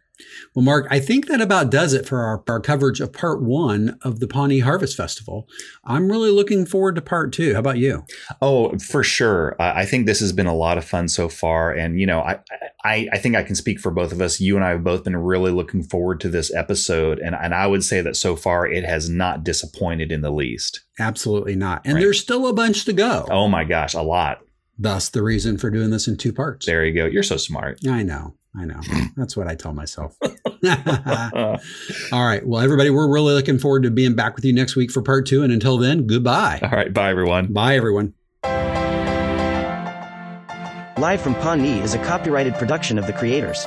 Well, 0.55 0.65
Mark, 0.65 0.87
I 0.91 1.01
think 1.01 1.27
that 1.29 1.41
about 1.41 1.71
does 1.71 1.93
it 1.95 2.07
for 2.07 2.21
our, 2.21 2.43
our 2.49 2.61
coverage 2.61 3.01
of 3.01 3.13
part 3.13 3.43
one 3.43 3.99
of 4.03 4.21
the 4.21 4.27
Pawnee 4.29 4.59
Harvest 4.61 4.97
Festival. 4.97 5.49
I'm 5.85 6.11
really 6.11 6.31
looking 6.31 6.67
forward 6.67 6.95
to 6.97 7.03
part 7.03 7.33
two. 7.33 7.55
How 7.55 7.61
about 7.61 7.79
you? 7.79 8.05
Oh, 8.41 8.77
for 8.79 9.03
sure. 9.03 9.57
I 9.61 9.85
think 9.87 10.07
this 10.07 10.21
has 10.21 10.33
been 10.33 10.47
a 10.47 10.55
lot 10.55 10.79
of 10.79 10.85
fun 10.85 11.09
so 11.09 11.29
far, 11.29 11.73
and 11.73 11.99
you 11.99 12.07
know, 12.07 12.21
I, 12.21 12.41
I 12.85 13.09
I 13.13 13.19
think 13.19 13.35
I 13.37 13.43
can 13.43 13.55
speak 13.55 13.81
for 13.81 13.91
both 13.91 14.13
of 14.13 14.21
us. 14.21 14.41
You 14.41 14.57
and 14.57 14.65
I 14.65 14.71
have 14.71 14.85
both 14.85 15.05
been 15.05 15.17
really 15.17 15.53
looking 15.53 15.83
forward 15.83 16.21
to 16.21 16.29
this 16.29 16.55
episode, 16.55 17.19
and 17.19 17.35
and 17.35 17.55
I 17.55 17.67
would 17.67 17.85
say 17.85 18.01
that 18.03 18.17
so 18.17 18.37
far 18.37 18.67
it 18.67 18.85
has 18.85 19.09
not 19.09 19.45
disappointed 19.45 20.13
in 20.13 20.21
the 20.21 20.31
least. 20.31 20.81
Absolutely 20.99 21.57
not. 21.57 21.83
And 21.85 21.95
Right. 21.95 22.01
there's 22.01 22.21
still 22.21 22.47
a 22.47 22.53
bunch 22.53 22.85
to 22.85 22.93
go. 22.93 23.27
Oh 23.31 23.49
my 23.49 23.65
gosh, 23.65 23.95
a 23.95 24.03
lot. 24.03 24.39
Thus, 24.79 25.09
the 25.09 25.23
reason 25.23 25.59
for 25.59 25.71
doing 25.71 25.91
this 25.91 26.09
in 26.09 26.17
two 26.17 26.33
parts. 26.33 26.67
There 26.67 26.85
you 26.85 26.95
go. 26.95 27.07
You're 27.07 27.23
so 27.23 27.37
smart. 27.37 27.79
I 27.87 28.03
know. 28.03 28.35
I 28.57 28.65
know. 28.65 28.81
That's 29.17 29.37
what 29.37 29.49
I 29.49 29.55
tell 29.55 29.73
myself. 29.73 30.17
All 30.63 32.27
right. 32.27 32.47
Well, 32.47 32.61
everybody, 32.61 32.91
we're 32.91 33.11
really 33.11 33.35
looking 33.35 33.59
forward 33.59 33.83
to 33.85 33.91
being 33.91 34.15
back 34.15 34.37
with 34.37 34.45
you 34.45 34.53
next 34.53 34.77
week 34.77 34.91
for 34.91 35.03
part 35.03 35.27
two. 35.27 35.43
And 35.43 35.53
until 35.53 35.79
then, 35.79 36.07
goodbye. 36.07 36.61
All 36.63 36.71
right. 36.71 36.93
Bye, 36.93 37.11
everyone. 37.11 37.53
Bye, 37.53 37.77
everyone. 37.77 38.15
Live 40.99 41.21
from 41.21 41.35
Pawnee 41.37 41.81
is 41.81 41.95
a 41.95 41.99
copyrighted 42.05 42.55
production 42.55 42.99
of 42.99 43.07
the 43.07 43.13
creators. 43.13 43.67